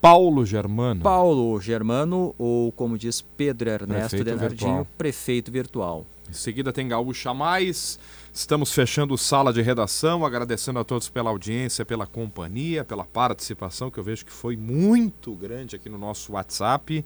Paulo 0.00 0.44
Germano. 0.44 1.02
Paulo 1.02 1.60
Germano, 1.60 2.34
ou 2.36 2.72
como 2.72 2.98
diz 2.98 3.20
Pedro 3.20 3.70
Ernesto 3.70 4.08
Prefeito 4.08 4.24
Denardinho, 4.24 4.56
virtual. 4.56 4.86
prefeito 4.98 5.52
virtual. 5.52 6.06
Em 6.28 6.32
seguida 6.32 6.72
tem 6.72 6.88
Gaúcha 6.88 7.32
Mais. 7.32 7.96
Estamos 8.32 8.72
fechando 8.72 9.16
sala 9.16 9.52
de 9.52 9.62
redação, 9.62 10.26
agradecendo 10.26 10.80
a 10.80 10.84
todos 10.84 11.08
pela 11.08 11.30
audiência, 11.30 11.84
pela 11.84 12.08
companhia, 12.08 12.82
pela 12.84 13.04
participação, 13.04 13.88
que 13.88 13.98
eu 13.98 14.02
vejo 14.02 14.24
que 14.24 14.32
foi 14.32 14.56
muito 14.56 15.32
grande 15.36 15.76
aqui 15.76 15.88
no 15.88 15.98
nosso 15.98 16.32
WhatsApp 16.32 17.04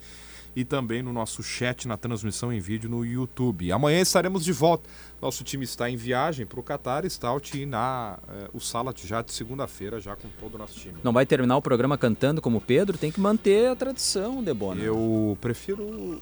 e 0.59 0.65
também 0.65 1.03
no 1.03 1.13
nosso 1.13 1.41
chat 1.41 1.87
na 1.87 1.97
transmissão 1.97 2.53
em 2.53 2.59
vídeo 2.59 2.91
no 2.91 3.07
YouTube. 3.07 3.71
Amanhã 3.71 4.01
estaremos 4.01 4.45
de 4.45 4.53
volta. 4.53 4.91
Nosso 5.23 5.45
time 5.45 5.63
está 5.63 5.89
em 5.89 5.95
viagem 5.95 6.45
para 6.45 6.59
o 6.59 6.65
Catar, 6.65 7.09
Stout 7.09 7.57
e 7.57 7.65
na 7.65 8.19
eh, 8.29 8.51
o 8.53 8.59
Sala 8.59 8.93
já 8.97 9.23
de 9.23 9.33
segunda-feira, 9.33 10.01
já 10.01 10.17
com 10.17 10.27
todo 10.41 10.57
o 10.57 10.59
nosso 10.59 10.75
time. 10.75 10.97
Não 11.05 11.13
vai 11.13 11.25
terminar 11.25 11.57
o 11.57 11.63
programa 11.63 11.97
cantando 11.97 12.43
como 12.43 12.61
Pedro, 12.61 12.99
tem 12.99 13.13
que 13.13 13.21
manter 13.21 13.69
a 13.69 13.77
tradição, 13.77 14.43
Debona. 14.43 14.83
Eu 14.83 15.39
prefiro 15.41 16.21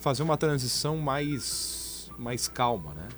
fazer 0.00 0.22
uma 0.22 0.38
transição 0.38 0.96
mais, 0.96 2.10
mais 2.18 2.48
calma, 2.48 2.94
né? 2.94 3.08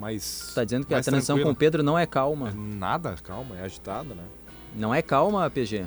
Mais. 0.00 0.50
Tá 0.52 0.64
dizendo 0.64 0.84
que 0.84 0.94
a 0.94 1.00
transição 1.00 1.36
tranquila. 1.36 1.54
com 1.54 1.56
o 1.56 1.56
Pedro 1.56 1.84
não 1.84 1.96
é 1.96 2.06
calma. 2.06 2.50
Nada, 2.50 3.14
calma, 3.22 3.56
é 3.56 3.62
agitada, 3.62 4.16
né? 4.16 4.24
Não 4.74 4.92
é 4.92 5.00
calma, 5.00 5.48
PG? 5.48 5.86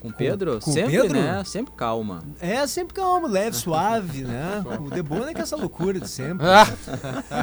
Com 0.00 0.10
Pedro? 0.10 0.58
com 0.60 0.70
o 0.70 0.74
Sempre, 0.74 0.92
Pedro? 1.00 1.20
né? 1.20 1.42
Sempre 1.44 1.74
calma. 1.76 2.22
É 2.40 2.66
sempre 2.66 2.94
calmo, 2.94 3.26
leve, 3.26 3.54
suave, 3.56 4.22
né? 4.24 4.64
O 4.80 4.88
Debona 4.90 5.30
é 5.30 5.34
que 5.34 5.40
é 5.40 5.42
essa 5.42 5.56
loucura 5.56 6.00
de 6.00 6.08
sempre. 6.08 6.46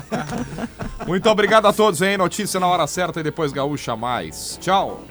Muito 1.05 1.29
obrigado 1.29 1.67
a 1.67 1.73
todos, 1.73 2.01
hein? 2.01 2.17
Notícia 2.17 2.59
na 2.59 2.67
hora 2.67 2.88
certa 2.88 3.19
e 3.19 3.23
depois 3.23 3.51
Gaúcha 3.51 3.95
Mais. 3.95 4.57
Tchau. 4.59 5.01